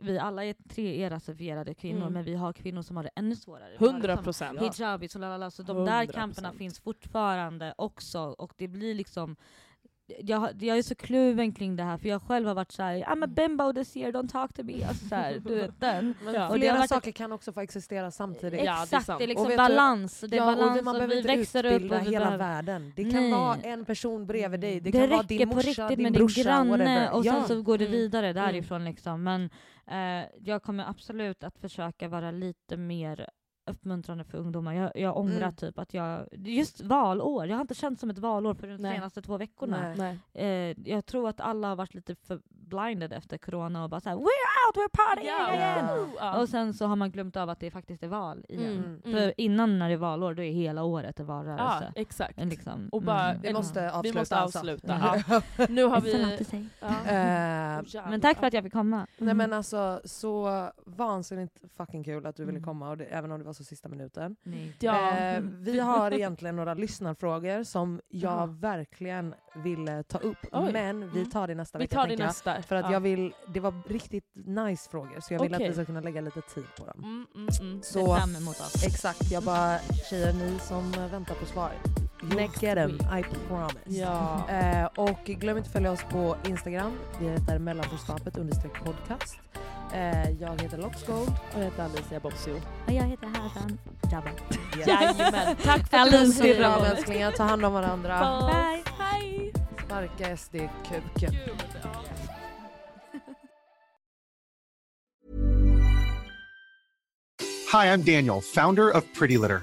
vi 0.00 0.18
alla 0.18 0.44
är 0.44 0.54
tre 0.68 1.04
är 1.04 1.10
rasifierade 1.10 1.74
kvinnor, 1.74 2.00
Mm. 2.00 2.12
men 2.12 2.24
vi 2.24 2.34
har 2.34 2.52
kvinnor 2.52 2.82
som 2.82 2.96
har 2.96 3.02
det 3.02 3.10
ännu 3.16 3.36
svårare. 3.36 3.70
Vi 3.70 3.76
har 3.86 3.92
100 3.92 4.08
liksom 4.08 4.24
procent. 4.24 4.60
hijabis 4.60 5.14
och 5.14 5.20
lalala, 5.20 5.50
så 5.50 5.62
de 5.62 5.84
där 5.84 6.02
100%. 6.06 6.12
kamperna 6.12 6.52
finns 6.52 6.80
fortfarande 6.80 7.74
också 7.78 8.20
och 8.20 8.52
det 8.56 8.68
blir 8.68 8.94
liksom 8.94 9.36
jag, 10.18 10.62
jag 10.62 10.78
är 10.78 10.82
så 10.82 10.94
kluven 10.94 11.52
kring 11.52 11.76
det 11.76 11.82
här 11.82 11.98
för 11.98 12.08
jag 12.08 12.22
själv 12.22 12.46
har 12.48 12.54
varit 12.54 12.72
såhär 12.72 12.96
I'm 13.04 13.24
a 13.24 13.26
bimbo 13.26 13.72
this 13.72 13.96
year, 13.96 14.12
don't 14.12 14.28
talk 14.28 14.52
to 14.52 14.62
me. 14.62 14.84
Alltså 14.84 15.08
så 15.08 15.14
här, 15.14 15.38
du 15.44 15.54
vet 15.54 15.80
den. 15.80 16.14
Men 16.24 16.34
Ja. 16.34 16.48
Och 16.48 16.54
flera 16.56 16.76
varit 16.76 16.88
saker 16.88 17.12
kan 17.12 17.32
också 17.32 17.52
få 17.52 17.60
existera 17.60 18.10
samtidigt. 18.10 18.64
Ja, 18.64 18.72
det 18.90 18.96
är 18.96 18.98
Exakt, 19.00 19.18
det 19.18 19.24
är 19.24 19.28
liksom 19.28 19.44
Och 19.46 19.50
vet 19.50 19.58
du- 19.58 19.62
balans. 19.62 20.20
Det 20.20 20.36
är 20.36 20.38
Ja, 20.38 20.50
och 20.52 20.56
balans 20.56 20.76
det, 20.78 20.82
man 20.82 20.94
och 20.94 20.98
behöver 20.98 21.14
vi 21.14 21.20
inte 21.20 21.36
växer 21.36 21.66
upp 21.66 21.82
och 21.92 22.00
vi 22.06 22.10
hela 22.10 22.24
behöver... 22.24 22.38
världen. 22.38 22.92
Det 22.96 23.02
kan 23.04 23.12
Nej. 23.22 23.30
vara 23.32 23.56
en 23.62 23.84
person 23.84 24.26
bredvid 24.26 24.60
dig, 24.60 24.80
det 24.80 24.90
Det, 24.90 24.98
kan 24.98 25.10
vara 25.10 25.22
din 25.22 25.48
morsa, 25.48 25.58
riktigt 25.68 25.88
din 25.88 26.02
med 26.02 26.12
din 26.12 26.18
brorsa, 26.18 26.42
granne 26.42 26.70
whatever. 26.70 27.12
och 27.12 27.24
ja. 27.24 27.32
sen 27.32 27.48
så 27.48 27.62
går 27.62 27.78
det 27.78 27.86
Mm. 27.86 27.96
vidare 27.98 28.28
Mm. 28.30 28.44
därifrån. 28.44 28.84
Liksom. 28.84 29.22
Men 29.22 29.50
eh, 29.86 30.28
jag 30.40 30.62
kommer 30.62 30.84
absolut 30.90 31.44
att 31.44 31.58
försöka 31.58 32.08
vara 32.08 32.30
lite 32.30 32.76
mer 32.76 33.28
uppmuntrande 33.66 34.24
för 34.24 34.38
ungdomar. 34.38 34.72
Jag, 34.74 34.90
jag 34.94 35.16
ångrar 35.16 35.36
Mm. 35.36 35.54
typ 35.54 35.78
att 35.78 35.94
jag... 35.94 36.26
Just 36.32 36.80
valår, 36.80 37.46
jag 37.46 37.56
har 37.56 37.60
inte 37.60 37.74
känt 37.74 38.00
som 38.00 38.10
ett 38.10 38.18
valår 38.18 38.54
för 38.54 38.66
de 38.66 38.76
Nej. 38.76 38.94
senaste 38.96 39.22
två 39.22 39.36
veckorna. 39.38 39.94
Nej. 39.96 40.18
Eh, 40.34 40.76
jag 40.92 41.06
tror 41.06 41.28
att 41.28 41.40
alla 41.40 41.68
har 41.68 41.76
varit 41.76 41.94
lite 41.94 42.14
för 42.14 42.40
blinded 42.48 43.12
efter 43.12 43.38
corona 43.38 43.84
och 43.84 43.90
bara 43.90 44.00
såhär 44.00 44.16
“We're 44.16 44.20
out, 44.22 44.76
we're 44.76 44.96
partying 44.96 45.26
Ja. 45.38 45.48
again!” 45.48 46.08
Ja. 46.18 46.40
Och 46.40 46.48
sen 46.48 46.74
så 46.74 46.86
har 46.86 46.96
man 46.96 47.10
glömt 47.10 47.36
av 47.36 47.50
att 47.50 47.60
det 47.60 47.70
faktiskt 47.70 48.02
är 48.02 48.08
val 48.08 48.44
igen. 48.48 49.00
Mm. 49.04 49.16
För 49.16 49.34
innan 49.40 49.78
när 49.78 49.88
det 49.88 49.94
är 49.94 49.98
valår, 49.98 50.34
då 50.34 50.42
är 50.42 50.52
hela 50.52 50.82
året 50.84 51.20
en 51.20 51.26
Ja, 51.26 51.32
valrörelse. 51.34 51.92
exakt. 51.96 52.38
En 52.38 52.48
liksom, 52.48 52.88
Och 52.92 53.02
bara- 53.02 53.30
mm. 53.30 53.42
Vi 53.42 53.52
måste 53.52 53.90
avsluta. 53.92 54.02
Vi 54.12 54.18
måste 54.18 54.36
alltså. 54.36 54.58
avsluta. 54.58 55.20
Ja. 55.28 55.42
Nu 55.68 55.84
har 55.84 56.00
vi... 56.00 56.68
Ja. 56.80 56.88
Eh, 56.88 58.08
Men 58.10 58.20
tack 58.20 58.38
för 58.38 58.46
att 58.46 58.52
jag 58.52 58.64
fick 58.64 58.72
komma. 58.72 59.06
Nej 59.18 59.34
men 59.34 59.52
alltså 59.52 60.00
så 60.04 60.68
vansinnigt 60.86 61.58
fucking 61.76 62.04
kul 62.04 62.26
att 62.26 62.36
du 62.36 62.44
ville 62.44 62.58
Mm. 62.58 62.64
komma, 62.66 62.90
och 62.90 62.96
det, 62.96 63.04
även 63.04 63.32
om 63.32 63.38
det 63.38 63.44
var 63.44 63.51
så 63.54 63.64
sista 63.64 63.88
minuten. 63.88 64.36
Nej. 64.42 64.76
Ja. 64.80 65.16
Eh, 65.18 65.40
vi 65.58 65.80
har 65.80 66.10
egentligen 66.14 66.56
några 66.56 66.74
lyssnarfrågor 66.74 67.62
som 67.64 68.00
jag 68.08 68.32
Jaha. 68.32 68.46
verkligen 68.46 69.34
ville 69.64 70.02
ta 70.02 70.18
upp, 70.18 70.36
Oj. 70.52 70.72
men 70.72 71.10
vi 71.10 71.18
Mm. 71.18 71.30
tar 71.30 71.46
det 71.48 71.54
nästa 71.54 71.78
Vi 71.78 71.84
vecka 71.84 71.94
tar 71.96 72.06
det 72.06 72.16
nästa. 72.16 72.62
För 72.62 72.76
att 72.76 72.84
Ja. 72.84 72.92
jag 72.92 73.00
vill, 73.00 73.32
det 73.54 73.60
var 73.60 73.74
riktigt 73.88 74.32
nice 74.34 74.90
frågor, 74.90 75.20
så 75.20 75.34
jag 75.34 75.40
vill 75.42 75.54
Okej. 75.54 75.64
att 75.66 75.70
vi 75.70 75.74
ska 75.74 75.84
kunna 75.84 76.00
lägga 76.00 76.20
lite 76.20 76.40
tid 76.40 76.64
på 76.78 76.86
dem. 76.86 76.98
Mm, 76.98 77.26
mm, 77.34 77.48
mm. 77.60 77.82
Så 77.82 78.16
fram 78.16 78.36
emot 78.36 78.60
oss. 78.60 78.84
exakt, 78.86 79.30
jag 79.30 79.42
bara 79.42 79.78
tjejer 80.10 80.32
ni 80.32 80.58
som 80.58 80.92
väntar 81.10 81.34
på 81.34 81.46
svar. 81.46 81.70
You'll 82.22 82.36
Next 82.36 82.62
get 82.62 82.74
them. 82.74 82.90
I 83.18 83.22
promise. 83.48 83.80
Ja. 84.00 84.48
Eh, 84.48 84.84
och 84.96 85.24
glöm 85.24 85.56
inte 85.56 85.66
att 85.66 85.72
följa 85.72 85.92
oss 85.92 86.04
på 86.10 86.36
Instagram. 86.48 86.92
Vi 87.20 87.28
heter 87.28 87.58
understreck 88.38 88.84
podcast. 88.84 89.38
Eh, 89.94 90.30
jag 90.40 90.62
heter 90.62 90.78
Loxgold. 90.78 91.28
Och 91.54 91.60
jag 91.60 91.64
heter 91.64 91.84
Alicia 91.84 92.20
Bossio. 92.20 92.54
Och 92.86 92.92
jag 92.92 93.02
heter 93.04 93.26
Hassan 93.26 93.78
Jabba. 94.12 94.30
Jajamän. 94.86 95.56
Tack 95.62 95.90
för 95.90 95.96
att 95.96 96.10
du 96.10 96.32
Hej 96.32 96.54
kram 96.54 96.84
älsklingar, 96.84 97.32
ta 97.32 97.42
hand 97.42 97.64
om 97.64 97.72
varandra. 97.72 98.40
Bye. 98.46 98.82
Hej! 98.98 99.52
Sparka 99.86 100.36
SD-kuken. 100.36 101.32
Gud, 101.46 101.64
ja. 101.82 101.90
Hi, 107.72 107.86
I'm 107.86 108.02
Daniel, 108.02 108.42
founder 108.42 108.90
of 108.96 109.04
Pretty 109.18 109.38
Litter. 109.38 109.62